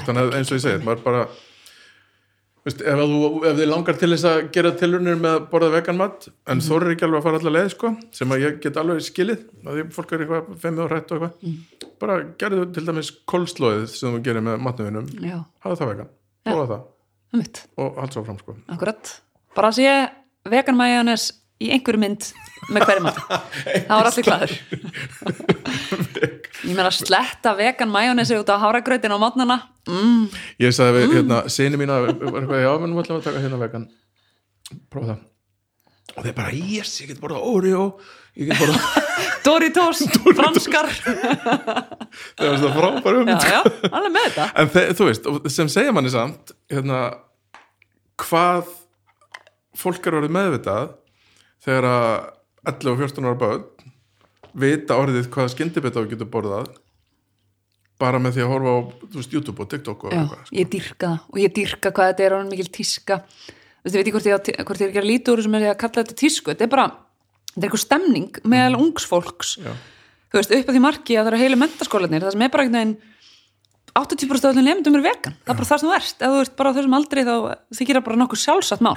þannig 0.00 0.22
að 0.22 0.36
eins 0.38 0.52
og 0.52 0.56
ég 0.56 0.62
segið, 0.64 0.84
maður 0.86 1.02
bara 1.04 1.24
veist, 2.66 2.82
ef, 2.82 3.02
þú, 3.02 3.18
ef 3.48 3.58
þið 3.58 3.68
langar 3.70 3.98
til 4.00 4.10
þess 4.12 4.28
að 4.30 4.38
gera 4.54 4.72
tilunir 4.78 5.18
með 5.20 5.36
að 5.36 5.48
borða 5.52 5.70
vegan 5.74 5.98
mat 5.98 6.28
en 6.28 6.56
mm. 6.56 6.64
þorir 6.68 6.94
ekki 6.94 7.06
alveg 7.08 7.20
að 7.20 7.26
fara 7.26 7.40
allar 7.42 7.56
leið 7.58 7.68
sko, 7.74 7.92
sem 8.14 8.34
að 8.34 8.46
ég 8.46 8.62
get 8.62 8.80
alveg 8.82 9.04
skilið 9.06 9.44
að 9.66 9.78
því 9.78 9.84
fólk 9.96 10.14
er 10.14 10.24
eitthvað 10.24 10.54
femmið 10.62 10.84
og 10.84 10.94
hrætt 10.94 11.12
og 11.12 11.18
eitthvað. 11.18 11.50
Mhm. 11.50 11.90
bara 12.02 12.16
gerðu 12.40 12.64
til 12.74 12.86
dæmis 12.88 13.12
kólslóðið 13.30 13.84
sem 13.92 14.16
þú 14.16 14.22
gerir 14.26 14.46
með 14.46 14.64
matnuðinum 14.66 15.12
já, 15.22 15.36
hafa 15.66 15.78
það 15.82 15.92
vegan, 15.92 16.10
prófa 16.48 16.70
það. 16.72 16.88
Mitt 17.32 17.62
og 17.80 18.02
allt 18.02 18.16
svo 18.16 18.24
fram 18.26 18.40
sko. 18.40 18.56
Akkurat, 18.74 19.14
bara 19.56 19.70
að 19.72 19.78
sé 19.78 19.92
vegan 20.52 20.76
majónes 20.78 21.30
í 21.62 21.70
einhverju 21.72 22.02
mynd 22.02 22.26
með 22.72 22.86
hverju 22.88 23.04
mat. 23.04 23.18
Það 23.88 23.92
var 23.94 24.08
allir 24.10 24.26
glæður 24.26 24.54
ég 26.66 26.76
meina 26.76 26.90
sletta 26.94 27.54
vegan 27.58 27.90
majónesi 27.92 28.36
út 28.38 28.50
á 28.52 28.56
háragrautin 28.62 29.14
á 29.14 29.18
mótnana 29.20 29.58
mm, 29.88 30.24
ég 30.62 30.74
sagði 30.76 31.02
við, 31.02 31.14
hérna, 31.18 31.42
sinni 31.52 31.80
mína 31.80 32.00
var 32.04 32.12
eitthvað, 32.14 32.62
já, 32.64 32.70
menn 32.82 32.96
ætlum 33.02 33.18
að 33.20 33.26
taka 33.28 33.42
hérna 33.42 33.60
vegan. 33.62 33.86
Prófa 34.92 35.12
það. 35.12 35.22
Og 36.12 36.26
þeir 36.26 36.34
bara, 36.36 36.52
yes, 36.52 36.92
ég 37.02 37.08
get 37.12 37.20
borðað 37.22 37.46
Oreo 37.52 37.84
ég 38.36 38.50
get 38.50 38.60
borðað, 38.60 39.00
Doritos, 39.46 40.02
franskar. 40.36 40.88
Það 42.36 42.46
var 42.46 42.58
svona 42.60 42.74
frábæru 42.76 43.22
já, 43.26 43.36
já, 43.48 43.60
alveg 43.88 44.12
með 44.14 44.26
þetta. 44.28 44.46
En 44.60 44.70
þe- 44.74 44.86
þú 44.98 45.08
veist, 45.08 45.28
sem 45.54 45.70
segja 45.72 45.94
manni 45.96 46.12
samt 46.12 46.52
hérna, 46.70 46.98
hvað 48.22 48.68
fólk 49.82 50.04
er 50.06 50.18
orðið 50.20 50.34
meðvitað 50.36 50.90
þegar 51.64 51.88
að 51.88 52.10
11 52.72 52.92
og 52.92 53.00
14 53.02 53.26
ára 53.30 53.38
börn 53.40 53.64
vita 54.52 54.98
orðið 55.00 55.28
hvað 55.32 55.52
skyndibita 55.54 56.00
þú 56.00 56.10
getur 56.12 56.30
borðað 56.32 56.72
bara 58.02 58.18
með 58.22 58.36
því 58.36 58.44
að 58.44 58.52
horfa 58.52 58.72
á 58.74 58.78
þú 59.12 59.20
veist, 59.20 59.34
YouTube 59.36 59.62
og 59.62 59.70
TikTok 59.70 60.04
og 60.08 60.12
já, 60.12 60.20
eitthvað 60.22 60.42
sko. 60.42 60.56
ég 60.58 60.70
dýrka 60.72 61.06
það 61.06 61.18
og 61.28 61.40
ég 61.42 61.54
dyrka 61.58 61.92
hvað 61.92 62.10
þetta 62.10 62.24
er 62.24 62.36
orðin 62.36 62.52
mikil 62.52 62.70
tíska. 62.74 63.18
Veist, 63.82 63.94
ég 63.94 63.98
veit 63.98 64.02
ekki 64.02 64.16
hvort 64.16 64.28
ég, 64.28 64.60
hvort 64.66 64.82
ég 64.82 64.86
er 64.86 64.92
ekki 64.92 65.02
að 65.02 65.08
líta 65.08 65.32
úr 65.34 65.42
sem 65.44 65.56
er 65.58 65.68
að 65.70 65.80
kalla 65.82 66.02
þetta 66.02 66.18
tísku, 66.18 66.52
þetta 66.52 66.66
er 66.66 66.72
bara 66.72 66.88
þetta 67.52 67.62
er 67.62 67.68
eitthvað 67.68 67.84
stemning 67.84 68.42
meðal 68.48 68.80
ungs 68.80 69.06
fólks. 69.08 69.54
Já. 69.62 69.72
þú 70.32 70.40
veist, 70.40 70.54
upp 70.58 70.68
að 70.68 70.76
því 70.76 70.82
marki 70.82 71.16
að 71.16 71.24
það 71.24 71.32
eru 71.32 71.42
heilu 71.42 71.58
mentaskólanir, 71.60 72.26
það 72.26 72.36
sem 72.36 72.44
er 72.46 72.52
bara 72.52 72.66
einhvern 72.66 72.80
veginn 72.80 73.00
80% 73.92 74.46
af 74.46 74.54
öllum 74.54 74.64
nefndum 74.64 74.94
eru 74.96 75.04
vegan. 75.04 75.34
Það 75.44 75.52
er 75.52 75.58
bara 75.58 75.68
það 75.68 75.80
sem 75.82 75.90
þú 75.90 75.96
ert, 75.98 76.14
ef 76.16 76.30
þú 76.32 76.42
ert 76.42 76.54
bara 76.56 76.70
þessum 76.78 76.94
aldrei 76.96 77.24
þá 77.26 77.34
þykir 77.76 77.98
það 77.98 78.06
bara 78.06 78.20
nokkuð 78.22 78.40
sjálfsagt 78.40 78.84
mál. 78.86 78.96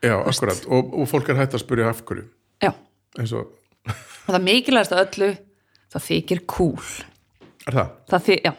Já, 0.00 0.14
akkurat, 0.22 0.60
og, 0.70 0.92
og 0.96 1.08
fólk 1.10 1.32
er 1.32 1.40
hægt 1.40 1.56
að 1.58 1.64
spyrja 1.64 1.88
af 1.90 2.04
hverju. 2.06 2.28
Já, 2.62 2.70
eins 3.18 3.32
og, 3.36 3.50
og 3.88 4.34
það 4.34 4.44
mikilvægast 4.46 4.94
af 4.94 5.04
öllu 5.06 5.30
það 5.90 6.06
þykir 6.06 6.42
cool. 6.50 6.90
Er 7.66 7.76
það? 7.76 7.94
það 8.12 8.26
því, 8.26 8.38
já. 8.46 8.52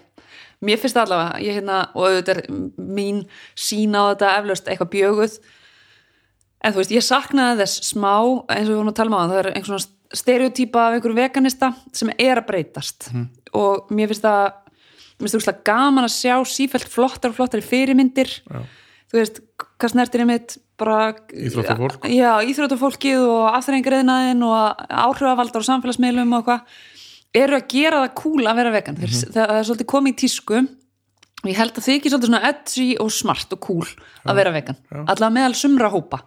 Mér 0.62 0.78
finnst 0.78 0.98
það 0.98 1.08
allavega, 1.08 1.40
ég 1.42 1.58
hérna 1.58 1.78
og 1.96 2.04
auðvitað 2.06 2.38
er 2.38 2.50
mín 2.78 3.24
sín 3.58 3.98
á 3.98 4.02
þetta 4.12 4.34
eflaust 4.42 4.68
eitthvað 4.70 4.92
bjöguð. 4.94 5.38
En 6.62 6.76
þú 6.76 6.82
veist, 6.84 6.94
ég 6.94 7.06
saknaði 7.06 7.64
þess 7.64 7.88
smá 7.90 8.14
eins 8.54 8.68
og 8.68 8.74
við 8.74 8.78
vorum 8.78 8.92
að 8.92 9.00
tala 9.00 9.10
um 9.10 9.18
á 9.18 9.22
það, 9.22 9.32
það 9.32 9.40
er 9.40 9.50
einhvern 9.52 9.72
svona 9.72 10.20
stereotýpa 10.22 10.84
af 10.84 10.98
einhverjum 10.98 11.18
veganista 11.18 11.72
sem 11.98 12.12
er 12.20 12.42
að 12.42 12.50
breytast. 12.52 13.10
Og 13.58 13.90
mér 13.96 14.12
finnst 14.12 14.28
það 14.28 14.44
mér 15.22 15.34
finnst 15.34 15.50
það 15.50 15.64
gaman 15.72 16.08
að 16.08 16.14
sjá 16.18 16.36
sífælt 16.50 16.92
flottar 16.92 17.32
og 17.32 17.40
flottar 17.40 17.66
fyrirmyndir. 17.66 18.30
Já. 18.46 18.62
þú 19.12 19.20
veist, 19.20 19.42
hvað 19.82 19.94
snertir 19.96 20.24
einmitt 20.24 20.58
bara 20.82 20.98
Íþróttafólk. 21.32 22.08
já, 22.12 22.32
íþróttafólkið 22.52 23.24
og 23.30 23.46
afþreyingriðnaðin 23.60 24.42
og 24.48 24.84
áhrifavaldar 25.06 25.62
og 25.64 25.68
samfélagsmiðlum 25.70 26.34
og 26.40 26.46
hvað 26.50 26.82
eru 27.42 27.58
að 27.62 27.68
gera 27.72 28.02
það 28.04 28.16
cool 28.24 28.50
að 28.52 28.60
vera 28.64 28.74
vegan. 28.76 28.98
Mm 29.00 29.14
það, 29.16 29.38
það 29.38 29.56
er 29.62 29.70
svolítið 29.70 29.90
komið 29.94 30.12
í 30.12 30.20
tísku 30.26 30.58
og 31.42 31.48
ég 31.50 31.58
held 31.62 31.78
að 31.80 31.86
þið 31.88 31.96
ekki 32.00 32.12
svolítið 32.12 32.30
svona 32.34 32.44
edgy 32.52 32.90
og 33.02 33.14
smart 33.16 33.56
og 33.56 33.62
cool 33.66 33.88
að 34.28 34.42
vera 34.42 34.52
vegan. 34.58 34.78
allavega 35.06 35.34
meðal 35.40 35.56
sumra 35.58 35.90
hópa. 35.94 36.20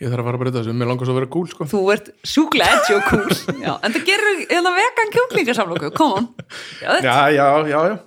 Ég 0.00 0.08
þarf 0.08 0.22
að 0.22 0.28
fara 0.30 0.38
að 0.38 0.40
breyta 0.40 0.60
þessu, 0.62 0.72
mér 0.80 0.88
langar 0.88 1.04
svo 1.04 1.12
að 1.12 1.18
vera 1.20 1.28
cool 1.34 1.48
sko. 1.50 1.64
þú 1.68 1.80
ert 1.92 2.06
sjúklega 2.24 2.72
edgy 2.78 2.94
og 2.96 3.02
cool. 3.10 3.34
Já, 3.66 3.72
en 3.84 3.92
það 3.92 4.06
gerur 4.08 4.38
eða 4.56 4.70
vegan 4.78 5.10
kjúklingarsamlóku 5.16 5.90
come 5.98 6.14
on. 6.22 6.28
Já, 6.80 6.94
Já, 7.04 7.16
já, 7.36 7.46
já, 7.68 7.80
já. 7.92 7.98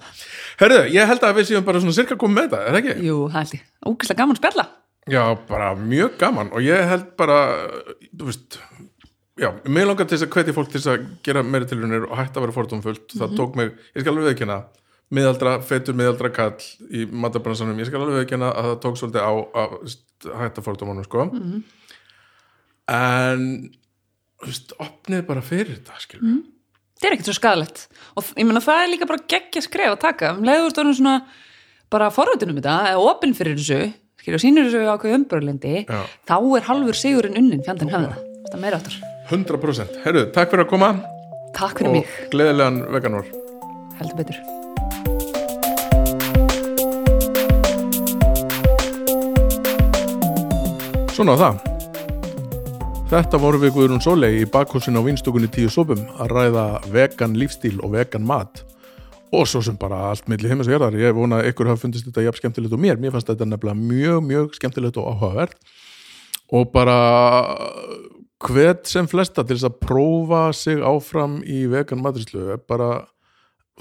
Herðu, 0.57 0.79
ég 0.93 1.07
held 1.11 1.23
að 1.29 1.38
við 1.38 1.47
séum 1.51 1.67
bara 1.67 1.79
svona 1.84 1.93
cirka 1.93 2.17
komið 2.17 2.39
með 2.39 2.47
þetta, 2.49 2.63
er 2.65 2.73
það 2.73 2.79
ekki? 2.81 2.95
jú, 3.07 3.19
það 3.29 3.38
held 3.43 3.53
ég, 3.59 3.63
ógæslega 3.93 4.19
gaman 4.23 4.39
spjalla 4.41 4.65
Já, 5.12 5.24
bara 5.49 5.74
mjög 5.76 6.16
gaman 6.22 6.54
og 6.56 6.64
ég 6.64 6.86
held 6.88 7.10
bara, 7.20 7.39
þú 8.16 8.30
veist 8.30 8.60
já, 9.39 9.49
mig 9.66 9.88
langar 9.88 10.08
til 10.08 10.16
þess 10.18 10.28
að 10.28 10.38
hvetja 10.38 10.56
fólk 10.56 10.72
til 10.72 10.80
þess 10.80 10.91
að 10.93 11.10
gera 11.26 11.43
meiri 11.43 11.68
tilhörunir 11.68 12.08
og 12.08 12.16
hætta 12.20 12.39
að 12.39 12.45
vera 12.45 12.56
fordómfullt. 12.56 13.06
Það 13.18 13.36
tók 13.39 13.60
mig, 13.60 13.74
ég 13.93 14.06
skal 14.06 14.14
alveg 14.14 14.32
veikina 14.32 14.60
miðaldra, 15.14 15.58
feitur 15.66 15.97
miðaldra 15.97 16.32
kall 16.34 16.68
í 16.89 17.06
matabransanum, 17.10 17.80
ég 17.82 17.89
skal 17.89 18.01
alveg 18.01 18.24
veikina 18.24 18.51
að 18.54 18.70
það 18.70 18.82
tók 18.86 18.99
svolítið 19.01 19.28
á 19.28 19.34
að 19.34 19.74
þú 19.74 19.80
veist, 19.84 20.06
hætta 20.41 20.66
fordómanum 20.66 21.08
sko. 21.08 21.28
En 22.93 23.47
þú 24.43 24.51
veist, 24.51 24.76
opnið 24.84 25.26
bara 25.28 25.45
fyrir 25.45 25.78
þetta 25.78 26.04
skilur 26.04 26.28
mm. 26.28 26.39
þetta 26.95 27.10
er 27.10 27.16
ekkert 27.16 27.30
svo 27.30 27.38
skadalegt 27.38 27.84
og 28.20 28.32
ég 28.36 28.47
meina 28.47 28.64
það 28.64 28.82
er 28.82 28.91
líka 28.91 29.10
bara 29.10 29.28
geggja 29.34 29.64
skref 29.66 29.95
að 29.95 30.01
taka. 30.04 30.34
Um 30.38 30.47
leiður 30.47 30.74
stóðum 30.74 30.97
svona 30.99 31.18
bara 31.93 32.10
forröðunum 32.14 32.60
þetta, 32.60 32.78
eða 32.93 33.12
opinn 33.12 33.36
fyrir 33.38 33.60
þessu 33.60 33.82
skilja, 34.24 34.39
og 34.39 34.43
sýnir 34.43 34.69
þessu 34.69 34.84
ákveð 34.88 35.17
umbörlendi 35.19 35.84
Já. 35.84 36.01
þá 36.30 36.38
er 36.57 36.67
halvur 36.69 36.97
sigurinn 36.97 37.38
unnin 37.39 37.63
fjandinn 37.65 37.91
hefða 37.91 38.15
þetta 38.47 38.61
meira 38.63 38.80
áttur 38.80 38.99
100% 39.34 40.01
Herru, 40.03 40.28
takk 40.36 40.51
fyrir 40.51 40.65
að 40.65 40.74
koma. 40.74 40.91
Takk 41.55 41.80
fyrir 41.80 41.91
og 41.91 41.97
mig, 41.99 42.17
gleðilegan 42.32 42.84
veganor 42.91 43.30
heldur 43.99 44.19
betur. 44.19 44.39
Svona 51.13 51.38
á 51.38 51.41
það. 51.43 51.57
Þetta 53.13 53.38
voru 53.38 53.59
við 53.61 53.76
Guðrún 53.76 54.01
Sólei 54.01 54.39
í 54.41 54.45
bakhúsin 54.49 54.97
á 54.97 55.01
vinstokunni 55.05 55.49
tíu 55.53 55.69
sopum 55.69 56.01
að 56.17 56.34
ræða 56.34 56.65
vegan 56.89 57.36
lífstíl 57.38 57.78
og 57.86 57.93
vegan 57.93 58.26
mat 58.26 58.63
og 59.34 59.47
svo 59.49 59.63
sem 59.65 59.77
bara 59.79 60.11
allt 60.11 60.27
milli 60.29 60.51
heimis 60.51 60.69
og 60.69 60.75
hérðar. 60.75 60.97
Ég 60.99 61.15
vona 61.17 61.41
að 61.41 61.49
ykkur 61.51 61.71
hafa 61.71 61.81
fundist 61.81 62.05
þetta 62.05 62.27
jafn 62.27 62.41
skemmtilegt 62.41 62.75
og 62.75 62.81
mér. 62.84 62.99
Mér 63.01 63.15
fannst 63.15 63.31
þetta 63.31 63.47
nefnilega 63.49 63.79
mjög, 63.79 64.19
mjög 64.29 64.59
skemmtilegt 64.59 64.99
og 65.01 65.09
áhugavert 65.09 65.57
og 66.53 66.69
bara 66.73 66.97
hvet 68.43 68.89
sem 68.89 69.07
flesta 69.09 69.43
til 69.43 69.57
þess 69.57 69.69
að 69.69 69.79
prófa 69.81 70.43
sig 70.55 70.81
áfram 70.84 71.39
í 71.47 71.63
vegan 71.71 72.03
matrislu 72.03 72.51
er 72.53 72.61
bara 72.69 73.05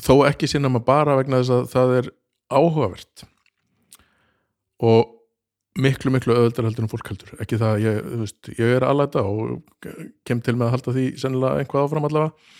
þó 0.00 0.22
ekki 0.28 0.48
sinna 0.48 0.70
maður 0.72 0.88
bara 0.88 1.18
vegna 1.18 1.42
þess 1.42 1.56
að 1.56 1.66
það 1.72 1.96
er 1.98 2.10
áhugavert 2.52 3.26
og 4.82 5.12
miklu, 5.82 6.12
miklu 6.14 6.36
öðuldar 6.36 6.68
heldur 6.68 6.86
en 6.86 6.92
fólk 6.92 7.12
heldur 7.12 7.34
ekki 7.42 7.58
það, 7.60 7.76
að 7.76 7.84
ég, 7.86 8.00
veist, 8.22 8.52
ég 8.58 8.74
er 8.78 8.86
alveg 8.86 9.12
þetta 9.12 9.24
og 9.28 9.92
kem 10.28 10.42
til 10.44 10.56
með 10.56 10.68
að 10.68 10.74
halda 10.76 10.96
því 10.96 11.06
sennilega 11.20 11.62
einhvað 11.62 11.86
áfram 11.86 12.08
allavega 12.08 12.58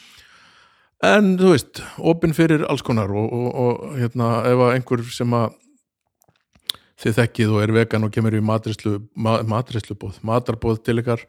en 1.03 1.34
þú 1.40 1.53
veist, 1.55 1.82
opinn 1.98 2.34
fyrir 2.36 2.64
alls 2.70 2.84
konar 2.86 3.11
og, 3.11 3.32
og, 3.34 3.48
og 3.64 3.98
hérna, 3.98 4.30
ef 4.48 4.62
að 4.62 4.74
einhver 4.76 5.05
sem 5.11 5.36
að 5.36 5.59
þið 7.03 7.16
þekkið 7.18 7.53
og 7.53 7.62
er 7.64 7.74
vegan 7.74 8.07
og 8.07 8.12
kemur 8.14 8.36
í 8.38 8.42
matrislu, 8.44 8.98
ma, 9.18 9.40
matrislubóð, 9.46 10.20
matarbóð 10.26 10.82
til 10.86 11.00
ykkar 11.03 11.24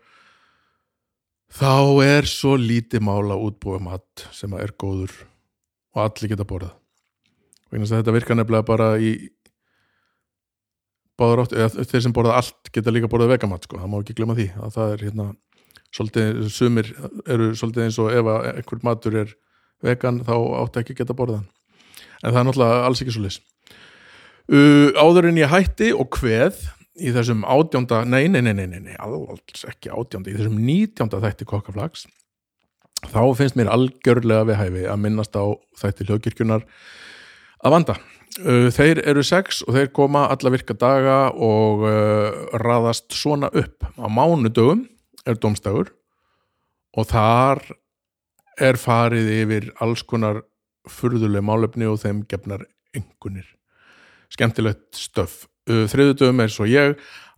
þá 1.53 1.74
er 2.05 2.30
svo 2.30 2.55
lítið 2.59 3.03
mál 3.05 3.34
að 3.34 3.45
útbúa 3.49 3.80
mat 3.82 4.28
sem 4.34 4.53
að 4.53 4.67
er 4.67 4.76
góður 4.78 5.15
og 5.93 6.03
allir 6.05 6.34
geta 6.34 6.45
borðað. 6.49 6.76
Vegna 7.69 7.86
þess 7.86 7.95
að 7.95 8.03
þetta 8.03 8.15
virkar 8.17 8.38
nefnilega 8.38 8.67
bara 8.67 8.89
í 9.01 9.13
báður 11.17 11.43
átt, 11.43 11.55
eða 11.57 11.86
þeir 11.89 12.05
sem 12.05 12.13
borða 12.13 12.38
allt 12.39 12.69
geta 12.74 12.93
líka 12.93 13.09
borðað 13.09 13.36
vegamat, 13.36 13.65
sko, 13.65 13.80
það 13.82 13.91
má 13.91 13.97
ekki 13.99 14.17
glemma 14.17 14.38
því 14.38 14.47
að 14.57 14.78
það 14.78 14.93
er 14.93 15.03
hérna, 15.07 15.28
svolítið 15.93 16.39
sumir 16.53 16.89
eru 17.30 17.51
svolítið 17.57 17.86
eins 17.86 17.99
og 18.01 18.13
ef 18.13 18.30
einhver 18.34 18.86
matur 18.86 19.17
er 19.21 19.34
vegan 19.84 20.22
þá 20.26 20.36
átt 20.64 20.80
ekki 20.82 20.96
að 20.96 21.04
geta 21.04 21.18
borðað 21.18 21.42
hann. 21.42 21.50
En 22.24 22.32
það 22.32 22.40
er 22.40 22.48
náttúrulega 22.50 22.86
alls 22.88 23.04
ekki 23.04 23.16
svo 23.16 23.26
lis 23.26 23.42
uh, 24.52 24.90
áður 25.00 25.30
en 25.30 25.40
ég 25.40 25.52
hætti 25.52 25.92
og 25.96 26.10
kveð 26.18 26.66
í 27.04 27.14
þessum 27.14 27.46
átjónda, 27.50 28.04
nei, 28.06 28.28
nei, 28.30 28.42
nei, 28.46 28.54
nei, 28.54 28.68
nei, 28.70 28.96
alls 29.02 29.64
ekki 29.70 29.92
átjónda, 29.94 30.30
í 30.30 30.38
þessum 30.38 30.60
nítjónda 30.62 31.22
þætti 31.24 31.48
kokkaflags 31.50 32.06
þá 33.04 33.22
finnst 33.36 33.58
mér 33.60 33.72
algjörlega 33.74 34.48
við 34.48 34.60
hæfi 34.60 34.84
að 34.88 35.00
minnast 35.04 35.36
á 35.36 35.44
þætti 35.82 36.08
hljóðkirkjunar 36.08 36.68
að 37.64 37.74
vanda. 37.76 37.96
Uh, 38.42 38.70
þeir 38.74 39.04
eru 39.06 39.22
sex 39.26 39.62
og 39.68 39.76
þeir 39.76 39.92
koma 39.94 40.24
alla 40.34 40.52
virka 40.54 40.74
daga 40.78 41.18
og 41.36 41.84
uh, 41.86 42.56
raðast 42.64 43.14
svona 43.14 43.52
upp. 43.54 43.84
Á 44.00 44.08
mánudögum 44.10 44.88
er 45.28 45.38
domstagur 45.38 45.92
og 46.98 47.10
þar 47.12 47.62
er 48.62 48.78
farið 48.80 49.30
yfir 49.39 49.70
alls 49.84 50.04
konar 50.08 50.43
furðuleg 50.89 51.43
málefni 51.46 51.88
og 51.88 52.01
þeim 52.01 52.24
gefnar 52.30 52.66
engunir 52.93 53.47
skemmtilegt 54.34 54.97
stöf. 54.97 55.46
Uh, 55.70 55.86
þriðudögum 55.89 56.43
er 56.43 56.51
svo 56.51 56.67
ég 56.67 56.97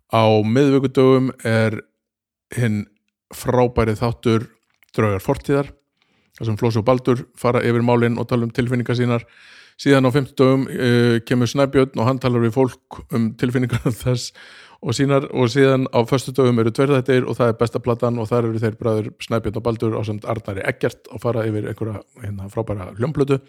á 0.10 0.24
miðvíkudögum 0.46 1.32
er 1.46 1.82
hinn 2.56 2.86
frábærið 3.36 4.00
þáttur 4.02 4.48
draugar 4.96 5.24
fortíðar 5.24 5.72
þar 6.36 6.50
sem 6.50 6.58
Flósi 6.60 6.80
og 6.82 6.88
Baldur 6.88 7.26
fara 7.40 7.64
yfir 7.66 7.84
málin 7.86 8.20
og 8.20 8.28
tala 8.30 8.48
um 8.48 8.54
tilfinningar 8.54 8.98
sínar. 8.98 9.24
Síðan 9.80 10.08
á 10.08 10.12
50 10.12 10.36
dögum 10.40 10.68
uh, 10.72 11.18
kemur 11.28 11.52
Snæbjörn 11.52 12.00
og 12.00 12.08
hann 12.08 12.20
talar 12.24 12.44
við 12.44 12.56
fólk 12.56 13.02
um 13.16 13.34
tilfinningar 13.40 13.92
þess 14.04 14.32
og 14.86 14.94
sínar 14.94 15.26
og 15.34 15.50
síðan 15.50 15.88
á 15.90 16.06
föstu 16.06 16.32
dögum 16.36 16.60
eru 16.62 16.70
tverðættir 16.70 17.26
og 17.26 17.40
það 17.40 17.52
er 17.52 17.58
besta 17.58 17.82
platan 17.82 18.20
og 18.22 18.30
þar 18.30 18.50
eru 18.52 18.62
þeir 18.62 18.76
bræður 18.78 19.08
Snæbjörn 19.26 19.58
og 19.58 19.66
Baldur 19.66 19.98
á 19.98 20.02
samt 20.06 20.28
Arnari 20.30 20.62
Eggert 20.62 21.10
og 21.10 21.24
fara 21.24 21.46
yfir 21.50 21.66
einhverja 21.72 22.04
hérna, 22.22 22.50
frábæra 22.54 22.92
hljómblötu 22.94 23.40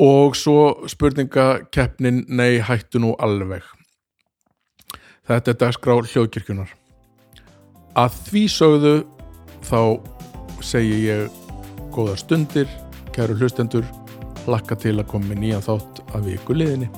og 0.00 0.36
svo 0.36 0.84
spurningakeppnin 0.88 2.24
nei 2.28 2.60
hættu 2.60 3.00
nú 3.00 3.14
alveg. 3.20 3.64
Þetta 5.28 5.52
er 5.52 5.60
dagskrá 5.64 5.96
hljóðkirkjunar 6.04 6.76
að 7.96 8.22
því 8.28 8.46
sögðu 8.52 8.94
þá 9.64 9.80
segi 10.60 11.04
ég 11.08 11.28
góða 11.94 12.18
stundir 12.20 12.68
kæru 13.16 13.40
hlustendur 13.40 13.88
lakka 14.50 14.76
til 14.76 14.98
að 14.98 15.08
koma 15.12 15.32
með 15.32 15.46
nýjan 15.46 15.64
þátt 15.64 16.04
af 16.12 16.26
viku 16.28 16.56
liðinni. 16.56 16.90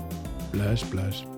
Bless 0.53 0.83
bless 0.91 1.32